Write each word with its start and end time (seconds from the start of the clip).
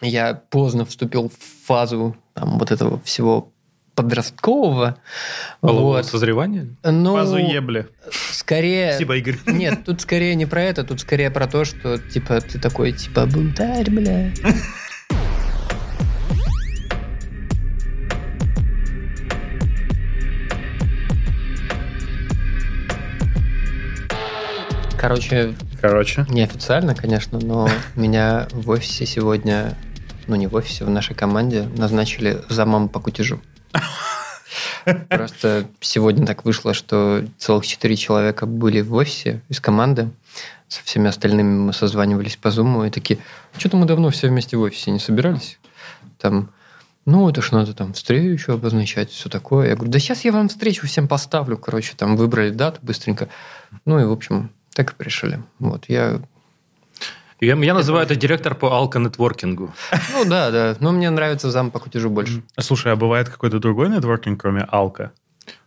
я 0.00 0.34
поздно 0.34 0.84
вступил 0.84 1.28
в 1.30 1.66
фазу 1.66 2.16
там, 2.34 2.58
вот 2.58 2.70
этого 2.70 3.00
всего 3.00 3.50
подросткового. 3.94 4.96
Полового 5.60 5.96
Вот. 5.96 6.06
созревания? 6.06 6.68
Ну, 6.84 7.14
Фазу 7.16 7.38
ебли. 7.38 7.86
скорее... 8.30 8.92
Спасибо, 8.92 9.16
Игорь. 9.16 9.38
Нет, 9.46 9.84
тут 9.84 10.00
скорее 10.00 10.36
не 10.36 10.46
про 10.46 10.62
это, 10.62 10.84
тут 10.84 11.00
скорее 11.00 11.30
про 11.32 11.48
то, 11.48 11.64
что, 11.64 11.98
типа, 11.98 12.40
ты 12.40 12.60
такой, 12.60 12.92
типа, 12.92 13.26
бунтарь, 13.26 13.90
бля. 13.90 14.30
Короче, 24.98 25.54
Короче. 25.80 26.26
неофициально, 26.28 26.94
конечно, 26.94 27.38
но 27.40 27.68
меня 27.94 28.48
в 28.50 28.68
офисе 28.70 29.06
сегодня, 29.06 29.76
ну 30.28 30.36
не 30.36 30.46
в 30.46 30.54
офисе, 30.54 30.84
в 30.84 30.90
нашей 30.90 31.16
команде 31.16 31.68
назначили 31.76 32.42
замом 32.48 32.88
по 32.88 33.00
кутежу. 33.00 33.40
Просто 35.08 35.66
сегодня 35.80 36.26
так 36.26 36.44
вышло, 36.44 36.74
что 36.74 37.24
целых 37.38 37.66
четыре 37.66 37.96
человека 37.96 38.46
были 38.46 38.80
в 38.80 38.94
офисе 38.94 39.42
из 39.48 39.60
команды. 39.60 40.10
Со 40.68 40.84
всеми 40.84 41.08
остальными 41.08 41.58
мы 41.58 41.72
созванивались 41.72 42.36
по 42.36 42.50
зуму 42.50 42.84
и 42.84 42.90
такие, 42.90 43.18
что-то 43.56 43.76
мы 43.76 43.86
давно 43.86 44.10
все 44.10 44.28
вместе 44.28 44.56
в 44.56 44.60
офисе 44.60 44.90
не 44.90 44.98
собирались. 44.98 45.58
Там, 46.18 46.50
ну, 47.06 47.28
это 47.28 47.40
ж 47.40 47.52
надо 47.52 47.72
там 47.72 47.94
встречу 47.94 48.52
обозначать, 48.52 49.10
все 49.10 49.30
такое. 49.30 49.68
Я 49.68 49.76
говорю, 49.76 49.90
да 49.90 49.98
сейчас 49.98 50.24
я 50.24 50.32
вам 50.32 50.48
встречу 50.48 50.86
всем 50.86 51.08
поставлю. 51.08 51.56
Короче, 51.56 51.94
там 51.96 52.16
выбрали 52.16 52.50
дату 52.50 52.80
быстренько. 52.82 53.28
Ну 53.86 53.98
и, 53.98 54.04
в 54.04 54.12
общем, 54.12 54.50
так 54.74 54.92
и 54.92 54.94
пришли. 54.94 55.38
Вот, 55.58 55.86
я... 55.88 56.20
Я, 57.40 57.56
я 57.56 57.74
называю 57.74 58.04
это 58.04 58.16
директор 58.16 58.54
по 58.54 58.66
алко-нетворкингу. 58.72 59.72
Ну 60.12 60.24
да, 60.24 60.50
да. 60.50 60.76
Но 60.80 60.92
мне 60.92 61.08
нравится 61.10 61.50
зам 61.50 61.70
по 61.70 61.78
кутежу 61.78 62.10
больше. 62.10 62.42
Слушай, 62.58 62.92
а 62.92 62.96
бывает 62.96 63.28
какой-то 63.28 63.58
другой 63.58 63.88
нетворкинг, 63.88 64.40
кроме 64.40 64.62
Алка? 64.68 65.12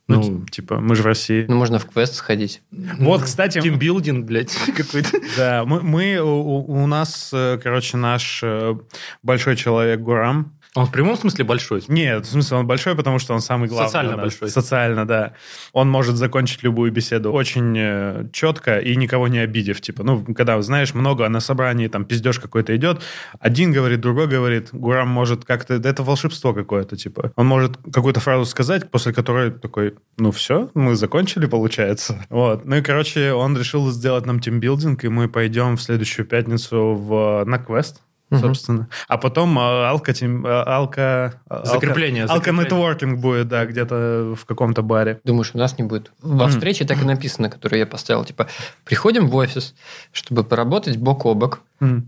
Ну, 0.08 0.22
Ну, 0.22 0.46
типа, 0.46 0.80
мы 0.82 0.96
же 0.96 1.04
в 1.04 1.06
России. 1.06 1.46
Ну, 1.48 1.56
можно 1.56 1.80
в 1.80 1.86
квест 1.86 2.16
сходить. 2.16 2.62
Вот, 3.00 3.24
кстати, 3.24 3.62
Тимбилдинг, 3.62 4.26
блядь, 4.26 4.54
какой-то. 4.76 5.20
да, 5.38 5.64
мы, 5.66 5.82
мы- 5.82 6.20
у, 6.20 6.58
у 6.84 6.88
нас, 6.88 7.30
э, 7.34 7.58
короче, 7.64 7.96
наш 7.98 8.42
э, 8.44 8.76
большой 9.24 9.56
человек 9.56 10.02
Гурам. 10.02 10.54
Он 10.74 10.86
в 10.86 10.92
прямом 10.92 11.18
смысле 11.18 11.44
большой? 11.44 11.84
Нет, 11.90 12.26
в 12.26 12.30
смысле, 12.30 12.58
он 12.58 12.68
большой, 12.68 12.96
потому 12.96 13.20
что 13.20 13.34
он 13.34 13.42
самый 13.42 13.68
главный. 13.68 13.88
Социально 13.88 14.12
нас. 14.12 14.22
большой. 14.22 14.50
Социально, 14.50 15.06
да. 15.06 15.34
Он 15.74 15.90
может 15.90 16.16
закончить 16.16 16.64
любую 16.64 16.94
беседу 16.94 17.34
очень 17.34 17.76
э, 17.78 18.30
четко 18.32 18.80
и 18.80 18.96
никого 18.96 19.28
не 19.28 19.40
обидев. 19.40 19.82
Типа, 19.82 20.04
ну, 20.04 20.24
когда, 20.34 20.62
знаешь, 20.62 20.94
много 20.94 21.28
на 21.28 21.42
собрании, 21.42 21.90
там, 21.90 22.06
пиздеж 22.06 22.40
какой-то 22.40 22.74
идет, 22.78 23.02
один 23.40 23.74
говорит, 23.74 24.00
другой 24.00 24.28
говорит, 24.28 24.70
Гурам 24.72 25.10
может 25.10 25.44
как-то... 25.44 25.78
да 25.78 25.90
Это 25.90 26.04
волшебство 26.04 26.54
какое-то, 26.54 26.96
типа. 26.96 27.34
Он 27.36 27.48
может 27.48 27.78
какую-то 27.92 28.22
фразу 28.22 28.46
сказать, 28.46 28.90
после 28.90 29.12
которой 29.12 29.52
такой, 29.52 29.96
ну, 30.18 30.32
все, 30.32 30.70
мы 30.74 30.96
закончили, 30.96 31.48
получается. 31.48 32.26
Вот. 32.42 32.66
Ну 32.66 32.78
и, 32.78 32.82
короче, 32.82 33.34
он 33.34 33.58
решил 33.58 33.92
сделать 33.92 34.26
нам 34.26 34.40
тимбилдинг, 34.40 35.04
и 35.04 35.10
мы 35.10 35.28
пойдем 35.28 35.76
в 35.76 35.82
следующую 35.82 36.26
пятницу 36.26 36.96
в, 36.96 37.44
на 37.46 37.60
квест, 37.60 38.02
Мгм. 38.32 38.42
собственно. 38.42 38.88
А 39.10 39.18
потом 39.18 39.60
э, 39.60 39.62
алка, 39.62 40.14
тим, 40.14 40.46
э, 40.46 40.50
алка, 40.50 41.34
Закрепление, 41.64 42.24
Алка 42.24 42.36
закрепление. 42.36 42.64
нетворкинг 42.64 43.20
будет, 43.20 43.50
да, 43.50 43.66
где-то 43.66 44.36
в 44.40 44.46
каком-то 44.46 44.82
баре. 44.82 45.20
Думаешь, 45.26 45.52
у 45.54 45.58
нас 45.58 45.78
не 45.78 45.84
будет? 45.84 46.12
Во 46.22 46.48
встрече 46.48 46.86
так 46.86 47.02
и 47.02 47.06
написано, 47.06 47.50
которую 47.50 47.80
я 47.80 47.86
поставил. 47.86 48.24
Типа, 48.24 48.48
приходим 48.86 49.28
в 49.28 49.36
офис, 49.36 49.76
чтобы 50.14 50.46
поработать 50.46 50.96
бок 50.98 51.26
о 51.26 51.34
бок, 51.34 51.60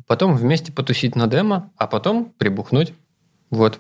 потом 0.08 0.36
вместе 0.36 0.72
потусить 0.72 1.16
на 1.16 1.28
демо, 1.28 1.70
а 1.78 1.88
потом 1.88 2.32
прибухнуть. 2.38 2.94
Вот. 3.50 3.80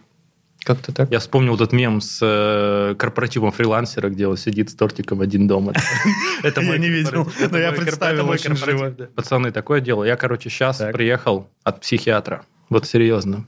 Как-то 0.63 0.93
так. 0.93 1.11
Я 1.11 1.19
вспомнил 1.19 1.55
этот 1.55 1.73
мем 1.73 1.99
с 1.99 2.19
э, 2.21 2.95
корпоративом 2.95 3.51
фрилансера, 3.51 4.09
где 4.09 4.27
он 4.27 4.37
сидит 4.37 4.69
с 4.69 4.75
тортиком 4.75 5.19
один 5.19 5.47
дома. 5.47 5.73
Это 6.43 6.61
Я 6.61 6.77
не 6.77 6.89
видел, 6.89 7.29
но 7.51 7.57
я 7.57 7.71
представил 7.73 8.29
очень 8.29 8.55
живо. 8.55 8.91
Пацаны, 8.91 9.51
такое 9.51 9.81
дело. 9.81 10.03
Я, 10.05 10.15
короче, 10.15 10.49
сейчас 10.49 10.77
приехал 10.93 11.49
от 11.63 11.81
психиатра. 11.81 12.45
Вот 12.69 12.87
серьезно. 12.87 13.45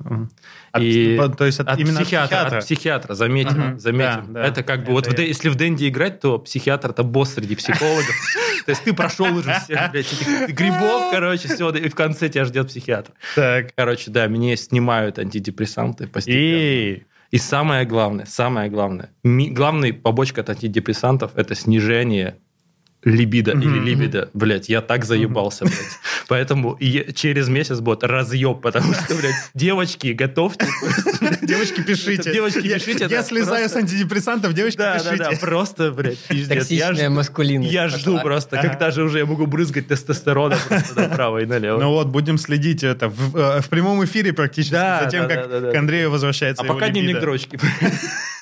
От- 0.76 0.82
И 0.84 1.18
то 1.38 1.46
есть 1.46 1.60
от, 1.60 1.68
От 1.70 1.80
именно 1.80 2.02
психиатра, 2.02 2.42
от 2.42 2.54
от 2.54 2.60
психиатра, 2.66 3.14
заметим, 3.14 3.60
Мгм. 3.60 3.80
заметим. 3.80 4.34
Да, 4.34 4.42
да. 4.42 4.46
Это 4.48 4.64
как 4.64 4.80
бы 4.80 4.84
Это 4.86 4.92
вот 4.94 5.08
в 5.08 5.20
если 5.20 5.50
в 5.50 5.56
Дэнди 5.56 5.88
играть, 5.90 6.20
то 6.20 6.38
психиатр 6.40 6.92
это 6.92 7.04
босс 7.04 7.34
среди 7.34 7.56
психологов. 7.56 8.10
То 8.66 8.72
есть 8.72 8.84
ты 8.84 8.94
прошел 8.94 9.26
уже 9.36 9.54
всех, 9.64 9.92
блядь, 9.92 10.12
этих 10.12 10.50
грибов, 10.56 11.12
короче, 11.12 11.48
все, 11.48 11.70
и 11.70 11.90
в 11.90 11.96
конце 11.96 12.30
тебя 12.30 12.46
ждет 12.46 12.68
психиатр. 12.68 13.12
Так. 13.36 13.68
Короче, 13.76 14.12
да, 14.12 14.28
мне 14.28 14.58
снимают 14.58 15.20
антидепрессанты 15.20 16.08
постепенно. 16.08 16.40
И 16.42 17.04
И 17.32 17.38
самое 17.38 17.86
главное, 17.86 18.26
самое 18.26 18.70
главное, 18.70 19.10
ми- 19.24 19.50
главная 19.50 19.94
побочка 19.94 20.42
от 20.42 20.50
антидепрессантов– 20.50 21.32
это 21.36 21.54
снижение 21.56 22.38
либидо 23.06 23.56
Мгм, 23.56 23.62
или 23.76 23.80
либидо. 23.92 24.30
Блять, 24.34 24.68
я 24.68 24.82
так 24.82 25.06
заебался, 25.06 25.64
блядь. 25.66 25.78
Поэтому 26.28 26.74
и 26.74 27.14
через 27.14 27.48
месяц 27.48 27.80
будет 27.80 28.04
разъеб, 28.04 28.62
потому 28.62 28.94
что, 28.94 29.14
блядь, 29.16 29.36
девочки, 29.54 30.08
готовьте. 30.08 30.66
девочки, 31.44 31.82
пишите. 31.82 32.34
Девочки, 32.34 32.66
Я- 32.66 32.76
пишите, 32.80 33.04
Я 33.04 33.10
да, 33.22 33.24
слезаю 33.24 33.70
с 33.70 33.76
антидепрессантов, 33.76 34.54
девочки, 34.54 34.78
Да, 34.80 34.98
да, 34.98 35.04
да, 35.18 35.26
пишите. 35.30 35.40
просто, 35.46 35.92
блядь, 35.92 36.18
пиздец. 36.18 36.70
Я 36.72 36.88
Токсичная 36.88 37.10
маскулинность. 37.12 37.72
Я 37.72 37.88
жду 37.90 38.20
просто, 38.20 38.58
когда 38.60 38.90
же 38.92 39.04
уже 39.04 39.20
я 39.20 39.26
могу 39.26 39.46
брызгать 39.46 39.88
тестостероном 39.88 40.58
просто 40.68 41.00
направо 41.10 41.40
и 41.44 41.46
налево. 41.46 41.80
Ну 41.80 41.90
вот, 41.92 42.08
будем 42.08 42.38
следить 42.40 42.84
это 42.84 43.08
в, 43.10 43.38
э, 43.38 43.62
прямом 43.70 44.04
эфире 44.06 44.34
практически 44.34 44.74
Да, 44.74 45.02
за 45.04 45.10
тем, 45.12 45.28
да, 45.28 45.36
как 45.36 45.50
да, 45.50 45.60
да, 45.60 45.68
да. 45.68 45.72
к 45.72 45.76
Андрею 45.76 46.10
возвращается 46.10 46.64
А 46.64 46.66
пока 46.66 46.90
дневник 46.90 47.20
дрочки. 47.20 47.60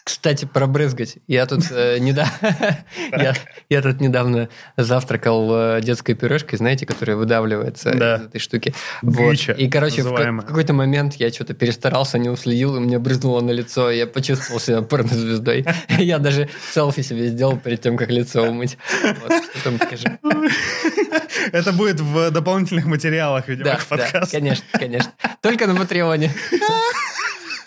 Кстати, 0.04 0.44
про 0.44 0.68
брызгать. 0.68 1.16
Я 1.28 1.46
тут 1.46 1.62
э, 1.72 1.98
недавно 2.00 2.34
я, 3.12 3.34
я 3.70 3.82
тут 3.82 4.02
недавно 4.02 4.50
завтракал 4.76 5.50
э, 5.78 5.82
детской 5.82 6.14
пюрешкой, 6.14 6.58
знаете, 6.58 6.86
которая 6.86 7.16
выдавливается 7.16 7.94
Да. 7.94 8.16
из 8.18 8.22
этой 8.26 8.40
штуки. 8.40 8.74
Вот. 9.02 9.30
Гыча 9.32 9.54
И, 9.54 9.70
короче, 9.70 10.02
в, 10.02 10.06
ка- 10.06 10.12
называемая. 10.12 10.42
в 10.42 10.46
какой-то 10.46 10.74
момент 10.74 11.14
я 11.16 11.30
что-то 11.32 11.54
перестарался, 11.54 12.18
не 12.18 12.28
уследил, 12.30 12.76
и 12.76 12.80
мне 12.82 13.00
брызнуло 13.00 13.40
на 13.40 13.52
лицо, 13.52 13.90
и 13.92 13.98
я 13.98 14.06
почувствовал 14.08 14.60
себя 14.60 14.82
порнозвездой. 14.82 15.66
Я 15.98 16.20
даже 16.20 16.50
селфи 16.74 17.02
себе 17.02 17.28
сделал 17.30 17.58
перед 17.58 17.80
тем, 17.82 17.96
как 17.96 18.10
лицо 18.10 18.44
умыть. 18.44 18.78
Вот, 19.04 19.32
потом 19.54 19.78
покажу. 19.80 20.08
Это 21.54 21.72
будет 21.72 22.00
в 22.02 22.30
дополнительных 22.32 22.86
материалах, 22.86 23.48
видимо, 23.48 23.66
Да, 23.70 23.76
к 23.78 24.12
да, 24.14 24.26
конечно, 24.30 24.66
конечно. 24.74 25.12
Только 25.42 25.66
на 25.68 25.76
Патреоне. 25.76 26.32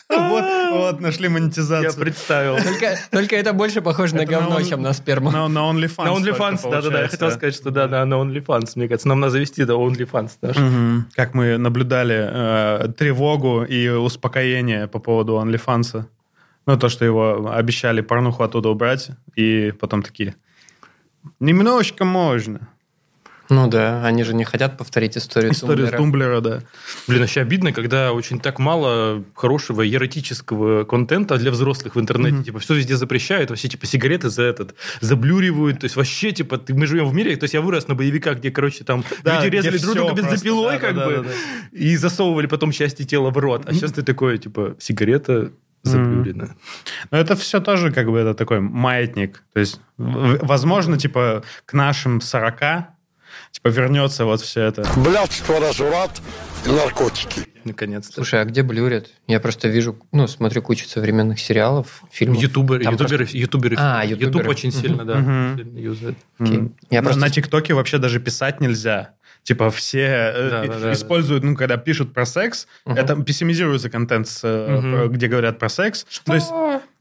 Вот, 0.09 0.45
вот, 0.71 1.01
нашли 1.01 1.25
Я 1.25 1.31
монетизацию. 1.31 1.93
представил. 2.01 2.57
Только, 2.63 2.97
только 3.11 3.37
это 3.37 3.53
больше 3.53 3.81
похоже 3.83 4.15
на 4.15 4.21
Это 4.21 4.33
на 4.33 4.39
говно, 4.41 4.57
он- 4.57 4.65
чем 4.65 4.83
на 4.83 4.93
сперму. 4.93 5.31
На, 5.31 5.49
на 5.49 5.59
OnlyFans. 5.71 6.05
На 6.05 6.11
OnlyFans, 6.15 6.71
да-да-да, 6.71 7.03
я 7.03 7.09
хотел 7.09 7.31
сказать, 7.31 7.55
что 7.55 7.71
да, 7.71 7.89
да, 7.89 8.05
на 8.05 8.15
OnlyFans, 8.15 8.73
мне 8.77 8.87
кажется. 8.89 9.09
Нам 9.09 9.21
надо 9.21 9.33
завести 9.33 9.65
до 9.65 9.75
OnlyFans 9.75 10.31
даже. 10.41 10.61
Мгм. 10.61 11.09
Как 11.15 11.35
мы 11.35 11.57
наблюдали 11.59 12.29
э, 12.31 12.89
тревогу 12.97 13.65
и 13.65 13.89
успокоение 13.89 14.87
по 14.87 15.01
поводу 15.01 15.35
OnlyFans. 15.35 16.05
Ну, 16.67 16.77
то, 16.79 16.89
что 16.89 17.05
его 17.05 17.51
обещали 17.53 18.01
порнуху 18.01 18.43
оттуда 18.43 18.69
убрать, 18.71 19.11
и 19.37 19.73
потом 19.79 20.03
такие, 20.03 20.35
немножечко 21.41 22.05
можно. 22.05 22.69
Ну 23.49 23.69
да, 23.69 24.05
они 24.05 24.25
же 24.25 24.35
не 24.35 24.45
хотят 24.45 24.77
повторить 24.77 25.17
историю 25.17 25.53
История 25.53 25.87
с 25.87 25.91
Тумблера. 25.91 25.97
Тумблера, 25.97 26.41
да. 26.41 26.63
Блин, 27.07 27.21
вообще 27.21 27.41
обидно, 27.43 27.73
когда 27.73 28.13
очень 28.13 28.41
так 28.41 28.59
мало 28.59 29.25
хорошего 29.35 29.89
эротического 29.89 30.85
контента 30.85 31.37
для 31.39 31.51
взрослых 31.51 31.95
в 31.95 32.01
интернете. 32.01 32.37
Мгм. 32.37 32.45
Типа, 32.45 32.59
все 32.59 32.75
везде 32.75 32.97
запрещают, 32.97 33.51
вообще, 33.51 33.69
типа, 33.69 33.87
сигареты 33.87 34.31
за 34.31 34.43
этот, 34.43 34.75
заблюривают. 35.01 35.81
То 35.81 35.85
есть, 35.85 35.97
вообще, 35.97 36.33
типа, 36.33 36.59
ты- 36.59 36.75
мы 36.75 36.87
живем 36.87 37.07
в 37.09 37.15
мире, 37.15 37.37
то 37.37 37.45
есть, 37.45 37.55
я 37.55 37.61
вырос 37.61 37.89
на 37.89 37.95
боевиках, 37.95 38.39
где, 38.39 38.51
короче, 38.51 38.85
там 38.85 39.05
Да, 39.23 39.37
люди 39.45 39.57
резали 39.57 39.79
друг 39.79 39.95
друга 39.95 40.15
бензопилой, 40.15 40.73
да, 40.75 40.79
как 40.79 40.95
да, 40.97 41.07
бы, 41.07 41.17
да, 41.17 41.23
да. 41.23 41.31
и 41.73 41.97
засовывали 41.97 42.47
потом 42.47 42.73
части 42.73 43.05
тела 43.05 43.31
в 43.31 43.39
рот. 43.39 43.63
А 43.67 43.73
сейчас 43.73 43.93
ты 43.93 44.03
такой, 44.03 44.39
типа, 44.39 44.77
сигарета 44.79 45.53
заблюрена. 45.83 46.57
Но 47.11 47.19
это 47.19 47.37
все 47.37 47.61
тоже 47.61 47.93
как 47.93 48.11
бы 48.11 48.19
это 48.19 48.35
такой 48.35 48.61
маятник. 48.61 49.45
То 49.53 49.61
есть, 49.61 49.81
возможно, 49.97 50.99
типа, 50.99 51.45
к 51.65 51.73
нашим 51.75 52.21
40 52.21 52.96
типа 53.57 53.69
вернется 53.69 54.25
вот 54.25 54.41
все 54.41 54.63
это. 54.63 54.85
блядство, 54.97 55.59
разврат 55.61 56.21
и 56.67 56.71
наркотики. 56.71 57.43
Наконец-то. 57.65 58.13
Слушай, 58.15 58.43
а 58.43 58.45
где 58.45 58.63
блюрят? 58.63 59.09
Я 59.27 59.41
просто 59.41 59.67
вижу, 59.69 59.99
ну, 60.13 60.29
смотрю 60.29 60.63
кучу 60.63 60.87
современных 60.87 61.41
сериалов, 61.41 62.03
фильмов. 62.13 62.41
Ютуберы, 62.41 62.85
Там 62.85 62.95
ютуберы, 62.95 63.27
ютуберы. 63.33 63.77
А, 63.79 64.05
Ютуб 64.05 64.21
ютуберы. 64.23 64.51
очень 64.51 64.71
сильно, 64.73 65.05
да, 65.05 65.15
сильно 65.57 65.79
юзает. 65.79 66.17
М. 66.39 66.75
Я 66.91 67.01
На- 67.01 67.05
просто- 67.05 67.21
На 67.21 67.31
ТикТоке 67.31 67.75
вообще 67.75 67.99
даже 67.99 68.21
писать 68.21 68.61
нельзя. 68.61 69.15
Типа 69.43 69.71
все 69.71 70.01
э, 70.35 70.51
Да, 70.51 70.65
и- 70.65 70.69
да, 70.69 70.79
да, 70.81 70.93
используют, 70.93 71.43
ну, 71.45 71.57
когда 71.57 71.77
пишут 71.77 72.13
про 72.13 72.27
секс, 72.27 72.67
Мгм. 72.85 72.97
это 72.99 73.17
пессимизируется 73.23 73.89
контент, 73.91 74.29
э, 74.43 74.81
про- 74.81 75.09
где 75.09 75.29
говорят 75.29 75.59
про 75.59 75.69
секс. 75.69 76.05
То 76.25 76.35
есть 76.35 76.51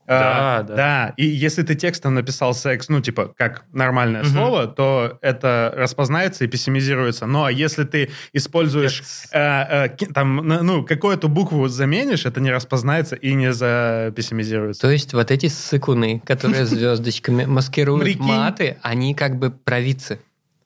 А, 0.07 0.61
Да, 0.61 0.67
да. 0.67 0.75
Да, 0.75 1.13
и 1.17 1.25
если 1.25 1.63
ты 1.63 1.75
текстом 1.75 2.13
написал 2.13 2.53
секс, 2.53 2.89
ну, 2.89 3.01
типа, 3.01 3.33
как 3.37 3.65
нормальное 3.73 4.21
Мгм. 4.21 4.31
слово, 4.31 4.67
то 4.67 5.17
это 5.21 5.73
распознается 5.75 6.43
и 6.45 6.47
пессимизируется. 6.47 7.25
Но 7.25 7.49
если 7.49 7.85
ты 7.85 8.11
используешь 8.33 9.01
э, 9.31 9.87
э, 9.87 9.89
там, 10.13 10.35
ну, 10.37 10.83
какую-то 10.85 11.27
букву 11.27 11.67
заменишь, 11.67 12.25
это 12.25 12.39
не 12.39 12.51
распознается 12.51 13.15
и 13.15 13.33
не 13.33 13.51
запессимизируется. 13.51 14.81
То 14.81 14.91
есть 14.91 15.13
вот 15.13 15.31
эти 15.31 15.47
сыкуны, 15.47 16.21
которые 16.25 16.65
звездочками 16.65 17.45
маскируют 17.45 18.19
маты, 18.19 18.77
они 18.81 19.15
как 19.15 19.37
бы 19.37 19.49
провидцы. 19.51 20.19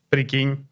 Прикинь. 0.10 0.69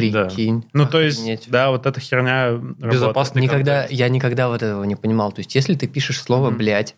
Прикинь. 0.00 0.64
Ну, 0.72 0.86
то 0.86 1.00
есть, 1.00 1.18
Охренеть. 1.20 1.44
да, 1.48 1.70
вот 1.70 1.86
эта 1.86 2.00
херня. 2.00 2.52
Безопасный 2.78 3.42
Никогда, 3.42 3.86
я 3.90 4.08
никогда 4.08 4.48
вот 4.48 4.62
этого 4.62 4.84
не 4.84 4.96
понимал. 4.96 5.32
То 5.32 5.40
есть, 5.40 5.54
если 5.54 5.74
ты 5.74 5.86
пишешь 5.86 6.20
слово 6.20 6.48
Мгм. 6.50 6.58
«блядь», 6.58 6.94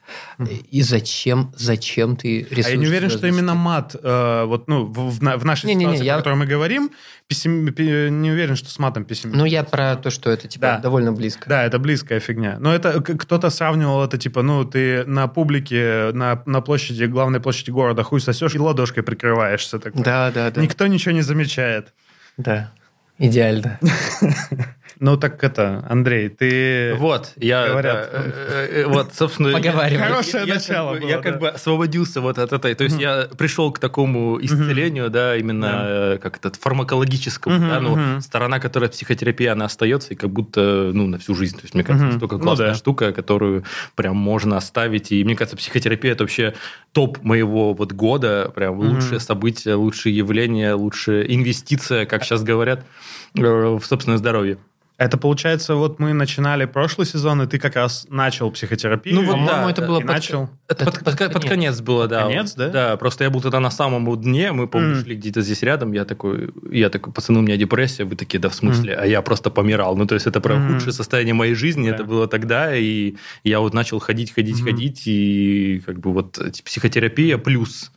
и 0.70 0.82
зачем, 0.82 1.52
зачем 1.56 2.16
ты 2.16 2.42
рисуешь 2.50 2.66
А 2.66 2.70
я 2.70 2.76
не 2.76 2.86
уверен, 2.86 3.10
что 3.10 3.26
именно 3.26 3.54
мат, 3.54 3.94
э, 4.02 4.44
вот, 4.46 4.68
ну, 4.68 4.84
в, 4.84 5.10
в 5.10 5.18
в 5.20 5.44
нашей 5.44 5.66
Не-не-не, 5.66 5.84
ситуации, 5.92 6.04
я- 6.06 6.14
о 6.14 6.18
которой 6.18 6.34
мы 6.36 6.46
говорим, 6.46 6.90
пессим- 7.28 7.70
пе- 7.72 8.10
не 8.10 8.30
уверен, 8.30 8.56
что 8.56 8.68
с 8.70 8.78
матом 8.78 9.04
пессимизм. 9.04 9.38
Ну, 9.38 9.44
я 9.44 9.62
про 9.64 9.96
то, 9.96 10.10
что 10.10 10.30
это, 10.30 10.48
типа, 10.48 10.62
Да. 10.66 10.78
довольно 10.78 11.12
близко. 11.12 11.48
Да, 11.48 11.64
это 11.64 11.78
близкая 11.78 12.20
фигня. 12.20 12.56
Но 12.60 12.74
это 12.74 13.00
кто-то 13.00 13.50
сравнивал 13.50 14.02
это, 14.04 14.18
типа, 14.18 14.42
ну, 14.42 14.64
ты 14.64 15.04
на 15.04 15.28
публике, 15.28 16.10
на, 16.12 16.42
на 16.46 16.60
площади, 16.60 17.04
главной 17.04 17.40
площади 17.40 17.70
города 17.70 18.02
хуй 18.02 18.20
сосешь 18.20 18.54
и 18.54 18.58
ладошкой 18.58 19.02
прикрываешься. 19.02 19.78
Такой. 19.78 20.02
Да, 20.02 20.30
да, 20.32 20.50
да. 20.50 20.60
Никто 20.60 20.86
ничего 20.86 21.12
не 21.12 21.22
замечает. 21.22 21.92
Да. 22.36 22.72
Идеально. 23.20 23.78
Ну, 25.00 25.16
так 25.16 25.42
это, 25.42 25.82
Андрей, 25.88 26.28
ты... 26.28 26.94
Вот, 26.98 27.32
я, 27.36 27.68
Говорят. 27.68 28.10
э, 28.12 28.82
э, 28.82 28.86
вот, 28.86 29.14
собственно... 29.14 29.50
Поговаривай. 29.50 30.08
Хорошее 30.08 30.44
начало 30.44 30.94
я 30.96 31.18
как 31.22 31.38
бы 31.38 31.48
освободился 31.48 32.20
вот 32.20 32.38
от 32.38 32.52
этой, 32.52 32.74
то 32.74 32.84
есть 32.84 33.00
я 33.00 33.26
пришел 33.38 33.72
к 33.72 33.78
такому 33.78 34.38
исцелению, 34.42 35.08
да, 35.08 35.36
именно 35.36 35.84
э, 35.86 36.18
как 36.18 36.36
это, 36.36 36.52
фармакологическому, 36.52 37.58
да, 37.58 37.80
ну, 37.80 38.20
сторона, 38.20 38.60
которая 38.60 38.90
психотерапия, 38.90 39.52
она 39.52 39.64
остается, 39.64 40.12
и 40.12 40.16
как 40.16 40.28
будто, 40.28 40.90
ну, 40.92 41.06
на 41.06 41.18
всю 41.18 41.34
жизнь, 41.34 41.56
то 41.56 41.62
есть, 41.62 41.72
мне 41.72 41.82
кажется, 41.82 42.04
Мгм. 42.04 42.12
настолько 42.12 42.36
Ну 42.36 42.42
классная 42.42 42.74
штука, 42.74 43.12
которую 43.12 43.64
прям 43.94 44.16
можно 44.18 44.58
оставить, 44.58 45.12
и 45.12 45.24
мне 45.24 45.34
кажется, 45.34 45.56
психотерапия 45.56 46.12
это 46.12 46.24
вообще 46.24 46.54
топ 46.92 47.22
моего 47.22 47.72
вот 47.72 47.92
года, 47.92 48.52
прям 48.54 48.74
Мгм. 48.76 48.90
лучшие 48.90 49.18
события, 49.18 49.76
лучшие 49.76 50.14
явления, 50.14 50.74
лучшая 50.74 51.22
инвестиция, 51.22 52.04
как 52.04 52.22
сейчас 52.22 52.42
говорят, 52.42 52.84
в 53.32 53.80
собственное 53.80 54.18
здоровье. 54.18 54.58
Это 55.00 55.16
получается, 55.16 55.76
вот 55.76 55.98
мы 55.98 56.12
начинали 56.12 56.66
прошлый 56.66 57.06
сезон, 57.06 57.40
и 57.40 57.46
ты 57.46 57.58
как 57.58 57.74
раз 57.74 58.06
начал 58.10 58.50
психотерапию. 58.50 59.14
Ну 59.14 59.22
вот 59.22 59.30
По-моему, 59.32 59.64
да, 59.64 59.70
это 59.70 59.80
да, 59.80 59.86
было 59.86 59.96
и 60.00 60.02
под- 60.02 60.10
начал. 60.10 60.50
Это 60.68 60.84
под, 60.84 60.98
под- 61.02 61.16
под 61.16 61.32
конец. 61.32 61.48
конец 61.48 61.80
было, 61.80 62.06
да. 62.06 62.24
конец, 62.24 62.52
да? 62.52 62.68
Да, 62.68 62.96
просто 62.98 63.24
я 63.24 63.30
был 63.30 63.40
тогда 63.40 63.60
на 63.60 63.70
самом 63.70 64.14
дне, 64.20 64.52
мы, 64.52 64.68
помню, 64.68 64.96
Мгм. 64.96 65.00
шли 65.02 65.16
где-то 65.16 65.40
здесь 65.40 65.62
рядом, 65.62 65.92
я 65.92 66.04
такой, 66.04 66.50
я 66.70 66.90
такой, 66.90 67.14
пацаны, 67.14 67.38
у 67.38 67.42
меня 67.42 67.56
депрессия, 67.56 68.04
вы 68.04 68.14
такие, 68.14 68.38
да 68.40 68.50
в 68.50 68.54
смысле, 68.54 68.94
а 68.94 69.06
я 69.06 69.22
просто 69.22 69.48
помирал. 69.50 69.96
Ну, 69.96 70.04
то 70.06 70.14
есть 70.14 70.26
это 70.26 70.38
прям 70.42 70.64
Мгм. 70.66 70.74
худшее 70.74 70.92
состояние 70.92 71.32
моей 71.32 71.54
жизни, 71.54 71.88
Да. 71.88 71.94
это 71.94 72.04
было 72.04 72.28
тогда, 72.28 72.76
и 72.76 73.14
я 73.42 73.60
вот 73.60 73.72
начал 73.72 74.00
ходить, 74.00 74.34
ходить, 74.34 74.56
Мгм. 74.60 74.66
ходить, 74.66 75.02
и 75.06 75.82
как 75.86 75.98
бы 75.98 76.12
вот 76.12 76.38
эти 76.38 76.60
психотерапия 76.60 77.38
плюс 77.38 77.90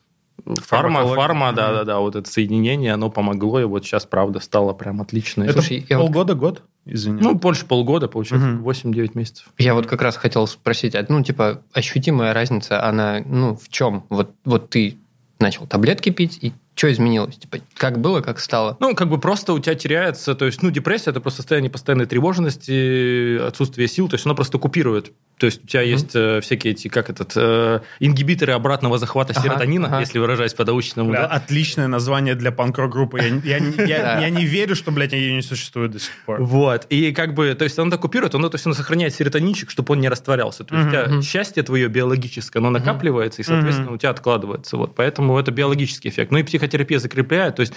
Фарма, 0.46 1.06
фарма, 1.16 1.48
Мгм. 1.48 1.56
да-да-да, 1.56 2.00
вот 2.00 2.16
это 2.16 2.30
соединение, 2.30 2.94
оно 2.94 3.10
помогло, 3.10 3.60
и 3.62 3.64
вот 3.64 3.86
сейчас, 3.86 4.06
правда, 4.06 4.40
стало 4.40 4.74
прям 4.74 5.02
отлично. 5.02 5.44
Это 5.44 5.54
Слушай, 5.54 5.86
вот- 5.90 5.98
полгода, 6.00 6.36
год? 6.36 6.64
Извини. 6.86 7.22
Ну, 7.22 7.34
больше 7.36 7.66
полгода, 7.66 8.08
получается, 8.10 8.48
Мгм. 8.50 8.64
8-9 8.64 9.16
месяцев. 9.16 9.48
Я 9.58 9.74
вот 9.74 9.86
как 9.88 10.02
раз 10.02 10.18
хотел 10.18 10.46
спросить, 10.48 10.96
а, 10.96 11.06
ну, 11.08 11.24
типа, 11.24 11.62
ощутимая 11.72 12.34
разница, 12.34 12.84
она, 12.84 13.22
ну, 13.26 13.56
в 13.56 13.70
чем? 13.70 14.04
Вот, 14.10 14.32
вот 14.44 14.70
ты 14.70 14.98
начал 15.40 15.66
таблетки 15.66 16.10
пить, 16.10 16.40
и 16.42 16.52
что 16.76 16.92
изменилось? 16.92 17.38
Типа, 17.38 17.58
как 17.76 18.00
было, 18.00 18.22
как 18.22 18.40
стало? 18.40 18.78
Ну, 18.80 18.96
как 18.96 19.10
бы 19.10 19.20
просто 19.20 19.54
у 19.54 19.60
тебя 19.60 19.76
теряется, 19.76 20.34
то 20.36 20.46
есть, 20.46 20.64
ну, 20.64 20.72
депрессия– 20.72 21.10
это 21.12 21.22
просто 21.22 21.42
состояние 21.42 21.70
постоянной 21.70 22.06
тревожности, 22.08 23.38
отсутствие 23.48 23.88
сил, 23.88 24.08
то 24.10 24.16
есть, 24.16 24.26
оно 24.26 24.36
просто 24.36 24.58
купирует. 24.58 25.12
То 25.38 25.48
есть, 25.48 25.64
у 25.64 25.68
тебя 25.68 25.82
Мгм. 25.82 25.90
есть 25.92 26.12
э, 26.16 26.40
всякие 26.42 26.74
эти, 26.74 26.88
как 26.88 27.10
этот, 27.10 27.34
э, 27.36 27.80
ингибиторы 28.00 28.54
обратного 28.54 28.98
захвата 28.98 29.34
Ага, 29.36 29.42
серотонина, 29.42 29.88
ага. 29.88 30.00
если 30.00 30.20
выражаясь 30.20 30.54
по-научному. 30.54 31.10
Бля, 31.10 31.22
да. 31.22 31.28
отличное 31.28 31.88
название 31.88 32.36
для 32.36 32.52
панк-рок-группы. 32.52 33.18
Я, 33.20 33.28
я 33.28 33.60
не- 33.60 33.88
я- 33.90 34.02
Да. 34.04 34.20
я 34.20 34.30
не 34.30 34.46
верю, 34.46 34.76
что, 34.76 34.92
блядь, 34.92 35.14
ее 35.14 35.34
не 35.34 35.42
существует 35.42 35.92
до 35.92 36.00
сих 36.00 36.12
пор. 36.26 36.42
Вот. 36.42 36.86
И 36.90 37.12
как 37.14 37.34
бы, 37.34 37.54
то 37.56 37.64
есть, 37.66 37.78
оно 37.80 37.90
так 37.92 38.00
купирует, 38.02 38.36
оно, 38.36 38.50
то 38.50 38.56
есть, 38.56 38.66
оно 38.66 38.76
сохраняет 38.76 39.14
серотонинчик, 39.16 39.70
чтобы 39.72 39.94
он 39.94 40.02
не 40.02 40.10
растворялся. 40.10 40.64
То 40.64 40.76
есть, 40.76 40.88
у 40.88 40.92
тебя 40.92 41.22
счастье 41.22 41.64
твое 41.64 41.88
биологическое, 41.88 42.62
оно 42.62 42.70
накапливается, 42.70 43.42
и, 43.42 43.46
соответственно, 43.46 43.92
у 43.94 43.98
тебя 43.98 44.12
откладывается. 44.12 44.78
Вот. 44.78 44.96
Поэтому 44.96 45.38
это 45.40 45.52
биологический 45.52 46.10
эффект. 46.10 46.32
Ну, 46.32 46.38
и 46.38 46.44
психотерапия 46.64 47.00
закрепляет. 47.00 47.56
То 47.56 47.62
есть, 47.62 47.74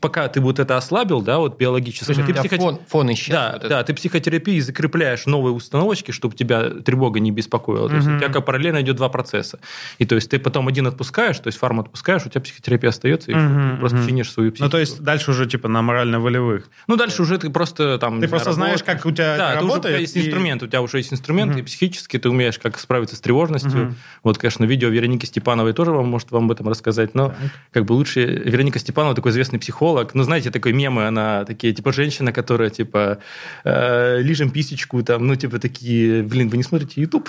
пока 0.00 0.28
ты 0.28 0.40
вот 0.40 0.58
это 0.58 0.76
ослабил, 0.76 1.20
да, 1.22 1.38
вот 1.38 1.58
биологически, 1.58 2.12
у 2.12 2.14
ты 2.14 2.34
психо- 2.34 2.56
фон, 2.56 2.78
фон 2.86 3.12
исчез. 3.12 3.34
Да, 3.34 3.58
вот 3.60 3.68
да, 3.68 3.82
ты 3.82 3.94
психотерапией 3.94 4.60
закрепляешь 4.60 5.26
новые 5.26 5.52
установочки, 5.52 6.12
чтобы 6.12 6.34
тебя 6.34 6.70
тревога 6.70 7.20
не 7.20 7.30
беспокоила. 7.30 7.88
То 7.88 7.96
есть 7.96 8.08
у 8.08 8.18
тебя 8.18 8.28
как 8.28 8.44
параллельно 8.44 8.80
идет 8.80 8.96
два 8.96 9.08
процесса. 9.08 9.58
И 9.98 10.06
то 10.06 10.14
есть 10.14 10.30
ты 10.30 10.38
потом 10.38 10.68
один 10.68 10.86
отпускаешь, 10.86 11.38
то 11.38 11.48
есть 11.48 11.58
фарм 11.58 11.80
отпускаешь, 11.80 12.24
у 12.26 12.28
тебя 12.28 12.40
психотерапия 12.40 12.90
остается, 12.90 13.30
и 13.30 13.34
ты 13.34 13.76
просто 13.78 13.98
мгм. 13.98 14.06
чинишь 14.06 14.32
свою 14.32 14.52
психику. 14.52 14.64
Ну, 14.64 14.70
то 14.70 14.78
есть 14.78 15.00
дальше 15.02 15.30
уже, 15.30 15.46
типа, 15.46 15.68
на 15.68 15.82
морально-волевых. 15.82 16.68
Ну, 16.86 16.96
дальше 16.96 17.22
уже 17.22 17.38
ты 17.38 17.50
просто 17.50 17.98
там... 17.98 18.20
Ты 18.20 18.28
просто 18.28 18.52
знаешь, 18.52 18.82
как 18.82 19.04
у 19.06 19.10
тебя 19.10 19.36
Да, 19.36 19.52
ты 19.52 19.56
уже, 19.58 19.66
у 19.66 19.68
тебя 19.68 19.74
работает. 19.74 20.00
есть 20.00 20.16
и- 20.16 20.20
инструмент, 20.20 20.62
у 20.62 20.66
тебя 20.66 20.82
уже 20.82 20.98
есть 20.98 21.12
инструмент, 21.12 21.56
и 21.56 21.62
психически 21.62 22.18
ты 22.18 22.28
умеешь, 22.28 22.58
как 22.58 22.78
справиться 22.78 23.16
с 23.16 23.20
тревожностью. 23.20 23.94
Вот, 24.22 24.38
конечно, 24.38 24.64
видео 24.64 24.88
Вероники 24.88 25.26
Степановой 25.26 25.72
тоже 25.72 25.92
вам 25.92 26.06
может 26.08 26.30
вам 26.30 26.44
об 26.44 26.52
этом 26.52 26.68
рассказать, 26.68 27.14
но 27.14 27.34
как 27.72 27.84
бы 27.84 27.92
лучше... 27.92 28.27
Вероника 28.28 28.78
Степанова 28.78 29.14
такой 29.14 29.30
известный 29.32 29.58
психолог. 29.58 30.14
Ну, 30.14 30.22
знаете, 30.22 30.50
такой 30.50 30.72
мемы, 30.72 31.06
она 31.06 31.44
такие, 31.44 31.72
типа, 31.72 31.92
женщина, 31.92 32.32
которая, 32.32 32.70
типа, 32.70 33.18
э, 33.64 34.20
лижем 34.20 34.50
писечку, 34.50 35.02
там, 35.02 35.26
ну, 35.26 35.36
типа, 35.36 35.58
такие, 35.58 36.22
блин, 36.22 36.48
вы 36.48 36.56
не 36.56 36.62
смотрите 36.62 37.00
YouTube? 37.00 37.28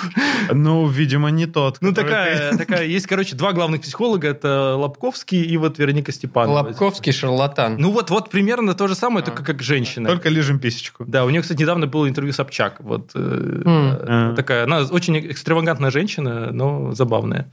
Ну, 0.51 0.87
видимо, 0.87 1.29
не 1.29 1.45
тот. 1.45 1.77
Ну, 1.81 1.93
такая, 1.93 2.57
такая, 2.57 2.85
есть, 2.85 3.07
короче, 3.07 3.35
два 3.35 3.53
главных 3.53 3.81
психолога, 3.81 4.27
это 4.27 4.75
Лобковский 4.75 5.41
и 5.41 5.57
вот 5.57 5.79
Вероника 5.79 6.11
Степанова. 6.11 6.59
Лобковский 6.67 7.11
шарлатан. 7.11 7.75
Ну, 7.77 7.91
вот, 7.91 8.09
вот 8.09 8.29
примерно 8.29 8.73
то 8.73 8.87
же 8.87 8.95
самое, 8.95 9.23
А. 9.23 9.25
только 9.25 9.43
как 9.43 9.61
женщина. 9.61 10.09
ты 10.09 10.15
Только 10.15 10.29
лежим 10.29 10.59
писечку. 10.59 11.05
Да, 11.05 11.25
у 11.25 11.29
нее, 11.29 11.41
кстати, 11.41 11.61
недавно 11.61 11.87
было 11.87 12.07
интервью 12.07 12.33
Собчак. 12.33 12.77
Вот 12.79 13.11
э, 13.15 13.19
э, 13.19 13.61
А. 13.65 14.35
такая, 14.35 14.63
она 14.63 14.81
очень 14.81 15.17
экстравагантная 15.19 15.91
женщина, 15.91 16.51
но 16.51 16.93
забавная. 16.93 17.49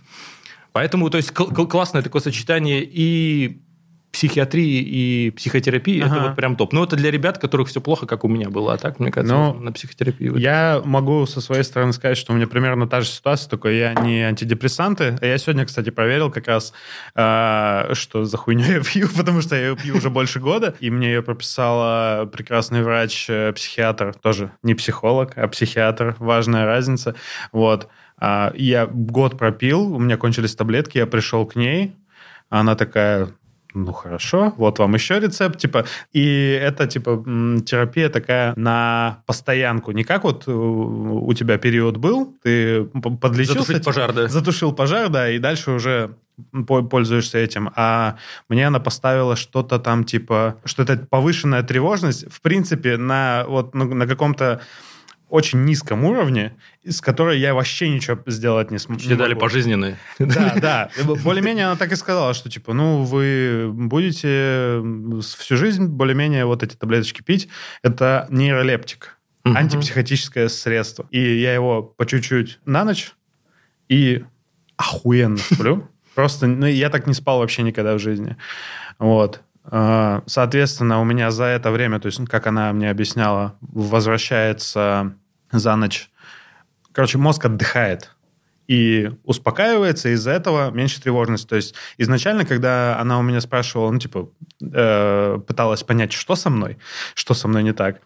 Поэтому, 0.77 1.09
то 1.11 1.17
есть, 1.17 1.31
кл- 1.33 1.51
кл- 1.55 1.67
классное 1.67 2.03
такое 2.03 2.21
сочетание 2.21 2.83
и 2.85 3.63
психиатрии 4.13 4.81
и 4.81 5.31
психотерапии, 5.31 5.99
это 5.99 6.07
Ага. 6.15 6.27
вот 6.29 6.37
прям 6.37 6.57
топ. 6.57 6.73
Но 6.73 6.85
это 6.85 6.97
для 6.97 7.11
ребят, 7.11 7.37
которых 7.37 7.69
все 7.69 7.83
плохо, 7.83 8.07
как 8.07 8.25
у 8.25 8.29
меня 8.29 8.49
было. 8.49 8.73
А 8.73 8.79
так, 8.79 8.99
мне 8.99 9.11
кажется, 9.11 9.35
Ну, 9.35 9.53
на 9.55 9.73
психотерапию. 9.73 10.37
Я 10.39 10.81
могу 10.87 11.27
со 11.27 11.43
своей 11.43 11.65
стороны 11.65 11.93
сказать, 11.93 12.17
что 12.17 12.33
у 12.33 12.37
меня 12.37 12.47
примерно 12.47 12.87
та 12.89 13.03
же 13.03 13.09
ситуация, 13.09 13.51
только 13.51 13.69
я 13.69 13.93
не 13.93 14.23
антидепрессанты. 14.23 15.19
Я 15.21 15.37
сегодня, 15.37 15.67
кстати, 15.67 15.91
проверил 15.91 16.31
как 16.31 16.47
раз, 16.49 16.73
э, 17.15 17.91
что 17.93 18.25
за 18.25 18.37
хуйню 18.39 18.65
я 18.65 18.81
пью, 18.81 19.09
потому 19.17 19.43
что 19.43 19.55
я 19.57 19.69
ее 19.69 19.77
пью 19.77 19.97
уже 19.97 20.09
больше 20.09 20.41
года, 20.41 20.75
и 20.81 20.89
мне 20.91 21.09
ее 21.09 21.23
прописала 21.23 22.25
прекрасный 22.33 22.83
врач-психиатр, 22.83 24.15
тоже 24.15 24.51
не 24.63 24.75
психолог, 24.75 25.33
а 25.37 25.47
психиатр, 25.49 26.17
важная 26.19 26.65
разница. 26.65 27.15
Вот. 27.53 27.89
А, 28.19 28.53
Я 28.57 28.87
год 28.87 29.39
пропил, 29.39 29.95
у 29.95 29.99
меня 29.99 30.17
кончились 30.17 30.55
таблетки, 30.55 30.99
я 30.99 31.07
пришел 31.07 31.47
к 31.47 31.57
ней, 31.57 31.95
она 32.49 32.75
такая, 32.75 33.29
ну 33.75 33.93
хорошо, 33.93 34.55
вот 34.57 34.79
вам 34.79 34.95
еще 34.95 35.21
рецепт, 35.21 35.59
типа, 35.59 35.85
и 36.13 36.59
это 36.63 36.87
типа 36.87 37.23
терапия 37.67 38.09
такая 38.09 38.55
на 38.57 39.23
постоянку, 39.27 39.91
не 39.93 40.03
как 40.05 40.25
вот 40.25 40.45
э, 40.47 40.51
у 40.53 41.33
тебя 41.35 41.59
период 41.59 41.99
был, 41.99 42.35
ты 42.43 42.85
подлечился, 42.85 43.61
Затушить 43.61 43.77
типа, 43.83 43.85
пожар, 43.85 44.13
да. 44.13 44.29
затушил 44.29 44.73
пожар, 44.73 45.09
да, 45.11 45.29
и 45.31 45.39
дальше 45.39 45.73
уже 45.73 46.15
по- 46.67 46.83
пользуешься 46.83 47.39
этим. 47.39 47.71
А 47.77 48.17
мне 48.49 48.67
она 48.67 48.79
поставила 48.81 49.37
что-то 49.37 49.79
там 49.79 50.05
типа, 50.05 50.57
что 50.65 50.83
это 50.83 50.97
повышенная 50.99 51.63
тревожность, 51.63 52.33
в 52.33 52.41
принципе, 52.41 52.97
на 52.97 53.45
вот 53.49 53.75
на, 53.75 53.85
на 53.85 54.07
каком-то 54.07 54.61
очень 55.29 55.65
низком 55.65 56.05
уровне, 56.05 56.57
с 56.85 57.01
которой 57.01 57.39
я 57.39 57.55
вообще 57.55 57.89
ничего 57.89 58.19
сделать 58.27 58.71
не 58.71 58.79
смогу. 58.79 59.01
Тебе 59.01 59.17
дали 59.17 59.35
пожизненные. 59.35 59.99
Да, 60.19 60.55
да. 60.61 60.91
Более-менее 61.25 61.67
она 61.67 61.77
так 61.77 61.93
и 61.93 61.97
сказала, 61.97 62.33
что 62.35 62.49
типа, 62.49 62.73
ну, 62.73 63.03
вы 63.03 63.71
будете 63.73 64.83
всю 65.23 65.57
жизнь 65.57 65.87
более-менее 65.87 66.45
вот 66.47 66.63
эти 66.63 66.77
таблеточки 66.77 67.23
пить. 67.23 67.49
Это 67.83 68.27
нейролептик, 68.31 69.19
антипсихотическое 69.45 70.49
средство. 70.49 71.07
И 71.11 71.39
я 71.39 71.55
его 71.55 71.83
по 71.83 72.07
чуть-чуть 72.07 72.61
на 72.65 72.85
ночь 72.85 73.13
и 73.89 74.25
охуенно 74.77 75.39
сплю. 75.39 75.89
Просто, 76.15 76.47
ну, 76.47 76.67
я 76.67 76.89
так 76.89 77.07
не 77.07 77.15
спал 77.15 77.41
вообще 77.41 77.63
никогда 77.63 77.95
в 77.95 77.99
жизни. 77.99 78.37
Вот. 78.99 79.43
А, 79.69 80.23
Соответственно, 80.27 81.01
у 81.01 81.05
меня 81.05 81.31
за 81.31 81.45
это 81.45 81.71
время, 81.71 81.99
то 82.01 82.07
есть, 82.07 82.19
ну, 82.19 82.27
как 82.27 82.47
она 82.47 82.73
мне 82.73 82.91
объясняла, 82.91 83.57
возвращается 83.61 85.15
за 85.51 85.77
ночь. 85.77 86.11
Короче, 86.93 87.19
мозг 87.19 87.45
отдыхает. 87.45 88.13
и 88.69 89.13
успокаивается, 89.23 90.09
из-за 90.09 90.33
этого 90.33 90.71
меньше 90.73 91.01
тревожность. 91.01 91.49
То 91.49 91.55
есть 91.55 91.75
изначально, 91.99 92.45
когда 92.45 92.99
она 92.99 93.17
у 93.21 93.23
меня 93.23 93.41
спрашивала, 93.41 93.93
ну, 93.93 93.99
типа, 94.01 94.29
э, 94.61 95.39
пыталась 95.47 95.85
понять, 95.85 96.13
что 96.13 96.35
со 96.35 96.51
мной, 96.51 96.77
что 97.15 97.33
со 97.35 97.47
мной 97.47 97.63
не 97.63 97.73
так, 97.73 98.01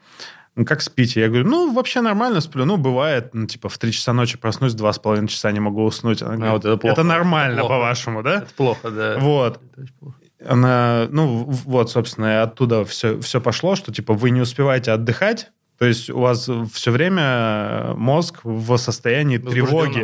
ну, 0.56 0.66
как 0.66 0.82
спите? 0.82 1.20
Я 1.20 1.28
говорю, 1.28 1.48
ну, 1.48 1.72
вообще 1.72 2.02
нормально 2.02 2.40
сплю. 2.42 2.66
Ну, 2.66 2.76
бывает, 2.76 3.32
ну, 3.32 3.46
типа, 3.46 3.70
в 3.70 3.78
3 3.78 3.90
часа 3.92 4.12
ночи 4.12 4.36
проснусь, 4.36 4.74
два 4.74 4.92
с 4.92 4.98
половиной 4.98 5.28
часа 5.28 5.50
не 5.50 5.60
могу 5.60 5.82
уснуть. 5.84 6.20
Она 6.20 6.34
говорит, 6.36 6.50
А 6.50 6.52
вот 6.52 6.64
это 6.66 6.76
плохо. 6.76 6.92
это 6.92 7.04
нормально, 7.04 7.62
по-вашему, 7.62 8.22
да? 8.22 8.38
Это 8.38 8.54
плохо, 8.54 8.90
да. 8.90 9.16
Вот. 9.18 9.60
Это 9.72 9.80
очень 9.82 9.94
плохо. 9.98 10.16
Она, 10.46 11.06
ну, 11.10 11.44
вот, 11.44 11.90
собственно, 11.90 12.42
оттуда 12.42 12.84
все, 12.84 13.20
все 13.20 13.40
пошло, 13.40 13.76
что, 13.76 13.92
типа, 13.92 14.14
вы 14.14 14.30
не 14.30 14.40
успеваете 14.40 14.92
отдыхать, 14.92 15.50
то 15.78 15.86
есть 15.86 16.10
у 16.10 16.18
вас 16.18 16.46
все 16.74 16.90
время 16.90 17.94
мозг 17.96 18.40
в 18.42 18.76
состоянии 18.76 19.38
тревоги. 19.38 20.00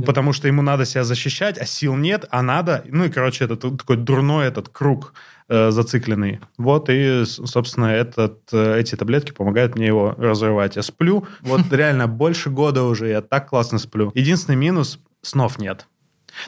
Да. 0.00 0.02
Потому 0.06 0.32
что 0.32 0.48
ему 0.48 0.62
надо 0.62 0.84
себя 0.84 1.04
защищать, 1.04 1.58
а 1.58 1.64
сил 1.64 1.94
нет, 1.94 2.24
а 2.30 2.42
надо. 2.42 2.82
Ну 2.88 3.04
и, 3.04 3.08
короче, 3.08 3.44
это 3.44 3.54
т- 3.56 3.70
такой 3.76 3.96
дурной 3.98 4.48
этот 4.48 4.68
круг 4.68 5.14
э, 5.48 5.70
зацикленный. 5.70 6.40
Вот, 6.58 6.88
и, 6.90 7.22
собственно, 7.24 7.86
этот, 7.86 8.40
э, 8.52 8.80
эти 8.80 8.96
таблетки 8.96 9.30
помогают 9.30 9.76
мне 9.76 9.86
его 9.86 10.14
разрывать. 10.18 10.74
Я 10.74 10.82
сплю, 10.82 11.24
вот 11.42 11.72
реально 11.72 12.08
больше 12.08 12.50
года 12.50 12.82
уже, 12.82 13.08
я 13.08 13.20
так 13.20 13.48
классно 13.48 13.78
сплю. 13.78 14.10
Единственный 14.14 14.56
минус– 14.56 14.98
снов 15.22 15.58
нет. 15.60 15.86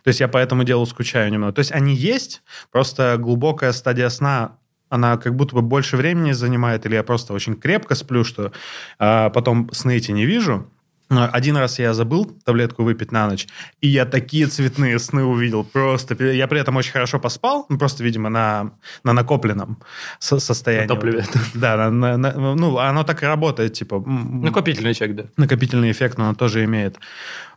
То 0.05 0.09
есть 0.09 0.21
я 0.21 0.29
по 0.29 0.39
этому 0.39 0.65
делу 0.65 0.87
скучаю 0.87 1.31
немного. 1.31 1.53
То 1.53 1.61
есть 1.61 1.73
они 1.73 1.95
есть, 1.95 2.43
просто 2.71 3.17
глубокая 3.19 3.73
стадия 3.73 4.09
сна 4.09 4.57
она 4.89 5.17
как 5.17 5.35
будто 5.35 5.55
бы 5.55 5.63
больше 5.63 5.97
времени 5.97 6.33
занимает, 6.33 6.85
или 6.85 6.95
я 6.97 7.03
просто 7.03 7.33
очень 7.33 7.55
крепко 7.55 7.95
сплю, 7.95 8.25
что 8.25 8.53
а, 8.99 9.31
потом 9.31 9.71
сны 9.73 9.97
эти 9.97 10.13
не 10.13 10.27
вижу. 10.27 10.67
Но 11.09 11.29
Один 11.31 11.57
раз 11.59 11.79
я 11.79 11.93
забыл 11.95 12.25
таблетку 12.45 12.85
выпить 12.85 13.13
на 13.13 13.27
ночь, 13.29 13.47
и 13.83 13.89
я 13.89 14.07
такие 14.07 14.47
цветные 14.47 14.99
сны 14.99 15.25
увидел. 15.25 15.63
Просто 15.65 16.15
я 16.25 16.47
при 16.47 16.61
этом 16.61 16.77
очень 16.77 16.93
хорошо 16.93 17.19
поспал, 17.19 17.67
ну, 17.69 17.79
просто, 17.79 18.03
видимо, 18.05 18.31
на, 18.31 18.73
на 19.05 19.13
накопленном 19.13 19.79
со- 20.19 20.41
состоянии. 20.41 20.89
На 20.89 20.95
топливе. 20.95 21.25
Да, 21.55 21.91
на- 21.91 22.17
на- 22.17 22.33
на- 22.33 22.55
ну, 22.55 22.79
оно 22.79 23.05
так 23.05 23.23
и 23.23 23.27
работает, 23.27 23.75
типа. 23.75 24.03
Накопительный 24.07 24.95
человек, 24.95 25.17
да. 25.17 25.25
накопительный 25.37 25.91
эффект 25.91 26.19
он 26.19 26.35
тоже 26.35 26.65
имеет. 26.65 26.99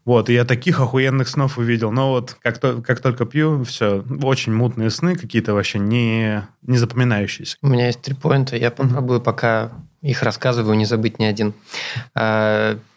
Вот, 0.06 0.30
и 0.30 0.34
я 0.34 0.46
таких 0.46 0.80
охуенных 0.80 1.28
снов 1.28 1.58
увидел. 1.58 1.92
Но 1.92 2.12
вот 2.12 2.38
как, 2.42 2.60
то, 2.60 2.82
как 2.82 3.02
только 3.02 3.26
пью, 3.26 3.64
все, 3.64 4.06
очень 4.22 4.54
мутные 4.54 4.92
сны, 4.92 5.16
какие-то 5.16 5.54
вообще 5.54 5.80
не, 5.80 6.48
не 6.62 6.78
запоминающиеся. 6.78 7.58
У 7.64 7.68
меня 7.68 7.88
есть 7.88 8.02
три 8.02 8.14
поинта, 8.14 8.56
я 8.56 8.70
попробую 8.70 9.20
пока 9.20 9.72
их 10.02 10.22
рассказываю, 10.22 10.78
не 10.78 10.86
забыть 10.86 11.18
ни 11.18 11.26
один. 11.26 11.54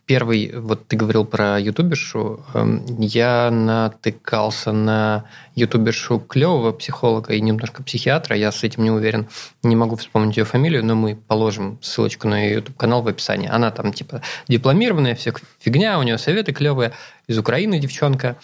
Первый, 0.09 0.51
вот 0.57 0.89
ты 0.89 0.97
говорил 0.97 1.27
про 1.27 1.61
ютубершу, 1.61 2.43
эм, 2.55 2.83
я 2.99 3.51
натыкался 3.51 4.73
на 4.73 5.27
ютубершу 5.55 6.19
клевого 6.19 6.73
психолога 6.73 7.35
и 7.35 7.43
немножко 7.43 7.83
психиатра, 7.83 8.35
я 8.35 8.51
с 8.51 8.65
этим 8.65 8.85
не 8.85 8.91
уверен, 8.91 9.29
не 9.63 9.77
могу 9.77 9.97
вспомнить 9.97 10.39
ее 10.39 10.45
фамилию, 10.45 10.83
но 10.83 10.95
мы 10.95 11.15
положим 11.15 11.79
ссылочку 11.83 12.27
на 12.27 12.43
ее 12.43 12.55
YouTube-канал 12.55 13.03
в 13.03 13.09
описании. 13.09 13.51
Она 13.51 13.71
там 13.71 13.93
типа 13.93 14.23
дипломированная, 14.49 15.15
вся 15.15 15.35
фигня, 15.61 15.99
у 15.99 16.03
нее 16.03 16.17
советы 16.17 16.55
клевые, 16.55 16.93
из 17.27 17.37
Украины 17.37 17.79
девчонка, 17.79 18.37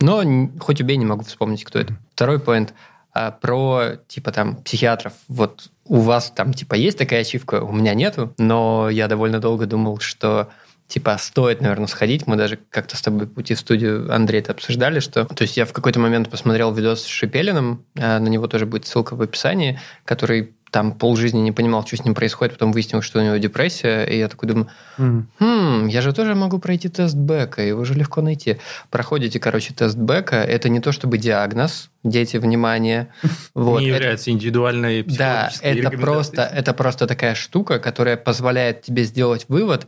но 0.00 0.22
хоть 0.60 0.80
убей, 0.80 0.96
не 0.96 1.04
могу 1.04 1.24
вспомнить, 1.24 1.62
кто 1.62 1.78
это. 1.78 1.94
Второй 2.14 2.40
поинт 2.40 2.72
а, 3.12 3.32
про 3.32 3.96
типа 4.08 4.32
там 4.32 4.56
психиатров. 4.62 5.12
Вот 5.28 5.68
у 5.84 6.00
вас 6.00 6.32
там 6.34 6.54
типа 6.54 6.72
есть 6.74 6.96
такая 6.96 7.20
ачивка, 7.20 7.62
у 7.62 7.72
меня 7.72 7.92
нету, 7.92 8.32
но 8.38 8.88
я 8.88 9.08
довольно 9.08 9.40
долго 9.40 9.66
думал, 9.66 10.00
что 10.00 10.48
типа 10.92 11.16
стоит, 11.18 11.62
наверное, 11.62 11.86
сходить. 11.86 12.26
Мы 12.26 12.36
даже 12.36 12.58
как-то 12.70 12.96
с 12.96 13.00
тобой 13.00 13.26
пути 13.26 13.54
в 13.54 13.60
студию, 13.60 14.14
Андрей, 14.14 14.40
это 14.40 14.52
обсуждали, 14.52 15.00
что... 15.00 15.24
То 15.24 15.42
есть 15.42 15.56
я 15.56 15.64
в 15.64 15.72
какой-то 15.72 15.98
момент 15.98 16.28
посмотрел 16.28 16.72
видос 16.72 17.04
с 17.04 17.06
Шипелиным, 17.06 17.84
а, 17.98 18.18
на 18.18 18.28
него 18.28 18.46
тоже 18.46 18.66
будет 18.66 18.86
ссылка 18.86 19.16
в 19.16 19.22
описании, 19.22 19.80
который 20.04 20.52
там 20.72 20.92
полжизни 20.92 21.38
не 21.40 21.52
понимал, 21.52 21.86
что 21.86 21.96
с 21.98 22.04
ним 22.04 22.14
происходит, 22.14 22.54
потом 22.54 22.72
выяснил, 22.72 23.02
что 23.02 23.20
у 23.20 23.22
него 23.22 23.36
депрессия, 23.36 24.04
и 24.04 24.18
я 24.18 24.28
такой 24.28 24.48
думаю, 24.48 24.68
Хм, 24.96 25.86
я 25.86 26.00
же 26.00 26.14
тоже 26.14 26.34
могу 26.34 26.58
пройти 26.58 26.88
тест 26.88 27.14
Бека, 27.14 27.62
его 27.62 27.84
же 27.84 27.92
легко 27.92 28.22
найти. 28.22 28.58
Проходите, 28.90 29.38
короче, 29.38 29.74
тест 29.74 29.96
Бека. 29.96 30.36
Это 30.36 30.70
не 30.70 30.80
то 30.80 30.90
чтобы 30.92 31.18
диагноз, 31.18 31.90
дети, 32.02 32.38
внимание. 32.38 33.08
Вот. 33.54 33.80
не 33.80 33.88
это- 33.88 33.96
является 33.96 34.30
индивидуальной 34.30 35.02
да, 35.02 35.52
это 35.60 35.90
просто, 35.90 36.42
это 36.42 36.72
просто 36.72 37.06
такая 37.06 37.34
штука, 37.34 37.78
которая 37.78 38.16
позволяет 38.16 38.80
тебе 38.80 39.04
сделать 39.04 39.44
вывод, 39.48 39.86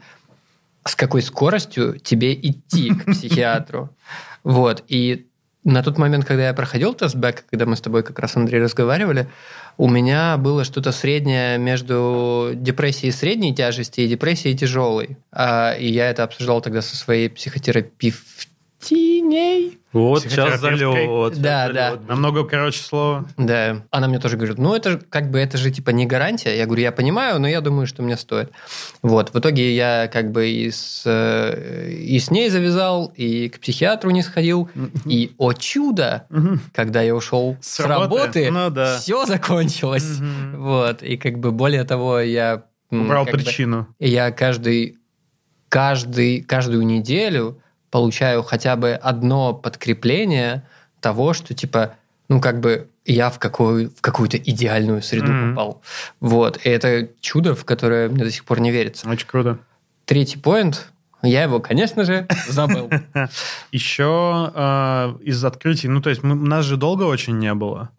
с 0.86 0.94
какой 0.96 1.22
скоростью 1.22 1.98
тебе 1.98 2.34
идти 2.34 2.90
к 2.90 3.06
психиатру. 3.12 3.90
Вот. 4.42 4.84
И 4.88 5.26
на 5.64 5.82
тот 5.82 5.96
момент, 5.96 6.26
когда 6.26 6.48
я 6.48 6.54
проходил 6.54 6.94
тест 6.94 7.16
когда 7.50 7.64
мы 7.64 7.74
с 7.76 7.80
тобой 7.80 8.02
как 8.02 8.18
раз, 8.18 8.36
Андрей, 8.36 8.62
разговаривали, 8.62 9.28
у 9.78 9.88
меня 9.88 10.36
было 10.36 10.62
что-то 10.62 10.92
среднее 10.92 11.58
между 11.58 12.50
депрессией 12.54 13.12
средней 13.12 13.54
тяжести 13.54 14.02
и 14.02 14.08
депрессией 14.08 14.56
тяжелой. 14.56 15.16
А, 15.32 15.72
И 15.72 15.90
я 15.90 16.10
это 16.10 16.22
обсуждал 16.22 16.60
тогда 16.60 16.82
со 16.82 16.96
своей 16.96 17.30
психотерапевтиней. 18.84 19.78
Вот 19.92 20.22
сейчас 20.22 20.60
залет. 20.60 21.40
Да, 21.40 21.68
да. 21.68 21.90
залет. 21.90 22.08
Намного 22.08 22.44
короче 22.44 22.82
слова. 22.82 23.26
Да, 23.36 23.84
она 23.90 24.08
мне 24.08 24.18
тоже 24.18 24.36
говорит, 24.36 24.58
ну 24.58 24.74
это 24.74 24.90
же 24.92 24.98
как 24.98 25.30
бы 25.30 25.38
это 25.38 25.56
же 25.56 25.70
типа 25.70 25.90
не 25.90 26.04
гарантия. 26.06 26.56
Я 26.56 26.66
говорю, 26.66 26.82
я 26.82 26.92
понимаю, 26.92 27.38
но 27.40 27.46
я 27.48 27.60
думаю, 27.60 27.86
что 27.86 28.02
мне 28.02 28.16
стоит. 28.16 28.50
Вот, 29.02 29.32
в 29.32 29.38
итоге 29.38 29.74
я 29.74 30.08
как 30.12 30.32
бы 30.32 30.48
и 30.48 30.70
с, 30.70 31.02
э, 31.06 31.90
и 31.92 32.18
с 32.18 32.30
ней 32.30 32.50
завязал, 32.50 33.12
и 33.16 33.48
к 33.48 33.60
психиатру 33.60 34.10
не 34.10 34.22
сходил, 34.22 34.68
и 35.04 35.32
о 35.38 35.52
чудо, 35.52 36.26
когда 36.72 37.00
я 37.02 37.14
ушел 37.14 37.56
с, 37.60 37.76
С 37.76 37.80
работы? 37.80 38.46
работы, 38.46 38.50
Ну 38.50 38.70
да. 38.70 38.98
все 38.98 39.24
закончилось. 39.26 40.18
Вот, 40.54 41.02
и 41.02 41.16
как 41.16 41.38
бы 41.38 41.52
более 41.52 41.84
того, 41.84 42.20
я 42.20 42.64
Убрал 42.90 43.24
как 43.26 43.34
бы- 43.34 43.40
причину. 43.40 43.86
я 44.00 44.30
каждый, 44.32 44.98
каждый, 45.68 46.42
каждую 46.42 46.84
неделю 46.84 47.60
получаю 47.94 48.42
хотя 48.42 48.74
бы 48.74 48.90
одно 48.94 49.54
подкрепление 49.54 50.64
того, 51.00 51.32
что 51.32 51.54
типа, 51.54 51.94
ну 52.28 52.40
как 52.40 52.58
бы 52.58 52.88
я 53.04 53.30
в, 53.30 53.38
какую, 53.38 53.90
в 53.90 54.00
какую-то 54.00 54.36
идеальную 54.36 55.00
среду 55.00 55.30
Мгм. 55.30 55.54
попал. 55.54 55.82
Вот. 56.18 56.58
И 56.66 56.68
это 56.68 57.08
чудо, 57.20 57.54
в 57.54 57.64
которое 57.64 58.08
мне 58.08 58.24
до 58.24 58.32
сих 58.32 58.44
пор 58.44 58.58
не 58.58 58.72
верится. 58.72 59.08
Очень 59.08 59.28
круто. 59.28 59.58
Третий 60.06 60.38
поинт. 60.38 60.88
Я 61.22 61.44
его, 61.44 61.60
конечно 61.60 62.02
же, 62.04 62.26
забыл. 62.48 62.90
Еще 63.70 64.50
э, 64.52 65.14
из 65.22 65.44
открытий, 65.44 65.86
ну, 65.86 66.00
то 66.00 66.10
есть 66.10 66.24
мы- 66.24 66.34
нас 66.34 66.64
же 66.64 66.76
долго 66.76 67.04
очень 67.04 67.38
не 67.38 67.54
было 67.54 67.90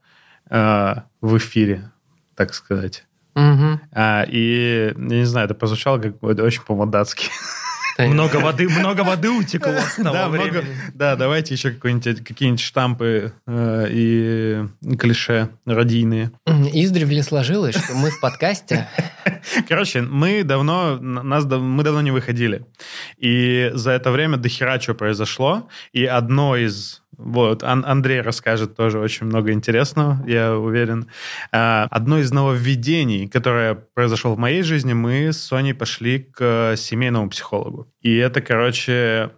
э, 0.50 0.96
в 1.22 1.38
эфире, 1.38 1.90
так 2.36 2.54
сказать. 2.54 3.06
А, 3.38 4.24
и, 4.28 4.94
я 4.98 5.18
не 5.20 5.24
знаю, 5.26 5.46
это 5.46 5.56
прозвучало 5.56 6.00
как 6.00 6.22
очень 6.22 6.64
по-модацки. 6.64 7.30
Много 7.98 8.38
воды, 8.38 8.68
много 8.68 9.02
воды 9.02 9.30
утекло 9.30 9.74
с 9.74 9.96
того 9.96 10.14
Да, 10.14 10.28
много- 10.28 10.60
времени. 10.60 10.76
да, 10.94 11.16
давайте 11.16 11.54
еще 11.54 11.72
какие-нибудь 11.72 12.60
штампы 12.60 13.34
э, 13.48 13.88
и 13.90 14.66
клише 14.98 15.50
радийные. 15.66 16.32
Издревле 16.46 17.24
сложилось, 17.24 17.76
что 17.76 17.94
мы 17.94 18.12
в 18.12 18.20
подкасте 18.20 18.88
Короче, 19.68 20.02
мы 20.02 20.44
давно, 20.44 20.98
нас, 20.98 21.46
мы 21.46 21.84
давно 21.84 22.02
не 22.02 22.12
выходили. 22.12 22.66
И 23.18 23.72
за 23.74 23.92
это 23.92 24.12
время 24.12 24.38
до 24.38 24.50
хера 24.50 24.80
что 24.80 24.94
произошло. 24.94 25.68
И 25.94 26.06
одно 26.06 26.56
из... 26.58 27.02
Вот, 27.18 27.64
Ан- 27.64 27.84
Андрей 27.86 28.22
расскажет 28.22 28.76
тоже 28.76 29.00
очень 29.00 29.26
много 29.26 29.52
интересного, 29.52 30.24
я 30.28 30.56
уверен. 30.58 31.08
А, 31.52 31.88
Одно 31.92 32.20
из 32.20 32.32
нововведений, 32.32 33.28
которое 33.28 33.76
произошло 33.76 34.34
в 34.34 34.38
моей 34.40 34.62
жизни, 34.64 34.94
мы 34.94 35.32
с 35.32 35.38
Соней 35.42 35.74
пошли 35.74 36.20
к 36.20 36.76
семейному 36.78 37.30
психологу. 37.30 37.88
И 38.02 38.16
это, 38.16 38.42
короче, 38.42 39.32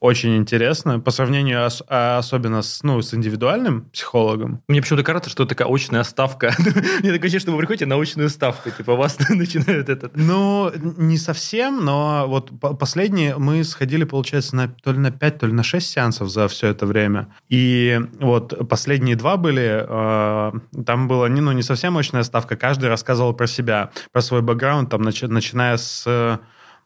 очень 0.00 0.36
интересно 0.36 1.00
по 1.00 1.10
сравнению 1.10 1.64
ос- 1.66 1.82
а 1.88 2.18
особенно 2.18 2.62
с, 2.62 2.82
ну, 2.82 3.00
с 3.02 3.12
индивидуальным 3.14 3.82
психологом. 3.92 4.62
Мне 4.68 4.80
почему-то 4.80 5.02
кажется, 5.04 5.30
что 5.30 5.42
это 5.42 5.50
такая 5.56 5.68
очная 5.72 6.02
ставка. 6.04 6.52
Мне 6.58 7.12
такое 7.12 7.18
ощущение, 7.18 7.40
что 7.40 7.52
вы 7.52 7.58
приходите 7.58 7.86
на 7.86 7.96
очную 8.00 8.28
ставку. 8.30 8.70
Типа 8.70 8.94
вас 8.94 9.18
начинают 9.28 9.88
этот... 9.88 10.16
Ну, 10.16 10.70
не 10.96 11.16
совсем, 11.18 11.84
но 11.84 12.24
вот 12.28 12.58
по- 12.60 12.74
последние 12.74 13.36
мы 13.38 13.64
сходили, 13.64 14.04
получается, 14.04 14.54
на, 14.56 14.68
то 14.68 14.92
ли 14.92 14.98
на 14.98 15.10
5, 15.10 15.38
то 15.38 15.46
ли 15.46 15.52
на 15.52 15.62
6 15.62 15.86
сеансов 15.90 16.28
за 16.30 16.46
все 16.48 16.68
это 16.68 16.86
время. 16.86 17.28
И 17.48 18.00
вот 18.20 18.68
последние 18.68 19.16
два 19.16 19.36
были, 19.36 19.84
э, 19.88 20.52
там 20.84 21.08
была 21.08 21.28
не, 21.28 21.40
ну, 21.40 21.52
не 21.52 21.62
совсем 21.62 21.94
мощная 21.94 22.22
ставка, 22.22 22.56
каждый 22.56 22.88
рассказывал 22.88 23.32
про 23.34 23.46
себя, 23.46 23.90
про 24.12 24.20
свой 24.22 24.42
бэкграунд, 24.42 24.90
там, 24.90 25.02
начи- 25.02 25.26
начиная 25.28 25.76
с, 25.76 26.38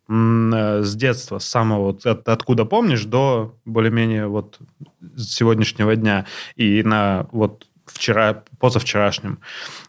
с 0.08 0.94
детства, 0.96 1.38
с 1.38 1.44
самого, 1.44 1.82
вот, 1.86 2.06
от- 2.06 2.28
откуда 2.28 2.64
помнишь, 2.64 3.04
до 3.04 3.54
более-менее 3.64 4.26
вот 4.26 4.58
сегодняшнего 5.16 5.96
дня. 5.96 6.26
И 6.56 6.82
на 6.82 7.26
вот 7.32 7.66
вчера, 7.86 8.44
позавчерашнем. 8.58 9.40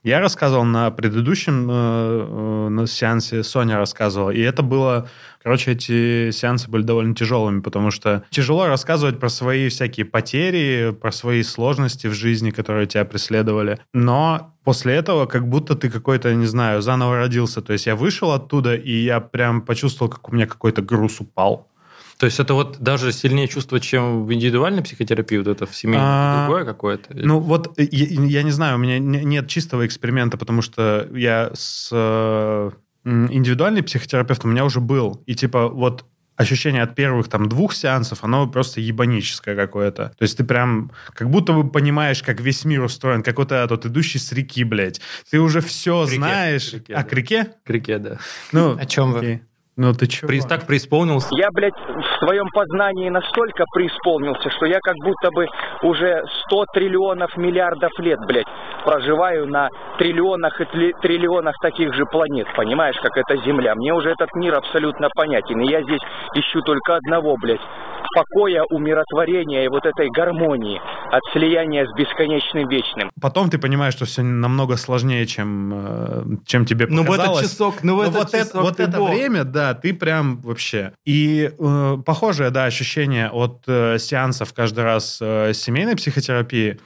Я 0.03 0.19
рассказывал 0.19 0.65
на 0.65 0.91
предыдущем 0.91 1.69
э, 1.71 1.73
э, 1.73 2.69
на 2.69 2.87
сеансе, 2.87 3.41
Соня 3.41 3.77
рассказывала, 3.77 4.31
и 4.31 4.41
это 4.41 4.61
было... 4.61 5.07
Короче, 5.41 5.71
эти 5.71 6.31
сеансы 6.31 6.69
были 6.69 6.83
довольно 6.83 7.15
тяжелыми, 7.15 7.61
потому 7.61 7.89
что 7.89 8.23
тяжело 8.29 8.67
рассказывать 8.67 9.19
про 9.19 9.29
свои 9.29 9.69
всякие 9.69 10.05
потери, 10.05 10.91
про 10.91 11.11
свои 11.13 11.41
сложности 11.43 12.07
в 12.07 12.13
жизни, 12.13 12.51
которые 12.51 12.85
тебя 12.85 13.05
преследовали. 13.05 13.79
Но 13.93 14.53
после 14.65 14.95
этого 14.95 15.25
как 15.25 15.47
будто 15.47 15.75
ты 15.75 15.89
какой-то, 15.89 16.33
не 16.33 16.45
знаю, 16.47 16.81
заново 16.81 17.17
родился. 17.17 17.61
То 17.61 17.73
есть 17.73 17.85
я 17.85 17.95
вышел 17.95 18.31
оттуда, 18.31 18.75
и 18.75 18.91
я 18.91 19.21
прям 19.21 19.61
почувствовал, 19.61 20.11
как 20.11 20.29
у 20.29 20.35
меня 20.35 20.47
какой-то 20.47 20.81
груз 20.81 21.21
упал. 21.21 21.69
То 22.17 22.25
есть 22.27 22.39
это 22.39 22.53
вот 22.53 22.79
даже 22.79 23.11
сильнее 23.11 23.47
чувство, 23.47 23.79
чем 23.79 24.25
в 24.25 24.33
индивидуальной 24.33 24.83
психотерапии, 24.83 25.37
вот 25.37 25.47
это 25.47 25.65
в 25.65 25.75
семейном 25.75 26.05
А, 26.07 26.45
другое 26.45 26.65
какое-то? 26.65 27.13
Ну 27.15 27.39
вот, 27.39 27.77
э, 27.79 27.87
я, 27.91 28.05
я 28.39 28.43
не 28.43 28.51
знаю, 28.51 28.75
у 28.75 28.79
меня 28.79 28.99
не- 28.99 29.23
нет 29.25 29.47
чистого 29.47 29.85
эксперимента, 29.85 30.37
потому 30.37 30.61
что 30.61 31.07
я 31.13 31.51
с 31.53 31.89
э, 31.91 32.71
м, 33.05 33.33
индивидуальным 33.33 33.83
психотерапевтом 33.83 34.49
у 34.49 34.53
меня 34.53 34.63
уже 34.65 34.79
был. 34.79 35.23
И 35.25 35.35
типа 35.35 35.67
вот 35.69 36.05
ощущение 36.35 36.81
от 36.81 36.95
первых 36.95 37.27
там 37.29 37.47
двух 37.47 37.73
сеансов, 37.73 38.23
оно 38.23 38.47
просто 38.47 38.81
ебаническое 38.81 39.55
какое-то. 39.55 40.13
То 40.17 40.23
есть 40.23 40.37
ты 40.37 40.43
прям 40.43 40.91
как 41.13 41.29
будто 41.29 41.53
бы 41.53 41.69
понимаешь, 41.69 42.23
как 42.23 42.41
весь 42.41 42.65
мир 42.65 42.81
устроен, 42.83 43.21
как 43.23 43.37
вот 43.37 43.51
этот 43.51 43.69
вот 43.71 43.85
идущий 43.85 44.17
с 44.19 44.31
реки, 44.31 44.63
блядь. 44.63 44.99
Ты 45.29 45.39
уже 45.39 45.61
все 45.61 46.05
К 46.05 46.09
реке, 46.09 46.15
знаешь. 46.17 46.69
к 46.69 46.73
реке, 46.73 46.93
а, 46.93 46.97
да. 46.97 47.03
к 47.03 47.13
реке? 47.13 47.47
К 47.65 47.69
реке, 47.69 47.97
да. 47.99 48.17
Ну, 48.51 48.77
О 48.77 48.85
чем 48.85 49.11
вы? 49.13 49.41
Ну 49.75 49.91
ты 49.93 50.05
чё? 50.07 50.27
При- 50.27 50.41
так 50.41 50.67
преисполнился. 50.67 51.29
Я, 51.31 51.47
блядь, 51.51 51.73
в 51.73 52.19
своем 52.25 52.47
познании 52.53 53.09
настолько 53.09 53.63
преисполнился, 53.73 54.49
что 54.51 54.65
я 54.67 54.79
как 54.81 54.95
будто 55.03 55.31
бы 55.31 55.47
уже 55.81 56.21
100 56.45 56.65
триллионов 56.75 57.35
миллиардов 57.37 57.91
лет, 57.97 58.19
блядь, 58.27 58.45
проживаю 58.85 59.47
на 59.47 59.69
триллионах 59.97 60.59
и 60.61 60.63
тли- 60.65 60.91
триллионах 61.01 61.55
таких 61.61 61.93
же 61.95 62.05
планет, 62.05 62.45
понимаешь, 62.55 62.97
как 63.01 63.17
эта 63.17 63.41
Земля. 63.43 63.73
Мне 63.75 63.93
уже 63.93 64.11
этот 64.11 64.29
мир 64.35 64.55
абсолютно 64.55 65.07
понятен, 65.15 65.59
и 65.61 65.71
я 65.71 65.81
здесь 65.81 66.01
ищу 66.35 66.61
только 66.61 66.97
одного, 66.97 67.35
блядь, 67.41 67.61
покоя, 68.15 68.63
умиротворения 68.69 69.63
и 69.65 69.67
вот 69.69 69.85
этой 69.87 70.07
гармонии 70.11 70.79
от 71.11 71.21
слияния 71.31 71.85
с 71.87 71.93
бесконечным 71.97 72.67
вечным. 72.67 73.09
Потом 73.19 73.49
ты 73.49 73.57
понимаешь, 73.57 73.93
что 73.95 74.05
все 74.05 74.21
намного 74.21 74.77
сложнее, 74.77 75.25
чем, 75.25 75.71
э, 75.73 76.23
чем 76.45 76.65
тебе 76.65 76.85
Ну 76.89 77.01
в 77.01 77.05
этот 77.05 77.17
показалось. 77.17 77.41
часок, 77.51 77.75
ну 77.83 77.95
в 77.95 77.97
Ну, 77.97 78.03
этот 78.03 78.15
вот 78.15 78.27
это, 78.33 78.37
часок 78.45 78.61
вот 78.63 78.77
ты 78.77 78.83
это 78.83 78.97
бог. 78.97 79.09
время, 79.09 79.43
да, 79.45 79.62
ты 79.73 79.93
прям 79.93 80.41
вообще. 80.41 80.93
И 81.05 81.51
э, 81.57 81.97
похожее, 82.05 82.49
да, 82.49 82.65
ощущение 82.65 83.29
от 83.29 83.63
э, 83.67 83.97
сеансов 83.99 84.53
каждый 84.53 84.83
раз 84.83 85.19
э, 85.21 85.53
семейной 85.53 85.95
психотерапии. 85.95 86.79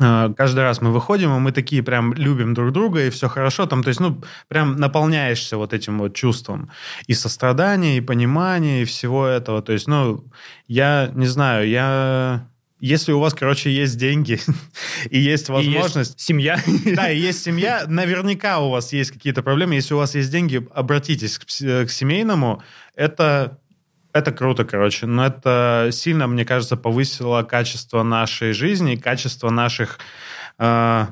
Э, 0.00 0.32
каждый 0.36 0.60
раз 0.60 0.80
мы 0.80 0.92
выходим, 0.92 1.36
и 1.36 1.38
мы 1.38 1.52
такие 1.52 1.82
прям 1.82 2.14
любим 2.14 2.54
друг 2.54 2.72
друга, 2.72 3.04
и 3.04 3.10
все 3.10 3.28
хорошо. 3.28 3.66
Там, 3.66 3.82
то 3.82 3.88
есть, 3.88 4.00
ну, 4.00 4.22
прям 4.48 4.76
наполняешься 4.76 5.56
вот 5.56 5.72
этим 5.72 5.98
вот 5.98 6.14
чувством. 6.14 6.70
И 7.06 7.14
сострадания, 7.14 7.98
и 7.98 8.00
понимания, 8.00 8.82
и 8.82 8.84
всего 8.84 9.26
этого. 9.26 9.62
То 9.62 9.72
есть, 9.72 9.88
ну, 9.88 10.24
я 10.66 11.10
не 11.14 11.26
знаю, 11.26 11.68
я... 11.68 12.48
Если 12.86 13.12
у 13.12 13.18
вас, 13.18 13.32
короче, 13.32 13.70
есть 13.70 13.96
деньги 13.96 14.38
и 15.08 15.18
есть 15.18 15.18
И 15.18 15.22
есть 15.22 15.48
возможность... 15.48 16.20
семья. 16.20 16.62
Да, 16.84 17.10
и 17.10 17.18
есть 17.18 17.42
семья, 17.42 17.84
наверняка 17.88 18.60
у 18.60 18.68
вас 18.68 18.92
есть 18.92 19.10
какие-то 19.10 19.42
проблемы. 19.42 19.74
Если 19.74 19.94
у 19.94 19.96
вас 19.96 20.14
есть 20.14 20.30
деньги, 20.30 20.68
обратитесь 20.74 21.38
к, 21.38 21.44
пс- 21.44 21.86
к 21.86 21.90
семейному. 21.90 22.62
Это, 22.94 23.58
это 24.12 24.32
круто, 24.32 24.66
короче. 24.66 25.06
Но 25.06 25.24
это 25.24 25.88
сильно, 25.92 26.26
мне 26.26 26.44
кажется, 26.44 26.76
повысило 26.76 27.42
качество 27.42 28.02
нашей 28.02 28.52
жизни, 28.52 28.96
качество 28.96 29.48
наших, 29.48 29.98
э, 30.58 31.06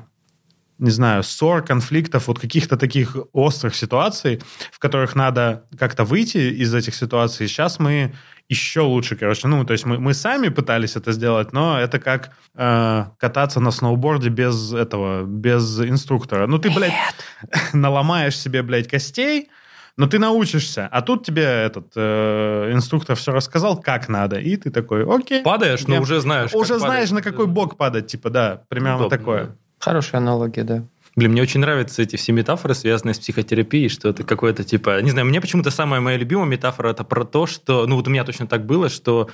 не 0.77 0.91
знаю, 0.91 1.23
ссор, 1.23 1.65
конфликтов, 1.65 2.27
вот 2.27 2.37
каких-то 2.37 2.77
таких 2.77 3.17
острых 3.31 3.73
ситуаций, 3.73 4.43
в 4.71 4.77
которых 4.77 5.15
надо 5.15 5.65
как-то 5.79 6.03
выйти 6.03 6.37
из 6.37 6.71
этих 6.71 6.93
ситуаций. 6.93 7.47
Сейчас 7.47 7.79
мы 7.79 8.13
еще 8.49 8.81
лучше, 8.81 9.15
короче. 9.15 9.47
Ну, 9.47 9.63
то 9.65 9.73
есть 9.73 9.85
мы, 9.85 9.97
мы 9.99 10.13
сами 10.13 10.49
пытались 10.49 10.95
это 10.95 11.11
сделать, 11.11 11.53
но 11.53 11.79
это 11.79 11.99
как 11.99 12.31
э, 12.55 13.05
кататься 13.17 13.59
на 13.59 13.71
сноуборде 13.71 14.29
без 14.29 14.73
этого, 14.73 15.23
без 15.23 15.79
инструктора. 15.79 16.45
Ну, 16.47 16.59
ты, 16.59 16.69
блядь, 16.69 16.93
наломаешь 17.73 18.37
себе, 18.37 18.61
блядь, 18.61 18.87
костей, 18.87 19.49
но 19.97 20.07
ты 20.07 20.19
научишься. 20.19 20.87
А 20.91 21.01
тут 21.01 21.25
тебе 21.25 21.43
этот 21.43 21.93
э, 21.95 22.71
инструктор 22.73 23.15
все 23.15 23.31
рассказал, 23.31 23.79
как 23.79 24.09
надо. 24.09 24.37
И 24.39 24.55
ты 24.57 24.71
такой, 24.71 25.03
окей. 25.05 25.41
Падаешь, 25.43 25.87
но 25.87 25.95
Я- 25.95 26.01
уже 26.01 26.19
знаешь. 26.19 26.51
как 26.51 26.59
Уже 26.61 26.79
знаешь, 26.79 27.09
падать. 27.09 27.25
на 27.25 27.31
какой 27.31 27.47
бок 27.47 27.77
падать, 27.77 28.07
типа, 28.07 28.29
да, 28.29 28.61
примерно 28.69 29.05
Удобно, 29.05 29.17
такое. 29.17 29.43
да. 29.45 29.55
Хорошая 29.79 30.21
аналогия, 30.21 30.63
да. 30.63 30.83
Блин, 31.15 31.31
мне 31.31 31.41
очень 31.43 31.59
нравятся 31.59 32.01
эти 32.01 32.15
все 32.15 32.31
метафоры, 32.31 32.73
связанные 32.73 33.13
с 33.13 33.19
психотерапией, 33.19 33.89
что 33.89 34.09
это 34.09 34.23
какое-то 34.23 34.63
типа... 34.63 35.01
Не 35.01 35.11
знаю, 35.11 35.27
мне 35.27 35.39
почему-то 35.41 35.69
самая 35.69 36.01
моя 36.01 36.17
любимая 36.17 36.47
метафора 36.47 36.89
это 36.89 37.03
про 37.03 37.23
то, 37.23 37.45
что... 37.45 37.85
Ну 37.85 37.95
вот 37.97 38.07
у 38.07 38.11
меня 38.11 38.23
точно 38.23 38.47
так 38.47 38.65
было, 38.65 38.89
что 38.89 39.29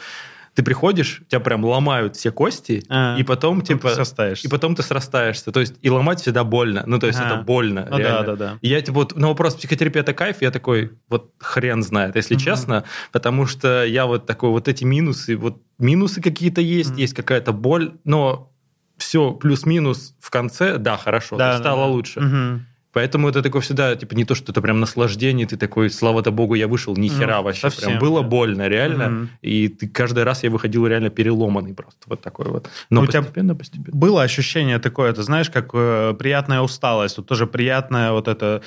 ты 0.55 0.63
приходишь, 0.63 1.21
тебя 1.29 1.39
прям 1.39 1.63
ломают 1.63 2.17
все 2.17 2.31
кости, 2.31 2.83
А, 2.89 3.15
и 3.17 3.23
потом 3.23 3.61
Потом 3.61 3.77
типа... 3.77 3.89
ты 3.89 3.95
состаешься. 3.95 4.47
И 4.47 4.51
потом 4.51 4.75
ты 4.75 4.83
срастаешься. 4.83 5.51
То 5.53 5.61
есть 5.61 5.75
и 5.81 5.89
ломать 5.89 6.19
всегда 6.19 6.43
больно. 6.43 6.83
Ну, 6.85 6.99
то 6.99 7.07
есть 7.07 7.19
Ага. 7.19 7.35
это 7.35 7.43
больно. 7.43 7.85
Ну 7.89 7.97
да, 7.97 8.03
реально. 8.03 8.23
да, 8.25 8.35
да. 8.35 8.57
И 8.61 8.67
я 8.67 8.81
типа 8.81 8.95
вот 8.95 9.15
на 9.15 9.27
вопрос 9.27 9.55
психотерапия 9.55 10.01
это 10.01 10.13
кайф, 10.13 10.41
я 10.41 10.51
такой, 10.51 10.91
вот 11.07 11.31
хрен 11.37 11.81
знает, 11.81 12.15
если 12.17 12.33
Мгм. 12.33 12.43
честно, 12.43 12.83
потому 13.13 13.45
что 13.45 13.85
я 13.85 14.05
вот 14.05 14.25
такой, 14.25 14.49
вот 14.49 14.67
эти 14.67 14.83
минусы, 14.83 15.37
вот 15.37 15.61
минусы 15.77 16.21
какие-то 16.21 16.59
есть, 16.59 16.89
Мгм. 16.91 16.99
есть 16.99 17.13
какая-то 17.13 17.53
боль, 17.53 17.93
но 18.03 18.51
все 18.99 19.31
плюс-минус 19.31 20.13
в 20.19 20.29
конце, 20.29 20.77
да, 20.77 20.97
хорошо, 20.97 21.37
Да, 21.37 21.57
стало 21.57 21.85
да. 21.85 21.87
лучше. 21.87 22.19
Мгм. 22.21 22.65
Поэтому 22.93 23.29
это 23.29 23.41
такое 23.41 23.61
всегда, 23.61 23.95
типа, 23.95 24.15
не 24.15 24.25
то, 24.25 24.35
что 24.35 24.51
это 24.51 24.61
прям 24.61 24.79
наслаждение, 24.79 25.45
ты 25.45 25.57
такой, 25.57 25.89
слава-то 25.89 26.31
богу, 26.31 26.55
я 26.55 26.67
вышел, 26.67 26.95
ни 26.97 27.07
хера 27.07 27.37
Ну, 27.37 27.43
вообще. 27.43 27.61
совсем, 27.61 27.89
прям 27.89 27.99
было 27.99 28.21
да. 28.21 28.27
больно, 28.27 28.67
реально. 28.67 29.09
Мгм. 29.09 29.29
И 29.43 29.67
ты, 29.67 29.87
каждый 29.87 30.23
раз 30.23 30.43
я 30.43 30.49
выходил 30.49 30.87
реально 30.87 31.09
переломанный 31.09 31.73
просто. 31.73 31.99
Вот 32.07 32.21
такой 32.21 32.47
вот. 32.47 32.69
Но 32.89 33.01
Ну, 33.01 33.05
у 33.05 33.07
тебя 33.07 33.21
постепенно, 33.21 33.55
постепенно. 33.55 33.97
Было 33.97 34.23
ощущение 34.23 34.79
такое, 34.79 35.13
ты 35.13 35.21
знаешь, 35.23 35.49
как 35.49 35.69
э, 35.73 36.15
приятная 36.17 36.61
усталость, 36.61 37.17
вот 37.17 37.27
тоже 37.27 37.45
приятное 37.45 38.11
вот 38.11 38.27
это, 38.27 38.61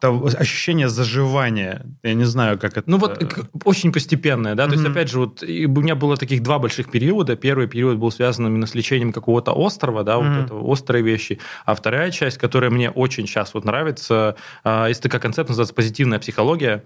это 0.00 0.10
ощущение 0.40 0.88
заживания. 0.88 1.84
Я 2.02 2.14
не 2.14 2.24
знаю, 2.24 2.58
как 2.58 2.76
это... 2.76 2.82
Ну 2.90 2.98
вот 2.98 3.18
к- 3.18 3.48
очень 3.64 3.92
постепенное, 3.92 4.54
да, 4.54 4.66
то 4.66 4.74
есть 4.74 4.84
опять 4.86 5.08
же 5.10 5.18
вот 5.20 5.42
у 5.42 5.80
меня 5.80 5.94
было 5.94 6.16
таких 6.16 6.42
два 6.42 6.58
больших 6.58 6.90
периода. 6.90 7.36
Первый 7.36 7.66
период 7.68 7.96
был 7.98 8.10
связан 8.10 8.46
именно 8.46 8.66
с 8.66 8.74
лечением 8.74 9.12
какого-то 9.12 9.52
острова, 9.52 10.02
да, 10.04 10.18
Мгм. 10.18 10.34
вот 10.36 10.44
это 10.44 10.54
острые 10.54 11.02
вещи. 11.04 11.38
А 11.64 11.74
вторая 11.74 12.10
часть, 12.10 12.38
которая 12.38 12.70
мне 12.70 12.90
очень 12.90 13.26
сейчас 13.26 13.54
вот 13.54 13.64
нравится, 13.64 13.77
а, 14.64 14.86
есть 14.86 15.02
такая 15.02 15.20
концепция, 15.20 15.52
называется 15.52 15.74
позитивная 15.74 16.18
психология. 16.18 16.84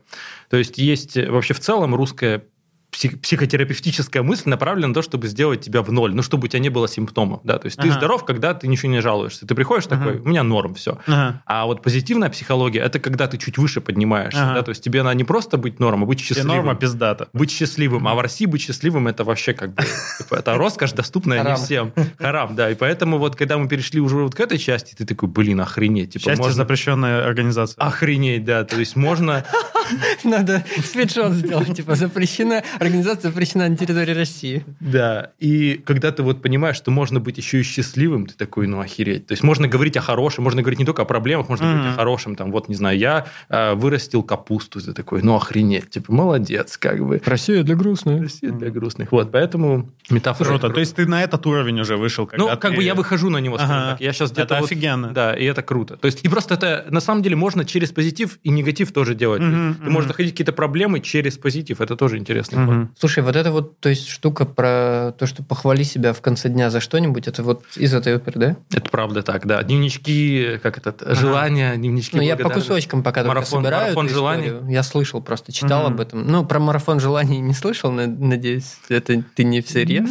То 0.51 0.57
есть 0.57 0.79
есть 0.79 1.17
вообще 1.17 1.55
в 1.55 1.61
целом 1.61 1.95
русская 1.95 2.45
псих- 2.93 3.19
психотерапевтическая 3.21 4.23
мысль 4.23 4.49
направлена 4.49 4.89
на 4.89 4.95
то, 4.95 5.03
чтобы 5.03 5.27
сделать 5.29 5.61
тебя 5.63 5.83
в 5.83 5.91
ноль, 5.93 6.15
ну, 6.15 6.23
чтобы 6.23 6.45
у 6.45 6.49
тебя 6.49 6.61
не 6.61 6.69
было 6.69 6.89
симптомов, 6.89 7.41
да, 7.45 7.59
то 7.59 7.67
есть 7.67 7.77
ты 7.79 7.89
Ага. 7.89 7.99
здоров, 7.99 8.25
когда 8.25 8.55
ты 8.55 8.69
ничего 8.69 8.91
не 8.93 9.01
жалуешься. 9.01 9.47
Ты 9.47 9.55
приходишь 9.55 9.87
такой, 9.87 10.15
Ага. 10.17 10.23
у 10.25 10.29
меня 10.29 10.43
норм, 10.43 10.75
все. 10.75 10.99
Ага. 11.07 11.43
А 11.47 11.67
вот 11.67 11.83
позитивная 11.83 12.29
психология– 12.31 12.81
это 12.85 12.99
когда 13.01 13.27
ты 13.27 13.39
чуть 13.39 13.59
выше 13.59 13.81
поднимаешься, 13.81 14.43
Ага. 14.43 14.55
да, 14.55 14.63
то 14.63 14.69
есть 14.71 14.83
тебе 14.85 15.03
надо 15.03 15.17
не 15.17 15.25
просто 15.25 15.57
быть 15.57 15.81
нормом, 15.81 16.05
а 16.05 16.07
быть 16.07 16.19
Тебе 16.19 16.29
счастливым. 16.29 16.57
норма 16.57 16.75
пиздата. 16.75 17.29
Быть 17.33 17.51
счастливым. 17.51 18.07
А 18.09 18.15
в 18.15 18.21
России 18.21 18.47
быть 18.47 18.63
счастливым– 18.63 19.07
это 19.09 19.25
вообще 19.25 19.53
как 19.55 19.75
бы… 19.75 19.83
типа, 20.19 20.37
это 20.37 20.57
роскошь, 20.57 20.93
доступная 20.93 21.43
не 21.45 21.57
всем. 21.57 21.93
Харам, 22.19 22.55
да. 22.55 22.71
И 22.71 22.75
поэтому 22.75 23.19
вот, 23.19 23.37
когда 23.37 23.59
мы 23.59 23.69
перешли 23.69 24.01
уже 24.01 24.17
вот 24.17 24.35
к 24.35 24.41
этой 24.41 24.59
части, 24.59 24.95
ты 24.95 25.05
такой, 25.07 25.29
блин, 25.29 25.61
охренеть. 25.61 26.13
Типа, 26.13 26.25
Счастье 26.25 26.43
можно... 26.43 26.57
запрещенная 26.57 27.27
организация. 27.27 27.77
Охренеть, 27.83 28.45
да. 28.45 28.65
То 28.65 28.79
есть 28.79 28.97
можно... 28.97 29.45
Надо 30.25 30.65
спидшот 30.85 31.33
сделать, 31.33 31.77
типа, 31.77 31.95
запрещена, 31.95 32.63
организация 32.83 33.31
запрещена 33.31 33.69
на 33.69 33.77
территории 33.77 34.13
России. 34.15 34.65
Да. 34.81 35.31
И 35.39 35.81
когда 35.85 36.13
ты 36.13 36.23
вот 36.23 36.43
понимаешь, 36.43 36.77
что 36.77 36.91
можно 36.91 37.21
быть 37.21 37.39
еще 37.39 37.61
и 37.61 37.63
счастливым, 37.63 38.27
ты 38.27 38.35
такой, 38.35 38.67
ну, 38.67 38.81
охереть. 38.81 39.27
То 39.27 39.33
есть 39.33 39.43
можно 39.43 39.69
говорить 39.69 39.97
о 39.97 40.01
хорошем, 40.01 40.45
можно 40.45 40.63
говорить 40.63 40.79
не 40.79 40.85
только 40.85 41.03
о 41.03 41.05
проблемах, 41.05 41.49
можно 41.49 41.67
говорить 41.67 41.85
Мгм. 41.87 41.93
о 41.95 41.97
хорошем. 41.97 42.37
Там, 42.37 42.51
вот, 42.53 42.69
не 42.69 42.75
знаю, 42.75 42.99
я 42.99 43.27
э, 43.49 43.75
вырастил 43.75 44.23
капусту. 44.23 44.81
Ты 44.81 44.93
такой, 44.93 45.23
ну, 45.23 45.35
охренеть. 45.37 45.91
Типа, 45.91 46.13
молодец, 46.13 46.77
как 46.77 47.05
бы. 47.07 47.21
Россия 47.25 47.63
для 47.63 47.75
грустных. 47.75 48.23
Россия 48.23 48.51
для 48.53 48.71
грустных. 48.71 49.13
Вот, 49.13 49.31
поэтому 49.33 49.91
метафора... 50.11 50.49
Круто. 50.51 50.71
То 50.71 50.81
есть 50.81 50.95
ты 50.97 51.07
на 51.07 51.23
этот 51.23 51.47
уровень 51.47 51.81
уже 51.81 51.97
вышел. 51.97 52.25
Ну, 52.37 52.47
когда 52.47 52.57
как 52.57 52.71
ты- 52.73 52.77
бы 52.79 52.83
я 52.83 52.95
выхожу 52.95 53.31
на 53.31 53.39
него, 53.39 53.57
скажем 53.59 53.77
Ага. 53.77 53.91
так. 53.93 54.01
Я 54.01 54.13
сейчас 54.13 54.31
Это 54.31 54.43
где-то 54.43 54.55
вот- 54.61 54.65
офигенно. 54.65 55.13
Да, 55.13 55.35
и 55.35 55.45
это 55.45 55.63
круто. 55.63 55.97
То 55.97 56.07
есть, 56.07 56.25
и 56.25 56.29
просто 56.29 56.55
это, 56.55 56.87
на 56.91 57.01
самом 57.01 57.23
деле, 57.23 57.37
можно 57.37 57.65
через 57.65 57.91
позитив 57.93 58.39
и 58.43 58.51
негатив 58.51 58.93
тоже 58.93 59.15
делать. 59.15 59.41
Мгм, 59.43 59.75
Ты 59.85 59.91
можешь 59.91 60.09
находить 60.09 60.33
какие-то 60.33 60.53
проблемы 60.53 61.01
через 61.01 61.39
позитив. 61.39 61.81
Это 61.81 61.97
тоже 61.97 62.19
интересно. 62.19 62.61
Мгм. 62.61 62.72
Мгм. 62.73 62.95
Слушай, 62.99 63.23
вот 63.23 63.37
эта 63.37 63.51
вот, 63.53 63.79
то 63.81 63.89
есть 63.89 64.09
штука 64.09 64.45
про 64.45 65.13
то, 65.19 65.27
что 65.27 65.43
похвали 65.43 65.83
себя 65.83 66.13
в 66.13 66.21
конце 66.21 66.49
дня 66.49 66.71
за 66.71 66.81
что-нибудь, 66.81 67.29
это 67.29 67.43
вот 67.43 67.65
из 67.77 67.95
этой 67.95 68.17
оперы, 68.17 68.41
да? 68.41 68.57
Это 68.73 68.89
правда 68.91 69.23
так, 69.23 69.47
да. 69.47 69.63
Дневнички, 69.63 70.59
как 70.63 70.79
этот, 70.79 71.03
желания, 71.17 71.77
дневнички 71.77 72.17
Ну, 72.17 72.23
я 72.23 72.37
по 72.37 72.51
кусочкам 72.51 73.03
пока 73.03 73.23
только 73.25 73.41
Марафон- 73.41 73.63
собираю 73.63 73.83
марафон 73.95 74.09
желаний. 74.09 74.53
Я 74.73 74.83
слышал 74.83 75.21
просто, 75.23 75.53
читал 75.53 75.85
Мгм. 75.85 75.93
об 75.95 76.01
этом. 76.01 76.27
Ну, 76.27 76.45
про 76.45 76.59
марафон 76.59 77.01
желаний 77.01 77.39
не 77.41 77.55
слышал, 77.55 77.91
на- 77.91 78.07
надеюсь, 78.07 78.77
это 78.89 79.23
ты 79.35 79.45
не 79.45 79.61
всерьез. 79.61 80.11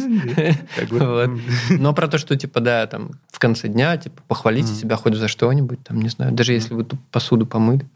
Бы, 0.90 0.98
Вот. 0.98 1.30
Но 1.70 1.92
про 1.94 2.08
то, 2.08 2.18
что, 2.18 2.36
типа, 2.36 2.60
да, 2.60 2.86
там, 2.86 3.12
в 3.30 3.38
конце 3.38 3.68
дня, 3.68 3.96
типа, 3.96 4.22
похвалите 4.28 4.72
себя 4.72 4.96
хоть 4.96 5.14
за 5.14 5.28
что-нибудь, 5.28 5.82
там, 5.84 6.00
не 6.00 6.08
знаю, 6.08 6.32
даже 6.32 6.52
если 6.52 6.74
вы 6.74 6.84
ту 6.84 6.96
посуду 7.10 7.46
помыли. 7.46 7.86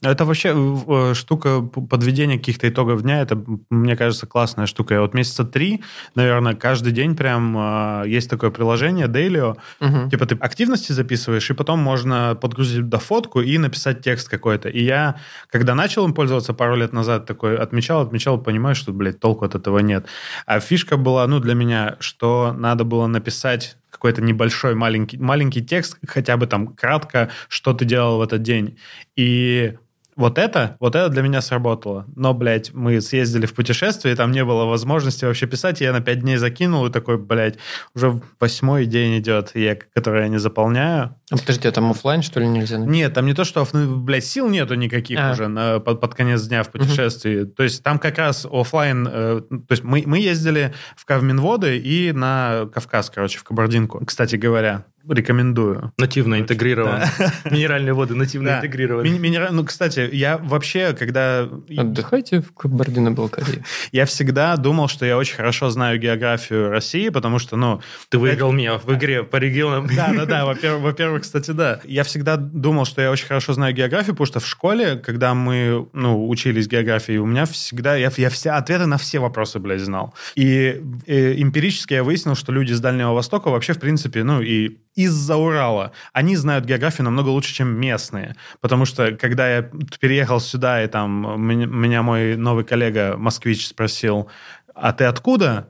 Это 0.00 0.24
вообще 0.24 0.54
э, 0.54 1.14
штука 1.14 1.60
п- 1.60 1.80
подведения 1.80 2.38
каких-то 2.38 2.68
итогов 2.68 3.02
дня, 3.02 3.20
это, 3.20 3.42
мне 3.68 3.96
кажется, 3.96 4.26
классная 4.28 4.66
штука. 4.66 4.94
Я 4.94 5.00
вот 5.00 5.12
месяца 5.12 5.42
три, 5.44 5.82
наверное, 6.14 6.54
каждый 6.54 6.92
день 6.92 7.16
прям 7.16 7.56
э, 7.58 8.04
есть 8.06 8.30
такое 8.30 8.50
приложение 8.50 9.06
Dailyo, 9.08 9.56
Мгм. 9.80 10.08
Типа 10.10 10.26
ты 10.26 10.36
активности 10.36 10.92
записываешь, 10.92 11.50
и 11.50 11.54
потом 11.54 11.80
можно 11.80 12.36
подгрузить 12.40 12.88
до 12.88 12.98
фотку 13.00 13.40
и 13.40 13.58
написать 13.58 14.00
текст 14.02 14.28
какой-то. 14.28 14.68
И 14.68 14.84
я, 14.84 15.16
когда 15.50 15.74
начал 15.74 16.04
им 16.06 16.14
пользоваться 16.14 16.54
пару 16.54 16.76
лет 16.76 16.92
назад, 16.92 17.26
такой 17.26 17.56
отмечал, 17.56 18.02
отмечал, 18.02 18.38
понимаю, 18.40 18.76
что, 18.76 18.92
блядь, 18.92 19.18
толку 19.18 19.44
от 19.44 19.54
этого 19.56 19.78
нет. 19.80 20.06
А 20.46 20.60
фишка 20.60 20.96
была, 20.96 21.26
ну, 21.26 21.40
для 21.40 21.54
меня, 21.54 21.96
что 21.98 22.54
надо 22.56 22.84
было 22.84 23.06
написать 23.08 23.76
какой-то 23.90 24.22
небольшой 24.22 24.74
маленький, 24.74 25.18
маленький 25.18 25.64
текст, 25.64 25.98
хотя 26.06 26.36
бы 26.36 26.46
там 26.46 26.68
кратко, 26.68 27.30
что 27.48 27.72
ты 27.72 27.84
делал 27.84 28.18
в 28.18 28.22
этот 28.22 28.42
день. 28.42 28.78
И 29.16 29.76
вот 30.18 30.36
это, 30.36 30.76
вот 30.80 30.96
это 30.96 31.08
для 31.08 31.22
меня 31.22 31.40
сработало. 31.40 32.04
Но, 32.16 32.34
блядь, 32.34 32.74
мы 32.74 33.00
съездили 33.00 33.46
в 33.46 33.54
путешествие, 33.54 34.14
и 34.14 34.16
там 34.16 34.32
не 34.32 34.44
было 34.44 34.64
возможности 34.64 35.24
вообще 35.24 35.46
писать, 35.46 35.80
и 35.80 35.84
я 35.84 35.92
на 35.92 36.00
пять 36.00 36.20
дней 36.20 36.36
закинул, 36.36 36.84
и 36.86 36.90
такой, 36.90 37.18
блядь, 37.18 37.56
уже 37.94 38.20
восьмой 38.40 38.86
день 38.86 39.18
идет, 39.18 39.52
я, 39.54 39.76
который 39.76 40.22
я 40.22 40.28
не 40.28 40.38
заполняю. 40.38 41.14
А 41.30 41.36
подожди, 41.36 41.68
а 41.68 41.72
там 41.72 41.90
оффлайн 41.92 42.22
что 42.22 42.40
ли, 42.40 42.48
нельзя? 42.48 42.78
написать? 42.78 42.94
Нет, 42.94 43.14
там 43.14 43.26
не 43.26 43.34
то, 43.34 43.44
что, 43.44 43.66
ну, 43.72 43.96
блядь, 43.96 44.24
сил 44.24 44.48
нету 44.48 44.74
никаких 44.74 45.20
А. 45.20 45.32
уже 45.32 45.46
на, 45.46 45.78
под, 45.78 46.00
под 46.00 46.14
конец 46.16 46.42
дня 46.42 46.64
в 46.64 46.70
путешествии. 46.70 47.44
То 47.44 47.62
есть 47.62 47.84
там 47.84 48.00
как 48.00 48.18
раз 48.18 48.44
оффлайн, 48.50 49.08
э, 49.08 49.40
то 49.50 49.70
есть 49.70 49.84
мы, 49.84 50.02
мы 50.04 50.18
ездили 50.18 50.74
в 50.96 51.04
Кавминводы 51.04 51.78
и 51.78 52.10
на 52.10 52.68
Кавказ, 52.74 53.10
короче, 53.10 53.38
в 53.38 53.44
Кабардинку. 53.44 54.04
Кстати 54.04 54.34
говоря, 54.34 54.84
рекомендую. 55.08 55.92
Нативно 55.98 56.38
интегрирован. 56.40 57.00
Минеральные 57.50 57.92
воды 57.94 58.14
нативно 58.14 58.48
Да. 58.50 58.58
интегрированы. 58.58 59.06
Мини- 59.06 59.18
минера- 59.18 59.48
Ну, 59.50 59.64
кстати, 59.64 60.08
я 60.12 60.38
вообще, 60.38 60.92
когда... 60.94 61.48
Отдыхайте 61.76 62.40
в 62.40 62.52
Кабардино-Балкарии. 62.54 63.62
Я 63.92 64.04
всегда 64.06 64.56
думал, 64.56 64.88
что 64.88 65.04
я 65.06 65.16
очень 65.16 65.36
хорошо 65.36 65.70
знаю 65.70 65.98
географию 65.98 66.68
России, 66.70 67.08
потому 67.08 67.38
что, 67.38 67.56
ну, 67.56 67.80
Ты 68.08 68.18
выиграл 68.18 68.52
меня 68.52 68.78
в 68.78 68.92
игре 68.94 69.22
по 69.22 69.36
регионам. 69.36 69.86
Да, 69.94 70.12
да, 70.14 70.26
да. 70.26 70.44
Во-первых, 70.48 70.82
во-первых, 70.82 71.22
кстати, 71.22 71.50
да. 71.52 71.80
Я 71.84 72.04
всегда 72.04 72.36
думал, 72.36 72.84
что 72.84 73.00
я 73.02 73.10
очень 73.10 73.26
хорошо 73.26 73.52
знаю 73.52 73.74
географию, 73.74 74.14
потому 74.14 74.26
что 74.26 74.40
в 74.40 74.46
школе, 74.46 74.96
когда 74.96 75.34
мы, 75.34 75.88
ну, 75.92 76.28
учились 76.28 76.68
географии, 76.68 77.16
у 77.18 77.26
меня 77.26 77.44
всегда, 77.46 77.96
я, 77.96 78.10
я 78.16 78.30
все 78.30 78.50
ответы 78.50 78.86
на 78.86 78.98
все 78.98 79.18
вопросы, 79.18 79.58
блядь, 79.58 79.80
знал. 79.80 80.14
И 80.34 80.80
э, 81.06 81.40
эмпирически 81.40 81.94
я 81.94 82.04
выяснил, 82.04 82.34
что 82.34 82.52
люди 82.52 82.72
с 82.72 82.80
Дальнего 82.80 83.12
Востока 83.12 83.48
вообще, 83.50 83.72
в 83.72 83.78
принципе, 83.80 84.24
ну, 84.24 84.40
и 84.40 84.78
из-за 84.98 85.36
Урала, 85.36 85.92
они 86.12 86.34
знают 86.34 86.64
географию 86.64 87.04
намного 87.04 87.28
лучше, 87.28 87.54
чем 87.54 87.68
местные. 87.68 88.34
Потому 88.60 88.84
что, 88.84 89.12
когда 89.12 89.48
я 89.48 89.70
переехал 90.00 90.40
сюда, 90.40 90.82
и 90.82 90.88
там 90.88 91.40
меня, 91.40 92.02
мой 92.02 92.36
новый 92.36 92.64
коллега, 92.64 93.16
москвич, 93.16 93.68
спросил, 93.68 94.28
а 94.74 94.92
ты 94.92 95.04
откуда? 95.04 95.68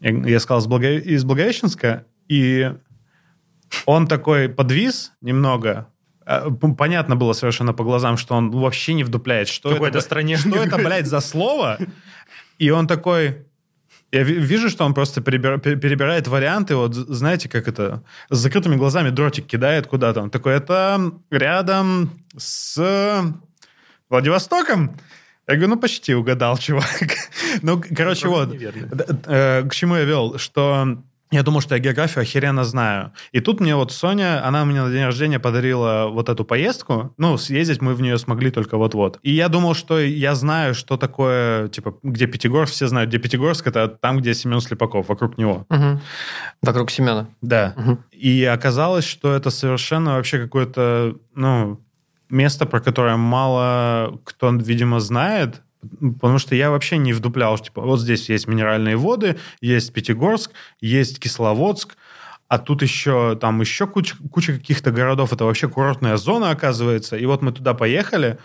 Я, 0.00 0.40
сказал, 0.40 0.60
из, 0.60 0.66
Благо... 0.66 0.90
из 0.90 1.22
Благовещенска, 1.22 2.06
и 2.28 2.72
он 3.84 4.06
такой 4.06 4.48
подвис 4.48 5.12
немного. 5.20 5.88
А, 6.24 6.50
Понятно 6.50 7.14
было 7.14 7.34
совершенно 7.34 7.74
по 7.74 7.84
глазам, 7.84 8.16
что 8.16 8.34
он 8.34 8.50
вообще 8.50 8.94
не 8.94 9.04
вдупляет, 9.04 9.48
что 9.48 9.68
В 9.68 9.72
какой-то 9.74 9.98
это, 9.98 10.06
стране. 10.06 10.38
что 10.38 10.56
это, 10.56 10.78
блядь, 10.78 11.06
за 11.06 11.20
слово. 11.20 11.78
И 12.56 12.70
он 12.70 12.86
такой... 12.86 13.46
Я 14.12 14.24
ви- 14.24 14.38
вижу, 14.40 14.68
что 14.70 14.84
он 14.84 14.94
просто 14.94 15.20
перебира- 15.20 15.58
пе- 15.58 15.76
перебирает 15.76 16.28
варианты, 16.28 16.74
вот 16.76 16.94
знаете, 16.94 17.48
как 17.48 17.68
это, 17.68 18.00
с 18.30 18.36
закрытыми 18.38 18.76
глазами 18.76 19.10
дротик 19.10 19.46
кидает 19.46 19.86
куда-то. 19.86 20.20
Он 20.22 20.30
такой, 20.30 20.52
это 20.54 21.10
рядом 21.30 22.10
с 22.38 22.76
Владивостоком? 24.10 24.90
Я 25.48 25.54
говорю, 25.56 25.74
ну, 25.74 25.80
почти 25.80 26.14
угадал, 26.14 26.58
чувак. 26.58 26.86
ну, 27.62 27.82
короче, 27.96 28.28
вот. 28.28 28.54
Э, 29.26 29.62
К 29.68 29.74
чему 29.74 29.96
я 29.96 30.04
вел? 30.04 30.38
Что 30.38 30.98
я 31.32 31.42
думал, 31.42 31.62
что 31.62 31.74
я 31.74 31.80
географию 31.80 32.22
охеренно 32.22 32.62
знаю. 32.64 33.12
И 33.32 33.40
тут 33.40 33.58
мне 33.58 33.74
вот 33.74 33.90
Соня, 33.90 34.46
она 34.46 34.64
мне 34.64 34.82
на 34.82 34.90
день 34.90 35.04
рождения 35.04 35.38
подарила 35.38 36.08
вот 36.08 36.28
эту 36.28 36.44
поездку. 36.44 37.14
Ну, 37.16 37.38
съездить 37.38 37.80
мы 37.80 37.94
в 37.94 38.02
нее 38.02 38.18
смогли 38.18 38.50
только 38.50 38.76
вот-вот. 38.76 39.18
И 39.22 39.32
я 39.32 39.48
думал, 39.48 39.74
что 39.74 39.98
я 39.98 40.34
знаю, 40.34 40.74
что 40.74 40.98
такое, 40.98 41.68
типа, 41.68 41.96
где 42.02 42.26
Пятигорск, 42.26 42.74
все 42.74 42.86
знают, 42.86 43.08
где 43.08 43.18
Пятигорск, 43.18 43.66
это 43.66 43.88
там, 43.88 44.18
где 44.18 44.34
Семен 44.34 44.60
Слепаков, 44.60 45.08
вокруг 45.08 45.38
него. 45.38 45.66
Мгм. 45.70 46.00
Вокруг 46.60 46.90
Семена. 46.90 47.28
Да. 47.40 47.72
Мгм. 47.76 48.04
И 48.12 48.44
оказалось, 48.44 49.06
что 49.06 49.34
это 49.34 49.48
совершенно 49.50 50.16
вообще 50.16 50.38
какое-то, 50.38 51.16
ну, 51.34 51.80
место, 52.28 52.66
про 52.66 52.80
которое 52.80 53.16
мало 53.16 54.20
кто, 54.24 54.50
видимо, 54.50 55.00
знает, 55.00 55.62
потому 55.82 56.38
что 56.38 56.54
я 56.54 56.70
вообще 56.70 56.98
не 56.98 57.12
вдуплял, 57.12 57.56
что, 57.56 57.66
типа, 57.66 57.82
вот 57.82 58.00
здесь 58.00 58.28
есть 58.28 58.46
минеральные 58.46 58.96
воды, 58.96 59.38
есть 59.60 59.92
Пятигорск, 59.92 60.52
есть 60.80 61.18
Кисловодск, 61.20 61.96
а 62.48 62.58
тут 62.58 62.82
еще, 62.82 63.36
там 63.40 63.60
еще 63.60 63.86
куча, 63.86 64.16
куча 64.30 64.52
каких-то 64.54 64.90
городов, 64.90 65.32
это 65.32 65.44
вообще 65.44 65.68
курортная 65.68 66.16
зона, 66.16 66.50
оказывается, 66.50 67.16
и 67.16 67.24
вот 67.26 67.42
мы 67.42 67.52
туда 67.52 67.74
поехали, 67.74 68.38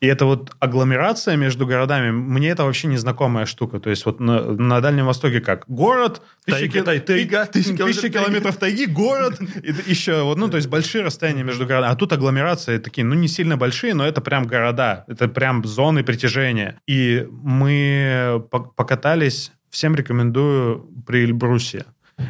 и 0.00 0.06
это 0.06 0.24
вот 0.24 0.52
агломерация 0.60 1.36
между 1.36 1.66
городами, 1.66 2.10
мне 2.10 2.48
это 2.50 2.64
вообще 2.64 2.88
незнакомая 2.88 3.44
штука. 3.46 3.78
То 3.80 3.90
есть 3.90 4.06
вот 4.06 4.18
на, 4.18 4.42
на 4.52 4.80
Дальнем 4.80 5.06
Востоке 5.06 5.40
как? 5.40 5.64
Город, 5.68 6.22
тысяча, 6.46 6.60
Тайга, 6.72 6.82
тай- 6.84 7.00
тайга, 7.00 7.44
ты- 7.46 7.62
тысяча 7.62 7.84
тысяча 7.84 8.08
километров 8.08 8.56
тайги, 8.56 8.86
город, 8.86 9.38
и 9.62 9.74
еще 9.90 10.22
вот, 10.22 10.38
ну, 10.38 10.48
то 10.48 10.56
есть 10.56 10.68
большие 10.68 11.04
расстояния 11.04 11.42
между 11.42 11.66
городами. 11.66 11.92
А 11.92 11.96
тут 11.96 12.12
агломерации 12.12 12.78
такие, 12.78 13.04
ну, 13.04 13.14
не 13.14 13.28
сильно 13.28 13.56
большие, 13.58 13.92
но 13.94 14.06
это 14.06 14.20
прям 14.22 14.46
города, 14.46 15.04
это 15.06 15.28
прям 15.28 15.64
зоны 15.64 16.02
притяжения. 16.02 16.80
И 16.86 17.26
мы 17.30 18.42
по- 18.50 18.60
покатались, 18.60 19.52
всем 19.68 19.94
рекомендую 19.94 20.88
при 21.06 21.24
Эльбрусе. 21.24 21.84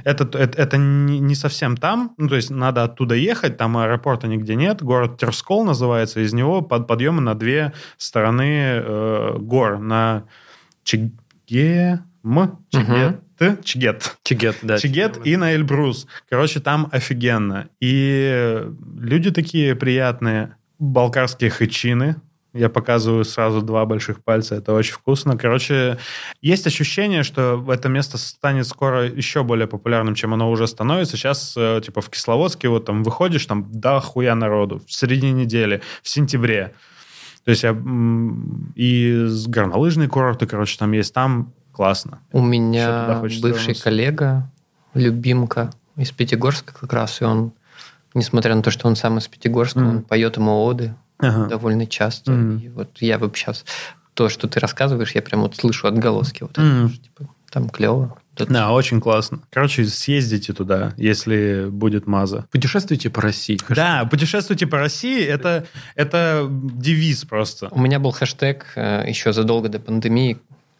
Это, 0.04 0.24
это, 0.38 0.60
это 0.60 0.76
не, 0.76 1.20
не 1.20 1.34
совсем 1.34 1.76
там, 1.76 2.14
ну, 2.16 2.28
то 2.28 2.36
есть 2.36 2.50
надо 2.50 2.84
оттуда 2.84 3.14
ехать, 3.14 3.56
там 3.56 3.76
аэропорта 3.76 4.26
нигде 4.28 4.54
нет, 4.54 4.82
город 4.82 5.18
Терскол 5.18 5.64
называется, 5.64 6.20
из 6.20 6.32
него 6.32 6.62
под, 6.62 6.86
подъемы 6.86 7.20
на 7.20 7.34
две 7.34 7.72
стороны 7.96 8.82
э, 8.82 9.36
гор, 9.38 9.78
на 9.78 10.24
Чигем, 10.84 12.04
Чигет, 12.70 13.64
Чигет. 13.64 14.16
Чигет, 14.22 14.56
да. 14.62 14.78
Чигет 14.78 15.26
и 15.26 15.36
на 15.36 15.54
Эльбрус. 15.54 16.06
Короче, 16.28 16.60
там 16.60 16.88
офигенно. 16.92 17.68
И 17.80 18.62
люди 18.98 19.30
такие 19.30 19.74
приятные, 19.74 20.56
балкарские 20.78 21.50
хычины. 21.50 22.16
Я 22.52 22.68
показываю 22.68 23.24
сразу 23.24 23.62
два 23.62 23.86
больших 23.86 24.24
пальца, 24.24 24.56
это 24.56 24.72
очень 24.72 24.94
вкусно. 24.94 25.36
Короче, 25.38 25.98
есть 26.42 26.66
ощущение, 26.66 27.22
что 27.22 27.64
это 27.72 27.88
место 27.88 28.18
станет 28.18 28.66
скоро 28.66 29.06
еще 29.06 29.44
более 29.44 29.68
популярным, 29.68 30.16
чем 30.16 30.34
оно 30.34 30.50
уже 30.50 30.66
становится. 30.66 31.16
Сейчас, 31.16 31.54
э, 31.56 31.80
типа, 31.84 32.00
в 32.00 32.10
Кисловодске 32.10 32.68
вот 32.68 32.86
там 32.86 33.04
выходишь, 33.04 33.46
там 33.46 33.68
да 33.70 34.00
хуя 34.00 34.34
народу 34.34 34.82
в 34.84 34.92
середине 34.92 35.44
недели, 35.44 35.80
в 36.02 36.08
сентябре. 36.08 36.74
То 37.44 37.52
есть 37.52 37.62
я, 37.62 37.70
и 38.74 39.28
горнолыжные 39.46 40.08
курорты, 40.08 40.46
короче, 40.46 40.76
там 40.78 40.92
есть, 40.92 41.14
там 41.14 41.52
классно. 41.72 42.20
У 42.32 42.42
меня 42.42 43.20
бывший 43.40 43.74
коллега, 43.74 44.50
любимка 44.94 45.70
из 45.96 46.10
Пятигорска 46.10 46.74
как 46.74 46.92
раз, 46.92 47.20
и 47.20 47.24
он, 47.24 47.52
несмотря 48.14 48.54
на 48.54 48.62
то, 48.62 48.70
что 48.70 48.88
он 48.88 48.96
сам 48.96 49.18
из 49.18 49.28
Пятигорска, 49.28 49.78
Мгм. 49.80 49.88
он 49.88 50.02
поет 50.02 50.36
ему 50.36 50.64
оды 50.64 50.94
Ага. 51.20 51.46
довольно 51.48 51.86
часто. 51.86 52.32
Мгм. 52.32 52.58
И 52.58 52.68
вот 52.68 52.90
я 53.00 53.18
вот 53.18 53.36
сейчас 53.36 53.64
то, 54.14 54.28
что 54.28 54.48
ты 54.48 54.60
рассказываешь, 54.60 55.12
я 55.14 55.22
прям 55.22 55.40
вот 55.42 55.56
слышу 55.56 55.86
отголоски. 55.86 56.42
Вот 56.42 56.52
это, 56.52 56.60
Мгм. 56.62 56.88
что, 56.90 57.02
типа, 57.02 57.28
там 57.50 57.68
клево. 57.68 58.16
Это- 58.36 58.52
Да, 58.52 58.72
очень 58.72 59.00
классно. 59.00 59.40
Короче, 59.50 59.84
съездите 59.84 60.52
туда, 60.52 60.94
если 60.96 61.66
будет 61.68 62.06
маза. 62.06 62.46
Путешествуйте 62.52 63.10
по 63.10 63.20
России. 63.20 63.58
Да, 63.68 64.04
путешествуйте 64.10 64.66
по 64.66 64.78
России, 64.78 65.22
это, 65.24 65.66
это 65.94 66.46
девиз 66.50 67.24
просто. 67.24 67.68
У 67.70 67.80
меня 67.80 67.98
был 67.98 68.12
хэштег 68.12 68.66
э, 68.76 69.04
еще 69.08 69.32
задолго 69.32 69.68
до 69.68 69.78
пандемии 69.78 70.38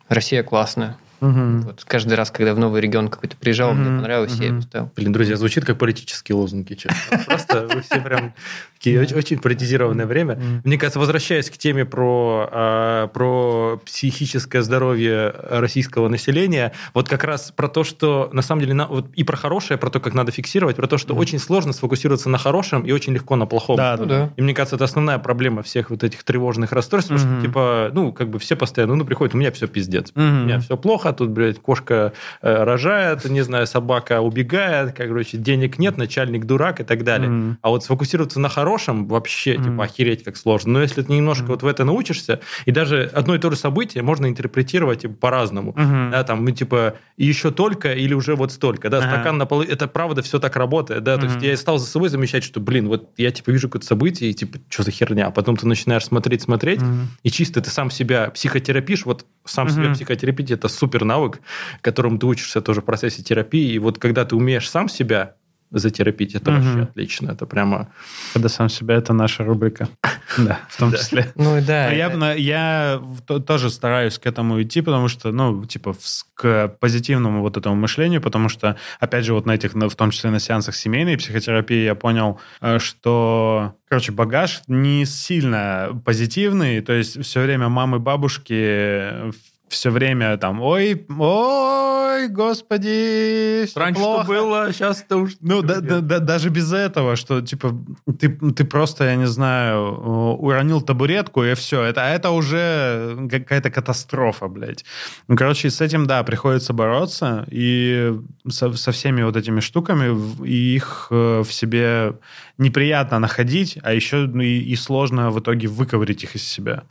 «Россия 0.08 0.42
классная». 0.42 0.96
Мгм. 1.20 1.60
Вот, 1.62 1.84
каждый 1.86 2.14
раз, 2.14 2.30
когда 2.30 2.54
в 2.54 2.58
новый 2.58 2.80
регион 2.80 3.08
какой-то 3.08 3.36
приезжал, 3.36 3.74
мне 3.74 3.88
Мгм, 3.90 3.98
понравилось, 4.00 4.34
я 4.40 4.46
его 4.48 4.60
ставил. 4.60 4.90
Блин, 4.96 5.12
друзья, 5.12 5.36
звучит 5.36 5.64
как 5.64 5.78
политические 5.78 6.36
лозунги, 6.36 6.74
честно. 6.74 6.96
Просто 7.26 7.68
вы 7.68 7.82
все 7.82 8.00
прям 8.00 8.34
такие 8.74 9.00
очень, 9.00 9.38
политизированное 9.38 10.06
время. 10.06 10.40
Мне 10.64 10.78
кажется, 10.78 10.98
возвращаясь 10.98 11.50
к 11.50 11.58
теме 11.58 11.84
про, 11.84 12.48
а, 12.50 13.06
про 13.08 13.80
психическое 13.84 14.62
здоровье 14.62 15.34
российского 15.50 16.08
населения, 16.08 16.72
вот 16.94 17.08
как 17.08 17.24
раз 17.24 17.52
про 17.54 17.68
то, 17.68 17.84
что 17.84 18.30
на 18.32 18.42
самом 18.42 18.62
деле 18.62 18.74
вот 18.88 19.08
и 19.14 19.24
про 19.24 19.36
хорошее, 19.36 19.78
про 19.78 19.90
то, 19.90 20.00
как 20.00 20.14
надо 20.14 20.32
фиксировать, 20.32 20.76
про 20.76 20.86
то, 20.86 20.96
что 20.98 21.14
очень 21.14 21.38
сложно 21.38 21.72
сфокусироваться 21.72 22.28
на 22.30 22.38
хорошем 22.38 22.82
и 22.82 22.92
очень 22.92 23.12
легко 23.12 23.36
на 23.36 23.46
плохом. 23.46 23.76
Да, 23.76 23.96
Ну 23.98 24.06
да. 24.06 24.26
да. 24.26 24.32
И 24.36 24.42
мне 24.42 24.54
кажется, 24.54 24.76
это 24.76 24.84
основная 24.84 25.18
проблема 25.18 25.62
всех 25.62 25.90
вот 25.90 26.02
этих 26.04 26.24
тревожных 26.24 26.72
расстройств, 26.72 27.10
потому 27.12 27.36
что, 27.38 27.46
типа, 27.46 27.90
ну, 27.92 28.12
как 28.12 28.30
бы 28.30 28.38
все 28.38 28.56
постоянно, 28.56 28.94
ну, 28.94 29.04
приходят, 29.04 29.34
у 29.34 29.38
меня 29.38 29.50
все 29.52 29.66
пиздец. 29.66 30.12
У 30.14 30.20
меня 30.20 30.58
все 30.60 30.76
плохо, 30.76 31.09
тут, 31.12 31.30
блядь, 31.30 31.58
кошка 31.60 32.12
э, 32.42 32.64
рожает, 32.64 33.24
не 33.24 33.42
знаю, 33.42 33.66
собака 33.66 34.20
убегает, 34.20 34.92
как, 34.92 35.08
короче, 35.08 35.36
денег 35.36 35.78
нет, 35.78 35.96
начальник 35.96 36.44
дурак 36.44 36.80
и 36.80 36.84
так 36.84 37.04
далее. 37.04 37.28
Мгм. 37.28 37.58
А 37.62 37.68
вот 37.70 37.84
сфокусироваться 37.84 38.40
на 38.40 38.48
хорошем 38.48 39.06
вообще, 39.08 39.54
Мгм. 39.54 39.64
типа, 39.64 39.84
охереть 39.84 40.24
как 40.24 40.36
сложно. 40.36 40.72
Но 40.72 40.82
если 40.82 41.02
ты 41.02 41.12
немножко 41.12 41.44
Мгм. 41.44 41.52
вот 41.52 41.62
в 41.62 41.66
это 41.66 41.84
научишься, 41.84 42.40
и 42.66 42.70
даже 42.72 43.10
одно 43.12 43.34
и 43.34 43.38
то 43.38 43.50
же 43.50 43.56
событие 43.56 44.02
можно 44.02 44.26
интерпретировать 44.26 45.00
типа, 45.02 45.14
по-разному. 45.14 45.72
Мгм. 45.76 46.10
Да, 46.10 46.24
там, 46.24 46.42
мы 46.44 46.52
типа, 46.52 46.94
еще 47.16 47.50
только 47.50 47.92
или 47.92 48.14
уже 48.14 48.34
вот 48.36 48.52
столько. 48.52 48.90
Да, 48.90 48.98
Ага. 48.98 49.08
стакан 49.08 49.38
на 49.38 49.46
полу, 49.46 49.62
это 49.62 49.88
правда 49.88 50.22
все 50.22 50.38
так 50.38 50.56
работает. 50.56 51.02
Да, 51.02 51.16
то 51.18 51.26
есть 51.26 51.42
я 51.42 51.56
стал 51.56 51.78
за 51.78 51.86
собой 51.86 52.08
замечать, 52.08 52.44
что, 52.44 52.60
блин, 52.60 52.88
вот 52.88 53.10
я 53.16 53.30
типа 53.30 53.50
вижу 53.50 53.68
какое-то 53.68 53.86
событие, 53.86 54.30
и 54.30 54.34
типа, 54.34 54.58
что 54.68 54.82
за 54.82 54.90
херня? 54.90 55.26
А 55.26 55.30
потом 55.30 55.56
ты 55.56 55.66
начинаешь 55.66 56.04
смотреть, 56.04 56.42
смотреть, 56.42 56.80
Мгм. 56.82 57.08
и 57.22 57.30
чисто 57.30 57.60
ты 57.60 57.70
сам 57.70 57.90
себя 57.90 58.30
психотерапишь, 58.30 59.04
вот 59.06 59.26
сам 59.44 59.68
себя 59.68 59.84
Мгм. 59.84 59.94
психотерапить 59.94 60.50
это 60.50 60.68
супер 60.68 60.99
навык, 61.04 61.40
которому 61.80 62.18
ты 62.18 62.26
учишься 62.26 62.60
тоже 62.60 62.80
в 62.80 62.84
процессе 62.84 63.22
терапии. 63.22 63.72
И 63.72 63.78
вот 63.78 63.98
когда 63.98 64.24
ты 64.24 64.36
умеешь 64.36 64.68
сам 64.68 64.88
себя 64.88 65.34
затерапить, 65.72 66.34
это 66.34 66.50
Мгм. 66.50 66.62
вообще 66.62 66.82
отлично. 66.82 67.30
Это 67.30 67.46
прямо... 67.46 67.92
Когда 68.32 68.48
сам 68.48 68.68
себя, 68.68 68.96
это 68.96 69.12
наша 69.12 69.44
рубрика. 69.44 69.88
Да, 70.38 70.60
в 70.68 70.78
том 70.78 70.92
числе. 70.92 71.32
Ну 71.34 71.58
и 71.58 71.60
да. 71.60 71.90
Я, 71.90 73.02
тоже 73.46 73.68
стараюсь 73.68 74.16
к 74.16 74.26
этому 74.26 74.62
идти, 74.62 74.80
потому 74.80 75.08
что, 75.08 75.32
ну, 75.32 75.64
типа, 75.64 75.96
к 76.34 76.68
позитивному 76.78 77.40
вот 77.40 77.56
этому 77.56 77.74
мышлению, 77.74 78.20
потому 78.20 78.48
что, 78.48 78.76
опять 79.00 79.24
же, 79.24 79.34
вот 79.34 79.46
на 79.46 79.52
этих, 79.56 79.74
в 79.74 79.96
том 79.96 80.12
числе 80.12 80.30
на 80.30 80.38
сеансах 80.38 80.76
семейной 80.76 81.16
психотерапии 81.16 81.82
я 81.84 81.96
понял, 81.96 82.38
э, 82.60 82.78
что, 82.78 83.74
короче, 83.88 84.12
багаж 84.12 84.62
не 84.68 85.04
сильно 85.04 86.00
позитивный, 86.04 86.80
то 86.80 86.92
есть 86.92 87.24
все 87.24 87.42
время 87.42 87.68
мамы, 87.68 87.98
бабушки 87.98 89.32
все 89.70 89.90
время 89.90 90.36
там, 90.36 90.60
ой, 90.60 91.06
ой, 91.08 92.28
господи, 92.28 93.66
Раньше 93.78 94.00
плохо. 94.00 94.24
что 94.24 94.32
было, 94.32 94.72
сейчас 94.72 95.02
это 95.02 95.16
уж... 95.16 95.36
Ну, 95.40 95.62
да, 95.62 95.80
да, 95.80 96.00
да, 96.00 96.18
даже 96.18 96.50
без 96.50 96.72
этого, 96.72 97.16
что, 97.16 97.40
типа, 97.40 97.76
ты, 98.18 98.28
ты 98.28 98.64
просто, 98.64 99.04
я 99.04 99.16
не 99.16 99.26
знаю, 99.26 99.94
уронил 100.38 100.80
табуретку, 100.82 101.44
и 101.44 101.54
все. 101.54 101.82
Это, 101.82 102.06
а 102.06 102.10
это 102.10 102.30
уже 102.30 103.28
какая-то 103.30 103.70
катастрофа, 103.70 104.48
блядь. 104.48 104.84
Ну, 105.28 105.36
короче, 105.36 105.70
с 105.70 105.80
этим, 105.80 106.06
да, 106.06 106.22
приходится 106.22 106.72
бороться, 106.72 107.46
и 107.50 108.12
со, 108.48 108.72
со 108.72 108.92
всеми 108.92 109.22
вот 109.22 109.36
этими 109.36 109.60
штуками, 109.60 110.44
и 110.44 110.74
их 110.74 111.06
э, 111.10 111.42
в 111.46 111.52
себе 111.52 112.14
неприятно 112.58 113.18
находить, 113.18 113.78
а 113.82 113.92
еще 113.92 114.26
ну, 114.26 114.42
и, 114.42 114.58
и 114.58 114.76
сложно 114.76 115.30
в 115.30 115.40
итоге 115.40 115.68
выковырить 115.68 116.24
их 116.24 116.34
из 116.36 116.42
себя. 116.42 116.84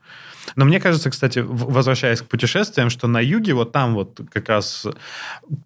Но 0.56 0.66
мне 0.66 0.80
кажется, 0.80 1.10
кстати, 1.10 1.40
возвращаясь 1.40 2.22
к 2.22 2.26
путешествиям, 2.26 2.90
что 2.90 3.08
на 3.08 3.20
юге, 3.20 3.54
вот 3.54 3.72
там 3.72 3.94
вот 3.96 4.20
как 4.32 4.50
раз, 4.50 4.88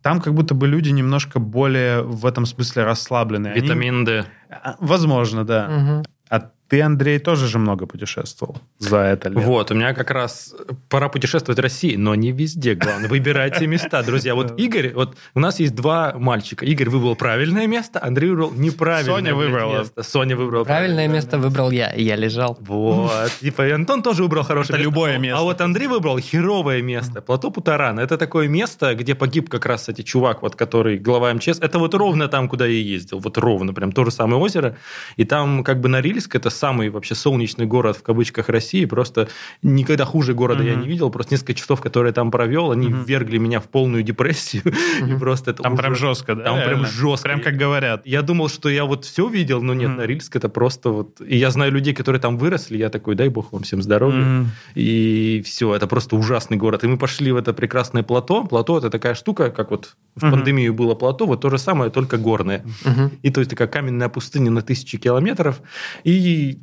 там 0.01 0.21
как 0.21 0.33
будто 0.33 0.53
бы 0.53 0.67
люди 0.67 0.89
немножко 0.89 1.39
более 1.39 2.01
в 2.01 2.25
этом 2.25 2.45
смысле 2.45 2.83
расслабленные. 2.83 3.53
Они- 3.53 3.61
Витамин 3.61 4.05
D. 4.05 4.25
А, 4.49 4.75
Возможно, 4.79 5.43
да. 5.45 5.67
Мгм. 5.69 6.03
Ты, 6.73 6.81
Андрей, 6.81 7.19
тоже 7.19 7.47
же 7.47 7.59
много 7.59 7.85
путешествовал 7.85 8.57
за 8.79 8.97
это 8.97 9.29
лето. 9.29 9.41
Вот, 9.41 9.69
у 9.69 9.75
меня 9.75 9.93
как 9.93 10.09
раз 10.09 10.55
пора 10.89 11.07
путешествовать 11.07 11.59
в 11.59 11.61
России, 11.61 11.95
но 11.97 12.15
не 12.15 12.31
везде. 12.31 12.73
Главное, 12.73 13.07
выбирайте 13.07 13.67
места, 13.67 14.01
друзья. 14.01 14.33
Вот 14.33 14.59
Игорь, 14.59 14.91
вот 14.95 15.15
у 15.35 15.39
нас 15.39 15.59
есть 15.59 15.75
два 15.75 16.15
мальчика. 16.17 16.65
Игорь 16.65 16.89
выбрал 16.89 17.15
правильное 17.15 17.67
место, 17.67 17.99
Андрей 18.03 18.31
выбрал 18.31 18.51
неправильное 18.53 19.13
Соня 19.17 19.35
выбрала. 19.35 19.77
место. 19.81 20.01
Соня 20.01 20.35
выбрала 20.35 20.63
Правильное 20.63 21.07
место 21.07 21.37
выбрал 21.37 21.69
я, 21.69 21.91
и 21.91 22.01
я 22.01 22.15
лежал. 22.15 22.57
Вот. 22.61 23.31
Типа 23.39 23.67
и 23.67 23.69
Антон 23.69 24.01
тоже 24.01 24.23
выбрал 24.23 24.41
хорошее 24.43 24.69
Это 24.69 24.77
место. 24.79 24.89
любое 24.89 25.15
А- 25.17 25.19
место. 25.19 25.39
А 25.39 25.43
вот 25.43 25.61
Андрей 25.61 25.85
выбрал 25.87 26.17
херовое 26.17 26.81
место. 26.81 27.21
Плато 27.21 27.51
Путарана. 27.51 27.99
Это 27.99 28.17
такое 28.17 28.47
место, 28.47 28.95
где 28.95 29.13
погиб 29.13 29.47
как 29.47 29.67
раз, 29.67 29.81
кстати, 29.81 30.01
чувак, 30.01 30.41
вот, 30.41 30.55
который 30.55 30.97
глава 30.97 31.31
МЧС. 31.35 31.59
Это 31.59 31.77
вот 31.77 31.93
ровно 31.93 32.27
там, 32.29 32.49
куда 32.49 32.65
я 32.65 32.79
ездил. 32.79 33.19
Вот 33.19 33.37
ровно, 33.37 33.75
прям 33.75 33.91
то 33.91 34.03
же 34.05 34.09
самое 34.09 34.41
озеро. 34.41 34.75
И 35.17 35.23
там 35.23 35.63
как 35.63 35.79
бы 35.79 35.87
Норильск, 35.87 36.35
это 36.35 36.49
самый 36.63 36.89
вообще 36.89 37.13
солнечный 37.15 37.65
город 37.65 37.97
в 37.97 38.03
кавычках 38.03 38.47
России. 38.47 38.85
Просто 38.85 39.27
никогда 39.63 40.05
хуже 40.05 40.33
города 40.33 40.63
я 40.63 40.71
Мгм. 40.73 40.81
не 40.83 40.87
видел. 40.87 41.09
Просто 41.09 41.33
несколько 41.33 41.53
часов, 41.55 41.81
которые 41.81 42.09
я 42.11 42.13
там 42.13 42.31
провел, 42.31 42.71
они 42.71 42.87
Мгм. 42.87 43.03
ввергли 43.03 43.37
меня 43.37 43.59
в 43.59 43.67
полную 43.67 44.01
депрессию. 44.03 44.63
И 45.13 45.13
просто 45.19 45.51
это 45.51 45.63
Там 45.63 45.75
прям 45.75 45.91
ужас. 45.91 46.01
жестко, 46.01 46.35
да? 46.35 46.43
Там 46.45 46.63
прям 46.63 46.85
жестко. 46.85 47.27
Прям 47.27 47.41
как 47.41 47.55
говорят. 47.57 48.05
Я 48.05 48.21
думал, 48.21 48.47
что 48.47 48.69
я 48.69 48.85
вот 48.85 49.03
все 49.03 49.27
видел, 49.27 49.61
но 49.61 49.73
нет, 49.73 49.89
Мгм. 49.89 49.97
Норильск 49.97 50.35
это 50.37 50.47
просто 50.49 50.89
вот... 50.89 51.19
И 51.19 51.35
я 51.37 51.51
знаю 51.51 51.71
людей, 51.73 51.93
которые 51.93 52.21
там 52.21 52.37
выросли, 52.37 52.77
я 52.77 52.89
такой, 52.89 53.15
дай 53.15 53.27
бог 53.27 53.51
вам 53.51 53.63
всем 53.63 53.81
здоровья. 53.81 54.23
Мгм. 54.23 54.51
И 54.75 55.41
все, 55.45 55.75
это 55.75 55.87
просто 55.87 56.15
ужасный 56.15 56.55
город. 56.57 56.83
И 56.85 56.87
мы 56.87 56.97
пошли 56.97 57.31
в 57.33 57.35
это 57.35 57.51
прекрасное 57.53 58.03
плато. 58.03 58.43
Плато 58.45 58.77
это 58.77 58.89
такая 58.89 59.15
штука, 59.15 59.49
как 59.49 59.71
вот 59.71 59.95
в 60.15 60.23
Мгм. 60.23 60.31
пандемию 60.31 60.73
было 60.73 60.95
плато, 60.95 61.25
вот 61.25 61.41
то 61.41 61.49
же 61.49 61.57
самое, 61.57 61.91
только 61.91 62.17
горное. 62.17 62.63
Мгм. 62.85 63.11
И 63.25 63.29
то 63.31 63.41
есть 63.41 63.49
такая 63.49 63.67
каменная 63.67 64.07
пустыня 64.09 64.49
на 64.51 64.61
тысячи 64.61 64.97
километров. 64.97 65.61
И 66.05 66.11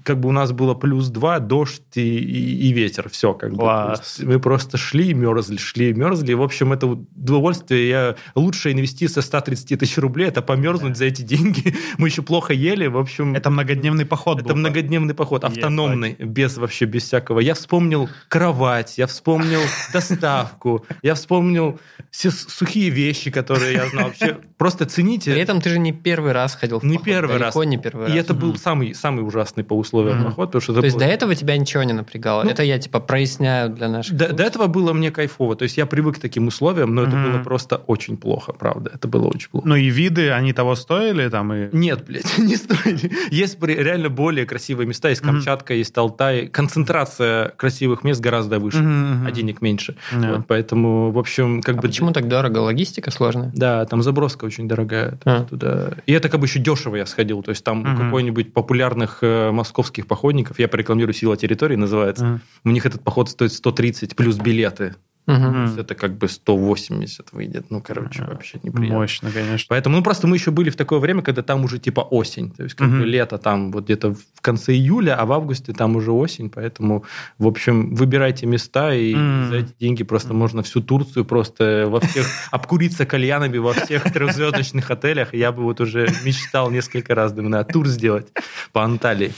как 0.04 0.20
бы 0.20 0.28
у 0.28 0.32
нас 0.32 0.52
было 0.52 0.74
плюс 0.74 1.08
два, 1.08 1.38
дождь 1.38 1.82
и, 1.94 2.00
и- 2.18 2.68
и 2.68 2.72
ветер. 2.72 3.08
Все 3.08 3.32
как 3.34 3.50
бы. 3.52 3.56
Класс. 3.58 4.16
Есть 4.18 4.22
Мы 4.28 4.38
просто 4.38 4.76
шли 4.76 5.10
и 5.10 5.14
мерзли, 5.14 5.56
шли 5.56 5.90
и 5.90 5.92
мерзли. 5.94 6.34
В 6.34 6.42
общем, 6.42 6.72
это 6.72 6.86
удовольствие. 6.86 7.88
Я... 7.88 8.16
Лучшая 8.34 8.72
инвестиция 8.74 9.22
130 9.22 9.78
тысяч 9.78 9.98
рублей– 9.98 10.28
это 10.28 10.42
померзнуть 10.42 10.96
за 10.96 11.06
эти 11.06 11.22
деньги. 11.22 11.74
Мы 11.98 12.08
еще 12.08 12.22
плохо 12.22 12.52
ели. 12.52 12.86
В 12.86 12.96
общем, 12.98 13.34
Это 13.34 13.50
многодневный 13.50 14.04
поход 14.06 14.38
это 14.40 14.48
был. 14.48 14.56
многодневный 14.56 15.14
поход, 15.14 15.44
автономный, 15.44 16.14
без 16.18 16.56
вообще, 16.56 16.84
без 16.84 17.04
всякого. 17.04 17.40
Я 17.40 17.54
вспомнил 17.54 18.08
кровать, 18.28 18.98
я 18.98 19.06
вспомнил 19.06 19.60
доставку, 19.92 20.84
я 21.02 21.14
вспомнил 21.14 21.78
все 22.10 22.30
сухие 22.30 22.90
вещи, 22.90 23.30
которые 23.30 23.74
я 23.74 23.88
знал. 23.88 24.06
Вообще, 24.08 24.38
просто 24.58 24.86
цените. 24.86 25.32
При 25.32 25.40
этом 25.40 25.60
ты 25.60 25.70
же 25.70 25.78
не 25.78 25.92
первый 25.92 26.32
раз 26.32 26.54
ходил 26.54 26.80
в 26.80 26.84
Не 26.84 26.94
поход, 26.94 27.04
первый 27.04 27.38
далеко 27.38 27.60
раз. 27.60 27.68
не 27.68 27.78
первый 27.78 28.06
И 28.08 28.12
раз. 28.12 28.24
это 28.24 28.34
был 28.34 28.56
самый, 28.56 28.94
самый 28.94 29.24
ужасный 29.26 29.62
по 29.70 29.74
условиям 29.78 30.16
Мгм. 30.18 30.24
поход, 30.26 30.48
потому 30.48 30.60
что 30.62 30.72
это 30.72 30.80
То 30.80 30.84
есть 30.86 30.96
было- 30.96 31.06
до 31.06 31.12
этого 31.12 31.34
тебя 31.36 31.56
ничего 31.56 31.84
не 31.84 31.92
напрягало? 31.92 32.42
Ну, 32.42 32.50
это 32.50 32.64
я 32.64 32.78
типа 32.80 32.98
проясняю 32.98 33.70
для 33.70 33.88
наших... 33.88 34.16
до, 34.16 34.32
до 34.32 34.42
этого 34.42 34.66
было 34.66 34.92
мне 34.92 35.10
кайфово. 35.12 35.54
То 35.54 35.62
есть 35.62 35.78
я 35.78 35.86
привык 35.86 36.16
к 36.16 36.18
таким 36.18 36.48
условиям, 36.48 36.92
но 36.94 37.02
это 37.04 37.14
Мгм. 37.16 37.32
было 37.32 37.42
просто 37.44 37.76
очень 37.76 38.16
плохо, 38.16 38.52
правда. 38.52 38.90
Это 38.94 39.06
было 39.06 39.28
очень 39.28 39.48
плохо. 39.50 39.68
Ну 39.68 39.76
и 39.76 39.88
виды, 39.90 40.30
они 40.32 40.52
того 40.52 40.74
стоили 40.74 41.28
там 41.28 41.52
и... 41.52 41.68
Нет, 41.72 42.04
блядь, 42.06 42.38
не 42.38 42.56
стоит. 42.56 43.12
Есть 43.30 43.62
реально 43.62 44.08
более 44.08 44.44
красивые 44.46 44.86
места. 44.88 45.08
Есть. 45.08 45.20
Камчатка, 45.22 45.72
есть 45.74 45.96
Алтай. 45.98 46.48
Концентрация 46.48 47.50
красивых 47.56 48.04
мест 48.04 48.20
гораздо 48.20 48.58
выше, 48.58 48.78
мгм. 48.78 49.26
а 49.26 49.30
денег 49.30 49.60
меньше. 49.62 49.96
Да. 50.12 50.32
Вот, 50.36 50.46
поэтому, 50.48 51.10
в 51.12 51.18
общем, 51.18 51.62
как 51.62 51.76
А 51.76 51.80
бы... 51.80 51.82
почему 51.88 52.12
так 52.12 52.26
дорого? 52.28 52.58
Логистика 52.58 53.10
сложная? 53.10 53.52
Да, 53.54 53.84
там 53.84 54.02
заброска 54.02 54.44
очень 54.46 54.66
дорогая. 54.66 55.10
есть 55.12 55.22
А. 55.26 55.44
туда- 55.44 55.90
И 56.06 56.12
это 56.12 56.28
как 56.28 56.40
бы 56.40 56.46
еще 56.46 56.58
дешево 56.58 56.96
я 56.96 57.06
сходил. 57.06 57.42
То 57.42 57.50
есть 57.50 57.62
там 57.64 57.82
у 57.82 57.84
Мгм. 57.86 57.96
какой-нибудь 58.06 58.52
популярных 58.52 59.18
э, 59.22 59.50
московских 59.60 60.06
походников, 60.06 60.58
я 60.58 60.68
порекламирую 60.68 61.12
«Сила 61.14 61.36
территории» 61.36 61.76
называется, 61.76 62.24
Мгм. 62.24 62.40
у 62.64 62.70
них 62.70 62.86
этот 62.86 63.04
поход 63.04 63.28
стоит 63.28 63.52
130 63.52 64.16
плюс 64.16 64.36
билеты. 64.36 64.94
Есть 65.26 65.78
это 65.78 65.94
как 65.94 66.16
бы 66.18 66.28
180 66.28 67.32
выйдет. 67.32 67.66
Ну, 67.70 67.80
короче, 67.80 68.22
Ага. 68.22 68.32
вообще 68.32 68.58
неприятно. 68.62 68.98
Мощно, 68.98 69.30
конечно. 69.30 69.66
Поэтому, 69.68 69.96
ну, 69.96 70.02
просто 70.02 70.26
мы 70.26 70.36
еще 70.36 70.50
были 70.50 70.70
в 70.70 70.76
такое 70.76 70.98
время, 70.98 71.22
когда 71.22 71.42
там 71.42 71.62
уже 71.64 71.78
типа 71.78 72.00
осень. 72.00 72.50
То 72.50 72.64
есть, 72.64 72.74
как 72.74 72.88
Мгм. 72.88 72.98
бы 73.00 73.04
лето 73.06 73.38
там 73.38 73.70
вот 73.70 73.84
где-то 73.84 74.14
в 74.14 74.40
конце 74.40 74.72
июля, 74.72 75.16
а 75.16 75.26
в 75.26 75.32
августе 75.32 75.72
там 75.72 75.94
уже 75.96 76.10
осень. 76.10 76.50
Поэтому, 76.50 77.04
в 77.38 77.46
общем, 77.46 77.94
выбирайте 77.94 78.46
места, 78.46 78.92
и 78.92 79.14
М. 79.14 79.48
за 79.48 79.56
эти 79.56 79.72
деньги 79.78 80.02
просто 80.02 80.34
можно 80.34 80.62
всю 80.62 80.80
Турцию 80.80 81.24
просто 81.24 81.86
во 81.88 82.00
всех 82.00 82.26
обкуриться 82.50 83.06
кальянами 83.06 83.58
во 83.58 83.72
всех 83.74 84.12
трехзвездочных 84.12 84.90
отелях. 84.90 85.32
Я 85.34 85.52
бы 85.52 85.62
вот 85.62 85.80
уже 85.80 86.08
мечтал 86.24 86.70
несколько 86.70 87.14
раз, 87.14 87.32
думаю, 87.32 87.50
надо 87.50 87.72
тур 87.72 87.86
сделать 87.86 88.28
по 88.72 88.82
Анталии. 88.82 89.32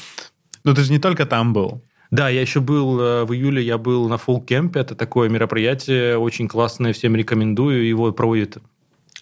Ну 0.65 0.75
ты 0.75 0.83
же 0.85 0.93
не 0.93 0.99
только 1.01 1.27
там 1.27 1.53
был. 1.53 1.83
Да, 2.13 2.29
я 2.29 2.41
еще 2.43 2.61
был 2.61 3.01
э, 3.01 3.25
в 3.25 3.33
июле, 3.33 3.63
я 3.63 3.79
был 3.79 4.09
на 4.09 4.19
фолк-кемпе. 4.19 4.79
Это 4.81 4.95
такое 4.95 5.29
мероприятие 5.29 6.19
очень 6.19 6.47
классное, 6.47 6.93
всем 6.93 7.17
рекомендую. 7.17 7.85
Его 7.89 8.13
проводит 8.13 8.59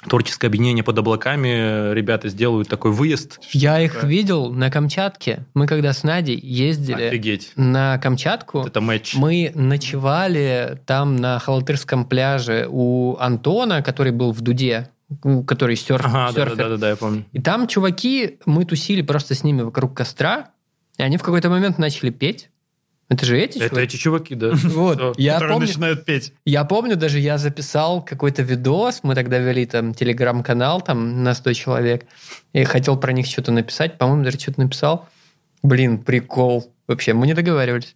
творческое 0.08 0.46
объединение 0.48 0.82
под 0.82 0.98
облаками, 0.98 1.92
ребята 1.94 2.28
сделают 2.30 2.68
такой 2.68 2.90
выезд. 2.90 3.38
Я 3.52 3.80
их 3.80 4.02
видел 4.02 4.50
на 4.52 4.70
Камчатке. 4.70 5.46
Мы 5.54 5.66
когда 5.66 5.92
с 5.92 6.02
Надей 6.04 6.38
ездили 6.42 7.02
Офигеть. 7.04 7.52
на 7.56 7.98
Камчатку, 7.98 8.64
Это 8.66 8.80
матч. 8.80 9.14
мы 9.14 9.52
ночевали 9.54 10.80
там 10.86 11.16
на 11.16 11.38
Халтырском 11.38 12.04
пляже 12.06 12.66
у 12.70 13.16
Антона, 13.18 13.82
который 13.82 14.12
был 14.12 14.32
в 14.32 14.40
Дуде, 14.40 14.88
который 15.46 15.76
серф, 15.76 16.04
Ага, 16.06 16.32
серфер. 16.32 16.56
да-да-да, 16.56 16.88
я 16.90 16.96
помню. 16.96 17.24
И 17.32 17.40
там 17.40 17.66
чуваки, 17.68 18.38
мы 18.46 18.64
тусили 18.64 19.02
просто 19.02 19.34
с 19.34 19.44
ними 19.44 19.62
вокруг 19.62 19.94
костра, 19.96 20.48
и 20.98 21.02
они 21.02 21.16
в 21.18 21.22
какой-то 21.22 21.50
момент 21.50 21.78
начали 21.78 22.10
петь. 22.10 22.49
Это 23.10 23.26
же 23.26 23.36
эти 23.38 23.58
Это 23.58 23.68
чуваки? 23.70 23.84
эти 23.84 23.96
чуваки, 23.96 24.34
да. 24.36 24.50
Вот. 24.62 25.18
Я 25.18 25.34
которые 25.34 25.54
помню, 25.54 25.66
начинают 25.66 26.04
петь. 26.06 26.32
я 26.46 26.64
помню, 26.64 26.96
даже 26.96 27.18
я 27.18 27.36
записал 27.38 28.02
какой-то 28.04 28.42
видос, 28.42 29.00
мы 29.02 29.14
тогда 29.14 29.38
вели 29.38 29.66
там 29.66 29.92
телеграм-канал 29.94 30.80
там 30.80 31.22
на 31.22 31.34
100 31.34 31.52
человек, 31.54 32.06
и 32.54 32.64
хотел 32.64 32.96
про 32.96 33.12
них 33.12 33.26
что-то 33.26 33.52
написать, 33.52 33.98
по-моему, 33.98 34.24
даже 34.24 34.38
что-то 34.38 34.60
написал. 34.60 35.08
Блин, 35.62 35.98
прикол. 35.98 36.72
Вообще, 36.88 37.12
мы 37.12 37.26
не 37.28 37.34
договаривались. 37.34 37.94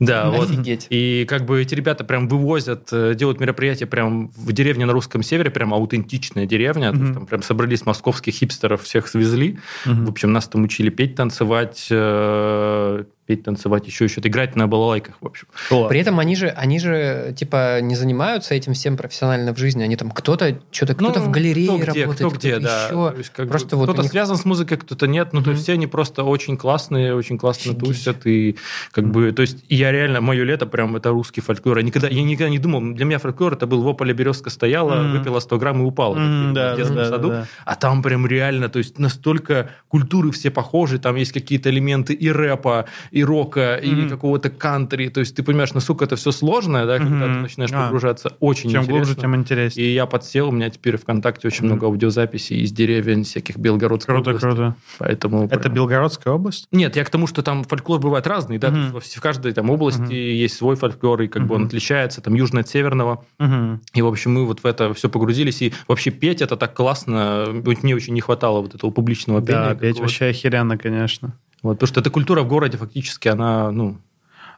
Да, 0.00 0.28
вот. 0.30 0.50
Офигеть. 0.50 0.88
И 0.90 1.24
как 1.28 1.44
бы 1.44 1.62
эти 1.62 1.72
ребята 1.76 2.02
прям 2.02 2.26
вывозят, 2.26 2.88
э, 2.90 3.14
делают 3.14 3.38
мероприятия 3.38 3.86
прям 3.86 4.28
в 4.30 4.52
деревне 4.52 4.86
на 4.86 4.92
русском 4.92 5.22
севере, 5.22 5.50
прям 5.52 5.72
аутентичная 5.72 6.44
деревня. 6.44 6.88
Есть 6.88 7.00
Мгм. 7.00 7.14
там 7.14 7.26
прям 7.26 7.42
собрались 7.42 7.86
московских 7.86 8.34
хипстеров, 8.34 8.82
всех 8.82 9.06
свезли. 9.06 9.60
В 9.84 10.08
общем, 10.10 10.32
нас 10.32 10.48
там 10.48 10.64
учили 10.64 10.90
петь, 10.90 11.14
танцевать, 11.14 11.86
э, 11.90 13.04
петь, 13.26 13.42
танцевать, 13.42 13.86
еще 13.86 14.04
еще 14.04 14.20
играть 14.22 14.54
на 14.56 14.66
балалайках, 14.66 15.16
в 15.20 15.26
общем. 15.26 15.46
При 15.88 15.98
этом 16.00 16.18
они 16.20 16.36
же, 16.36 16.48
они 16.48 16.78
же, 16.78 17.34
типа, 17.36 17.80
не 17.80 17.94
занимаются 17.96 18.54
этим 18.54 18.74
всем 18.74 18.96
профессионально 18.96 19.54
в 19.54 19.58
жизни. 19.58 19.82
Они 19.82 19.96
там 19.96 20.10
кто-то, 20.10 20.58
что-то, 20.70 20.94
кто-то 20.94 21.20
в 21.20 21.30
галерее 21.30 21.70
Ну, 21.70 21.78
кто 21.78 21.92
где, 21.92 22.00
работает, 22.04 22.30
кто 22.30 22.38
где, 22.38 22.50
кто-то 22.52 22.66
да. 22.66 22.84
еще. 22.86 23.10
То 23.12 23.18
есть, 23.18 23.30
как 23.30 23.46
бы 23.46 23.50
Просто 23.50 23.76
вот 23.76 23.84
кто-то 23.84 24.02
них- 24.02 24.10
связан 24.10 24.36
с 24.36 24.44
музыкой, 24.44 24.76
кто-то 24.76 25.06
нет. 25.06 25.32
Ну, 25.32 25.42
то 25.42 25.50
есть 25.52 25.62
все 25.62 25.72
они 25.72 25.86
просто 25.86 26.22
очень 26.24 26.56
классные, 26.56 27.14
очень 27.14 27.38
классно 27.38 27.72
Офигеть. 27.72 27.88
тусят. 27.88 28.26
И 28.26 28.56
как 28.92 29.10
бы, 29.10 29.32
то 29.32 29.42
есть 29.42 29.64
я 29.68 29.90
реально, 29.90 30.20
мое 30.20 30.44
лето 30.44 30.66
прям 30.66 30.94
это 30.96 31.10
русский 31.10 31.40
фольклор. 31.40 31.78
Я 31.78 31.82
никогда, 31.84 32.08
я 32.08 32.22
никогда 32.22 32.50
не 32.50 32.58
думал, 32.58 32.94
для 32.94 33.04
меня 33.04 33.18
фольклор 33.18 33.54
это 33.54 33.66
был 33.66 33.82
в 33.82 33.88
ополе 33.88 34.12
березка 34.12 34.50
стояла, 34.50 34.96
Мгм. 35.02 35.18
выпила 35.18 35.40
100 35.40 35.58
грамм 35.58 35.80
и 35.82 35.84
упала. 35.84 36.14
Как 36.14 36.52
да, 36.52 36.74
в 36.74 36.76
детском 36.76 36.96
да, 36.96 37.04
саду. 37.08 37.28
да, 37.30 37.40
да. 37.40 37.46
А 37.64 37.74
там 37.76 38.02
прям 38.02 38.26
реально, 38.26 38.68
то 38.68 38.78
есть 38.78 38.98
настолько 38.98 39.70
культуры 39.88 40.30
все 40.30 40.50
похожи, 40.50 40.98
там 40.98 41.16
есть 41.16 41.32
какие-то 41.32 41.70
элементы 41.70 42.12
и 42.12 42.30
рэпа, 42.30 42.84
и 43.14 43.22
рока, 43.22 43.76
и 43.76 43.90
Мгм. 43.92 44.10
какого-то 44.10 44.50
кантри. 44.50 45.08
То 45.08 45.20
есть 45.20 45.36
ты 45.36 45.42
понимаешь, 45.44 45.72
насколько 45.72 46.04
это 46.04 46.16
все 46.16 46.32
сложное, 46.32 46.84
да, 46.84 46.98
когда 46.98 47.26
Мгм. 47.26 47.34
ты 47.36 47.40
начинаешь 47.42 47.70
А. 47.72 47.84
погружаться. 47.84 48.32
Очень 48.40 48.70
Чем 48.70 48.82
интересно. 48.82 48.92
глубже, 49.04 49.14
тем 49.20 49.36
интереснее. 49.36 49.86
И 49.86 49.94
я 49.94 50.06
подсел, 50.06 50.48
у 50.48 50.52
меня 50.52 50.68
теперь 50.68 50.96
ВКонтакте 50.96 51.46
очень 51.46 51.60
Мгм. 51.64 51.66
много 51.74 51.86
аудиозаписей 51.86 52.60
из 52.62 52.72
деревень 52.72 53.22
всяких 53.22 53.56
Белгородской 53.56 54.14
Круто, 54.16 54.30
области. 54.30 54.44
круто. 54.46 54.74
Поэтому 54.98 55.44
Это 55.44 55.58
прям- 55.60 55.74
Белгородская 55.74 56.34
область? 56.34 56.66
Нет, 56.72 56.96
я 56.96 57.04
к 57.04 57.10
тому, 57.10 57.28
что 57.28 57.42
там 57.42 57.62
фольклор 57.62 58.00
бывает 58.00 58.26
разный, 58.26 58.58
да, 58.58 58.68
вс- 58.70 59.16
в 59.16 59.20
каждой 59.20 59.52
там 59.52 59.70
области 59.70 60.00
Мгм. 60.00 60.10
есть 60.10 60.56
свой 60.56 60.74
фольклор, 60.74 61.22
и 61.22 61.28
как 61.28 61.46
бы 61.46 61.54
он 61.54 61.66
отличается, 61.66 62.20
там 62.20 62.34
южный 62.34 62.62
от 62.62 62.68
северного. 62.68 63.24
Мгм. 63.38 63.80
И, 63.94 64.02
в 64.02 64.06
общем, 64.08 64.32
мы 64.34 64.44
вот 64.44 64.60
в 64.60 64.66
это 64.66 64.92
все 64.92 65.08
погрузились, 65.08 65.62
и 65.62 65.72
вообще 65.86 66.10
петь 66.10 66.42
это 66.42 66.56
так 66.56 66.74
классно, 66.74 67.46
мне 67.82 67.94
очень 67.94 68.14
не 68.14 68.20
хватало 68.20 68.60
вот 68.60 68.74
этого 68.74 68.90
публичного 68.90 69.40
пения. 69.40 69.68
Да, 69.68 69.74
петь 69.76 70.00
вообще 70.00 70.26
охеренно, 70.26 70.76
конечно. 70.76 71.34
Вот, 71.64 71.76
потому 71.76 71.88
что 71.88 72.00
эта 72.00 72.10
культура 72.10 72.42
в 72.42 72.46
городе 72.46 72.76
фактически, 72.76 73.26
она, 73.28 73.72
ну, 73.72 73.96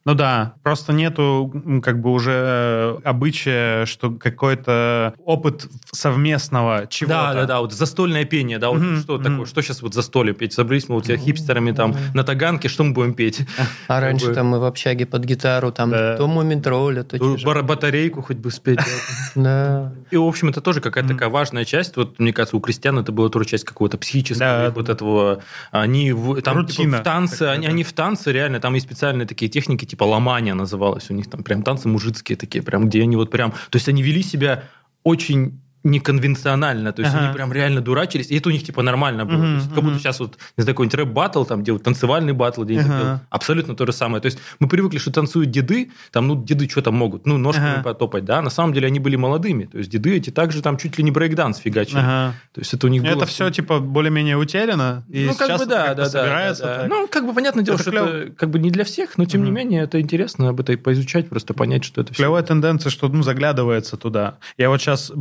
Ну 0.07 0.15
да, 0.15 0.55
просто 0.63 0.93
нету 0.93 1.53
как 1.83 2.01
бы 2.01 2.13
уже 2.13 2.97
обычая, 3.03 3.87
что 3.87 4.13
какой-то 4.13 5.15
опыт 5.25 5.67
совместного 5.91 6.87
чего-то. 6.89 7.15
Да, 7.15 7.35
да, 7.35 7.45
да, 7.47 7.61
вот 7.61 7.73
застольное 7.73 8.25
пение, 8.25 8.59
да, 8.59 8.71
вот 8.71 8.81
Мгм, 8.81 9.01
что 9.01 9.15
мгм. 9.17 9.25
такое, 9.25 9.47
что 9.47 9.63
сейчас 9.63 9.83
вот 9.83 9.95
застолье 9.95 10.33
петь? 10.33 10.53
Собрались 10.53 10.89
мы 10.89 10.95
вот 10.95 11.05
тебя 11.07 11.17
хипстерами 11.17 11.73
там 11.73 11.97
на 12.15 12.23
Таганке, 12.23 12.69
что 12.69 12.85
мы 12.85 12.93
будем 12.93 13.15
петь? 13.15 13.41
А 13.89 14.01
раньше 14.01 14.33
там 14.33 14.47
мы 14.47 14.61
в 14.61 14.65
общаге 14.65 15.07
под 15.07 15.25
гитару, 15.25 15.73
там 15.73 15.91
Да. 15.91 16.17
то 16.17 16.29
мумитроля, 16.29 17.03
то 17.03 17.19
бар- 17.45 17.65
Батарейку 17.65 18.23
хоть 18.23 18.37
бы 18.37 18.53
спеть. 18.53 18.79
да. 19.35 19.93
И, 20.13 20.17
в 20.17 20.23
общем, 20.23 20.51
это 20.51 20.61
тоже 20.61 20.81
какая-то 20.81 21.09
такая 21.15 21.31
важная 21.31 21.65
часть. 21.65 21.97
Вот, 21.97 22.21
мне 22.21 22.33
кажется, 22.33 22.57
у 22.57 22.61
крестьян 22.61 22.97
это 23.01 23.11
была 23.11 23.29
тоже 23.29 23.47
часть 23.49 23.65
какого-то 23.65 23.99
психического, 23.99 24.71
вот 24.71 24.89
этого... 24.89 25.43
Они 25.73 26.13
в, 26.13 26.41
там, 26.43 26.65
типа, 26.65 26.99
в 26.99 27.03
танце, 27.03 27.43
они 27.49 27.83
в 27.83 27.93
танце 27.93 28.31
реально, 28.31 28.61
там 28.61 28.75
есть 28.75 28.87
специальные 28.87 29.27
такие 29.27 29.51
техники, 29.51 29.85
типа 29.97 30.05
ломания 30.05 30.55
называлось 30.55 31.11
у 31.11 31.15
них, 31.15 31.31
там 31.31 31.43
прям 31.43 31.63
танцы 31.63 31.89
мужицкие 31.89 32.37
такие, 32.37 32.63
прям, 32.63 32.89
где 32.89 33.03
они 33.03 33.17
вот 33.17 33.31
прям... 33.31 33.53
То 33.71 33.77
есть 33.77 33.89
они 33.89 34.03
вели 34.03 34.23
себя 34.23 34.65
очень 35.05 35.61
неконвенционально, 35.87 36.93
то 36.93 37.03
есть 37.03 37.15
Ага. 37.15 37.25
они 37.27 37.35
прям 37.35 37.53
реально 37.53 37.81
дурачились, 37.81 38.31
и 38.31 38.37
это 38.39 38.49
у 38.49 38.53
них 38.53 38.65
типа 38.65 38.83
нормально 38.83 39.25
было. 39.25 39.37
Мгм, 39.37 39.47
То 39.47 39.55
есть 39.57 39.69
как 39.69 39.77
будто 39.77 39.91
мгм. 39.91 39.99
сейчас 40.01 40.21
вот, 40.21 40.39
не 40.57 40.63
знаю, 40.63 40.75
какой-нибудь 40.75 40.95
рэп-баттл, 40.99 41.45
там 41.45 41.63
делают 41.63 41.83
танцевальный 41.85 42.33
баттл, 42.33 42.65
где 42.65 42.75
они 42.79 42.89
Ага. 42.89 42.99
делают 42.99 43.21
абсолютно 43.31 43.75
то 43.77 43.87
же 43.87 43.93
самое. 43.93 44.21
То 44.21 44.27
есть 44.27 44.39
мы 44.59 44.69
привыкли, 44.69 44.99
что 44.99 45.11
танцуют 45.13 45.51
деды, 45.51 45.91
там, 46.13 46.27
ну, 46.29 46.43
деды 46.43 46.69
что-то 46.69 46.91
могут, 46.93 47.27
ну, 47.27 47.39
ножками 47.39 47.75
Ага. 47.75 47.83
потопать, 47.83 48.25
да, 48.25 48.43
на 48.43 48.51
самом 48.51 48.73
деле 48.73 48.87
они 48.89 48.99
были 49.01 49.17
молодыми, 49.17 49.65
то 49.65 49.79
есть 49.79 49.91
деды 49.91 50.17
эти 50.17 50.31
также 50.31 50.63
там 50.63 50.77
чуть 50.77 50.99
ли 50.99 51.05
не 51.05 51.11
брейкданс 51.11 51.59
фигачили. 51.59 51.99
Ага. 51.99 52.35
То 52.53 52.61
есть 52.61 52.75
это 52.75 52.87
у 52.87 52.91
них 52.91 53.03
было... 53.03 53.13
Это 53.13 53.27
все 53.27 53.51
типа 53.51 53.79
более-менее 53.81 54.37
утеряно. 54.37 55.05
И 55.09 55.27
ну, 55.27 55.35
как 55.35 55.49
сейчас 55.49 55.61
бы 55.61 55.67
это 55.67 55.75
да, 55.75 55.87
да, 55.89 55.95
да, 56.05 56.11
собирается. 56.11 56.63
да, 56.65 56.69
да. 56.75 56.81
так. 56.83 56.91
Ну, 56.91 57.09
как 57.09 57.27
бы 57.27 57.33
понятное 57.35 57.65
дело, 57.65 57.75
Это 57.77 57.83
что 57.83 57.91
клёво. 57.91 58.09
это 58.09 58.33
как 58.33 58.51
бы 58.51 58.59
не 58.59 58.71
для 58.71 58.85
всех, 58.85 59.17
но 59.19 59.25
тем 59.25 59.43
не 59.45 59.51
Мгм. 59.51 59.57
менее 59.57 59.83
это 59.83 60.01
интересно 60.01 60.49
об 60.49 60.61
этой 60.61 60.77
поизучать, 60.77 61.29
просто 61.29 61.55
понять, 61.55 61.85
что 61.85 62.01
это 62.01 62.13
все. 62.13 62.23
Клевая 62.23 62.43
тенденция, 62.43 62.91
что 62.91 63.09
ну, 63.09 63.23
заглядывается 63.23 63.97
туда. 63.97 64.39
Я 64.59 64.69
вот 64.71 64.81
сейчас 64.81 65.13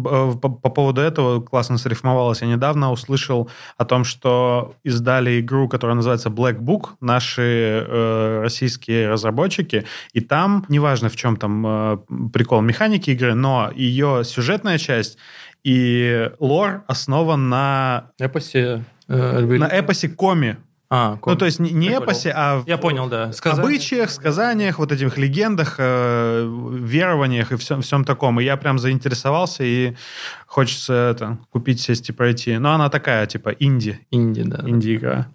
по, 0.55 0.69
по 0.69 0.69
поводу 0.69 1.01
этого 1.01 1.41
классно 1.41 1.77
срифмовалось. 1.77 2.41
Я 2.41 2.47
недавно 2.47 2.91
услышал 2.91 3.49
о 3.77 3.85
том, 3.85 4.03
что 4.03 4.75
издали 4.83 5.39
игру, 5.39 5.67
которая 5.67 5.95
называется 5.95 6.29
Black 6.29 6.59
Book, 6.59 6.95
наши 7.01 7.85
э, 7.87 8.41
российские 8.41 9.09
разработчики, 9.09 9.85
и 10.13 10.21
там, 10.21 10.65
неважно 10.69 11.09
в 11.09 11.15
чем 11.15 11.37
там 11.37 11.65
э, 11.65 11.97
прикол 12.33 12.61
механики 12.61 13.11
игры, 13.11 13.33
но 13.33 13.71
ее 13.75 14.23
сюжетная 14.23 14.77
часть 14.77 15.17
и 15.63 16.29
лор 16.39 16.83
основан 16.87 17.49
на, 17.49 18.11
Эпосе... 18.19 18.83
э, 19.07 19.39
на 19.41 19.67
эпосе 19.67 20.09
Коми. 20.09 20.57
А, 20.89 21.17
Ну, 21.25 21.35
то 21.35 21.45
есть 21.45 21.59
не, 21.59 21.71
не 21.71 21.89
эпосе, 21.89 22.31
а 22.35 22.59
в- 22.59 22.67
Я 22.67 22.77
понял, 22.77 23.07
да. 23.07 23.31
в 23.31 23.33
Сказание. 23.35 23.63
обычаях, 23.67 24.11
сказаниях, 24.11 24.77
вот 24.79 24.91
этих 24.91 25.17
легендах, 25.17 25.75
э, 25.79 26.47
верованиях 26.71 27.51
и 27.51 27.57
всем, 27.57 27.81
всем 27.81 28.05
таком. 28.05 28.39
И 28.39 28.43
я 28.43 28.55
прям 28.55 28.77
заинтересовался, 28.77 29.63
и 29.63 29.95
хочется 30.45 30.93
это, 31.15 31.37
купить, 31.51 31.81
сесть 31.81 32.09
и 32.09 32.11
пройти. 32.11 32.57
Но 32.59 32.73
она 32.73 32.89
такая, 32.89 33.25
типа, 33.25 33.49
инди, 33.59 33.99
Инди, 34.11 34.43
да. 34.43 34.59
инди-игра. 34.67 35.27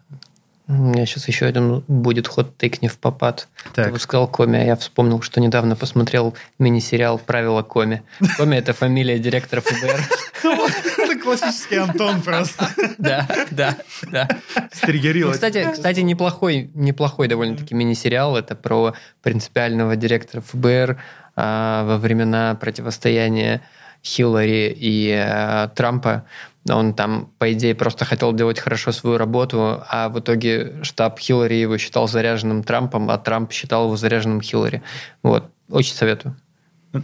У 0.68 0.72
меня 0.72 1.04
сейчас 1.04 1.26
еще 1.26 1.46
один 1.46 1.82
будет 1.88 2.28
ход-тейк 2.28 2.80
не 2.80 2.86
в 2.86 2.96
попад. 2.98 3.48
Так. 3.74 3.92
Ты 3.92 3.98
сказал 3.98 4.28
Коми, 4.28 4.56
а 4.56 4.62
я 4.62 4.76
вспомнил, 4.76 5.20
что 5.20 5.40
недавно 5.40 5.74
посмотрел 5.74 6.36
мини-сериал 6.60 7.18
«Правила 7.18 7.62
Коми». 7.62 8.04
Коми– 8.36 8.54
это 8.56 8.72
фамилия 8.72 9.18
директора 9.18 9.62
ФБР. 9.62 10.00
Классический 11.22 11.76
Антон 11.76 12.22
просто. 12.22 12.68
Да, 12.98 13.26
да, 13.50 13.76
да. 14.10 14.28
Стригерил. 14.72 15.28
Ну, 15.28 15.32
кстати, 15.32 15.68
кстати, 15.72 16.00
неплохой, 16.00 16.70
неплохой 16.74 17.28
довольно-таки 17.28 17.74
мини-сериал. 17.74 18.36
Это 18.36 18.54
про 18.54 18.94
принципиального 19.22 19.96
директора 19.96 20.42
ФБР 20.42 20.98
а, 21.36 21.84
во 21.84 21.98
времена 21.98 22.54
противостояния 22.54 23.62
Хиллари 24.02 24.74
и 24.76 25.12
а, 25.12 25.68
Трампа. 25.68 26.24
Он 26.68 26.94
там, 26.94 27.32
по 27.38 27.52
идее, 27.52 27.74
просто 27.74 28.04
хотел 28.04 28.32
делать 28.34 28.58
хорошо 28.58 28.92
свою 28.92 29.16
работу, 29.16 29.82
а 29.88 30.08
в 30.10 30.20
итоге 30.20 30.82
штаб 30.82 31.18
Хиллари 31.18 31.54
его 31.54 31.78
считал 31.78 32.06
заряженным 32.06 32.62
Трампом, 32.62 33.10
а 33.10 33.16
Трамп 33.18 33.50
считал 33.52 33.86
его 33.86 33.96
заряженным 33.96 34.42
Хиллари. 34.42 34.82
Вот, 35.22 35.50
очень 35.70 35.94
советую. 35.94 36.36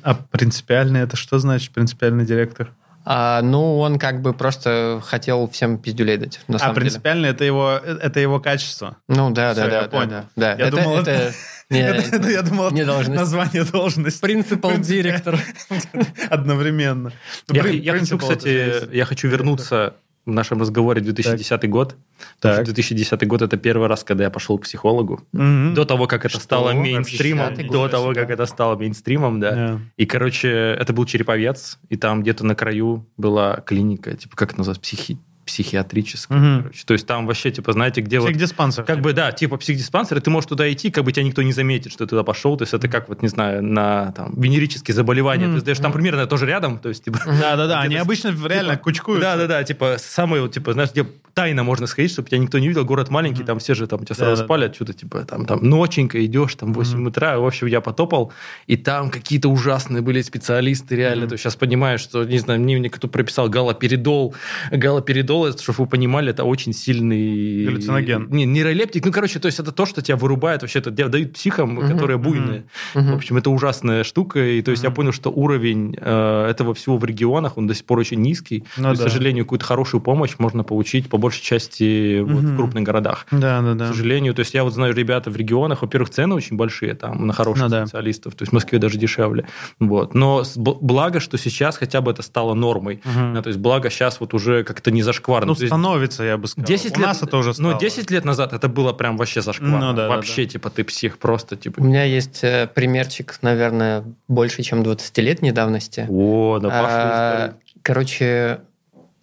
А 0.03 0.15
принципиальный 0.15 1.01
это 1.01 1.17
что 1.17 1.39
значит, 1.39 1.73
принципиальный 1.73 2.27
директор? 2.27 2.73
А, 3.09 3.41
ну, 3.41 3.79
он 3.79 4.01
как 4.01 4.21
бы 4.21 4.35
просто 4.35 5.01
хотел 5.05 5.49
всем 5.49 5.79
пиздюлей 5.79 6.17
дать, 6.17 6.41
на 6.49 6.57
А 6.57 6.59
самом 6.59 6.75
деле. 6.75 7.29
это 7.29 7.45
его, 7.45 7.71
это 7.75 8.19
его 8.19 8.41
качество. 8.41 8.97
Ну, 9.09 9.31
да, 9.31 9.53
Всё, 9.53 9.63
да, 9.69 9.77
я 9.77 9.83
да, 9.83 9.89
понял. 9.89 10.09
да, 10.11 10.25
да. 10.35 10.49
Я 10.55 10.67
это, 10.67 10.77
думал, 10.77 10.99
это- 10.99 11.11
это- 11.13 11.35
не, 11.71 11.81
Это, 11.83 12.17
это, 12.17 12.29
я 12.31 12.43
думал, 12.43 12.71
не 12.73 12.85
должность. 12.85 13.17
название 13.17 13.63
должности. 13.65 14.21
Принципал 14.21 14.77
директор. 14.79 15.39
Одновременно. 16.31 17.13
Я, 17.49 17.93
хочу, 17.99 18.19
кстати, 18.19 18.93
я 18.95 19.05
хочу 19.05 19.29
вернуться 19.29 19.95
в 20.27 20.33
нашем 20.33 20.61
разговоре 20.61 21.01
в 21.01 21.05
2010 21.05 21.69
год. 21.71 21.97
Потому 22.37 22.57
Так. 22.57 22.67
что 22.67 22.75
2010 22.75 23.27
год 23.27 23.43
это 23.43 23.57
первый 23.57 23.87
раз, 23.89 24.03
когда 24.05 24.25
я 24.25 24.31
пошел 24.31 24.59
к 24.59 24.63
психологу. 24.63 25.23
Мгм. 25.33 25.75
До 25.75 25.85
того, 25.85 26.07
как 26.07 26.25
это 26.25 26.31
Что? 26.35 26.41
стало 26.41 26.73
мейнстримом, 26.73 27.55
2010 27.55 27.73
до 27.73 27.79
год, 27.79 27.91
того, 27.93 28.13
да. 28.13 28.21
как 28.21 28.31
это 28.31 28.47
стало 28.47 28.77
мейнстримом, 28.77 29.41
да. 29.41 29.53
Да. 29.53 29.81
И, 29.97 30.05
короче, 30.05 30.49
это 30.49 30.93
был 30.93 31.05
Череповец, 31.05 31.79
и 31.89 31.97
там 31.97 32.23
где-то 32.23 32.45
на 32.45 32.55
краю 32.57 33.07
была 33.17 33.61
клиника, 33.61 34.17
типа, 34.17 34.37
как 34.37 34.51
это 34.51 34.59
называется, 34.59 34.83
психи... 34.83 35.19
психиатрическое. 35.47 36.39
Мгм. 36.39 36.63
короче. 36.63 36.85
То 36.85 36.93
есть 36.93 37.07
там 37.07 37.27
вообще, 37.27 37.51
типа, 37.51 37.73
знаете, 37.73 38.01
где 38.01 38.19
вот... 38.19 38.27
Психдиспансер. 38.29 38.85
Как 38.85 39.01
бы, 39.01 39.13
да, 39.13 39.33
типа 39.33 39.57
психдиспансер, 39.57 40.19
и 40.19 40.21
ты 40.21 40.31
можешь 40.31 40.49
туда 40.49 40.71
идти, 40.71 40.91
как 40.91 41.05
бы 41.05 41.13
тебя 41.13 41.25
никто 41.25 41.43
не 41.43 41.53
заметит, 41.53 41.93
что 41.93 42.05
ты 42.05 42.11
туда 42.11 42.23
пошел. 42.25 42.57
То 42.57 42.63
есть 42.63 42.75
это 42.75 42.89
как, 42.89 43.09
вот, 43.09 43.23
не 43.23 43.29
знаю, 43.29 43.63
на 43.63 44.13
там, 44.13 44.35
венерические 44.37 44.95
заболевания. 44.95 45.47
Мгм. 45.47 45.55
Ты 45.57 45.61
сдаешь 45.61 45.79
там 45.79 45.93
примерно 45.93 46.27
тоже 46.27 46.47
рядом. 46.47 46.79
То 46.79 46.89
есть, 46.89 47.05
типа, 47.05 47.21
Да-да-да, 47.25 47.81
они 47.81 47.97
обычно 47.97 48.29
реально 48.29 48.73
типа, 48.73 48.85
кучкуют. 48.85 49.21
Да, 49.21 49.37
да, 49.37 49.47
да, 49.47 49.65
типа 49.65 49.97
самые, 49.99 50.43
вот, 50.43 50.53
типа, 50.53 50.73
знаешь, 50.73 50.91
где 50.91 51.07
тайно 51.37 51.65
можно 51.65 51.87
сходить, 51.87 52.11
чтобы 52.11 52.29
тебя 52.31 52.39
никто 52.39 52.59
не 52.59 52.67
видел, 52.67 52.87
город 52.87 53.11
маленький, 53.11 53.45
там 53.45 53.59
все 53.59 53.75
же 53.75 53.87
там 53.87 54.05
тебя 54.07 54.15
сразу 54.15 54.31
Да-да-да. 54.31 54.45
спалят, 54.47 54.75
что-то 54.75 54.95
типа 54.95 55.25
там, 55.27 55.45
там 55.45 55.63
ноченько 55.63 56.25
идешь, 56.25 56.55
там 56.55 56.73
8 56.73 57.07
утра, 57.07 57.39
в 57.39 57.45
общем, 57.45 57.67
я 57.67 57.83
потопал, 57.83 58.33
и 58.67 58.79
там 58.79 59.11
какие-то 59.11 59.51
ужасные 59.51 60.01
были 60.01 60.23
специалисты, 60.23 60.97
реально, 60.97 61.29
то 61.29 61.37
сейчас 61.37 61.55
понимаешь, 61.55 62.01
что, 62.01 62.25
не 62.25 62.39
знаю, 62.39 62.61
мне, 62.61 62.79
мне 62.79 62.89
кто 62.89 63.07
прописал 63.07 63.51
галоперидол, 63.51 64.35
галоперидол, 64.71 65.36
это, 65.45 65.63
чтобы 65.63 65.81
вы 65.81 65.87
понимали, 65.87 66.31
это 66.31 66.45
очень 66.45 66.73
сильный... 66.73 67.67
Галлюциноген. 67.67 68.29
Не, 68.31 68.47
нейролептик, 68.47 69.05
ну, 69.05 69.13
короче, 69.13 69.39
то 69.39 69.47
есть 69.47 69.59
это 69.61 69.73
то, 69.73 69.85
что 69.85 70.01
тебя 70.01 70.17
вырубает, 70.17 70.63
вообще 70.63 70.79
это 70.79 70.91
дают 70.91 71.35
психам, 71.35 71.77
которые 71.79 72.17
буйные. 72.17 72.65
Мгм. 72.95 73.13
В 73.13 73.17
общем, 73.17 73.37
это 73.37 73.51
ужасная 73.51 74.05
штука, 74.05 74.41
и 74.41 74.63
то 74.63 74.71
есть 74.71 74.83
я 74.83 74.91
понял, 74.91 75.13
что 75.13 75.31
уровень 75.31 75.97
э, 76.01 76.47
этого 76.49 76.73
всего 76.73 76.97
в 76.97 77.05
регионах, 77.05 77.59
он 77.59 77.67
до 77.67 77.75
сих 77.75 77.85
пор 77.85 77.99
очень 77.99 78.21
низкий. 78.21 78.65
Ну 78.77 78.85
То 78.85 78.91
есть, 78.91 79.03
да. 79.03 79.09
к 79.09 79.13
сожалению, 79.13 79.45
какую-то 79.45 79.65
хорошую 79.65 80.01
помощь 80.01 80.35
можно 80.39 80.65
получить 80.65 81.09
по 81.09 81.19
большей 81.19 81.43
части 81.43 82.21
вот, 82.21 82.43
в 82.43 82.57
крупных 82.57 82.85
городах. 82.85 83.27
Да-да-да. 83.31 83.87
К 83.87 83.89
сожалению, 83.89 84.35
то 84.35 84.41
есть 84.41 84.55
я 84.55 84.65
вот 84.65 84.73
знаю 84.73 84.95
ребята 84.95 85.31
в 85.31 85.37
регионах, 85.37 85.83
во-первых, 85.83 86.11
цены 86.11 86.35
очень 86.35 86.57
большие 86.57 86.95
там 86.95 87.27
на 87.27 87.33
хороших 87.33 87.65
Ну 87.65 87.71
да. 87.71 87.87
специалистов, 87.87 88.35
то 88.35 88.43
есть 88.43 88.53
в 88.53 88.55
Москве 88.55 88.79
даже 88.79 88.99
дешевле. 88.99 89.47
Вот. 89.81 90.15
Но 90.15 90.45
благо, 90.57 91.21
что 91.21 91.39
сейчас 91.39 91.77
хотя 91.77 92.01
бы 92.01 92.11
это 92.11 92.23
стало 92.23 92.55
нормой. 92.55 93.01
Мгм. 93.05 93.35
Да, 93.35 93.43
то 93.43 93.49
есть 93.49 93.59
благо 93.59 93.91
сейчас 93.91 94.21
вот 94.21 94.35
уже 94.35 94.65
как-то 94.65 94.91
не 94.91 95.03
зашкварно. 95.27 95.47
Ну, 95.47 95.53
есть 95.55 95.67
становится, 95.67 96.25
я 96.25 96.37
бы 96.37 96.49
сказал. 96.49 96.67
10 96.67 96.97
У 96.97 96.99
лет, 96.99 97.07
нас 97.07 97.23
это 97.23 97.37
уже 97.37 97.55
стало. 97.55 97.73
Ну, 97.73 97.79
10 97.79 98.11
лет 98.11 98.25
назад 98.25 98.53
это 98.53 98.69
было 98.69 98.93
прям 98.93 99.17
вообще 99.17 99.43
зашкварно. 99.43 99.79
Ну 99.79 99.93
да, 99.93 100.09
да, 100.09 100.09
вообще, 100.09 100.47
типа, 100.47 100.71
ты 100.71 100.85
псих, 100.85 101.19
просто, 101.19 101.57
типа... 101.57 101.81
У 101.81 101.85
меня 101.85 102.05
есть 102.05 102.43
э, 102.43 102.69
примерчик, 102.73 103.39
наверное, 103.43 104.05
больше, 104.29 104.63
чем 104.63 104.83
20-летней 104.83 105.53
давности. 105.53 106.07
О, 106.09 106.59
да, 106.61 106.69
пошли 106.69 106.87
А. 106.89 107.55
Короче, 107.83 108.61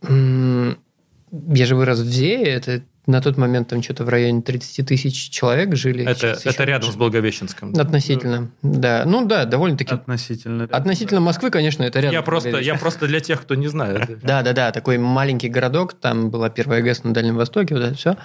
я 0.01 1.65
же 1.65 1.75
вырос 1.75 1.99
в 1.99 2.05
Зее, 2.05 2.43
это 2.43 2.81
на 3.05 3.21
тот 3.21 3.37
момент 3.37 3.67
там 3.67 3.83
что-то 3.83 4.05
в 4.05 4.09
районе 4.09 4.41
30 4.41 4.87
тысяч 4.87 5.29
человек 5.29 5.75
жили. 5.75 6.05
Это, 6.05 6.27
это 6.27 6.49
еще 6.49 6.65
рядом 6.65 6.91
с 6.91 6.95
Благовещенском. 6.95 7.73
Относительно, 7.77 8.51
да. 8.61 9.03
Ну 9.05 9.25
да, 9.25 9.45
довольно-таки. 9.45 9.93
Относительно. 9.93 10.65
Относительно 10.65 11.19
Москвы, 11.19 11.49
конечно, 11.49 11.83
это 11.83 11.99
рядом. 11.99 12.13
Я 12.13 12.21
просто, 12.21 12.59
я 12.59 12.75
просто 12.75 13.07
для 13.07 13.19
тех, 13.19 13.41
кто 13.41 13.55
не 13.55 13.67
знает. 13.67 14.09
Да, 14.23 14.41
да, 14.41 14.53
да, 14.53 14.71
такой 14.71 14.97
маленький 14.97 15.49
городок, 15.49 15.93
там 15.93 16.29
была 16.29 16.49
первая 16.49 16.81
ГЭС 16.81 17.03
на 17.03 17.13
Дальнем 17.13 17.35
Востоке, 17.35 17.75
вот 17.75 17.83
это 17.83 17.95
все. 17.95 18.15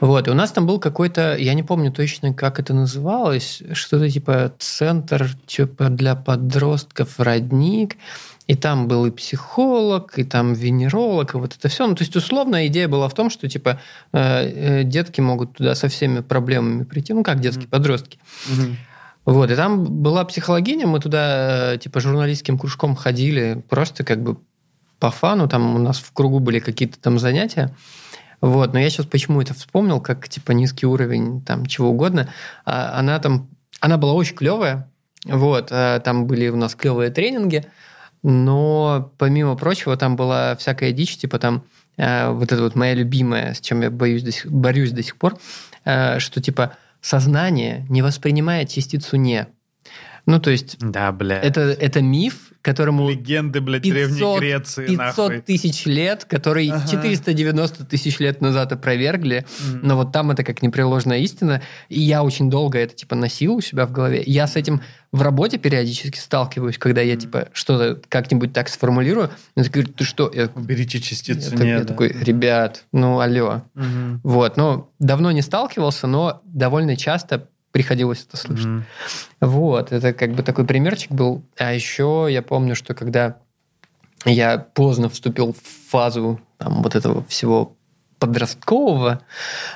Вот, 0.00 0.26
и 0.26 0.30
у 0.30 0.34
нас 0.34 0.52
там 0.52 0.66
был 0.66 0.78
какой-то, 0.78 1.36
я 1.36 1.54
не 1.54 1.62
помню 1.62 1.92
точно, 1.92 2.32
как 2.32 2.58
это 2.58 2.72
называлось, 2.72 3.62
что-то 3.72 4.08
типа 4.08 4.52
центр 4.58 5.28
типа 5.46 5.90
для 5.90 6.14
подростков, 6.14 7.20
родник, 7.20 7.96
и 8.46 8.54
там 8.54 8.88
был 8.88 9.06
и 9.06 9.10
психолог, 9.10 10.18
и 10.18 10.24
там 10.24 10.52
венеролог, 10.52 11.34
и 11.34 11.38
вот 11.38 11.56
это 11.56 11.68
все. 11.68 11.86
Ну, 11.86 11.94
то 11.94 12.02
есть, 12.02 12.14
условно, 12.14 12.66
идея 12.66 12.88
была 12.88 13.08
в 13.08 13.14
том, 13.14 13.30
что, 13.30 13.48
типа, 13.48 13.80
э, 14.12 14.80
э, 14.80 14.84
детки 14.84 15.20
могут 15.22 15.56
туда 15.56 15.74
со 15.74 15.88
всеми 15.88 16.20
проблемами 16.20 16.84
прийти. 16.84 17.14
Ну, 17.14 17.22
как 17.22 17.40
детские 17.40 17.68
подростки. 17.68 18.18
Мгм. 18.48 18.76
Вот, 19.24 19.50
и 19.50 19.56
там 19.56 19.84
была 19.84 20.24
психологиня, 20.24 20.86
мы 20.86 21.00
туда, 21.00 21.74
э, 21.74 21.78
типа, 21.78 22.00
журналистским 22.00 22.58
кружком 22.58 22.94
ходили, 22.94 23.64
просто 23.70 24.04
как 24.04 24.22
бы 24.22 24.36
по 24.98 25.10
фану, 25.10 25.48
там 25.48 25.76
у 25.76 25.78
нас 25.78 25.98
в 25.98 26.12
кругу 26.12 26.38
были 26.38 26.58
какие-то 26.58 26.98
там 27.00 27.18
занятия. 27.18 27.74
Вот, 28.42 28.74
но 28.74 28.78
я 28.78 28.90
сейчас 28.90 29.06
почему 29.06 29.40
это 29.40 29.54
вспомнил, 29.54 30.02
как, 30.02 30.28
типа, 30.28 30.52
низкий 30.52 30.84
уровень, 30.84 31.40
там, 31.40 31.64
чего 31.64 31.88
угодно. 31.88 32.28
А 32.66 32.98
Она 32.98 33.18
там, 33.18 33.48
она 33.80 33.96
была 33.96 34.12
очень 34.12 34.36
клевая, 34.36 34.90
вот, 35.24 35.68
а 35.70 36.00
там 36.00 36.26
были 36.26 36.48
у 36.48 36.56
нас 36.56 36.74
клевые 36.74 37.10
тренинги, 37.10 37.64
но, 38.24 39.12
помимо 39.18 39.54
прочего, 39.54 39.98
там 39.98 40.16
была 40.16 40.56
всякая 40.56 40.92
дичь, 40.92 41.18
типа, 41.18 41.38
там, 41.38 41.62
э, 41.98 42.30
вот 42.30 42.50
это 42.50 42.62
вот 42.62 42.74
моя 42.74 42.94
любимая, 42.94 43.52
с 43.52 43.60
чем 43.60 43.82
я 43.82 43.90
боюсь 43.90 44.22
до 44.22 44.32
сих, 44.32 44.50
борюсь 44.50 44.92
до 44.92 45.02
сих 45.02 45.16
пор, 45.16 45.36
э, 45.84 46.18
что, 46.20 46.40
типа, 46.40 46.74
сознание 47.02 47.84
не 47.90 48.00
воспринимает 48.00 48.70
частицу 48.70 49.16
«не». 49.16 49.46
Ну, 50.26 50.38
то 50.40 50.50
есть, 50.50 50.76
Да, 50.80 51.12
бля. 51.12 51.38
это, 51.40 51.60
это 51.60 52.00
миф, 52.00 52.52
которому 52.62 53.10
Легенды, 53.10 53.60
блядь, 53.60 53.82
Древней 53.82 54.14
500, 54.20 54.38
Греции, 54.40 54.86
500 54.86 54.98
нахуй. 55.28 55.40
тысяч 55.42 55.84
лет, 55.84 56.24
который 56.24 56.66
Ага. 56.70 56.88
490 56.88 57.84
тысяч 57.84 58.18
лет 58.20 58.40
назад 58.40 58.72
опровергли, 58.72 59.44
Мгм. 59.60 59.80
но 59.86 59.96
вот 59.96 60.12
там 60.12 60.30
это 60.30 60.44
как 60.44 60.62
непреложная 60.62 61.18
истина, 61.18 61.60
и 61.90 62.00
я 62.00 62.22
очень 62.22 62.48
долго 62.48 62.78
это 62.78 62.94
типа 62.94 63.16
носил 63.16 63.56
у 63.56 63.60
себя 63.60 63.84
в 63.86 63.92
голове. 63.92 64.22
Я 64.24 64.46
с 64.46 64.56
этим 64.56 64.80
в 65.12 65.20
работе 65.20 65.58
периодически 65.58 66.16
сталкиваюсь, 66.18 66.78
когда 66.78 67.02
я 67.02 67.16
типа 67.16 67.48
что-то 67.52 68.00
как-нибудь 68.08 68.54
так 68.54 68.70
сформулирую, 68.70 69.28
я 69.56 69.64
такой, 69.64 69.84
ты 69.84 70.04
что? 70.04 70.30
Я, 70.34 70.48
Уберите 70.54 70.96
я 70.98 71.04
частицу 71.04 71.50
так- 71.50 71.60
«не», 71.60 71.68
я 71.68 71.80
да. 71.80 71.84
такой, 71.84 72.08
ребят, 72.18 72.84
ну 72.92 73.20
алло. 73.20 73.62
Мгм. 73.74 74.20
Вот, 74.24 74.56
ну, 74.56 74.90
давно 74.98 75.30
не 75.32 75.42
сталкивался, 75.42 76.06
но 76.06 76.40
довольно 76.46 76.96
часто 76.96 77.46
приходилось 77.74 78.24
это 78.26 78.36
слышать. 78.36 78.66
Мгм. 78.66 78.84
Вот, 79.40 79.90
это 79.90 80.12
как 80.12 80.32
бы 80.32 80.44
такой 80.44 80.64
примерчик 80.64 81.10
был. 81.10 81.42
А 81.58 81.72
еще 81.72 82.28
я 82.30 82.40
помню, 82.40 82.76
что 82.76 82.94
когда 82.94 83.38
я 84.24 84.58
поздно 84.58 85.08
вступил 85.08 85.52
в 85.54 85.90
фазу 85.90 86.40
там, 86.58 86.84
вот 86.84 86.94
этого 86.94 87.24
всего 87.24 87.76
подросткового, 88.20 89.22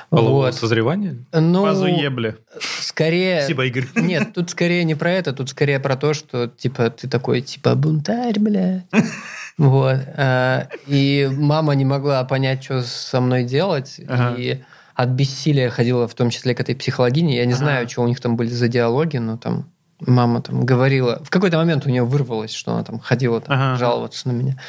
Полового 0.09 0.45
вот, 0.45 0.55
созревания? 0.55 1.17
ну, 1.33 1.65
Фазу 1.65 1.87
ебли. 1.87 2.37
скорее... 2.79 3.41
Спасибо, 3.41 3.65
Игорь. 3.65 3.87
Нет, 3.95 4.33
тут 4.33 4.49
скорее 4.49 4.85
не 4.85 4.95
про 4.95 5.11
это, 5.11 5.33
тут 5.33 5.49
скорее 5.49 5.81
про 5.81 5.97
то, 5.97 6.13
что 6.13 6.47
типа 6.47 6.89
ты 6.91 7.09
такой 7.09 7.41
типа 7.41 7.75
бунтарь, 7.75 8.39
бля. 8.39 8.85
Вот. 9.57 9.97
а, 10.15 10.69
И 10.87 11.29
мама 11.33 11.75
не 11.75 11.83
могла 11.83 12.23
понять, 12.23 12.63
что 12.63 12.81
со 12.81 13.19
мной 13.19 13.43
делать. 13.43 13.99
Ага. 14.07 14.35
И 14.37 14.63
от 15.01 15.09
бессилия 15.09 15.69
ходила 15.69 16.07
в 16.09 16.13
том 16.13 16.29
числе 16.29 16.53
к 16.53 16.59
этой 16.59 16.75
психологине. 16.75 17.37
Я 17.37 17.45
не 17.45 17.53
Ага. 17.53 17.63
знаю, 17.63 17.89
что 17.89 18.01
у 18.01 18.07
них 18.07 18.19
там 18.19 18.35
были 18.35 18.49
за 18.49 18.67
диалоги, 18.67 19.15
но 19.17 19.37
там 19.37 19.69
мама 20.05 20.41
там 20.41 20.65
говорила... 20.65 21.21
В 21.23 21.29
какой-то 21.29 21.55
момент 21.57 21.85
у 21.85 21.89
нее 21.89 22.03
вырвалось, 22.03 22.51
что 22.51 22.73
она 22.73 22.83
там 22.83 22.99
ходила 22.99 23.39
там, 23.39 23.55
Ага. 23.57 23.77
жаловаться 23.77 24.27
на 24.27 24.33
меня. 24.33 24.59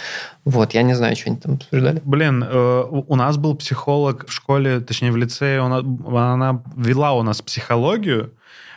Вот, 0.45 0.73
я 0.73 0.83
не 0.83 0.95
знаю, 0.95 1.17
что 1.17 1.31
они 1.31 1.37
там 1.39 1.55
обсуждали. 1.55 2.01
Блин, 2.05 2.45
э, 2.49 2.85
у 3.09 3.17
нас 3.17 3.39
был 3.39 3.57
психолог 3.57 4.29
в 4.29 4.33
школе, 4.33 4.79
точнее 4.81 5.11
в 5.11 5.17
лицее, 5.17 5.63
она, 5.63 5.79
она 5.79 6.63
вела 6.77 7.13
у 7.15 7.23
нас 7.25 7.43
психологию, 7.43 8.33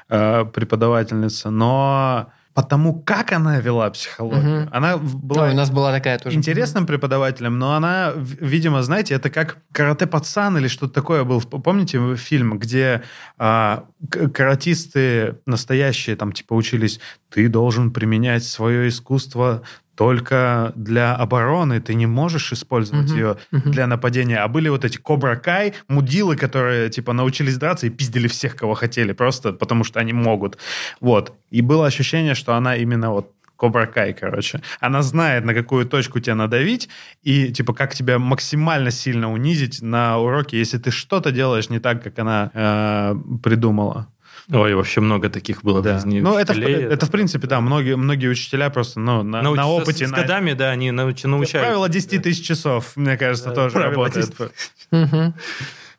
э, 0.10 0.45
преподавательница, 0.45 1.51
но 1.51 2.28
потому 2.54 2.93
как 3.01 3.32
она 3.32 3.60
вела 3.60 3.89
психологию, 3.89 4.62
Мгм. 4.62 4.70
она 4.72 4.97
была 4.97 5.47
Ну, 5.47 5.54
у 5.54 5.56
нас 5.56 5.72
была 5.72 5.91
такая 5.91 6.20
тоже. 6.20 6.36
интересным 6.38 6.86
преподавателем, 6.86 7.58
но 7.58 7.74
она, 7.76 8.12
видимо, 8.16 8.84
знаете, 8.84 9.16
это 9.16 9.30
как 9.30 9.58
карате-пацан 9.72 10.58
или 10.58 10.68
что-то 10.68 10.93
такое 10.93 11.24
был. 11.24 11.41
Помните 11.41 12.16
фильм, 12.16 12.60
где 12.60 13.01
а, 13.38 13.86
каратисты 14.34 15.38
настоящие 15.45 16.16
там 16.16 16.32
типа 16.32 16.54
учились, 16.54 16.99
ты 17.30 17.47
должен 17.47 17.91
применять 17.91 18.43
свое 18.43 18.88
искусство 18.88 19.64
только 19.95 20.73
для 20.75 21.15
обороны, 21.15 21.79
ты 21.79 21.93
не 21.93 22.07
можешь 22.07 22.51
использовать 22.51 23.11
ее 23.11 23.37
для 23.51 23.87
нападения. 23.87 24.37
А 24.37 24.47
были 24.47 24.69
вот 24.69 24.85
эти 24.85 24.97
Кобра 24.97 25.35
Кай, 25.35 25.73
мудилы, 25.87 26.35
которые 26.35 26.89
типа 26.89 27.13
научились 27.13 27.57
драться 27.57 27.87
и 27.87 27.89
пиздили 27.89 28.27
всех, 28.27 28.55
кого 28.55 28.73
хотели, 28.73 29.13
просто 29.13 29.53
потому 29.53 29.83
что 29.83 29.99
они 29.99 30.13
могут. 30.13 30.57
Вот. 30.99 31.33
И 31.51 31.61
было 31.61 31.85
ощущение, 31.85 32.35
что 32.35 32.55
она 32.55 32.75
именно 32.75 33.11
вот 33.11 33.31
Кобра 33.55 33.85
Кай, 33.85 34.13
короче. 34.13 34.61
Она 34.81 35.01
знает, 35.03 35.45
на 35.45 35.53
какую 35.53 35.85
точку 35.85 36.19
тебя 36.19 36.35
надавить, 36.35 36.89
и, 37.21 37.51
типа, 37.53 37.73
как 37.73 37.93
тебя 37.93 38.19
максимально 38.19 38.91
сильно 38.91 39.31
унизить 39.31 39.81
на 39.81 40.17
уроке, 40.17 40.57
если 40.57 40.77
ты 40.79 40.91
что-то 40.91 41.31
делаешь 41.31 41.69
не 41.69 41.79
так, 41.79 42.03
как 42.03 42.19
она 42.19 42.51
э, 42.53 43.15
придумала. 43.41 44.07
Ой, 44.51 44.75
вообще 44.75 44.99
много 45.01 45.29
таких 45.29 45.63
было 45.63 45.79
в 45.79 45.83
Да. 45.83 45.95
жизни 45.95 46.19
Ну, 46.19 46.37
это, 46.37 46.53
в- 46.53 46.57
это, 46.59 47.05
в 47.05 47.11
принципе, 47.11 47.47
да, 47.47 47.61
многие, 47.61 47.95
многие 47.95 48.27
учителя 48.27 48.69
просто 48.69 48.99
ну, 48.99 49.23
на, 49.23 49.41
Науч- 49.41 49.55
на 49.55 49.63
с- 49.63 49.67
опыте... 49.67 50.07
С, 50.07 50.11
на- 50.11 50.17
годами, 50.17 50.53
да, 50.53 50.71
они 50.71 50.89
науч- 50.91 51.25
научают. 51.27 51.65
Правило 51.67 51.87
10 51.89 52.21
тысяч 52.23 52.45
часов, 52.45 52.93
мне 52.97 53.15
кажется, 53.17 53.49
Да, 53.49 53.55
тоже 53.55 53.79
работает. 53.79 54.27
10 54.37 54.51
Мгм. 54.91 55.33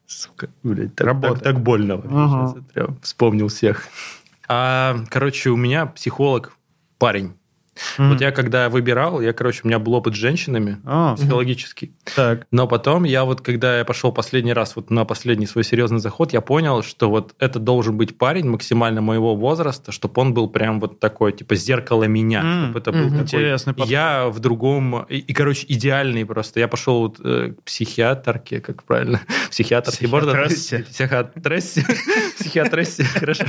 Сука, 0.06 0.48
блядь, 0.62 0.94
так, 0.94 1.06
Работает. 1.06 1.34
так- 1.42 1.54
так 1.54 1.62
больно. 1.62 2.00
Сейчас 2.02 2.56
я 2.56 2.62
прям 2.74 2.98
вспомнил 3.02 3.48
всех. 3.48 3.88
А, 4.48 4.98
короче, 5.08 5.48
у 5.50 5.56
меня 5.56 5.86
психолог 5.86 6.52
парень. 6.98 7.32
М. 7.98 8.10
Вот 8.10 8.20
я 8.20 8.30
когда 8.30 8.68
выбирал, 8.68 9.20
я, 9.20 9.32
короче, 9.32 9.60
у 9.64 9.68
меня 9.68 9.78
был 9.78 9.94
опыт 9.94 10.14
с 10.14 10.16
женщинами 10.16 10.78
А, 10.84 11.14
психологический. 11.16 11.92
так. 12.14 12.46
Но 12.50 12.66
потом 12.66 13.04
я 13.04 13.24
вот, 13.24 13.40
когда 13.40 13.78
я 13.78 13.84
пошел 13.84 14.12
последний 14.12 14.52
раз 14.52 14.76
вот 14.76 14.90
на 14.90 15.04
последний 15.04 15.46
свой 15.46 15.64
серьезный 15.64 15.98
заход, 16.00 16.32
я 16.32 16.40
понял, 16.40 16.82
что 16.82 17.10
вот 17.10 17.34
это 17.38 17.58
должен 17.58 17.96
быть 17.96 18.16
парень 18.18 18.48
максимально 18.48 19.00
моего 19.00 19.34
возраста, 19.34 19.92
чтобы 19.92 20.20
он 20.20 20.34
был 20.34 20.48
прям 20.48 20.80
вот 20.80 21.00
такой, 21.00 21.32
типа, 21.32 21.54
зеркало 21.56 22.04
меня. 22.04 22.40
М, 22.42 22.64
чтобы 22.64 22.78
это 22.80 22.92
был 22.92 22.98
мгм. 23.00 23.10
такой... 23.10 23.24
Интересный 23.24 23.74
подход. 23.74 23.90
Я 23.90 24.28
в 24.28 24.38
другом... 24.40 25.06
И, 25.08 25.18
и, 25.18 25.32
короче, 25.32 25.66
идеальный 25.68 26.24
просто. 26.24 26.60
Я 26.60 26.68
пошел 26.68 27.00
вот, 27.00 27.20
э, 27.24 27.52
к 27.58 27.62
психиатрке, 27.64 28.60
как 28.60 28.84
правильно? 28.84 29.20
Психиатрке. 29.50 30.06
Психиатрессе. 30.08 30.84
Психиатрессе. 30.90 31.84
Психиатрессе, 32.38 33.04
хорошо. 33.14 33.44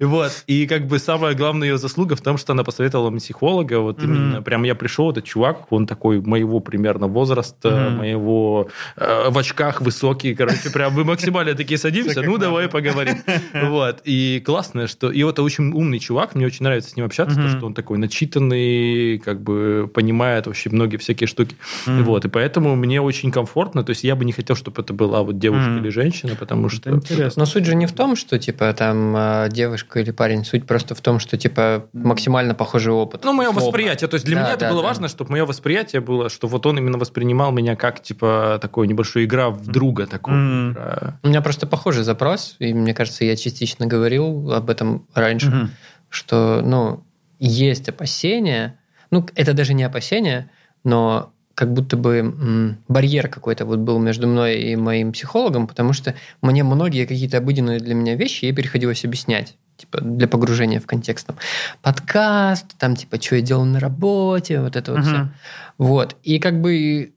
Вот. 0.00 0.44
И 0.46 0.66
как 0.66 0.86
бы 0.86 0.98
самая 0.98 1.34
главная 1.34 1.68
ее 1.68 1.78
заслуга 1.78 2.16
в 2.16 2.20
том, 2.20 2.38
что 2.38 2.52
она 2.52 2.64
посоветовала 2.64 3.10
мне 3.10 3.20
психолога. 3.20 3.55
Вот 3.64 4.02
Мгм. 4.02 4.14
именно 4.14 4.42
прям 4.42 4.64
я 4.64 4.74
пришел, 4.74 5.10
этот 5.10 5.24
чувак, 5.24 5.72
он 5.72 5.86
такой 5.86 6.20
моего 6.20 6.60
примерно 6.60 7.06
возраста, 7.06 7.70
Мгм. 7.70 7.96
моего 7.98 8.68
э, 8.96 9.30
в 9.30 9.38
очках 9.38 9.80
высокий, 9.80 10.34
короче, 10.34 10.70
прям 10.70 10.92
мы 10.94 11.04
максимально 11.04 11.54
такие 11.54 11.78
садимся, 11.78 12.22
ну 12.22 12.38
давай 12.38 12.68
поговорим. 12.68 13.16
Вот. 13.54 14.00
И 14.04 14.42
классно, 14.44 14.86
что... 14.86 15.10
И 15.10 15.22
это 15.24 15.42
очень 15.42 15.72
умный 15.72 15.98
чувак, 15.98 16.34
мне 16.34 16.46
очень 16.46 16.64
нравится 16.64 16.90
с 16.90 16.96
ним 16.96 17.06
общаться, 17.06 17.36
то, 17.36 17.48
что 17.48 17.66
он 17.66 17.74
такой 17.74 17.98
начитанный, 17.98 19.18
как 19.18 19.40
бы 19.42 19.90
понимает 19.92 20.46
вообще 20.46 20.70
многие 20.70 20.96
всякие 20.96 21.26
штуки. 21.26 21.56
Вот. 21.86 22.24
И 22.24 22.28
поэтому 22.28 22.76
мне 22.76 23.00
очень 23.00 23.30
комфортно. 23.30 23.82
То 23.84 23.90
есть 23.90 24.04
я 24.04 24.14
бы 24.16 24.24
не 24.24 24.32
хотел, 24.32 24.56
чтобы 24.56 24.82
это 24.82 24.92
была 24.92 25.22
вот 25.22 25.38
девушка 25.38 25.70
или 25.80 25.88
женщина, 25.88 26.34
потому 26.38 26.68
что... 26.68 26.90
Интересно. 26.90 27.40
Но 27.40 27.46
суть 27.46 27.64
же 27.66 27.74
не 27.74 27.86
в 27.86 27.92
том, 27.92 28.16
что 28.16 28.38
типа 28.38 28.72
там 28.72 29.14
э, 29.16 29.48
девушка 29.50 30.00
или 30.00 30.10
парень, 30.10 30.44
суть 30.44 30.66
просто 30.66 30.94
в 30.94 31.00
том, 31.00 31.18
что 31.18 31.36
типа 31.36 31.86
максимально 31.92 32.54
похожий 32.54 32.92
опыт. 32.92 33.24
Ну, 33.24 33.32
мое 33.50 33.58
условно. 33.58 33.66
восприятие. 33.78 34.08
То 34.08 34.14
есть 34.14 34.26
для 34.26 34.36
Да, 34.36 34.42
меня 34.42 34.50
это 34.52 34.60
да, 34.60 34.70
было 34.70 34.82
да. 34.82 34.88
важно, 34.88 35.08
чтобы 35.08 35.30
мое 35.32 35.44
восприятие 35.46 36.00
было, 36.00 36.28
что 36.28 36.48
вот 36.48 36.66
он 36.66 36.78
именно 36.78 36.98
воспринимал 36.98 37.52
меня 37.52 37.76
как, 37.76 38.02
типа, 38.02 38.58
такой 38.60 38.86
небольшой 38.88 39.24
игра 39.24 39.50
в 39.50 39.66
друга. 39.66 40.06
Такой, 40.06 40.34
игра. 40.34 41.18
У 41.22 41.28
меня 41.28 41.42
просто 41.42 41.66
похожий 41.66 42.04
запрос, 42.04 42.56
и 42.58 42.72
мне 42.74 42.94
кажется, 42.94 43.24
я 43.24 43.36
частично 43.36 43.86
говорил 43.86 44.52
об 44.52 44.70
этом 44.70 45.06
раньше, 45.14 45.48
Мгм. 45.50 45.70
что, 46.08 46.62
ну, 46.64 47.02
есть 47.38 47.88
опасения, 47.88 48.78
ну, 49.10 49.26
это 49.34 49.52
даже 49.52 49.74
не 49.74 49.84
опасения, 49.84 50.50
но 50.84 51.32
как 51.54 51.72
будто 51.72 51.96
бы 51.96 52.76
барьер 52.88 53.28
какой-то 53.28 53.64
вот 53.64 53.78
был 53.78 53.98
между 53.98 54.26
мной 54.28 54.56
и 54.58 54.76
моим 54.76 55.12
психологом, 55.12 55.66
потому 55.66 55.92
что 55.94 56.14
мне 56.42 56.62
многие 56.64 57.06
какие-то 57.06 57.38
обыденные 57.38 57.78
для 57.80 57.94
меня 57.94 58.14
вещи 58.14 58.44
ей 58.44 58.52
приходилось 58.52 59.04
объяснять 59.06 59.56
типа 59.76 60.00
для 60.00 60.28
погружения 60.28 60.80
в 60.80 60.86
контекст. 60.86 61.26
Там, 61.26 61.36
подкаст, 61.82 62.66
там, 62.78 62.96
типа, 62.96 63.20
что 63.20 63.36
я 63.36 63.42
делал 63.42 63.64
на 63.64 63.80
работе, 63.80 64.60
вот 64.60 64.76
это 64.76 64.92
вот 64.92 65.04
все. 65.04 65.16
Мгм. 65.16 65.34
Вот. 65.78 66.16
И 66.22 66.38
как 66.38 66.60
бы 66.60 67.12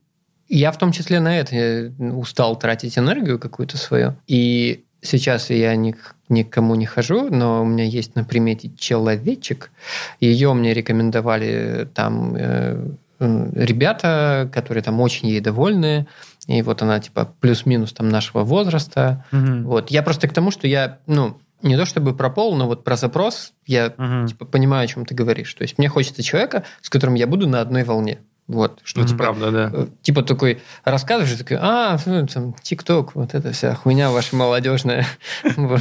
я 0.48 0.72
в 0.72 0.78
том 0.78 0.92
числе 0.92 1.20
на 1.20 1.38
это 1.38 1.54
э, 1.54 1.90
устал 2.10 2.58
тратить 2.58 2.98
энергию 2.98 3.38
какую-то 3.38 3.76
свою. 3.78 4.16
И 4.26 4.84
сейчас 5.00 5.48
я 5.50 5.74
ни, 5.76 5.94
никому 6.28 6.74
не 6.74 6.86
хожу, 6.86 7.28
но 7.30 7.62
у 7.62 7.64
меня 7.64 7.84
есть 7.84 8.16
на 8.16 8.24
примете 8.24 8.70
человечек. 8.76 9.70
Ее 10.18 10.52
мне 10.52 10.74
рекомендовали 10.74 11.88
там 11.94 12.34
э, 12.36 12.84
м, 13.20 13.52
ребята, 13.54 14.50
которые 14.52 14.82
там 14.82 15.00
очень 15.00 15.28
ей 15.28 15.40
довольны. 15.40 16.06
И 16.48 16.62
вот 16.62 16.82
она 16.82 16.98
типа 16.98 17.32
плюс-минус 17.40 17.92
там 17.92 18.08
нашего 18.08 18.42
возраста. 18.42 19.24
Мгм. 19.30 19.64
Вот. 19.64 19.90
Я 19.90 20.02
просто 20.02 20.26
к 20.26 20.32
тому, 20.32 20.50
что 20.50 20.66
я, 20.66 20.98
ну, 21.06 21.38
не 21.62 21.76
то 21.76 21.84
чтобы 21.84 22.14
про 22.14 22.30
пол, 22.30 22.56
но 22.56 22.66
вот 22.66 22.84
про 22.84 22.96
запрос 22.96 23.52
я 23.66 23.92
Мгм. 23.96 24.26
типа, 24.26 24.44
понимаю, 24.44 24.84
о 24.84 24.86
чем 24.86 25.04
ты 25.06 25.14
говоришь. 25.14 25.52
То 25.54 25.62
есть 25.62 25.78
мне 25.78 25.88
хочется 25.88 26.22
человека, 26.22 26.64
с 26.80 26.90
которым 26.90 27.14
я 27.14 27.26
буду 27.26 27.48
на 27.48 27.60
одной 27.60 27.84
волне. 27.84 28.20
Вот, 28.46 28.80
что 28.82 29.00
это 29.02 29.10
типа, 29.10 29.24
правда, 29.24 29.50
да. 29.52 29.70
э, 29.72 29.86
типа 30.02 30.22
такой 30.22 30.60
рассказываешь, 30.84 31.38
такой, 31.38 31.58
а, 31.60 31.98
ну, 32.04 32.26
там, 32.26 32.54
ТикТок, 32.60 33.14
вот 33.14 33.32
эта 33.34 33.52
вся 33.52 33.74
хуйня 33.76 34.10
ваша 34.10 34.34
молодежная. 34.34 35.06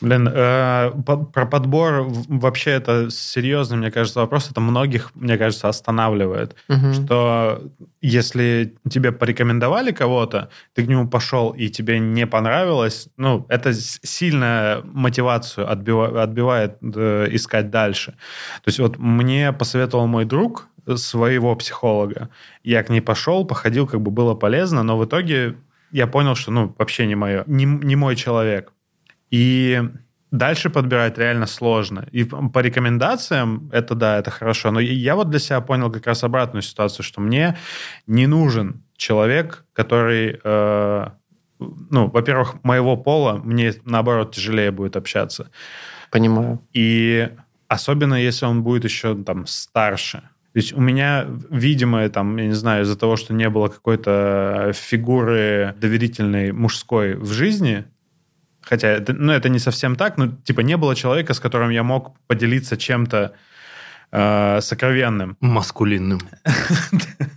Блин, 0.00 0.28
э, 0.32 0.92
по- 1.06 1.24
про 1.24 1.46
подбор 1.46 2.06
вообще 2.28 2.70
это 2.70 3.10
серьезный, 3.10 3.76
мне 3.76 3.90
кажется, 3.90 4.20
вопрос. 4.20 4.50
Это 4.50 4.60
многих, 4.60 5.10
мне 5.14 5.36
кажется, 5.36 5.68
останавливает. 5.68 6.56
Мгм. 6.68 6.94
Что 6.94 7.62
если 8.00 8.74
тебе 8.88 9.12
порекомендовали 9.12 9.92
кого-то, 9.92 10.48
ты 10.74 10.84
к 10.84 10.88
нему 10.88 11.08
пошел 11.08 11.50
и 11.50 11.68
тебе 11.68 11.98
не 11.98 12.26
понравилось, 12.26 13.08
ну, 13.16 13.44
это 13.48 13.72
сильно 13.74 14.80
мотивацию 14.84 15.66
отбива- 15.70 16.22
отбивает 16.22 16.78
э, 16.82 17.26
искать 17.30 17.70
дальше. 17.70 18.12
То 18.62 18.68
есть 18.68 18.78
вот 18.78 18.98
мне 18.98 19.52
посоветовал 19.52 20.06
мой 20.06 20.24
друг 20.24 20.68
своего 20.96 21.54
психолога. 21.56 22.30
Я 22.64 22.82
к 22.82 22.88
ней 22.88 23.00
пошел, 23.02 23.44
походил, 23.44 23.86
как 23.86 24.00
бы 24.00 24.10
было 24.10 24.34
полезно, 24.34 24.82
но 24.82 24.96
в 24.96 25.04
итоге 25.04 25.56
я 25.92 26.06
понял, 26.06 26.34
что, 26.34 26.50
ну, 26.52 26.74
вообще 26.78 27.06
не 27.06 27.16
мое, 27.16 27.44
не, 27.46 27.64
не 27.64 27.96
мой 27.96 28.16
человек. 28.16 28.72
И 29.30 29.82
дальше 30.30 30.70
подбирать 30.70 31.18
реально 31.18 31.46
сложно. 31.46 32.06
И 32.12 32.24
по 32.24 32.58
рекомендациям 32.60 33.70
это 33.72 33.94
да, 33.94 34.18
это 34.18 34.30
хорошо. 34.30 34.70
Но 34.70 34.80
я 34.80 35.16
вот 35.16 35.30
для 35.30 35.38
себя 35.38 35.60
понял 35.60 35.90
как 35.90 36.06
раз 36.06 36.24
обратную 36.24 36.62
ситуацию, 36.62 37.04
что 37.04 37.20
мне 37.20 37.56
не 38.06 38.26
нужен 38.26 38.82
человек, 38.96 39.64
который, 39.72 40.40
э, 40.42 41.06
ну, 41.58 42.08
во-первых, 42.08 42.62
моего 42.62 42.96
пола, 42.96 43.40
мне 43.44 43.74
наоборот 43.84 44.34
тяжелее 44.34 44.70
будет 44.70 44.96
общаться. 44.96 45.50
Понимаю. 46.10 46.60
И 46.72 47.28
особенно 47.68 48.14
если 48.14 48.46
он 48.46 48.62
будет 48.62 48.84
еще 48.84 49.14
там 49.14 49.46
старше. 49.46 50.22
То 50.52 50.58
есть 50.58 50.72
у 50.72 50.80
меня, 50.80 51.26
видимо, 51.48 52.08
там, 52.08 52.36
я 52.36 52.46
не 52.46 52.54
знаю, 52.54 52.82
из-за 52.82 52.98
того, 52.98 53.16
что 53.16 53.32
не 53.32 53.48
было 53.48 53.68
какой-то 53.68 54.72
фигуры 54.74 55.76
доверительной 55.80 56.50
мужской 56.50 57.14
в 57.14 57.30
жизни, 57.32 57.84
хотя, 58.62 59.02
ну, 59.08 59.32
это 59.32 59.48
не 59.48 59.58
совсем 59.58 59.96
так, 59.96 60.18
но, 60.18 60.28
типа, 60.28 60.60
не 60.60 60.76
было 60.76 60.94
человека, 60.94 61.34
с 61.34 61.40
которым 61.40 61.70
я 61.70 61.82
мог 61.82 62.18
поделиться 62.26 62.76
чем-то 62.76 63.34
э, 64.12 64.60
сокровенным. 64.60 65.36
Маскулинным. 65.40 66.20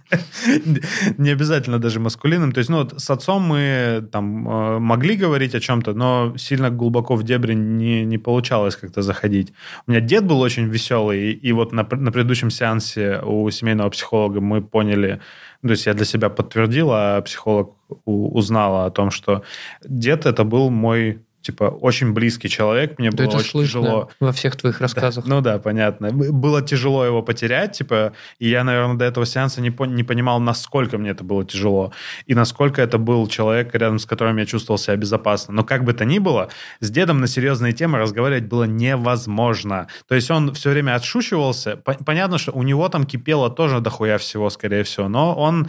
Не 1.18 1.32
обязательно 1.32 1.80
даже 1.80 2.00
маскулинным. 2.00 2.52
То 2.52 2.60
есть, 2.60 2.70
ну, 2.70 2.78
вот 2.78 3.02
с 3.02 3.10
отцом 3.10 3.44
мы 3.44 4.08
там 4.12 4.48
э, 4.48 4.80
могли 4.80 5.16
говорить 5.16 5.56
о 5.56 5.60
чем-то, 5.60 5.94
но 5.94 6.34
сильно 6.38 6.70
глубоко 6.70 7.16
в 7.16 7.24
дебри 7.24 7.56
не, 7.56 8.06
не 8.06 8.18
получалось 8.18 8.76
как-то 8.76 9.02
заходить. 9.02 9.54
У 9.88 9.92
меня 9.92 10.02
дед 10.02 10.26
был 10.26 10.42
очень 10.42 10.66
веселый, 10.66 11.32
и, 11.32 11.50
и 11.50 11.54
вот 11.54 11.72
на, 11.72 11.88
на 11.92 12.12
предыдущем 12.12 12.50
сеансе 12.50 13.20
у 13.24 13.50
семейного 13.50 13.90
психолога 13.90 14.42
мы 14.42 14.62
поняли, 14.62 15.20
ну, 15.62 15.70
то 15.70 15.72
есть 15.72 15.86
я 15.86 15.94
для 15.94 16.06
себя 16.06 16.30
подтвердил, 16.30 16.90
а 16.92 17.22
психолог 17.22 17.76
у- 18.06 18.38
узнала 18.38 18.86
о 18.86 18.92
том, 18.92 19.12
что 19.12 19.44
дед 19.84 20.26
это 20.26 20.44
был 20.44 20.70
мой 20.70 21.20
типа 21.44 21.66
очень 21.66 22.14
близкий 22.14 22.50
человек, 22.50 22.98
мне 22.98 23.12
Да 23.12 23.26
было 23.26 23.36
очень 23.36 23.50
слышно 23.50 23.82
тяжело. 23.82 24.10
во 24.20 24.32
всех 24.32 24.56
твоих 24.56 24.82
рассказах. 24.82 25.26
Ну 25.28 25.42
да, 25.42 25.60
понятно. 25.60 26.10
Было 26.12 26.62
тяжело 26.64 27.06
его 27.06 27.22
потерять, 27.22 27.74
типа, 27.78 28.14
и 28.40 28.50
я, 28.50 28.64
наверное, 28.64 28.96
до 28.96 29.06
этого 29.06 29.26
сеанса 29.26 29.62
не, 29.62 29.70
пон- 29.70 29.94
не 29.94 30.04
понимал, 30.04 30.40
насколько 30.40 30.98
мне 30.98 31.12
это 31.12 31.24
было 31.24 31.46
тяжело, 31.46 31.92
и 32.26 32.34
насколько 32.34 32.82
это 32.82 32.98
был 32.98 33.28
человек, 33.28 33.76
рядом 33.76 34.00
с 34.00 34.06
которым 34.06 34.38
я 34.38 34.46
чувствовал 34.46 34.78
себя 34.80 34.96
безопасно. 34.96 35.54
Но 35.54 35.64
как 35.64 35.84
бы 35.84 35.94
то 35.94 36.06
ни 36.06 36.18
было, 36.20 36.50
с 36.80 36.90
дедом 36.90 37.20
на 37.20 37.28
серьезные 37.28 37.74
темы 37.74 38.00
разговаривать 38.00 38.46
было 38.46 38.64
невозможно. 38.64 39.88
То 40.08 40.16
есть 40.16 40.32
он 40.32 40.54
все 40.54 40.70
время 40.72 40.96
отшучивался. 40.96 41.78
По- 41.78 41.94
Понятно, 42.06 42.38
что 42.38 42.52
у 42.54 42.64
него 42.64 42.90
там 42.90 43.06
кипело 43.06 43.50
тоже 43.50 43.80
дохуя 43.82 44.18
всего, 44.18 44.50
скорее 44.50 44.84
всего, 44.84 45.08
но 45.10 45.36
он 45.36 45.68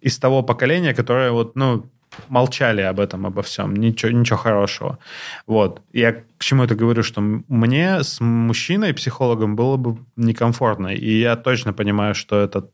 из 0.00 0.18
того 0.18 0.42
поколения, 0.42 0.94
которое 0.94 1.30
вот, 1.32 1.56
ну, 1.56 1.86
молчали 2.28 2.80
об 2.80 3.00
этом, 3.00 3.26
обо 3.26 3.42
всем. 3.42 3.74
Ничего, 3.74 4.12
ничего 4.12 4.38
хорошего. 4.38 4.98
Вот. 5.46 5.82
Я 5.92 6.12
к 6.12 6.24
чему 6.38 6.64
это 6.64 6.74
говорю, 6.74 7.02
что 7.02 7.20
мне 7.20 8.02
с 8.02 8.20
мужчиной, 8.20 8.94
психологом, 8.94 9.56
было 9.56 9.76
бы 9.76 9.98
некомфортно. 10.16 10.88
И 10.88 11.20
я 11.20 11.36
точно 11.36 11.72
понимаю, 11.72 12.14
что, 12.14 12.40
это, 12.40 12.68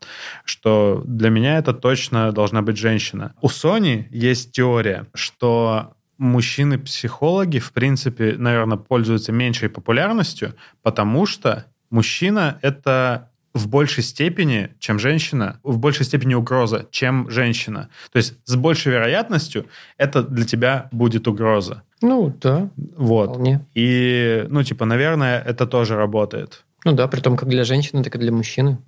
что 0.45 1.03
для 1.05 1.31
меня 1.31 1.59
это 1.59 1.73
точно 1.73 2.33
должна 2.33 2.63
быть 2.63 2.77
женщина. 2.77 3.35
У 3.41 3.49
Сони 3.49 4.09
есть 4.11 4.53
теория, 4.53 5.07
что 5.15 5.95
мужчины-психологи, 6.19 7.59
в 7.59 7.73
принципе, 7.73 8.37
наверное, 8.39 8.79
пользуются 8.79 9.33
меньшей 9.33 9.69
популярностью, 9.69 10.55
потому 10.83 11.27
что 11.27 11.67
мужчина— 11.91 12.59
это 12.63 13.32
в 13.55 13.69
большей 13.69 14.03
степени, 14.03 14.71
чем 14.79 14.99
женщина, 14.99 15.59
в 15.63 15.79
большей 15.79 16.07
степени 16.07 16.35
угроза, 16.35 16.87
чем 16.91 17.29
женщина. 17.31 17.89
То 18.13 18.17
есть 18.17 18.35
с 18.45 18.57
большей 18.57 18.93
вероятностью 18.93 19.67
это 19.99 20.23
для 20.23 20.45
тебя 20.45 20.89
будет 20.93 21.29
угроза. 21.29 21.83
Ну, 22.01 22.35
да, 22.41 22.69
Вот. 22.97 23.31
вполне. 23.31 23.65
И, 23.75 24.47
ну, 24.49 24.63
типа, 24.63 24.85
наверное, 24.85 25.41
это 25.41 25.67
тоже 25.67 25.97
работает. 25.97 26.65
Ну 26.85 26.93
да, 26.93 27.07
при 27.07 27.21
том, 27.21 27.37
как 27.37 27.49
для 27.49 27.65
женщины, 27.65 28.03
так 28.03 28.15
и 28.17 28.19
для 28.19 28.33
мужчины. 28.33 28.79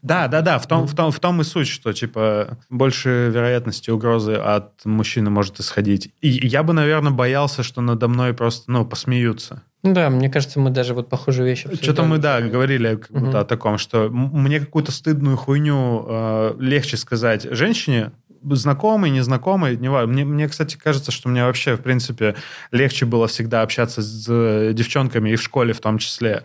Да, 0.00 0.28
да, 0.28 0.42
да, 0.42 0.58
в 0.58 0.66
том, 0.66 0.86
в 0.86 0.94
том, 0.94 1.10
в 1.10 1.18
том 1.18 1.40
и 1.40 1.44
суть, 1.44 1.66
что, 1.66 1.92
типа, 1.94 2.58
больше 2.68 3.30
вероятности 3.32 3.88
угрозы 3.90 4.34
от 4.34 4.84
мужчины 4.84 5.30
может 5.30 5.60
исходить. 5.60 6.12
И 6.20 6.28
я 6.28 6.62
бы, 6.62 6.74
наверное, 6.74 7.10
боялся, 7.12 7.62
что 7.62 7.80
надо 7.80 8.06
мной 8.06 8.34
просто, 8.34 8.70
ну, 8.70 8.84
посмеются. 8.84 9.62
Да, 9.84 10.08
мне 10.08 10.30
кажется, 10.30 10.58
мы 10.58 10.70
даже 10.70 10.94
вот 10.94 11.10
похожие 11.10 11.46
вещи 11.46 11.68
Что-то 11.74 12.04
мы, 12.04 12.16
да, 12.16 12.40
говорили 12.40 12.96
как 12.96 13.10
будто 13.10 13.26
Мгм. 13.26 13.36
о 13.36 13.44
таком, 13.44 13.78
что 13.78 14.08
мне 14.10 14.58
какую-то 14.58 14.90
стыдную 14.90 15.36
хуйню 15.36 16.06
э, 16.08 16.54
легче 16.58 16.96
сказать 16.96 17.46
женщине, 17.50 18.12
знакомый, 18.42 19.10
незнакомый, 19.10 19.76
не 19.76 19.88
важно. 19.88 20.12
Мне, 20.12 20.24
мне, 20.24 20.48
кстати, 20.48 20.76
кажется, 20.76 21.10
что 21.10 21.28
мне 21.28 21.44
вообще, 21.44 21.76
в 21.76 21.80
принципе, 21.80 22.34
легче 22.72 23.04
было 23.06 23.26
всегда 23.26 23.62
общаться 23.62 24.00
с 24.02 24.72
девчонками 24.72 25.30
и 25.30 25.36
в 25.36 25.42
школе 25.42 25.72
в 25.74 25.80
том 25.80 25.98
числе, 25.98 26.44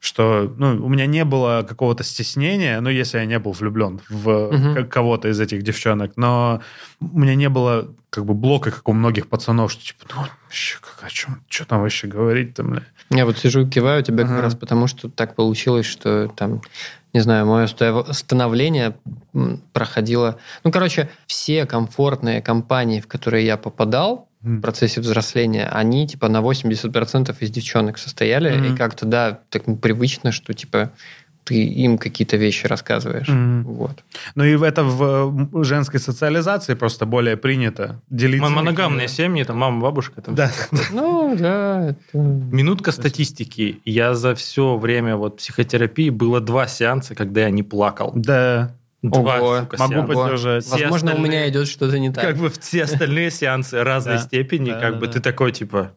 что 0.00 0.52
ну, 0.58 0.84
у 0.84 0.88
меня 0.88 1.06
не 1.06 1.24
было 1.24 1.64
какого-то 1.68 2.04
стеснения, 2.04 2.80
ну, 2.80 2.90
если 2.90 3.18
я 3.18 3.24
не 3.24 3.38
был 3.38 3.52
влюблен 3.52 4.00
в 4.08 4.74
к- 4.74 4.84
кого-то 4.88 5.28
из 5.28 5.40
этих 5.40 5.62
девчонок, 5.62 6.12
но 6.16 6.60
у 7.00 7.18
меня 7.18 7.34
не 7.34 7.48
было 7.48 7.88
как 8.10 8.24
бы 8.24 8.34
блока, 8.34 8.70
как 8.70 8.88
у 8.88 8.92
многих 8.92 9.28
пацанов, 9.28 9.72
что 9.72 9.84
типа, 9.84 10.06
ну, 10.14 10.22
вообще, 10.44 10.78
как, 10.80 11.04
о 11.06 11.10
чем, 11.10 11.42
что 11.48 11.64
там 11.66 11.80
вообще 11.82 12.06
говорить-то, 12.06 12.62
бля? 12.62 12.82
Я 13.10 13.24
вот 13.26 13.38
сижу 13.38 13.66
и 13.66 13.68
киваю 13.70 14.02
тебе 14.02 14.22
как 14.24 14.32
Ага. 14.32 14.42
раз 14.42 14.54
потому, 14.54 14.86
что 14.86 15.08
так 15.08 15.34
получилось, 15.36 15.86
что 15.86 16.28
там, 16.28 16.60
не 17.12 17.20
знаю, 17.20 17.46
мое 17.46 17.66
ста- 17.66 18.12
становление 18.12 18.96
проходило... 19.72 20.38
Ну, 20.64 20.72
короче, 20.72 21.10
все 21.26 21.66
комфортные 21.66 22.42
компании, 22.42 23.00
в 23.00 23.06
которые 23.06 23.44
я 23.46 23.56
попадал 23.56 24.28
в 24.46 24.60
процессе 24.60 25.00
взросления, 25.00 25.66
они 25.68 26.06
типа 26.06 26.28
на 26.28 26.40
80% 26.40 27.34
из 27.40 27.50
девчонок 27.50 27.98
состояли, 27.98 28.56
Мгм. 28.56 28.74
и 28.74 28.76
как-то, 28.76 29.04
да, 29.06 29.40
так 29.50 29.64
привычно, 29.80 30.30
что 30.32 30.52
типа 30.54 30.92
ты 31.44 31.62
им 31.64 31.96
какие-то 31.98 32.36
вещи 32.36 32.66
рассказываешь. 32.66 33.28
Мгм. 33.28 33.62
Вот. 33.64 34.02
Ну 34.34 34.42
и 34.44 34.58
это 34.66 34.82
в 34.82 35.62
женской 35.64 36.00
социализации 36.00 36.74
просто 36.74 37.06
более 37.06 37.36
принято 37.36 38.00
делиться. 38.10 38.48
Моногамные 38.48 39.06
семьи, 39.08 39.44
там 39.44 39.56
мама, 39.58 39.80
бабушка. 39.80 40.22
Там 40.22 40.34
Да. 40.34 40.50
Ну, 40.92 41.36
да. 41.38 41.94
Минутка 42.12 42.90
статистики. 42.92 43.80
Я 43.84 44.14
за 44.14 44.34
все 44.34 44.76
время 44.76 45.16
вот 45.16 45.36
психотерапии 45.36 46.10
было 46.10 46.40
два 46.40 46.66
сеанса, 46.66 47.14
когда 47.14 47.42
я 47.42 47.50
не 47.50 47.62
плакал. 47.62 48.12
Да. 48.16 48.74
Два, 49.10 49.38
Ого. 49.38 49.60
сука, 49.60 49.76
Могу 49.78 49.92
сеанса. 49.94 50.12
поддержать. 50.14 50.64
Все 50.64 50.76
Возможно, 50.82 51.14
у 51.14 51.18
меня 51.18 51.48
идет 51.48 51.68
что-то 51.68 51.98
не 51.98 52.10
так. 52.10 52.24
Как 52.24 52.36
бы 52.36 52.50
все 52.50 52.84
остальные 52.84 53.30
сеансы 53.30 53.82
разной 53.82 54.18
степени, 54.18 54.70
как 54.70 54.98
бы 54.98 55.06
ты 55.08 55.20
такой, 55.20 55.52
типа, 55.52 55.92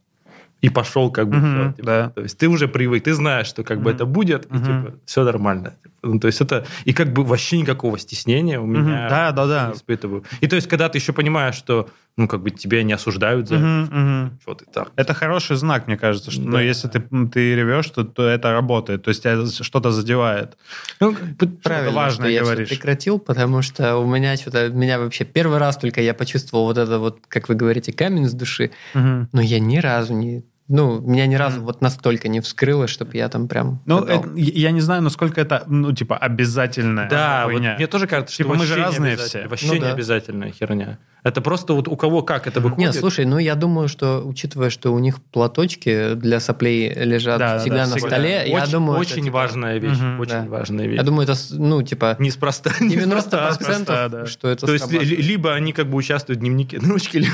и 0.61 0.69
пошел, 0.69 1.09
как 1.09 1.29
бы, 1.29 1.37
типа. 1.75 1.85
да. 1.85 2.09
То 2.09 2.21
есть 2.21 2.37
ты 2.37 2.47
уже 2.49 2.67
привык, 2.67 3.03
ты 3.05 3.13
знаешь, 3.13 3.47
что 3.47 3.63
как 3.63 3.81
бы 3.81 3.91
это 3.91 4.05
будет, 4.05 4.45
и 4.47 4.57
типа 4.57 4.93
все 5.05 5.23
нормально. 5.23 5.75
Ну, 6.03 6.19
то 6.19 6.27
есть 6.27 6.41
это 6.41 6.65
и 6.85 6.93
как 6.93 7.13
бы 7.13 7.23
вообще 7.23 7.57
никакого 7.59 7.97
стеснения 7.97 8.59
у 8.59 8.65
меня 8.65 9.07
Да, 9.09 9.31
да, 9.31 9.45
да. 9.47 9.67
не 9.69 9.73
испытываю. 9.75 10.23
И 10.41 10.47
то 10.47 10.55
есть 10.55 10.67
когда 10.67 10.89
ты 10.89 10.97
еще 10.97 11.13
понимаешь, 11.13 11.55
что 11.55 11.89
ну 12.19 12.27
как 12.27 12.41
бы 12.41 12.51
тебя 12.51 12.83
не 12.83 12.93
осуждают 12.93 13.47
за 13.47 13.55
Мгм, 13.55 13.83
мгм. 13.83 14.39
что 14.41 14.53
ты 14.53 14.65
так. 14.65 14.91
Это 14.97 15.13
хороший 15.13 15.55
знак, 15.55 15.87
мне 15.87 15.97
кажется, 15.97 16.31
что 16.31 16.41
ну, 16.41 16.51
Да. 16.51 16.61
если 16.61 16.89
ты, 16.89 16.99
ты 17.31 17.55
ревешь, 17.55 17.89
то, 17.89 18.03
то 18.03 18.27
это 18.27 18.51
работает. 18.51 19.03
То 19.03 19.09
есть 19.09 19.23
тебя 19.23 19.45
что-то 19.47 19.91
задевает. 19.91 20.57
Ну, 20.99 21.15
Правильно, 21.63 21.91
важное 21.95 22.27
что 22.27 22.33
я 22.33 22.41
говоришь. 22.41 22.69
прекратил, 22.69 23.19
потому 23.19 23.61
что 23.61 23.95
у 23.97 24.05
меня 24.05 24.35
что-то, 24.35 24.69
меня 24.69 24.99
вообще 24.99 25.23
первый 25.23 25.59
раз 25.59 25.77
только 25.77 26.01
я 26.01 26.13
почувствовал 26.13 26.65
вот 26.65 26.77
это 26.77 26.99
вот, 26.99 27.19
как 27.27 27.47
вы 27.49 27.55
говорите, 27.55 27.93
камень 27.93 28.27
с 28.27 28.33
души, 28.33 28.71
Мгм. 28.93 29.29
но 29.31 29.41
я 29.41 29.59
ни 29.59 29.77
разу 29.77 30.13
не, 30.13 30.43
ну, 30.69 31.01
меня 31.01 31.25
ни 31.27 31.35
разу 31.35 31.61
вот 31.61 31.81
настолько 31.81 32.27
не 32.29 32.39
вскрыло, 32.39 32.87
чтобы 32.87 33.17
я 33.17 33.27
там 33.27 33.47
прям... 33.47 33.81
Ну, 33.85 34.03
это- 34.03 34.29
я 34.35 34.71
не 34.71 34.79
знаю, 34.81 35.01
насколько 35.01 35.41
это, 35.41 35.63
ну, 35.67 35.91
типа, 35.91 36.15
обязательная 36.17 37.09
Да, 37.09 37.43
вот 37.45 37.53
хуйня. 37.53 37.75
мне 37.75 37.87
тоже 37.87 38.07
кажется, 38.07 38.33
что 38.33 38.43
Типа 38.43 38.55
мы 38.55 38.65
же 38.65 38.75
не 38.75 38.81
разные 38.81 39.17
все. 39.17 39.47
Вообще 39.47 39.67
Ну 39.67 39.73
не 39.73 39.79
да. 39.81 39.91
обязательная 39.93 40.51
херня. 40.51 40.97
Это 41.21 41.41
просто 41.41 41.73
вот 41.73 41.89
у 41.89 41.97
кого 41.97 42.21
как 42.21 42.47
это 42.47 42.61
выходит. 42.61 42.79
Нет, 42.79 42.95
слушай, 42.95 43.25
ну 43.25 43.39
я 43.39 43.55
думаю, 43.55 43.89
что 43.89 44.21
учитывая, 44.25 44.69
что 44.69 44.93
у 44.93 44.99
них 44.99 45.21
платочки 45.21 46.13
для 46.13 46.39
соплей 46.39 46.93
лежат 46.93 47.39
Да, 47.39 47.55
да, 47.55 47.59
всегда 47.59 47.75
да, 47.75 47.81
на 47.87 47.95
всегда. 47.97 48.07
столе, 48.07 48.43
я 48.47 48.55
очень, 48.61 48.71
думаю, 48.71 48.99
очень 48.99 49.11
это, 49.15 49.21
типа, 49.23 49.33
важная 49.33 49.77
вещь, 49.79 49.97
Мгм, 49.97 50.19
очень 50.21 50.31
да. 50.31 50.45
важная 50.47 50.87
вещь. 50.87 50.97
Я 50.97 51.03
думаю, 51.03 51.23
это, 51.27 51.35
ну, 51.51 51.81
типа, 51.83 52.15
неспроста. 52.19 52.69
90% 52.79 52.89
неспроста, 52.89 54.07
да. 54.07 54.25
что 54.27 54.47
это 54.47 54.65
То 54.65 54.71
есть 54.73 54.89
либо 54.91 55.53
они 55.53 55.73
как 55.73 55.87
бы 55.89 55.97
участвуют 55.97 56.37
в 56.39 56.41
дневнике 56.41 56.77
ручки, 56.81 57.17
либо... 57.17 57.33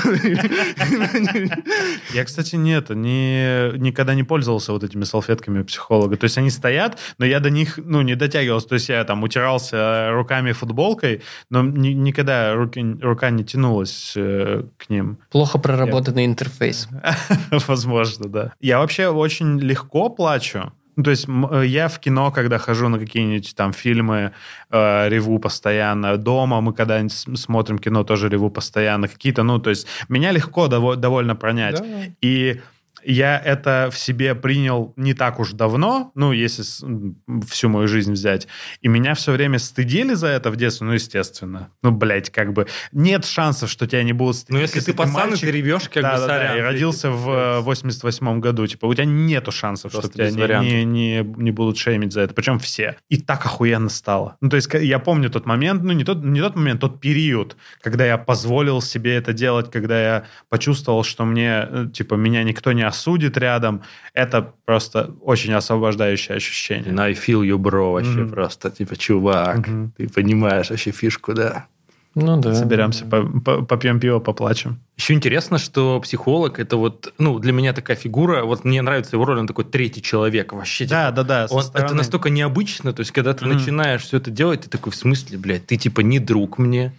Я, 2.12 2.24
кстати, 2.24 2.56
нет, 2.56 2.90
не, 3.26 3.78
никогда 3.78 4.14
не 4.14 4.22
пользовался 4.24 4.72
вот 4.72 4.84
этими 4.84 5.04
салфетками 5.04 5.62
психолога. 5.62 6.16
То 6.16 6.24
есть 6.24 6.38
они 6.38 6.50
стоят, 6.50 6.98
но 7.18 7.26
я 7.26 7.40
до 7.40 7.50
них, 7.50 7.78
ну, 7.82 8.02
не 8.02 8.14
дотягивался. 8.14 8.68
То 8.68 8.74
есть 8.74 8.88
я 8.88 9.04
там 9.04 9.22
утирался 9.22 10.10
руками 10.12 10.52
футболкой, 10.52 11.22
но 11.50 11.62
ни- 11.62 11.88
никогда 11.94 12.54
руки, 12.54 12.80
рука 13.02 13.30
не 13.30 13.44
тянулась 13.44 14.12
э, 14.16 14.62
к 14.78 14.88
ним. 14.90 15.18
Плохо 15.30 15.58
проработанный 15.58 16.24
интерфейс. 16.26 16.88
Возможно, 17.66 18.28
да. 18.28 18.52
Я 18.60 18.78
вообще 18.78 19.08
очень 19.08 19.58
легко 19.60 20.08
плачу. 20.08 20.72
Ну, 20.96 21.02
то 21.02 21.10
есть 21.10 21.26
э, 21.28 21.64
я 21.66 21.88
в 21.88 21.98
кино, 22.00 22.30
когда 22.30 22.56
хожу 22.58 22.88
на 22.88 22.98
какие-нибудь 22.98 23.54
там 23.54 23.74
фильмы, 23.74 24.32
э, 24.70 25.08
реву 25.10 25.38
постоянно. 25.38 26.16
Дома 26.16 26.62
мы 26.62 26.72
когда-нибудь 26.72 27.12
смотрим 27.38 27.78
кино, 27.78 28.02
тоже 28.02 28.30
реву 28.30 28.48
постоянно. 28.50 29.06
Какие-то, 29.06 29.42
ну, 29.42 29.58
то 29.58 29.68
есть 29.70 29.86
меня 30.08 30.30
легко 30.32 30.68
дово- 30.68 30.96
довольно 30.96 31.36
пронять. 31.36 31.80
Да. 31.80 31.86
И 32.22 32.60
я 33.06 33.38
это 33.38 33.88
в 33.92 33.98
себе 33.98 34.34
принял 34.34 34.92
не 34.96 35.14
так 35.14 35.38
уж 35.38 35.52
давно, 35.52 36.10
ну, 36.14 36.32
если 36.32 36.64
всю 37.46 37.68
мою 37.68 37.86
жизнь 37.88 38.12
взять. 38.12 38.48
И 38.80 38.88
меня 38.88 39.14
все 39.14 39.32
время 39.32 39.58
стыдили 39.58 40.14
за 40.14 40.28
это 40.28 40.50
в 40.50 40.56
детстве, 40.56 40.86
ну, 40.86 40.92
естественно. 40.92 41.70
Ну, 41.82 41.92
блядь, 41.92 42.30
как 42.30 42.52
бы 42.52 42.66
нет 42.92 43.24
шансов, 43.24 43.70
что 43.70 43.86
тебя 43.86 44.02
не 44.02 44.12
будут 44.12 44.36
стыдить. 44.36 44.54
Ну, 44.54 44.60
если 44.60 44.80
ты 44.80 44.92
пацан, 44.92 45.14
и 45.14 45.30
мальчик, 45.30 45.40
ты 45.40 45.50
ревешь, 45.52 45.88
как 45.88 46.02
да, 46.02 46.14
бы 46.14 46.20
да, 46.20 46.26
да, 46.26 46.38
сорян. 46.38 46.58
и 46.58 46.60
родился 46.60 47.10
в 47.10 47.30
э, 47.30 47.60
88 47.60 48.40
году. 48.40 48.66
Типа, 48.66 48.86
у 48.86 48.94
тебя 48.94 49.04
нету 49.04 49.52
шансов, 49.52 49.92
Просто 49.92 50.10
что 50.10 50.30
тебя 50.30 50.60
не, 50.60 50.84
не, 50.84 51.20
не, 51.20 51.34
не 51.36 51.50
будут 51.52 51.78
шеймить 51.78 52.12
за 52.12 52.22
это. 52.22 52.34
Причем 52.34 52.58
все. 52.58 52.96
И 53.08 53.18
так 53.18 53.46
охуенно 53.46 53.88
стало. 53.88 54.36
Ну, 54.40 54.48
то 54.48 54.56
есть, 54.56 54.68
я 54.74 54.98
помню 54.98 55.30
тот 55.30 55.46
момент, 55.46 55.82
ну, 55.82 55.92
не 55.92 56.04
тот, 56.04 56.24
не 56.24 56.40
тот 56.40 56.56
момент, 56.56 56.80
тот 56.80 57.00
период, 57.00 57.56
когда 57.80 58.04
я 58.04 58.18
позволил 58.18 58.82
себе 58.82 59.14
это 59.14 59.32
делать, 59.32 59.70
когда 59.70 60.00
я 60.00 60.24
почувствовал, 60.48 61.04
что 61.04 61.24
мне, 61.24 61.66
э, 61.68 61.86
типа, 61.92 62.14
меня 62.14 62.42
никто 62.42 62.72
не 62.72 62.82
осудит 62.96 63.36
рядом. 63.38 63.80
Это 64.14 64.52
просто 64.64 65.10
очень 65.22 65.52
освобождающее 65.54 66.36
ощущение. 66.36 66.94
I 66.98 67.12
feel 67.12 67.42
you, 67.42 67.56
bro, 67.58 67.92
вообще 67.92 68.20
Мгм. 68.20 68.30
просто, 68.30 68.70
типа, 68.70 68.96
чувак, 68.96 69.58
Мгм. 69.68 69.92
ты 69.96 70.08
понимаешь 70.08 70.70
вообще 70.70 70.90
фишку, 70.92 71.34
да. 71.34 71.66
Ну 72.18 72.40
да. 72.40 72.54
Соберемся, 72.54 73.04
по- 73.04 73.22
по- 73.44 73.62
попьем 73.62 74.00
пиво, 74.00 74.20
поплачем. 74.20 74.78
Еще 74.96 75.12
интересно, 75.12 75.58
что 75.58 76.00
психолог 76.00 76.58
это 76.58 76.78
вот, 76.78 77.12
ну, 77.18 77.38
для 77.38 77.52
меня 77.52 77.74
такая 77.74 77.94
фигура, 77.96 78.42
вот 78.44 78.64
мне 78.64 78.80
нравится 78.80 79.16
его 79.16 79.26
роль, 79.26 79.38
он 79.38 79.46
такой 79.46 79.64
третий 79.66 80.00
человек 80.00 80.54
вообще. 80.54 80.86
Да, 80.86 81.10
типа, 81.10 81.22
да, 81.24 81.46
да. 81.46 81.54
он- 81.54 81.62
стороны. 81.62 81.86
это 81.86 81.94
настолько 81.94 82.30
необычно, 82.30 82.94
то 82.94 83.00
есть, 83.00 83.12
когда 83.12 83.34
ты 83.34 83.44
Мгм. 83.44 83.56
начинаешь 83.58 84.00
все 84.02 84.16
это 84.16 84.30
делать, 84.30 84.62
ты 84.62 84.70
такой, 84.70 84.92
в 84.92 84.96
смысле, 84.96 85.36
блядь, 85.36 85.66
ты 85.66 85.76
типа 85.76 86.00
не 86.00 86.18
друг 86.18 86.56
мне, 86.56 86.94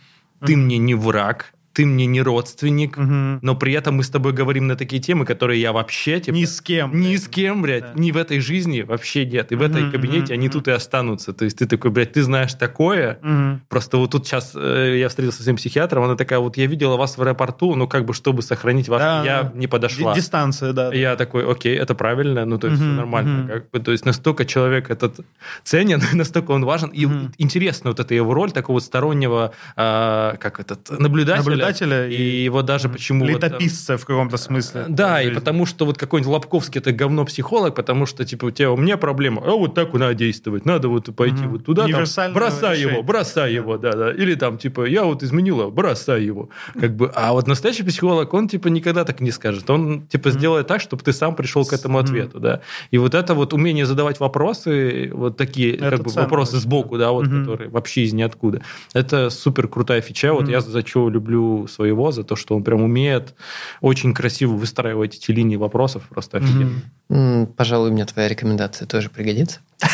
ты 0.46 0.56
Мгм. 0.56 0.66
мне 0.66 0.78
не 0.78 0.94
враг, 0.94 1.52
ты 1.78 1.86
мне 1.86 2.08
не 2.08 2.24
родственник, 2.24 2.98
Мгм. 2.98 3.38
но 3.44 3.56
при 3.56 3.72
этом 3.74 3.98
мы 3.98 4.04
с 4.04 4.10
тобой 4.10 4.34
говорим 4.34 4.66
на 4.66 4.76
такие 4.76 5.00
темы, 5.00 5.26
которые 5.26 5.62
я 5.62 5.72
вообще, 5.74 6.20
типа, 6.20 6.34
Ни 6.36 6.46
с 6.46 6.60
кем. 6.60 7.00
ни 7.00 7.16
с 7.16 7.28
кем, 7.28 7.62
блядь, 7.62 7.84
Да. 7.84 7.92
ни 7.96 8.12
в 8.12 8.18
этой 8.18 8.40
жизни 8.40 8.82
вообще 8.82 9.28
нет. 9.28 9.52
И 9.52 9.56
в 9.56 9.60
Мгм, 9.62 9.72
этой 9.72 9.92
кабинете 9.92 10.34
мгм, 10.34 10.34
они 10.34 10.48
мгм. 10.48 10.54
тут 10.54 10.68
и 10.70 10.72
останутся. 10.72 11.34
То 11.34 11.46
есть 11.46 11.60
ты 11.60 11.68
такой, 11.68 11.92
блядь, 11.92 12.14
ты 12.14 12.24
знаешь 12.24 12.56
такое, 12.56 13.20
Мгм. 13.22 13.62
Просто 13.70 13.98
вот 13.98 14.10
тут 14.12 14.26
сейчас 14.26 14.54
э, 14.56 14.96
я 14.98 15.08
встретился 15.10 15.42
с 15.42 15.44
своим 15.44 15.58
психиатром, 15.58 16.04
она 16.04 16.16
такая, 16.16 16.40
вот 16.40 16.58
я 16.58 16.66
видела 16.66 16.98
вас 16.98 17.16
в 17.18 17.22
аэропорту, 17.22 17.76
но 17.76 17.86
как 17.88 18.06
бы 18.06 18.14
чтобы 18.16 18.42
сохранить 18.42 18.90
вас, 18.90 19.00
Да, 19.00 19.24
я 19.24 19.44
да. 19.44 19.52
не 19.54 19.68
подошла. 19.68 20.14
Ди- 20.16 20.20
Дистанция, 20.22 20.74
да. 20.74 20.92
Я 20.94 21.16
такой, 21.16 21.46
окей, 21.46 21.78
это 21.78 21.94
правильно, 21.94 22.44
ну 22.46 22.58
то 22.58 22.68
есть 22.70 22.82
Мгм, 22.82 22.90
всё 22.90 22.98
нормально. 22.98 23.38
мгм. 23.44 23.48
Как 23.48 23.70
бы, 23.70 23.80
то 23.80 23.92
есть 23.92 24.04
настолько 24.06 24.46
человек 24.46 24.90
этот 24.90 25.20
ценен, 25.64 26.00
настолько 26.14 26.52
он 26.52 26.66
важен. 26.66 26.90
И 26.90 27.08
интересно 27.38 27.92
вот 27.92 28.00
эта 28.00 28.16
его 28.16 28.34
роль 28.34 28.52
такого 28.52 28.80
стороннего, 28.80 29.52
а, 29.76 30.36
как 30.40 30.60
этот, 30.60 30.90
наблюдателя. 31.00 31.44
Наблюдателя 31.44 31.67
И 32.10 32.44
его 32.44 32.62
даже 32.62 32.90
почему... 32.90 33.26
вот, 33.26 33.44
Летописца 33.44 33.98
в 33.98 34.06
каком-то 34.06 34.38
смысле. 34.38 34.86
да, 34.88 35.22
и 35.22 35.34
потому 35.34 35.66
что 35.66 35.86
вот 35.86 35.98
какой-нибудь 35.98 36.32
Лобковский 36.34 36.80
это 36.80 36.92
говно-психолог, 36.92 37.76
потому 37.76 38.06
что, 38.06 38.26
типа, 38.26 38.46
у 38.46 38.52
тебя 38.52 38.72
у 38.72 38.78
меня 38.78 38.98
проблема, 38.98 39.42
а 39.46 39.52
вот 39.52 39.74
так 39.74 39.94
надо 39.94 40.14
действовать, 40.14 40.66
надо 40.66 40.88
вот 40.90 41.16
пойти 41.16 41.42
Мгм. 41.44 41.52
вот 41.52 41.66
туда, 41.66 41.84
там, 41.88 42.04
бросай 42.34 42.76
решения. 42.76 42.94
его, 42.94 43.04
бросай 43.04 43.54
его, 43.54 43.78
да-да. 43.78 44.12
Или 44.12 44.36
там, 44.36 44.58
типа, 44.58 44.86
я 44.86 45.04
вот 45.04 45.24
изменила, 45.24 45.70
бросай 45.70 46.24
его. 46.24 46.50
Как 46.80 46.96
бы, 46.96 47.12
а 47.16 47.34
вот 47.34 47.48
настоящий 47.48 47.84
психолог, 47.84 48.34
он, 48.34 48.48
типа, 48.48 48.68
никогда 48.68 49.04
так 49.06 49.22
не 49.22 49.32
скажет. 49.32 49.70
Он, 49.70 50.06
типа, 50.08 50.32
сделает 50.32 50.68
так, 50.68 50.82
чтобы 50.82 51.04
ты 51.04 51.14
сам 51.14 51.36
пришел 51.36 51.66
к 51.66 51.74
этому 51.74 51.98
ответу, 52.00 52.40
да. 52.40 52.62
И 52.92 52.98
вот 52.98 53.14
это 53.16 53.34
вот 53.34 53.54
умение 53.54 53.86
задавать 53.86 54.20
вопросы, 54.20 55.10
вот 55.14 55.38
такие, 55.38 55.76
Это 55.76 55.92
как 55.98 56.02
бы, 56.06 56.12
вопросы 56.12 56.58
сбоку, 56.58 56.98
да, 56.98 57.12
вот, 57.12 57.28
Мгм. 57.28 57.42
которые 57.42 57.70
вообще 57.70 58.04
из 58.04 58.14
ниоткуда. 58.14 58.62
Это 58.94 59.30
супер 59.30 59.68
крутая 59.68 60.02
фича. 60.02 60.34
Вот 60.34 60.48
я 60.50 60.62
за 60.62 60.86
что 60.86 61.10
люблю 61.10 61.57
своего, 61.66 62.12
за 62.12 62.24
то, 62.24 62.36
что 62.36 62.56
он 62.56 62.64
прям 62.64 62.84
умеет 62.84 63.34
очень 63.82 64.14
красиво 64.14 64.54
выстраивать 64.54 65.16
эти 65.16 65.32
линии 65.32 65.56
вопросов. 65.56 66.04
Просто 66.10 66.38
офигенно. 66.38 66.82
М, 67.10 67.48
Пожалуй, 67.48 67.90
мне 67.90 68.06
твоя 68.06 68.28
рекомендация 68.28 68.86
тоже 68.88 69.10
пригодится. 69.10 69.62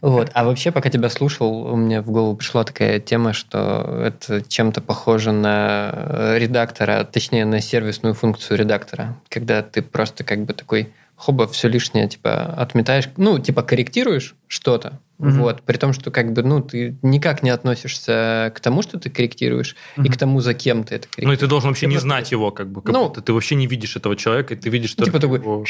Вот. 0.00 0.30
А 0.34 0.44
вообще, 0.44 0.70
пока 0.70 0.88
тебя 0.88 1.08
слушал, 1.08 1.66
у 1.66 1.76
меня 1.76 2.00
в 2.00 2.10
голову 2.10 2.36
пришла 2.36 2.62
такая 2.62 3.00
тема, 3.00 3.32
что 3.32 4.02
это 4.04 4.42
чем-то 4.46 4.80
похоже 4.80 5.32
на 5.32 6.36
редактора, 6.38 7.04
точнее, 7.04 7.44
на 7.44 7.60
сервисную 7.60 8.14
функцию 8.14 8.58
редактора, 8.58 9.16
когда 9.28 9.62
ты 9.62 9.82
просто 9.82 10.22
как 10.22 10.44
бы 10.44 10.52
такой 10.52 10.92
хоба, 11.24 11.46
все 11.46 11.68
лишнее, 11.68 12.06
типа, 12.08 12.44
отметаешь, 12.44 13.08
ну, 13.16 13.38
типа, 13.38 13.62
корректируешь 13.62 14.34
что-то, 14.46 15.00
Мгм. 15.18 15.40
вот, 15.40 15.62
при 15.62 15.78
том, 15.78 15.94
что, 15.94 16.10
как 16.10 16.32
бы, 16.34 16.42
ну, 16.42 16.60
ты 16.60 16.98
никак 17.00 17.42
не 17.42 17.48
относишься 17.50 18.52
к 18.54 18.60
тому, 18.60 18.82
что 18.82 18.98
ты 18.98 19.08
корректируешь, 19.08 19.74
и 19.96 20.00
Мгм. 20.00 20.12
к 20.12 20.16
тому, 20.18 20.40
за 20.40 20.52
кем 20.52 20.84
ты 20.84 20.96
это 20.96 21.06
Ну, 21.06 21.12
и 21.12 21.14
корректируешь. 21.14 21.38
ты 21.40 21.46
должен 21.46 21.68
вообще 21.70 21.86
Ты 21.86 21.90
не 21.90 21.94
просто- 21.94 22.08
знать 22.08 22.30
его, 22.32 22.50
как 22.50 22.70
бы. 22.70 22.82
Как 22.82 22.92
Ну, 22.94 23.08
будто 23.08 23.22
ты 23.22 23.32
вообще 23.32 23.54
не 23.54 23.66
видишь 23.66 23.96
этого 23.96 24.16
человека, 24.16 24.52
и 24.52 24.56
ты 24.58 24.68
видишь 24.68 24.94
типа 24.96 25.18
такой, 25.18 25.38
его- 25.38 25.64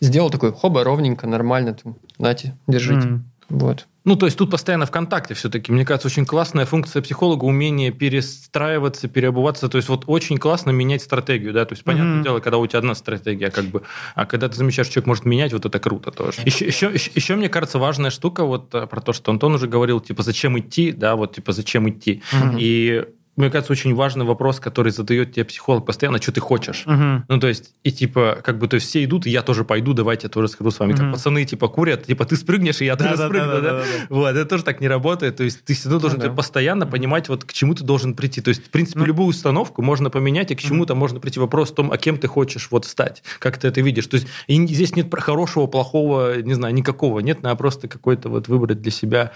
Сделал 0.00 0.30
такой, 0.30 0.52
хоба, 0.52 0.82
ровненько, 0.84 1.26
нормально, 1.28 1.74
там, 1.74 1.96
нате, 2.18 2.56
держите. 2.66 3.06
Мгм. 3.06 3.31
Вот. 3.52 3.86
Ну, 4.04 4.16
то 4.16 4.26
есть 4.26 4.38
тут 4.38 4.50
постоянно 4.50 4.86
в 4.86 4.90
контакте 4.90 5.34
все-таки. 5.34 5.70
Мне 5.70 5.84
кажется, 5.84 6.08
очень 6.08 6.24
классная 6.24 6.64
функция 6.64 7.02
психолога, 7.02 7.44
умение 7.44 7.92
перестраиваться, 7.92 9.08
переобуваться. 9.08 9.68
То 9.68 9.76
есть 9.76 9.88
вот 9.88 10.04
очень 10.06 10.38
классно 10.38 10.70
менять 10.70 11.02
стратегию, 11.02 11.52
да. 11.52 11.66
То 11.66 11.74
есть, 11.74 11.84
понятное 11.84 12.14
Мгм. 12.14 12.22
дело, 12.24 12.40
когда 12.40 12.58
у 12.58 12.66
тебя 12.66 12.78
одна 12.78 12.94
стратегия, 12.94 13.50
как 13.50 13.66
бы, 13.66 13.82
а 14.14 14.24
когда 14.24 14.48
ты 14.48 14.56
замечаешь, 14.56 14.86
что 14.86 14.94
человек 14.94 15.06
может 15.06 15.24
менять, 15.26 15.52
вот 15.52 15.66
это 15.66 15.78
круто 15.78 16.10
тоже. 16.10 16.40
Еще, 16.44 16.66
еще, 16.66 16.90
еще, 16.92 17.10
еще, 17.14 17.36
мне 17.36 17.48
кажется, 17.50 17.78
важная 17.78 18.10
штука 18.10 18.44
вот 18.44 18.74
э, 18.74 18.86
про 18.86 19.00
то, 19.02 19.12
что 19.12 19.30
Антон 19.30 19.54
уже 19.54 19.68
говорил, 19.68 20.00
типа, 20.00 20.22
зачем 20.22 20.58
идти, 20.58 20.90
да, 20.90 21.14
вот, 21.14 21.34
типа, 21.36 21.52
зачем 21.52 21.88
идти. 21.90 22.22
Мгм. 22.32 22.56
И 22.58 23.04
мне 23.36 23.48
кажется, 23.50 23.72
очень 23.72 23.94
важный 23.94 24.26
вопрос, 24.26 24.60
который 24.60 24.92
задает 24.92 25.32
тебе 25.32 25.44
психолог 25.44 25.86
постоянно, 25.86 26.20
что 26.20 26.32
ты 26.32 26.40
хочешь. 26.40 26.82
Мгм. 26.86 27.24
Ну, 27.28 27.40
то 27.40 27.48
есть, 27.48 27.72
и 27.82 27.90
типа, 27.90 28.38
как 28.44 28.58
бы, 28.58 28.68
то 28.68 28.74
есть 28.74 28.86
все 28.88 29.02
идут, 29.04 29.26
и 29.26 29.30
я 29.30 29.40
тоже 29.42 29.64
пойду, 29.64 29.94
давайте 29.94 30.26
я 30.26 30.28
тоже 30.28 30.48
схожу 30.48 30.70
с 30.70 30.78
вами. 30.78 30.92
Как 30.92 31.02
Мгм. 31.02 31.12
пацаны, 31.12 31.44
типа, 31.44 31.68
курят, 31.68 32.04
типа, 32.06 32.26
ты 32.26 32.36
спрыгнешь, 32.36 32.82
и 32.82 32.84
я 32.84 32.96
тоже 32.96 33.16
спрыгну, 33.16 33.62
да? 33.62 33.82
Вот, 34.10 34.28
это 34.36 34.44
тоже 34.44 34.64
так 34.64 34.80
не 34.80 34.88
работает. 34.88 35.36
То 35.36 35.44
есть 35.44 35.64
ты 35.64 35.74
всегда 35.74 35.98
должен 35.98 36.20
типа, 36.20 36.34
постоянно 36.34 36.86
понимать, 36.86 37.28
вот 37.28 37.44
к 37.44 37.52
чему 37.52 37.74
ты 37.74 37.84
должен 37.84 38.14
прийти. 38.14 38.40
То 38.42 38.50
есть, 38.50 38.66
в 38.66 38.70
принципе, 38.70 39.00
Ну. 39.00 39.06
любую 39.06 39.28
установку 39.28 39.80
можно 39.82 40.10
поменять, 40.10 40.50
и 40.50 40.54
к 40.54 40.60
чему-то 40.60 40.94
можно 40.94 41.18
прийти. 41.18 41.40
Вопрос 41.40 41.70
в 41.70 41.74
том, 41.74 41.90
а 41.90 41.96
кем 41.96 42.18
ты 42.18 42.28
хочешь 42.28 42.68
вот 42.70 42.84
стать, 42.84 43.22
как 43.38 43.56
ты 43.56 43.68
это 43.68 43.80
видишь. 43.80 44.06
То 44.06 44.16
есть 44.16 44.26
и 44.46 44.66
здесь 44.66 44.94
нет 44.94 45.12
хорошего, 45.20 45.66
плохого, 45.66 46.42
не 46.42 46.54
знаю, 46.54 46.74
никакого. 46.74 47.20
Нет, 47.20 47.42
надо 47.42 47.56
просто 47.56 47.88
какой-то 47.88 48.28
вот 48.28 48.48
выбрать 48.48 48.82
для 48.82 48.90
себя 48.90 49.32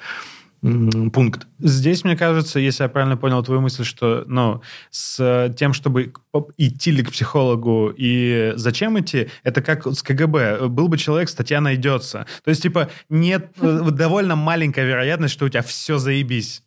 пункт. 1.13 1.47
Здесь, 1.59 2.05
мне 2.05 2.17
кажется, 2.17 2.59
если 2.59 2.83
я 2.83 2.89
правильно 2.89 3.17
понял 3.17 3.43
твою 3.43 3.61
мысль, 3.61 3.85
что 3.85 4.25
ну, 4.27 4.63
с 4.91 5.17
э, 5.21 5.53
тем, 5.55 5.73
чтобы 5.73 6.13
идти 6.57 6.91
ли 6.91 7.03
к 7.03 7.13
психологу 7.13 7.93
и 7.97 8.53
зачем 8.57 8.99
идти, 8.99 9.29
это 9.43 9.63
как 9.63 9.87
с 9.87 10.03
КГБ. 10.03 10.69
Был 10.69 10.89
бы 10.89 10.99
человек, 10.99 11.29
статья 11.29 11.61
найдется. 11.61 12.27
То 12.45 12.51
есть, 12.51 12.63
типа, 12.63 12.91
нет, 13.09 13.51
э, 13.61 13.91
довольно 13.91 14.37
маленькая 14.37 14.87
вероятность, 14.87 15.35
что 15.35 15.47
у 15.47 15.49
тебя 15.49 15.63
все 15.63 15.99
заебись. 15.99 16.63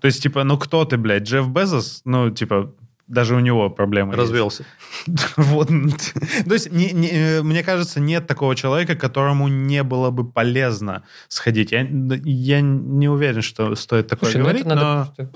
То 0.00 0.06
есть, 0.06 0.22
типа, 0.22 0.44
ну 0.44 0.56
кто 0.56 0.84
ты, 0.84 0.96
блядь, 0.96 1.24
Джефф 1.24 1.48
Безос? 1.48 2.02
Ну, 2.04 2.30
типа, 2.30 2.72
даже 3.10 3.34
у 3.34 3.40
него 3.40 3.68
проблемы. 3.70 4.14
Развелся. 4.14 4.64
Вот. 5.36 5.68
То 5.68 6.54
есть, 6.54 6.72
не- 6.72 6.92
не, 6.92 7.08
э, 7.10 7.42
мне 7.42 7.62
кажется, 7.62 8.00
нет 8.00 8.26
такого 8.26 8.54
человека, 8.54 8.94
которому 8.94 9.48
не 9.48 9.82
было 9.82 10.10
бы 10.10 10.24
полезно 10.24 11.02
сходить. 11.28 11.72
Я, 11.72 11.86
я 11.88 12.60
не 12.60 13.08
уверен, 13.08 13.42
что 13.42 13.74
стоит 13.74 14.06
такое 14.06 14.30
Слушай, 14.30 14.38
ну 14.38 14.44
говорить, 14.44 14.66
это 14.66 14.74
надо 14.74 14.84
но... 14.84 15.04
просто... 15.04 15.30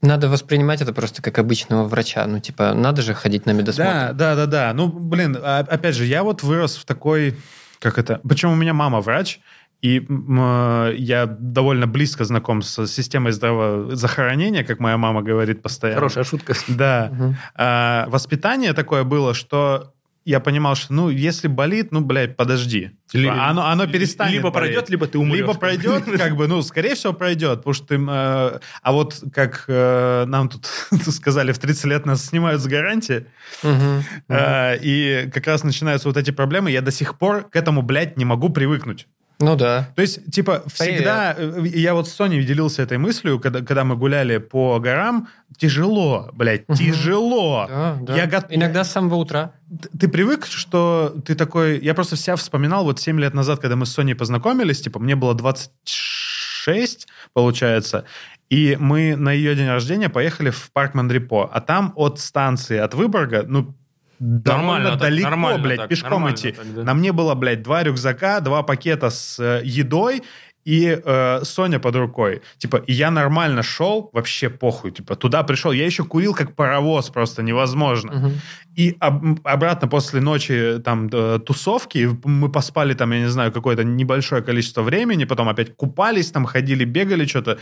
Надо 0.00 0.28
воспринимать 0.28 0.82
это 0.82 0.92
просто 0.92 1.22
как 1.22 1.38
обычного 1.38 1.84
врача. 1.84 2.26
Ну, 2.26 2.38
типа, 2.40 2.74
надо 2.74 3.00
же 3.02 3.14
ходить 3.14 3.46
на 3.46 3.52
медосмотр. 3.52 3.90
Да, 3.90 4.12
да, 4.12 4.34
да, 4.34 4.46
да. 4.46 4.72
Ну, 4.74 4.88
блин, 4.88 5.38
а- 5.40 5.60
опять 5.60 5.94
же, 5.94 6.04
я 6.04 6.22
вот 6.22 6.42
вырос 6.42 6.76
в 6.76 6.84
такой... 6.84 7.36
Как 7.80 7.98
это? 7.98 8.20
Причем 8.26 8.50
у 8.50 8.54
меня 8.54 8.72
мама 8.72 9.00
врач, 9.00 9.40
и 9.84 10.00
э, 10.00 10.94
я 10.96 11.26
довольно 11.26 11.86
близко 11.86 12.24
знаком 12.24 12.62
с 12.62 12.86
системой 12.86 13.32
здравоохранения, 13.32 14.64
как 14.64 14.80
моя 14.80 14.96
мама 14.96 15.20
говорит 15.20 15.60
постоянно. 15.60 16.00
Хорошая 16.00 16.24
шутка. 16.24 16.54
Да. 16.68 17.10
Мгм. 17.12 17.36
А, 17.54 18.06
воспитание 18.08 18.72
такое 18.72 19.04
было, 19.04 19.34
что 19.34 19.92
я 20.24 20.40
понимал, 20.40 20.74
что, 20.74 20.94
ну, 20.94 21.10
если 21.10 21.48
болит, 21.48 21.92
ну, 21.92 22.00
блядь, 22.00 22.34
подожди. 22.34 22.92
Ли- 23.12 23.28
оно, 23.28 23.66
оно 23.66 23.86
перестанет 23.86 24.32
Либо 24.36 24.50
болеть. 24.50 24.72
пройдет, 24.72 24.88
либо 24.88 25.06
ты 25.06 25.18
умрешь. 25.18 25.40
Либо 25.40 25.52
пройдет, 25.52 26.04
как 26.16 26.34
бы, 26.36 26.48
ну, 26.48 26.62
скорее 26.62 26.94
всего, 26.94 27.12
пройдет, 27.12 27.58
потому 27.58 27.74
что 27.74 27.86
ты... 27.88 27.96
э, 27.96 28.58
а 28.82 28.92
вот 28.92 29.22
как 29.34 29.66
э, 29.68 30.24
нам 30.26 30.48
тут 30.48 30.66
сказали, 31.12 31.52
в 31.52 31.58
30 31.58 31.84
лет 31.84 32.06
нас 32.06 32.24
снимают 32.24 32.62
с 32.62 32.66
гарантии, 32.66 33.26
Мгм. 33.62 34.02
э, 34.30 34.78
и 34.80 35.30
как 35.30 35.46
раз 35.46 35.62
начинаются 35.62 36.08
вот 36.08 36.16
эти 36.16 36.30
проблемы, 36.30 36.70
я 36.70 36.80
до 36.80 36.90
сих 36.90 37.18
пор 37.18 37.42
к 37.50 37.54
этому, 37.56 37.82
блядь, 37.82 38.16
не 38.16 38.24
могу 38.24 38.48
привыкнуть. 38.48 39.06
Ну 39.40 39.56
да. 39.56 39.88
То 39.96 40.02
есть, 40.02 40.30
типа, 40.30 40.62
всегда... 40.72 41.34
э, 41.36 41.62
Я 41.66 41.94
вот 41.94 42.08
с 42.08 42.12
Соней 42.12 42.44
делился 42.44 42.82
этой 42.82 42.98
мыслью, 42.98 43.40
когда, 43.40 43.60
когда 43.62 43.82
мы 43.84 43.96
гуляли 43.96 44.38
по 44.38 44.78
горам, 44.78 45.28
тяжело, 45.58 46.30
блядь, 46.32 46.68
Мгм. 46.68 46.76
тяжело. 46.78 47.66
Да, 47.68 47.98
да. 48.00 48.16
Я 48.16 48.26
гот- 48.26 48.46
Иногда 48.50 48.84
с 48.84 48.92
самого 48.92 49.16
утра. 49.16 49.52
Ты 49.98 50.08
привык, 50.08 50.46
что 50.46 51.14
ты 51.26 51.34
такой... 51.34 51.80
Я 51.80 51.94
просто 51.94 52.14
вся 52.16 52.36
вспоминал 52.36 52.84
вот 52.84 53.00
7 53.00 53.18
лет 53.20 53.34
назад, 53.34 53.58
когда 53.60 53.74
мы 53.76 53.86
с 53.86 53.92
Соней 53.92 54.14
познакомились, 54.14 54.80
типа, 54.80 54.98
мне 55.00 55.16
было 55.16 55.34
26, 55.34 57.06
получается, 57.32 58.04
и 58.50 58.76
мы 58.78 59.16
на 59.16 59.32
ее 59.32 59.54
день 59.56 59.68
рождения 59.68 60.08
поехали 60.08 60.50
в 60.50 60.70
парк 60.72 60.94
Мандрипо, 60.94 61.48
а 61.52 61.60
там 61.60 61.92
от 61.96 62.20
станции, 62.20 62.78
от 62.78 62.94
Выборга, 62.94 63.44
ну, 63.46 63.74
довольно 64.18 64.90
так, 64.90 65.00
далеко, 65.00 65.30
нормально 65.30 65.62
блядь, 65.62 65.78
так, 65.78 65.88
пешком 65.88 66.10
нормально 66.10 66.36
идти. 66.36 66.52
так, 66.52 66.74
да. 66.74 66.82
На 66.82 66.94
мне 66.94 67.12
было, 67.12 67.34
блядь, 67.34 67.62
два 67.62 67.82
рюкзака, 67.82 68.40
два 68.40 68.62
пакета 68.62 69.10
с 69.10 69.38
э, 69.38 69.60
едой 69.64 70.22
и 70.64 70.98
э, 71.04 71.40
Соня 71.44 71.78
под 71.78 71.96
рукой. 71.96 72.40
Типа, 72.58 72.76
и 72.86 72.92
я 72.92 73.10
нормально 73.10 73.62
шел, 73.62 74.10
вообще 74.12 74.48
похуй. 74.48 74.90
Типа, 74.92 75.14
туда 75.16 75.42
пришел. 75.42 75.72
Я 75.72 75.84
еще 75.86 76.04
курил 76.04 76.34
как 76.34 76.54
паровоз, 76.56 77.10
просто 77.10 77.42
невозможно. 77.42 78.12
Мгм. 78.12 78.32
И 78.76 78.96
об- 78.98 79.38
обратно 79.44 79.88
после 79.88 80.20
ночи 80.20 80.78
там 80.84 81.08
э, 81.12 81.38
тусовки 81.46 82.08
мы 82.24 82.48
поспали 82.50 82.94
там, 82.94 83.12
я 83.12 83.20
не 83.20 83.28
знаю, 83.28 83.52
какое-то 83.52 83.84
небольшое 83.84 84.42
количество 84.42 84.82
времени, 84.82 85.24
потом 85.24 85.48
опять 85.48 85.76
купались, 85.76 86.30
там 86.32 86.44
ходили, 86.44 86.84
бегали 86.84 87.26
что-то. 87.26 87.58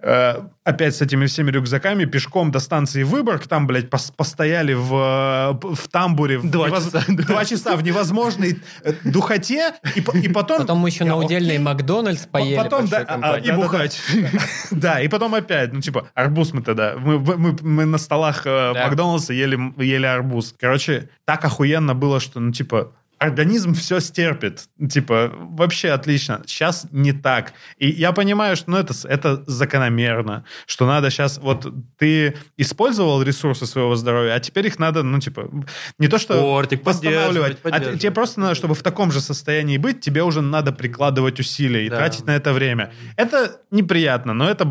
Э, 0.00 0.34
опять 0.64 0.94
с 0.94 1.02
этими 1.02 1.26
всеми 1.26 1.50
рюкзаками 1.50 2.04
пешком 2.04 2.50
до 2.50 2.60
станции 2.60 3.02
Выборг, 3.02 3.46
там, 3.48 3.66
блядь, 3.66 3.86
пос- 3.88 4.12
постояли 4.16 4.74
в, 4.74 5.58
в 5.62 5.88
тамбуре. 5.90 6.38
Два 6.42 6.68
невоз- 6.68 6.84
часа. 6.92 7.04
Два 7.08 7.44
часа 7.44 7.76
в 7.76 7.82
невозможной 7.82 8.58
э, 8.84 8.92
духоте, 9.04 9.72
и, 9.96 10.00
и 10.18 10.28
потом... 10.28 10.58
Потом 10.58 10.78
мы 10.78 10.90
еще 10.90 11.04
на 11.04 11.16
удельный. 11.16 11.58
Макдональдс 11.58 12.26
поели. 12.42 12.56
Потом, 12.56 12.86
да, 12.86 13.04
а, 13.08 13.38
и 13.38 13.50
бухать. 13.52 14.00
Да, 14.70 15.00
и 15.00 15.08
потом 15.08 15.34
опять, 15.34 15.72
ну, 15.72 15.80
типа, 15.80 16.08
арбуз 16.14 16.52
мы 16.52 16.62
тогда, 16.62 16.94
мы, 16.96 17.18
мы, 17.18 17.56
мы 17.60 17.84
на 17.84 17.98
столах 17.98 18.42
э, 18.46 18.72
Да. 18.74 18.86
Макдональдса 18.86 19.32
ели, 19.32 19.58
ели 19.82 20.06
арбуз. 20.06 20.54
Короче, 20.58 21.08
так 21.24 21.44
охуенно 21.44 21.94
было, 21.94 22.20
что, 22.20 22.40
ну, 22.40 22.52
типа, 22.52 22.92
организм 23.22 23.74
все 23.74 24.00
стерпит. 24.00 24.68
Типа, 24.90 25.32
вообще 25.32 25.90
отлично. 25.90 26.42
Сейчас 26.46 26.86
не 26.90 27.12
так. 27.12 27.52
И 27.78 27.88
я 27.88 28.12
понимаю, 28.12 28.56
что 28.56 28.70
ну, 28.70 28.76
это, 28.78 28.94
это 29.04 29.42
закономерно, 29.46 30.44
что 30.66 30.86
надо 30.86 31.10
сейчас... 31.10 31.38
Вот 31.38 31.66
ты 31.98 32.36
использовал 32.56 33.22
ресурсы 33.22 33.66
своего 33.66 33.94
здоровья, 33.96 34.34
а 34.34 34.40
теперь 34.40 34.66
их 34.66 34.78
надо, 34.78 35.02
ну, 35.02 35.20
типа, 35.20 35.50
не 35.98 36.08
то 36.08 36.18
что 36.18 36.34
Спортик, 36.36 36.84
восстанавливать, 36.84 37.58
а 37.64 37.80
тебе 37.96 38.10
просто 38.10 38.40
надо, 38.40 38.54
чтобы 38.54 38.74
в 38.74 38.82
таком 38.82 39.12
же 39.12 39.20
состоянии 39.20 39.78
быть, 39.78 40.00
тебе 40.00 40.22
уже 40.22 40.40
надо 40.42 40.72
прикладывать 40.72 41.40
усилия 41.40 41.86
и 41.86 41.90
Да. 41.90 41.96
тратить 41.96 42.26
на 42.26 42.34
это 42.36 42.52
время. 42.52 42.92
Это 43.16 43.60
неприятно, 43.70 44.34
но 44.34 44.48
это, 44.48 44.66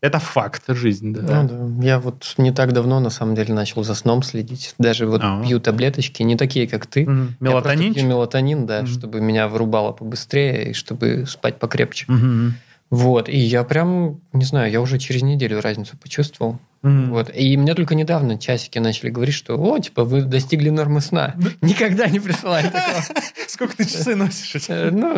это 0.00 0.18
факт. 0.18 0.62
Это 0.66 0.74
жизнь, 0.74 1.12
да. 1.12 1.42
Ну 1.42 1.48
да. 1.78 1.86
Я 1.86 1.98
вот 2.00 2.34
не 2.38 2.52
так 2.52 2.72
давно, 2.72 3.00
на 3.00 3.10
самом 3.10 3.34
деле, 3.34 3.52
начал 3.54 3.82
за 3.84 3.94
сном 3.94 4.22
следить. 4.22 4.74
Даже 4.78 5.06
вот 5.06 5.20
А. 5.22 5.42
пью 5.44 5.60
таблеточки, 5.60 6.22
не 6.22 6.36
такие, 6.36 6.66
как 6.66 6.86
ты. 6.86 7.04
Просто 7.04 7.34
Мелатонин? 7.40 7.94
пью 7.94 8.06
мелатонин, 8.06 8.66
да, 8.66 8.78
Мгм. 8.82 8.86
чтобы 8.86 9.20
меня 9.20 9.48
вырубало 9.48 9.92
побыстрее 9.92 10.70
и 10.70 10.72
чтобы 10.72 11.24
спать 11.28 11.58
покрепче. 11.58 12.06
Мгм. 12.08 12.54
Вот. 12.90 13.28
И 13.28 13.36
я 13.38 13.62
прям, 13.62 14.20
не 14.32 14.44
знаю, 14.44 14.70
я 14.72 14.80
уже 14.80 14.98
через 14.98 15.22
неделю 15.22 15.60
разницу 15.60 15.96
почувствовал. 15.96 16.58
Мгм. 16.82 17.10
Вот. 17.10 17.30
И 17.32 17.56
мне 17.56 17.74
только 17.74 17.94
недавно 17.94 18.36
часики 18.38 18.78
начали 18.78 19.10
говорить, 19.10 19.34
что, 19.34 19.54
о, 19.56 19.78
типа, 19.78 20.02
вы 20.04 20.22
достигли 20.22 20.70
нормы 20.70 21.00
сна. 21.00 21.36
Никогда 21.60 22.08
не 22.08 22.18
присылали 22.18 22.66
такого. 22.68 23.02
Сколько 23.48 23.76
ты 23.76 23.84
часы 23.84 24.16
носишь? 24.16 24.64
Э, 24.68 24.90
Ну, 24.90 25.14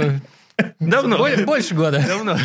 Давно. 0.80 1.18
боль- 1.18 1.44
больше 1.44 1.74
года. 1.74 2.02
Давно. 2.06 2.36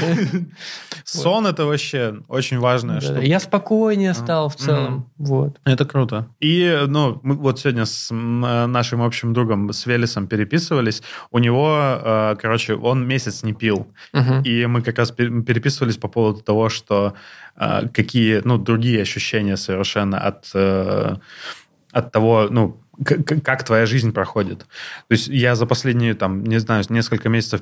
Сон 1.03 1.45
это 1.47 1.65
вообще 1.65 2.17
очень 2.27 2.59
важная 2.59 2.99
штука. 3.01 3.21
Я 3.21 3.39
спокойнее 3.39 4.13
стал 4.13 4.49
в 4.49 4.55
целом. 4.55 5.09
Вот. 5.17 5.59
Это 5.65 5.85
круто. 5.85 6.27
И, 6.39 6.83
ну, 6.87 7.19
мы 7.23 7.35
вот 7.35 7.59
сегодня 7.59 7.85
с 7.85 8.13
нашим 8.13 9.01
общим 9.01 9.33
другом, 9.33 9.71
с 9.71 9.85
Велесом 9.85 10.27
переписывались. 10.27 11.01
У 11.31 11.39
него, 11.39 11.77
э, 12.03 12.35
короче, 12.41 12.75
он 12.75 13.07
месяц 13.07 13.43
не 13.43 13.53
пил. 13.53 13.87
И 14.43 14.65
мы 14.65 14.81
как 14.81 14.97
раз 14.99 15.11
пер- 15.11 15.43
переписывались 15.43 15.97
по 15.97 16.07
поводу 16.07 16.41
того, 16.41 16.69
что 16.69 17.13
э, 17.59 17.87
какие, 17.93 18.41
ну, 18.43 18.57
другие 18.57 19.01
ощущения 19.01 19.57
совершенно 19.57 20.19
от, 20.19 20.49
э, 20.53 21.15
от 21.91 22.11
того, 22.11 22.47
ну, 22.49 22.79
как 23.03 23.63
твоя 23.63 23.85
жизнь 23.85 24.11
проходит. 24.11 24.59
То 24.59 25.11
есть 25.11 25.27
я 25.27 25.55
за 25.55 25.65
последние, 25.65 26.13
там, 26.13 26.43
не 26.43 26.59
знаю, 26.59 26.83
несколько 26.89 27.29
месяцев 27.29 27.61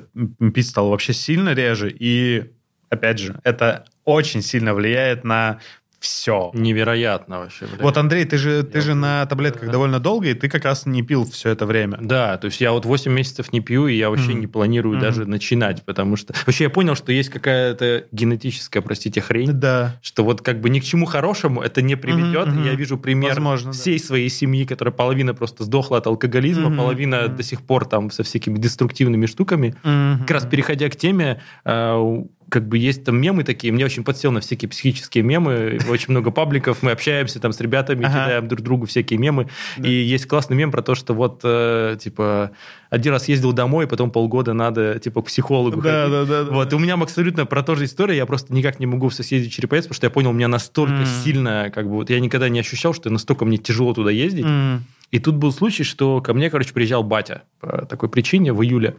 пить 0.54 0.68
стал 0.68 0.90
вообще 0.90 1.12
сильно 1.12 1.54
реже, 1.54 1.90
и, 1.90 2.52
опять 2.88 3.18
же, 3.18 3.40
это 3.44 3.84
очень 4.04 4.42
сильно 4.42 4.74
влияет 4.74 5.24
на 5.24 5.60
все. 6.06 6.50
Невероятно 6.54 7.40
вообще. 7.40 7.66
блядь. 7.66 7.80
Вот, 7.82 7.96
Андрей, 7.96 8.24
ты 8.24 8.38
же, 8.38 8.62
ты 8.62 8.78
Я 8.78 8.82
же 8.84 8.94
на 8.94 9.26
таблетках 9.26 9.66
Да. 9.66 9.72
довольно 9.72 10.00
долго, 10.00 10.28
и 10.28 10.34
ты 10.34 10.48
как 10.48 10.64
раз 10.64 10.86
не 10.86 11.02
пил 11.02 11.24
все 11.30 11.50
это 11.50 11.66
время. 11.66 11.98
Да, 12.00 12.36
то 12.38 12.46
есть 12.46 12.60
я 12.60 12.72
вот 12.72 12.84
8 12.84 13.12
месяцев 13.12 13.52
не 13.52 13.60
пью, 13.60 13.86
и 13.88 13.96
я 13.96 14.10
вообще 14.10 14.30
Мгм. 14.30 14.40
не 14.40 14.46
планирую 14.46 14.94
Мгм. 14.96 15.02
даже 15.02 15.26
начинать, 15.26 15.82
потому 15.84 16.16
что... 16.16 16.34
Вообще 16.46 16.64
я 16.64 16.70
понял, 16.70 16.94
что 16.94 17.12
есть 17.12 17.28
какая-то 17.30 18.04
генетическая, 18.12 18.80
простите, 18.80 19.20
хрень, 19.20 19.52
Да. 19.52 19.98
что 20.02 20.24
вот 20.24 20.42
как 20.42 20.60
бы 20.60 20.70
ни 20.70 20.80
к 20.80 20.84
чему 20.84 21.06
хорошему 21.06 21.60
это 21.62 21.82
не 21.82 21.96
приведет. 21.96 22.48
Мгм. 22.48 22.64
Я 22.64 22.74
вижу 22.74 22.98
пример 22.98 23.30
Возможно, 23.30 23.72
да. 23.72 23.78
всей 23.78 23.98
своей 23.98 24.28
семьи, 24.28 24.64
которая 24.64 24.92
половина 24.92 25.34
просто 25.34 25.64
сдохла 25.64 25.98
от 25.98 26.06
алкоголизма, 26.06 26.68
Мгм, 26.68 26.78
половина 26.78 27.22
мгм. 27.26 27.36
до 27.36 27.42
сих 27.42 27.62
пор 27.62 27.84
там 27.86 28.10
со 28.10 28.22
всякими 28.22 28.58
деструктивными 28.58 29.26
штуками. 29.26 29.74
Как 29.82 30.30
раз 30.30 30.46
переходя 30.46 30.88
к 30.88 30.96
теме, 30.96 31.40
э, 31.64 32.22
как 32.48 32.68
бы 32.68 32.78
есть 32.78 33.04
там 33.04 33.20
мемы 33.20 33.42
такие, 33.44 33.72
мне 33.72 33.84
очень 33.84 34.04
подсел 34.04 34.30
на 34.32 34.40
всякие 34.40 34.68
психические 34.68 35.24
мемы, 35.24 35.78
очень 35.88 36.10
много 36.10 36.30
пабликов, 36.30 36.82
мы 36.82 36.92
общаемся 36.92 37.40
там 37.40 37.52
с 37.52 37.60
ребятами, 37.60 38.04
Ага. 38.04 38.24
кидаем 38.24 38.48
друг 38.48 38.60
другу 38.62 38.86
всякие 38.86 39.18
мемы, 39.18 39.48
и 39.82 39.90
есть 39.90 40.26
классный 40.26 40.56
мем 40.56 40.70
про 40.70 40.82
то, 40.82 40.94
что 40.94 41.12
вот, 41.14 41.40
э, 41.42 41.96
типа, 42.00 42.52
один 42.90 43.12
раз 43.12 43.28
ездил 43.28 43.52
домой, 43.52 43.86
потом 43.88 44.10
полгода 44.10 44.52
надо, 44.52 44.98
типа, 45.00 45.22
к 45.22 45.26
психологу 45.26 45.80
Да, 45.80 46.04
ходить. 46.04 46.12
да, 46.12 46.24
да, 46.24 46.44
да. 46.44 46.50
Вот, 46.54 46.72
и 46.72 46.76
у 46.76 46.78
меня 46.78 46.94
абсолютно 46.94 47.46
про 47.46 47.62
то 47.62 47.74
же 47.74 47.84
история, 47.84 48.16
я 48.16 48.26
просто 48.26 48.54
никак 48.54 48.78
не 48.78 48.86
могу 48.86 49.08
в 49.08 49.14
соседей 49.14 49.50
Череповец, 49.50 49.84
потому 49.84 49.96
что 49.96 50.06
я 50.06 50.10
понял, 50.10 50.30
у 50.30 50.34
меня 50.34 50.48
настолько 50.48 51.00
М. 51.00 51.06
сильно, 51.06 51.70
как 51.74 51.86
бы, 51.86 51.94
вот 51.96 52.10
я 52.10 52.20
никогда 52.20 52.48
не 52.48 52.60
ощущал, 52.60 52.94
что 52.94 53.10
настолько 53.10 53.44
мне 53.44 53.56
тяжело 53.58 53.92
туда 53.92 54.10
ездить, 54.12 54.44
М. 54.46 54.84
и 55.10 55.18
тут 55.18 55.34
был 55.34 55.50
случай, 55.52 55.82
что 55.82 56.20
ко 56.20 56.32
мне, 56.32 56.48
короче, 56.50 56.72
приезжал 56.72 57.02
батя 57.02 57.42
по 57.60 57.86
такой 57.86 58.08
причине 58.08 58.52
в 58.52 58.62
июле. 58.62 58.96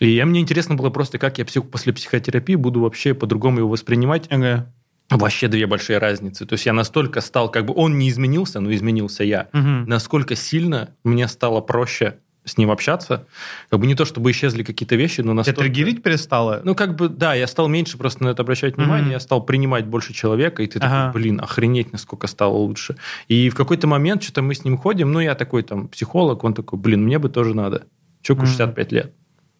И 0.00 0.22
мне 0.24 0.40
интересно 0.40 0.74
было 0.74 0.90
просто, 0.90 1.18
как 1.18 1.38
я 1.38 1.44
псих- 1.44 1.68
после 1.70 1.92
психотерапии 1.92 2.54
буду 2.54 2.80
вообще 2.80 3.14
по-другому 3.14 3.60
его 3.60 3.68
воспринимать. 3.68 4.26
Ага. 4.30 4.72
Вообще 5.08 5.46
две 5.48 5.66
большие 5.66 5.98
разницы. 5.98 6.46
То 6.46 6.54
есть 6.54 6.66
я 6.66 6.72
настолько 6.72 7.20
стал, 7.20 7.50
как 7.50 7.64
бы 7.66 7.74
он 7.74 7.96
не 7.96 8.08
изменился, 8.08 8.60
но 8.60 8.74
изменился 8.74 9.22
я. 9.24 9.48
Мгм. 9.52 9.84
Насколько 9.86 10.34
сильно 10.34 10.90
мне 11.04 11.28
стало 11.28 11.60
проще 11.60 12.16
с 12.44 12.58
ним 12.58 12.70
общаться. 12.70 13.26
Как 13.70 13.80
бы 13.80 13.86
не 13.86 13.94
то, 13.96 14.04
чтобы 14.04 14.30
исчезли 14.30 14.62
какие-то 14.62 14.94
вещи, 14.96 15.20
но 15.20 15.28
Тебя 15.32 15.34
настолько... 15.34 15.60
триггерить 15.62 16.02
перестало? 16.02 16.60
Ну, 16.64 16.74
как 16.76 16.94
бы, 16.94 17.08
да, 17.08 17.34
я 17.34 17.46
стал 17.48 17.66
меньше 17.68 17.98
просто 17.98 18.22
на 18.24 18.28
это 18.28 18.42
обращать 18.42 18.76
внимание, 18.76 19.04
Мгм. 19.06 19.12
я 19.12 19.20
стал 19.20 19.44
принимать 19.44 19.86
больше 19.86 20.12
человека, 20.12 20.62
и 20.62 20.66
ты 20.68 20.78
Ага. 20.78 21.06
такой, 21.08 21.22
блин, 21.22 21.40
охренеть, 21.40 21.92
насколько 21.92 22.26
стало 22.28 22.52
лучше. 22.54 22.96
И 23.26 23.48
в 23.48 23.54
какой-то 23.56 23.86
момент 23.88 24.22
что-то 24.22 24.42
мы 24.42 24.54
с 24.54 24.64
ним 24.64 24.76
ходим, 24.76 25.10
ну, 25.10 25.18
я 25.20 25.34
такой 25.34 25.62
там 25.64 25.88
психолог, 25.88 26.44
он 26.44 26.54
такой, 26.54 26.78
блин, 26.78 27.02
мне 27.04 27.18
бы 27.18 27.28
тоже 27.30 27.54
надо. 27.54 27.86
Чуваку 28.22 28.42
Мгм. 28.44 28.50
65 28.52 28.92
лет. 28.92 29.12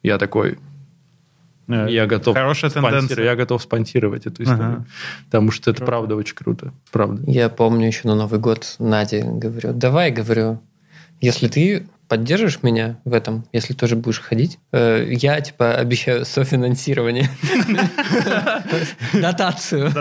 Я 0.07 0.19
такой, 0.19 0.59
Э, 1.69 1.87
я 1.91 2.07
готов 2.07 2.37
Хорошая 2.37 2.71
спонсировать, 2.71 3.01
тенденция. 3.01 3.25
я 3.25 3.35
готов 3.37 3.63
спонсировать 3.63 4.27
эту 4.27 4.43
историю. 4.45 4.65
Ага. 4.67 4.87
Потому 5.27 5.51
что 5.51 5.71
это 5.71 5.79
Круто. 5.79 5.91
правда 5.91 6.17
очень 6.17 6.37
круто. 6.37 6.73
Правда. 6.93 7.29
Я 7.31 7.49
помню 7.49 7.87
еще 7.89 8.07
на 8.07 8.15
Новый 8.15 8.39
год 8.39 8.77
Наде 8.79 9.25
говорю, 9.25 9.73
давай, 9.73 10.13
говорю, 10.13 10.61
если 11.21 11.49
ты 11.49 11.89
поддержишь 12.09 12.63
меня 12.63 13.01
в 13.05 13.13
этом, 13.13 13.47
если 13.53 13.73
тоже 13.75 13.97
будешь 13.97 14.21
ходить, 14.21 14.61
э, 14.71 15.09
я, 15.11 15.41
типа, 15.41 15.75
обещаю 15.75 16.25
софинансирование. 16.25 17.29
Дотацию. 19.13 19.93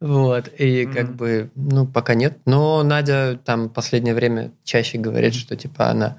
Вот. 0.00 0.48
И 0.58 0.86
как 0.86 1.14
бы, 1.14 1.50
ну, 1.54 1.86
пока 1.86 2.14
нет. 2.14 2.38
Но 2.46 2.82
Надя 2.82 3.38
там 3.44 3.68
последнее 3.68 4.14
время 4.14 4.52
чаще 4.64 4.96
говорит, 4.96 5.34
что, 5.34 5.54
типа, 5.54 5.90
она 5.90 6.16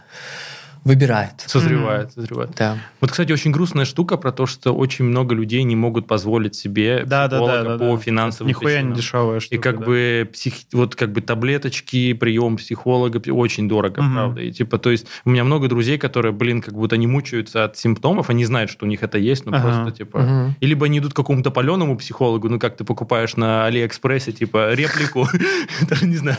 выбирает. 0.83 1.33
Созревает, 1.45 2.11
созревает. 2.13 2.51
Да. 2.57 2.77
Вот, 3.01 3.11
кстати, 3.11 3.31
очень 3.31 3.51
грустная 3.51 3.85
штука 3.85 4.17
про 4.17 4.31
то, 4.31 4.45
что 4.45 4.73
очень 4.73 5.05
много 5.05 5.33
людей 5.35 5.63
не 5.63 5.75
могут 5.75 6.07
позволить 6.07 6.55
себе 6.55 7.03
Да, 7.05 7.27
да, 7.27 7.37
психолога 7.37 7.63
да, 7.63 7.77
да, 7.77 7.77
по 7.77 7.95
да. 7.95 8.01
финансовым 8.01 8.49
Нихуя 8.49 8.71
не 8.73 8.77
причинам. 8.77 8.93
дешевая 8.97 9.39
штука. 9.39 9.55
И 9.55 9.57
как 9.59 9.79
да. 9.79 9.85
бы 9.85 10.29
псих... 10.33 10.53
вот 10.73 10.95
как 10.95 11.11
бы 11.11 11.21
таблеточки, 11.21 12.13
прием 12.13 12.57
психолога 12.57 13.21
очень 13.31 13.67
дорого, 13.69 14.01
Мгм. 14.01 14.13
правда. 14.13 14.41
И 14.41 14.51
типа, 14.51 14.77
то 14.77 14.91
есть 14.91 15.07
у 15.25 15.29
меня 15.29 15.43
много 15.43 15.67
друзей, 15.67 15.97
которые, 15.97 16.31
блин, 16.33 16.61
как 16.61 16.73
будто 16.73 16.95
они 16.95 17.07
мучаются 17.07 17.63
от 17.63 17.77
симптомов, 17.77 18.29
они 18.29 18.45
знают, 18.45 18.69
что 18.71 18.85
у 18.85 18.89
них 18.89 19.03
это 19.03 19.17
есть, 19.17 19.45
но 19.45 19.55
Ага. 19.55 19.63
просто 19.63 19.91
типа. 19.97 20.19
Мгм. 20.19 20.55
И 20.59 20.65
либо 20.65 20.85
они 20.85 20.99
идут 20.99 21.13
к 21.13 21.15
какому-то 21.15 21.51
паленому 21.51 21.97
психологу, 21.97 22.49
ну 22.49 22.59
как 22.59 22.75
ты 22.77 22.83
покупаешь 22.83 23.35
на 23.37 23.65
Алиэкспрессе, 23.65 24.31
типа 24.31 24.73
реплику, 24.73 25.27
даже 25.89 26.05
не 26.07 26.17
знаю, 26.17 26.37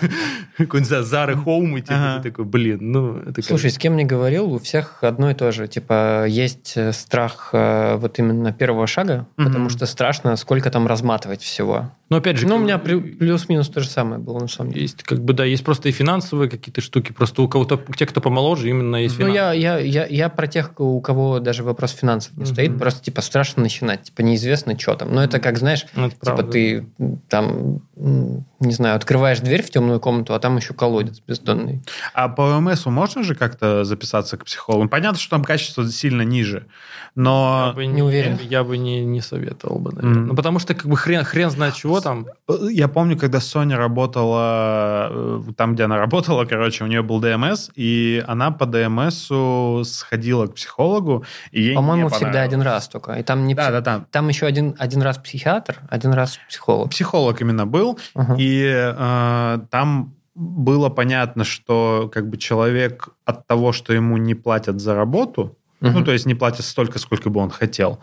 какой-нибудь 0.57 0.89
за 0.89 1.03
Зары 1.03 1.37
Хоум, 1.37 1.77
и 1.77 1.81
типа 1.81 2.21
ты 2.23 2.31
такой, 2.31 2.45
блин, 2.45 2.79
ну 2.93 3.23
Слушай, 3.43 3.71
с 3.71 3.79
кем 3.79 3.97
не 3.97 4.05
говорил, 4.39 4.55
у 4.55 4.59
всех 4.59 4.99
одно 5.03 5.31
и 5.31 5.35
то 5.35 5.51
же. 5.53 5.69
Типа, 5.69 6.27
есть 6.27 6.73
э, 6.77 6.93
страх 6.93 7.51
э, 7.53 7.97
вот 7.97 8.19
именно 8.19 8.53
первого 8.53 8.87
шага, 8.87 9.27
Мгм. 9.37 9.47
потому 9.49 9.69
что 9.71 9.87
страшно, 9.87 10.37
сколько 10.37 10.71
там 10.71 10.87
разматывать 10.87 11.43
всего. 11.43 11.91
Ну 12.11 12.19
опять 12.19 12.37
же, 12.37 12.47
Ну, 12.47 12.57
у 12.57 12.59
меня 12.59 12.77
плю- 12.77 13.17
плюс-минус 13.17 13.69
то 13.71 13.81
же 13.81 13.89
самое 13.89 14.21
было, 14.21 14.39
на 14.39 14.47
самом 14.49 14.71
деле. 14.73 14.83
есть 14.83 15.03
как 15.03 15.21
бы 15.21 15.33
да, 15.33 15.45
есть 15.45 15.65
просто 15.65 15.89
и 15.89 15.93
финансовые 15.93 16.51
какие-то 16.51 16.81
штуки, 16.81 17.13
просто 17.13 17.43
у 17.43 17.49
кого-то, 17.49 17.81
у 17.89 17.93
тех, 17.95 18.11
кто 18.11 18.21
помоложе, 18.21 18.69
именно 18.69 18.97
есть 18.97 19.19
Ну, 19.19 19.27
финансовые. 19.27 19.61
я, 19.61 19.79
я, 19.79 19.79
я, 19.79 20.07
я 20.07 20.29
про 20.29 20.47
тех, 20.47 20.73
у 20.79 21.01
кого 21.01 21.41
даже 21.41 21.65
вопрос 21.65 21.93
финансов 21.93 22.33
не 22.37 22.45
Мгм. 22.45 22.53
стоит, 22.53 22.79
просто, 22.79 23.03
типа, 23.05 23.23
страшно 23.23 23.63
начинать, 23.63 24.03
типа, 24.05 24.21
неизвестно, 24.21 24.79
что 24.79 24.95
там. 24.95 25.13
Но 25.15 25.23
это 25.25 25.41
как, 25.41 25.59
знаешь, 25.59 25.87
Ну, 25.95 26.07
это 26.07 26.15
типа, 26.15 26.25
правда. 26.27 26.53
ты 26.53 26.87
там, 27.29 27.81
не 27.97 28.73
знаю, 28.73 28.97
открываешь 28.97 29.41
дверь 29.41 29.63
в 29.63 29.71
темную 29.71 30.01
комнату, 30.01 30.35
а 30.35 30.41
там 30.41 30.57
еще 30.57 30.75
колодец 30.75 31.21
бездонный. 31.27 31.83
А 32.13 32.29
по 32.29 32.43
ОМСу 32.43 32.91
можно 32.91 33.23
же 33.23 33.35
как-то 33.35 33.85
записаться 33.85 34.37
к 34.37 34.45
психологу? 34.45 34.89
Понятно, 34.89 35.19
что 35.19 35.31
там 35.31 35.45
качество 35.45 35.87
сильно 35.89 36.23
ниже, 36.23 36.57
Я 36.57 36.65
но... 37.15 37.73
бы 37.75 37.87
не 37.87 38.03
уверен. 38.03 38.39
Я 38.43 38.65
бы 38.65 38.79
не, 38.79 39.05
не 39.05 39.21
советовал 39.21 39.79
бы, 39.79 39.93
наверное. 39.93 40.19
Мгм. 40.19 40.29
Ну, 40.29 40.35
потому 40.35 40.59
что 40.59 40.75
как 40.75 40.87
бы 40.87 40.97
хрен, 40.97 41.25
хрен 41.25 41.51
знает 41.51 41.75
чего 41.75 42.01
там. 42.01 42.27
Я 42.71 42.89
помню, 42.89 43.17
когда 43.17 43.41
Соня 43.41 43.77
работала 43.77 45.09
э, 45.11 45.43
там, 45.57 45.75
где 45.75 45.85
она 45.85 45.99
работала, 45.99 46.45
короче, 46.45 46.85
у 46.85 46.87
нее 46.87 47.03
был 47.03 47.21
ДМС, 47.21 47.71
и 47.75 48.25
она 48.27 48.51
по 48.51 48.67
ДМСу 48.67 49.83
сходила 49.85 50.47
к 50.47 50.55
психологу, 50.55 51.25
и 51.53 51.63
ей 51.63 51.75
По-моему, 51.75 52.09
всегда 52.09 52.43
один 52.43 52.63
раз 52.63 52.89
только. 52.89 53.13
И 53.15 53.23
там 53.23 53.47
не 53.47 53.55
Да, 53.55 53.69
пси- 53.69 53.73
да, 53.73 53.81
да. 53.81 54.05
Там 54.11 54.29
еще 54.29 54.47
один, 54.47 54.75
один 54.79 55.03
раз 55.03 55.19
психиатр, 55.19 55.81
один 55.89 56.13
раз 56.13 56.39
психолог. 56.49 56.91
Психолог 56.91 57.41
именно 57.41 57.67
был, 57.67 57.84
Ага. 58.15 58.37
и 58.39 58.65
э, 58.97 59.59
там 59.71 60.15
было 60.35 60.89
понятно, 60.91 61.45
что 61.45 62.11
как 62.13 62.29
бы 62.29 62.37
человек 62.37 63.09
от 63.25 63.47
того, 63.47 63.73
что 63.73 63.93
ему 63.93 64.17
не 64.17 64.35
платят 64.35 64.81
за 64.81 64.95
работу, 64.95 65.57
ну, 65.81 65.91
Мгм. 65.91 66.05
то 66.05 66.13
есть 66.13 66.27
не 66.27 66.35
платят 66.35 66.65
столько, 66.65 66.99
сколько 66.99 67.31
бы 67.31 67.41
он 67.41 67.51
хотел, 67.51 67.99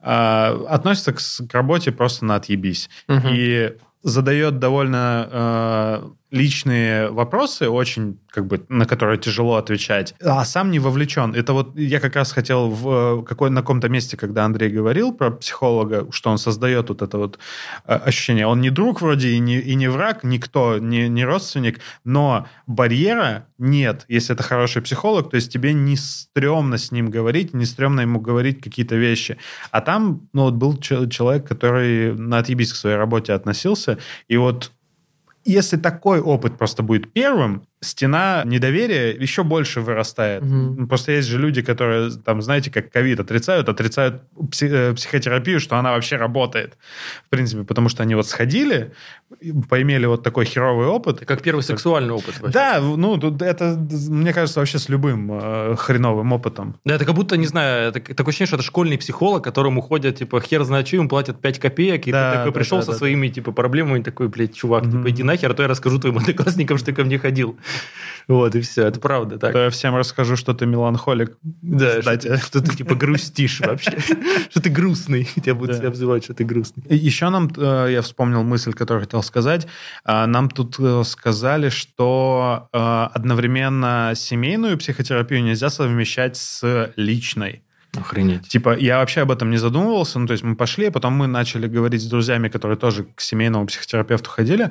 э, 0.00 0.64
относится 0.68 1.12
к, 1.12 1.18
к 1.48 1.54
работе 1.54 1.90
просто 1.92 2.24
на 2.24 2.34
отъебись. 2.36 2.88
Мгм. 3.08 3.28
И 3.32 3.72
задает 4.02 4.58
довольно 4.58 5.28
э, 5.32 6.08
личные 6.32 7.10
вопросы, 7.10 7.68
очень 7.68 8.18
как 8.28 8.46
бы 8.46 8.64
на 8.70 8.86
которые 8.86 9.18
тяжело 9.18 9.56
отвечать, 9.56 10.14
а 10.22 10.44
сам 10.44 10.70
не 10.70 10.78
вовлечен. 10.78 11.34
Это 11.34 11.52
вот 11.52 11.78
я 11.78 12.00
как 12.00 12.16
раз 12.16 12.32
хотел 12.32 12.70
в 12.70 13.20
э, 13.20 13.22
какой, 13.22 13.50
на 13.50 13.60
каком-то 13.60 13.90
месте, 13.90 14.16
когда 14.16 14.46
Андрей 14.46 14.70
говорил 14.70 15.12
про 15.12 15.30
психолога, 15.30 16.10
что 16.10 16.30
он 16.30 16.38
создает 16.38 16.88
вот 16.88 17.02
это 17.02 17.18
вот 17.18 17.38
э, 17.86 17.94
ощущение. 17.94 18.46
Он 18.46 18.62
не 18.62 18.70
друг 18.70 19.02
вроде 19.02 19.28
и 19.28 19.38
не, 19.38 19.58
и 19.58 19.74
не 19.74 19.88
враг, 19.88 20.24
никто, 20.24 20.78
не, 20.78 21.08
не 21.08 21.24
родственник, 21.24 21.80
но 22.04 22.46
барьера 22.66 23.46
нет, 23.58 24.06
если 24.08 24.34
это 24.34 24.42
хороший 24.42 24.80
психолог, 24.80 25.30
то 25.30 25.36
есть 25.36 25.52
тебе 25.52 25.74
не 25.74 25.96
стрёмно 25.96 26.78
с 26.78 26.90
ним 26.92 27.10
говорить, 27.10 27.52
не 27.52 27.66
стрёмно 27.66 28.00
ему 28.00 28.20
говорить 28.20 28.62
какие-то 28.62 28.96
вещи. 28.96 29.36
А 29.70 29.82
там, 29.82 30.28
ну, 30.32 30.44
вот 30.44 30.54
был 30.54 30.78
чел- 30.78 31.08
человек, 31.10 31.46
который 31.46 32.14
на 32.14 32.38
отъебись 32.38 32.72
к 32.72 32.76
своей 32.76 32.96
работе 32.96 33.34
относился, 33.34 33.98
и 34.28 34.38
вот 34.38 34.72
если 35.44 35.76
такой 35.76 36.20
опыт 36.20 36.58
просто 36.58 36.82
будет 36.82 37.12
первым, 37.12 37.66
стена 37.82 38.42
недоверия 38.46 39.12
еще 39.12 39.42
больше 39.42 39.80
вырастает. 39.80 40.42
Мгм. 40.42 40.86
Просто 40.88 41.12
есть 41.12 41.28
же 41.28 41.38
люди, 41.38 41.62
которые, 41.62 42.10
там, 42.24 42.40
знаете, 42.40 42.70
как 42.70 42.90
ковид 42.90 43.20
отрицают, 43.20 43.68
отрицают 43.68 44.22
пси- 44.36 44.70
э, 44.70 44.94
психотерапию, 44.94 45.60
что 45.60 45.76
она 45.76 45.90
вообще 45.92 46.16
работает. 46.16 46.78
В 47.26 47.28
принципе, 47.30 47.64
потому 47.64 47.88
что 47.88 48.02
они 48.04 48.14
вот 48.14 48.26
сходили, 48.28 48.92
и 49.40 49.52
поимели 49.52 50.06
вот 50.06 50.22
такой 50.22 50.44
херовый 50.44 50.86
опыт. 50.86 51.20
Как 51.26 51.42
первый 51.42 51.62
сексуальный 51.62 52.14
опыт. 52.14 52.38
вообще. 52.40 52.52
Да, 52.52 52.80
ну, 52.80 53.16
тут 53.18 53.42
это, 53.42 53.76
мне 54.08 54.32
кажется, 54.32 54.60
вообще 54.60 54.78
с 54.78 54.88
любым 54.88 55.30
э, 55.32 55.74
хреновым 55.76 56.32
опытом. 56.32 56.76
Да, 56.84 56.94
это 56.94 57.04
как 57.04 57.14
будто, 57.14 57.36
не 57.36 57.46
знаю, 57.46 57.88
это, 57.88 58.00
такое 58.14 58.28
ощущение, 58.30 58.46
что 58.46 58.56
это 58.56 58.64
школьный 58.64 58.96
психолог, 58.98 59.42
которому 59.42 59.80
ходят, 59.80 60.16
типа, 60.16 60.40
хер 60.40 60.62
знает 60.64 60.86
что, 60.86 60.96
ему 60.96 61.08
платят 61.08 61.40
5 61.40 61.58
копеек, 61.58 62.06
и 62.06 62.12
Да, 62.12 62.30
ты 62.30 62.36
такой 62.38 62.52
да, 62.52 62.58
пришел 62.60 62.78
да, 62.78 62.84
со 62.84 62.92
да, 62.92 62.98
своими, 62.98 63.28
типа, 63.28 63.50
проблемами, 63.52 64.02
такой, 64.02 64.28
блядь, 64.28 64.54
чувак, 64.54 64.84
Мгм. 64.84 64.98
типа, 64.98 65.10
иди 65.10 65.22
нахер, 65.24 65.50
а 65.50 65.54
то 65.54 65.62
я 65.62 65.68
расскажу 65.68 65.98
твоим 65.98 66.18
одноклассникам, 66.18 66.76
что 66.78 66.86
ты 66.86 66.92
ко 66.92 67.02
мне 67.04 67.18
ходил. 67.18 67.56
Вот, 68.28 68.54
и 68.54 68.60
все, 68.60 68.86
это 68.86 69.00
правда 69.00 69.38
так. 69.38 69.52
То 69.52 69.64
я 69.64 69.70
всем 69.70 69.96
расскажу, 69.96 70.36
что 70.36 70.54
ты 70.54 70.66
меланхолик. 70.66 71.36
Да, 71.42 71.98
Кстати. 71.98 72.36
что 72.36 72.60
ты, 72.60 72.76
типа, 72.76 72.94
грустишь 72.94 73.60
вообще. 73.60 73.98
Что 74.50 74.62
ты 74.62 74.70
грустный. 74.70 75.24
Тебя 75.24 75.54
будут 75.54 75.82
обзывать, 75.82 76.24
что 76.24 76.34
ты 76.34 76.44
грустный. 76.44 76.84
Еще 76.88 77.28
нам, 77.30 77.50
э, 77.56 77.88
я 77.90 78.02
вспомнил 78.02 78.42
мысль, 78.42 78.72
которую 78.72 79.04
хотел 79.04 79.22
сказать, 79.22 79.66
А, 80.04 80.26
нам 80.26 80.50
тут 80.50 80.76
э, 80.78 81.02
сказали, 81.04 81.68
что 81.68 82.68
э, 82.72 82.78
одновременно 82.78 84.12
семейную 84.14 84.78
психотерапию 84.78 85.42
нельзя 85.42 85.70
совмещать 85.70 86.36
с 86.36 86.92
личной. 86.96 87.62
Охренеть. 87.94 88.48
Типа, 88.48 88.76
я 88.76 88.98
вообще 88.98 89.20
об 89.20 89.30
этом 89.30 89.50
не 89.50 89.58
задумывался. 89.58 90.18
Ну, 90.18 90.26
то 90.26 90.32
есть 90.32 90.42
мы 90.42 90.56
пошли, 90.56 90.86
а 90.86 90.90
потом 90.90 91.12
мы 91.12 91.26
начали 91.26 91.66
говорить 91.66 92.00
с 92.00 92.06
друзьями, 92.06 92.48
которые 92.48 92.78
тоже 92.78 93.04
к 93.14 93.20
семейному 93.20 93.66
психотерапевту 93.66 94.30
ходили. 94.30 94.70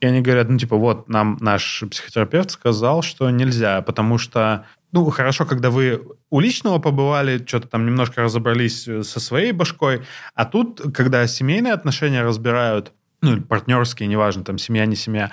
И 0.00 0.06
они 0.06 0.22
говорят, 0.22 0.48
ну, 0.48 0.56
типа, 0.58 0.76
вот, 0.76 1.08
нам 1.08 1.36
наш 1.40 1.84
психотерапевт 1.90 2.50
сказал, 2.50 3.02
что 3.02 3.28
нельзя, 3.30 3.82
потому 3.82 4.16
что, 4.16 4.64
ну, 4.92 5.04
хорошо, 5.10 5.44
когда 5.44 5.70
вы 5.70 6.02
у 6.30 6.40
личного 6.40 6.78
побывали, 6.78 7.44
что-то 7.46 7.68
там 7.68 7.84
немножко 7.84 8.22
разобрались 8.22 8.88
э, 8.88 9.02
со 9.02 9.20
своей 9.20 9.52
башкой, 9.52 10.02
а 10.34 10.46
тут, 10.46 10.80
когда 10.94 11.26
семейные 11.26 11.74
отношения 11.74 12.22
разбирают, 12.22 12.92
ну, 13.20 13.42
партнерские, 13.42 14.08
неважно, 14.08 14.42
там, 14.42 14.56
семья, 14.56 14.86
не 14.86 14.96
семья, 14.96 15.30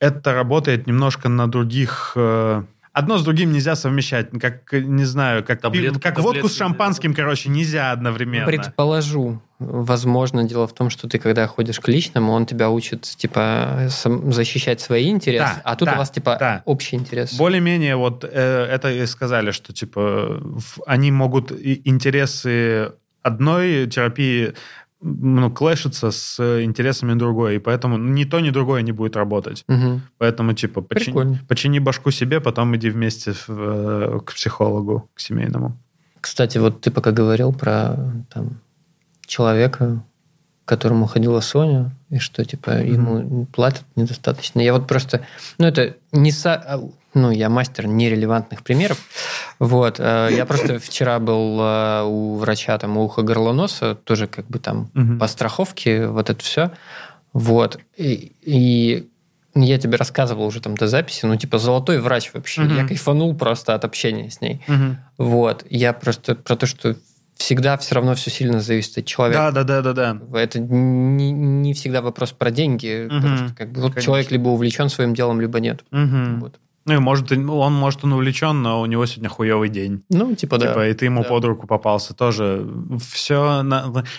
это 0.00 0.32
работает 0.32 0.86
немножко 0.86 1.28
на 1.28 1.46
других... 1.46 2.12
э, 2.16 2.62
Одно 2.98 3.16
с 3.18 3.22
другим 3.22 3.52
нельзя 3.52 3.76
совмещать. 3.76 4.28
Как, 4.40 4.72
не 4.72 5.04
знаю, 5.04 5.44
как, 5.44 5.60
Таблет- 5.60 5.94
пи- 5.94 6.00
как 6.00 6.16
таблетки 6.16 6.20
водку 6.20 6.48
с 6.48 6.52
нельзя. 6.52 6.64
шампанским, 6.64 7.14
короче, 7.14 7.48
нельзя 7.48 7.92
одновременно. 7.92 8.46
Предположу. 8.46 9.40
Возможно, 9.60 10.42
дело 10.44 10.66
в 10.66 10.72
том, 10.74 10.90
что 10.90 11.08
ты, 11.08 11.18
когда 11.18 11.46
ходишь 11.46 11.78
к 11.80 11.88
личному, 11.88 12.32
он 12.32 12.44
тебя 12.46 12.70
учит, 12.70 13.02
типа, 13.02 13.88
защищать 13.88 14.80
свои 14.80 15.10
интересы, 15.10 15.44
Да, 15.56 15.60
а 15.64 15.76
тут 15.76 15.86
да, 15.86 15.94
у 15.94 15.98
вас, 15.98 16.10
типа, 16.10 16.36
да. 16.40 16.62
общий 16.64 16.96
интерес. 16.96 17.34
Более-менее 17.34 17.94
вот 17.96 18.24
э, 18.24 18.28
это 18.70 18.90
и 18.92 19.06
сказали, 19.06 19.50
что 19.52 19.72
типа 19.72 20.38
в- 20.40 20.78
они 20.86 21.10
могут 21.12 21.52
интересы 21.52 22.92
одной 23.22 23.86
терапии 23.88 24.54
ну, 25.00 25.50
клэшиться 25.50 26.10
с 26.10 26.62
интересами 26.62 27.14
другой, 27.14 27.56
и 27.56 27.58
поэтому 27.58 27.98
ни 27.98 28.24
то, 28.24 28.40
ни 28.40 28.50
другое 28.50 28.82
не 28.82 28.92
будет 28.92 29.16
работать. 29.16 29.64
Мгм. 29.68 30.02
Поэтому, 30.18 30.52
типа, 30.54 30.82
почини, 30.82 31.38
почини 31.48 31.78
башку 31.78 32.10
себе, 32.10 32.40
потом 32.40 32.74
иди 32.76 32.90
вместе 32.90 33.32
в, 33.32 33.48
э, 33.48 34.20
к 34.24 34.34
психологу, 34.34 35.08
к 35.14 35.20
семейному. 35.20 35.76
Кстати, 36.20 36.58
вот 36.58 36.80
ты 36.80 36.90
пока 36.90 37.12
говорил 37.12 37.52
про 37.52 37.96
там, 38.32 38.60
человека, 39.26 40.02
к 40.64 40.68
которому 40.68 41.06
ходила 41.06 41.40
Соня, 41.40 41.92
и 42.10 42.18
что, 42.18 42.44
типа, 42.44 42.70
ему 42.82 43.46
платят 43.46 43.84
недостаточно. 43.96 44.60
Я 44.60 44.72
вот 44.72 44.88
просто... 44.88 45.24
Ну, 45.58 45.66
это 45.66 45.96
не... 46.12 46.32
Со... 46.32 46.80
Ну, 47.14 47.30
я 47.30 47.48
мастер 47.48 47.86
нерелевантных 47.86 48.62
примеров. 48.62 48.98
Вот. 49.58 49.96
э, 49.98 50.28
Я 50.32 50.44
просто 50.46 50.78
вчера 50.78 51.18
был 51.18 51.58
э, 51.60 52.02
у 52.04 52.36
врача 52.36 52.76
там 52.78 52.96
ухо 52.98 53.22
горло 53.22 53.52
носа, 53.52 53.94
тоже 53.94 54.26
как 54.26 54.46
бы 54.46 54.58
там 54.58 54.90
Мгм. 54.94 55.18
по 55.18 55.26
страховке, 55.26 56.06
вот 56.06 56.28
это 56.30 56.42
все. 56.44 56.70
Вот. 57.32 57.78
И, 57.96 58.32
и 58.42 59.08
я 59.54 59.78
тебе 59.78 59.96
рассказывал 59.96 60.44
уже 60.46 60.60
там 60.60 60.76
до 60.76 60.86
записи, 60.86 61.24
ну, 61.26 61.36
типа, 61.36 61.58
золотой 61.58 61.98
врач 61.98 62.30
вообще. 62.34 62.62
Мгм. 62.62 62.76
Я 62.76 62.86
кайфанул 62.86 63.34
просто 63.34 63.74
от 63.74 63.84
общения 63.84 64.30
с 64.30 64.40
ней. 64.40 64.62
Мгм. 64.68 64.98
Вот. 65.16 65.64
Я 65.70 65.92
просто 65.94 66.34
про 66.34 66.56
то, 66.56 66.66
что 66.66 66.94
всегда 67.36 67.76
все 67.78 67.94
равно 67.94 68.14
все 68.16 68.30
сильно 68.30 68.60
зависит 68.60 68.98
от 68.98 69.06
человека. 69.06 69.50
Да, 69.52 69.64
да, 69.64 69.80
да, 69.82 69.92
да, 69.94 70.12
да. 70.12 70.40
Это 70.40 70.58
не, 70.60 71.30
не 71.32 71.72
всегда 71.72 72.02
вопрос 72.02 72.32
про 72.32 72.50
деньги. 72.50 73.06
потому 73.08 73.34
Мгм. 73.36 73.46
что, 73.46 73.56
как 73.56 73.72
бы, 73.72 73.80
вот 73.80 73.98
человек 74.00 74.30
либо 74.30 74.48
увлечен 74.48 74.88
своим 74.90 75.14
делом, 75.14 75.40
либо 75.40 75.58
нет. 75.60 75.84
Мгм. 75.90 76.40
Вот. 76.40 76.58
Ну, 76.88 76.94
и 76.94 76.98
может, 76.98 77.30
он, 77.30 77.44
может, 77.74 78.02
он 78.04 78.14
увлечен, 78.14 78.62
но 78.62 78.80
у 78.80 78.86
него 78.86 79.04
сегодня 79.06 79.28
хуевый 79.28 79.68
день. 79.68 80.02
Ну, 80.08 80.34
типа, 80.34 80.56
да. 80.58 80.68
Типа, 80.68 80.88
и 80.88 80.94
ты 80.94 81.04
ему 81.04 81.22
Да. 81.22 81.28
под 81.28 81.44
руку 81.44 81.66
попался 81.66 82.14
тоже. 82.14 82.66
Все... 83.12 83.62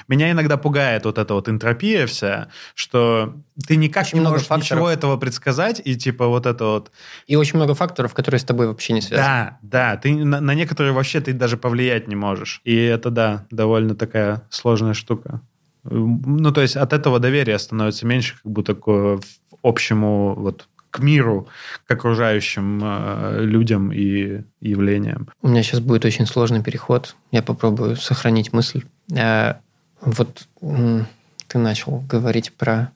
Меня 0.08 0.32
иногда 0.32 0.58
пугает 0.58 1.06
вот 1.06 1.18
эта 1.18 1.34
вот 1.34 1.50
энтропия 1.50 2.06
вся, 2.06 2.50
что 2.76 3.34
ты 3.68 3.76
никак 3.76 4.04
Очень 4.04 4.18
не 4.18 4.22
много 4.22 4.36
можешь 4.36 4.48
факторов. 4.48 4.72
ничего 4.72 4.90
этого 4.90 5.18
предсказать, 5.18 5.82
и 5.84 5.96
типа 5.96 6.28
вот 6.28 6.46
это 6.46 6.64
вот... 6.66 6.92
И 7.26 7.36
очень 7.36 7.56
много 7.58 7.74
факторов, 7.74 8.14
которые 8.14 8.40
с 8.40 8.44
тобой 8.44 8.68
вообще 8.68 8.94
не 8.94 9.02
связаны. 9.02 9.28
Да, 9.28 9.58
да, 9.64 9.98
ты 9.98 10.14
на, 10.14 10.40
на 10.40 10.54
некоторые 10.54 10.94
вообще 10.94 11.20
ты 11.22 11.34
даже 11.34 11.58
повлиять 11.58 12.08
не 12.08 12.16
можешь. 12.16 12.62
И 12.64 12.76
это, 12.76 13.10
да, 13.10 13.46
довольно 13.50 13.96
такая 13.96 14.44
сложная 14.50 14.94
штука. 14.94 15.42
Ну, 15.84 16.52
то 16.52 16.62
есть 16.62 16.76
от 16.76 16.94
этого 16.94 17.20
доверия 17.20 17.58
становится 17.58 18.06
меньше, 18.06 18.36
как 18.44 18.52
будто 18.52 18.76
к 18.76 19.20
общему 19.64 20.36
вот 20.36 20.68
к 20.92 21.00
миру, 21.00 21.48
к 21.88 21.92
окружающим 21.92 22.82
э, 22.84 23.42
людям 23.44 23.92
и 23.92 24.42
явлениям. 24.62 25.30
У 25.42 25.50
меня 25.50 25.64
сейчас 25.64 25.80
будет 25.80 26.06
очень 26.06 26.26
сложный 26.26 26.64
переход. 26.64 27.16
Я 27.32 27.42
попробую 27.44 27.96
сохранить 27.96 28.54
мысль. 28.54 28.84
Э, 29.16 29.56
Вот 30.02 30.48
ты 30.62 31.58
начал 31.58 32.04
говорить 32.10 32.54
про... 32.54 32.92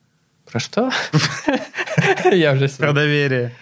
Про 0.51 0.59
что? 0.59 0.91
Я 2.31 2.53
уже 2.53 2.67
Про 2.69 2.93
доверие. 2.93 3.53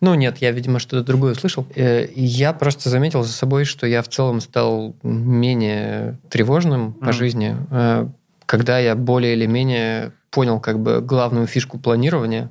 Ну 0.00 0.14
нет, 0.14 0.38
я, 0.38 0.50
видимо, 0.50 0.80
что-то 0.80 1.04
другое 1.04 1.32
услышал. 1.32 1.64
Э, 1.76 2.08
Я 2.16 2.52
просто 2.52 2.90
заметил 2.90 3.22
за 3.22 3.32
собой, 3.32 3.64
что 3.64 3.86
я 3.86 4.02
в 4.02 4.08
целом 4.08 4.40
стал 4.40 4.96
менее 5.04 6.18
тревожным 6.28 6.92
по 6.94 7.12
жизни, 7.12 7.56
э, 7.70 8.08
когда 8.46 8.78
я 8.80 8.96
более 8.96 9.34
или 9.34 9.46
менее 9.46 10.12
понял 10.30 10.58
как 10.58 10.80
бы 10.80 11.00
главную 11.00 11.46
фишку 11.46 11.78
планирования, 11.78 12.50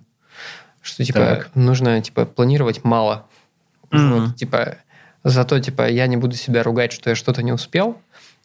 что 0.81 1.03
типа 1.03 1.19
Так. 1.19 1.55
нужно 1.55 2.01
типа 2.01 2.25
планировать 2.25 2.83
мало. 2.83 3.27
Мгм. 3.91 4.09
Вот, 4.13 4.35
типа 4.35 4.77
зато 5.23 5.59
типа 5.59 5.89
я 5.89 6.07
не 6.07 6.17
буду 6.17 6.35
себя 6.35 6.63
ругать, 6.63 6.91
что 6.91 7.09
я 7.09 7.15
что-то 7.15 7.43
не 7.43 7.51
успел. 7.51 8.01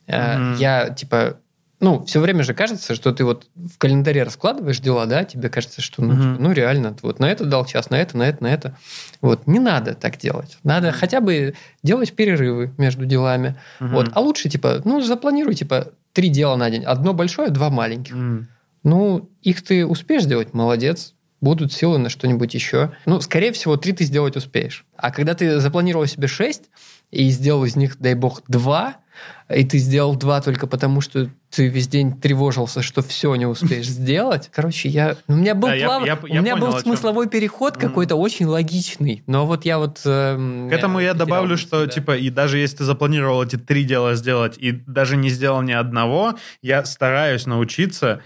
Мгм. 0.07 0.55
Я 0.55 0.91
типа 0.91 1.39
ну, 1.79 2.05
все 2.07 2.21
время 2.21 2.43
же 2.43 2.55
кажется, 2.55 2.95
что 2.95 3.13
ты 3.13 3.25
вот 3.25 3.49
в 3.55 3.77
календаре 3.77 4.23
раскладываешь 4.23 4.81
дела, 4.81 5.05
да, 5.05 5.25
тебе 5.25 5.51
кажется, 5.51 5.83
что 5.83 6.03
ну, 6.03 6.15
Мгм. 6.15 6.33
типа, 6.33 6.43
ну 6.43 6.53
реально, 6.53 6.97
вот 7.03 7.19
на 7.19 7.27
это 7.27 7.45
дал 7.45 7.67
час, 7.67 7.91
на 7.91 7.97
это, 7.97 8.17
на 8.17 8.23
это, 8.23 8.43
на 8.43 8.47
это. 8.47 8.77
Вот, 9.21 9.47
не 9.47 9.59
надо 9.59 9.95
так 9.95 10.17
делать. 10.17 10.57
Надо 10.65 10.93
хотя 10.93 11.21
бы 11.21 11.55
делать 11.83 12.15
перерывы 12.15 12.73
между 12.79 13.05
делами. 13.05 13.57
Мгм. 13.81 13.93
Вот, 13.93 14.09
а 14.15 14.21
лучше, 14.21 14.49
типа, 14.49 14.81
ну, 14.85 15.03
запланируй, 15.03 15.55
типа, 15.55 15.89
три 16.15 16.31
дела 16.31 16.57
на 16.57 16.71
день. 16.71 16.83
Одно 16.85 17.13
большое, 17.13 17.51
два 17.51 17.69
маленьких. 17.69 18.15
М. 18.15 18.49
Ну, 18.83 19.29
их 19.43 19.63
ты 19.63 19.85
успеешь 19.85 20.23
сделать, 20.23 20.55
молодец. 20.55 21.13
Будут 21.41 21.73
силы 21.73 21.99
на 21.99 22.09
что-нибудь 22.09 22.55
еще. 22.55 22.93
Ну, 23.05 23.21
скорее 23.21 23.53
всего, 23.53 23.77
три 23.77 23.93
ты 23.93 24.05
сделать 24.05 24.37
успеешь. 24.37 24.85
А 24.97 25.11
когда 25.11 25.35
ты 25.35 25.61
запланировал 25.61 26.07
себе 26.07 26.29
шесть 26.29 26.71
и 27.11 27.29
сделал 27.29 27.65
из 27.65 27.77
них, 27.77 27.99
дай 27.99 28.15
бог, 28.15 28.43
два, 28.49 28.97
и 29.55 29.65
ты 29.65 29.79
сделал 29.79 30.17
два 30.17 30.41
только 30.41 30.67
потому, 30.67 31.01
что 31.01 31.29
ты 31.51 31.69
весь 31.69 31.89
день 31.89 32.19
тревожился, 32.19 32.83
что 32.83 33.03
все 33.03 33.35
не 33.37 33.45
успеешь 33.47 33.87
сделать. 33.89 34.51
Короче, 34.53 34.89
я... 34.89 35.17
У 35.29 35.35
меня 35.35 35.55
был, 35.55 35.69
Да, 35.69 35.75
я- 35.75 35.87
плав- 35.87 36.07
я- 36.07 36.19
у 36.23 36.27
я 36.27 36.41
меня 36.41 36.57
понял, 36.57 36.73
был 36.73 36.79
смысловой 36.81 37.29
переход 37.29 37.77
какой-то 37.77 38.17
очень 38.17 38.47
логичный. 38.47 39.23
Но 39.27 39.47
вот 39.47 39.65
я 39.67 39.79
вот... 39.79 40.01
эм, 40.07 40.69
К 40.71 40.73
этому 40.73 41.01
я 41.01 41.13
добавлю, 41.15 41.57
что, 41.59 41.85
да. 41.87 41.93
типа, 41.93 42.17
и 42.17 42.31
даже 42.31 42.59
если 42.59 42.79
ты 42.79 42.85
запланировал 42.85 43.43
эти 43.45 43.57
три 43.57 43.85
дела 43.85 44.15
сделать, 44.15 44.57
и 44.59 44.73
даже 44.73 45.17
не 45.19 45.29
сделал 45.29 45.61
ни 45.63 45.73
одного, 45.73 46.37
я 46.63 46.85
стараюсь 46.87 47.45
научиться 47.47 48.21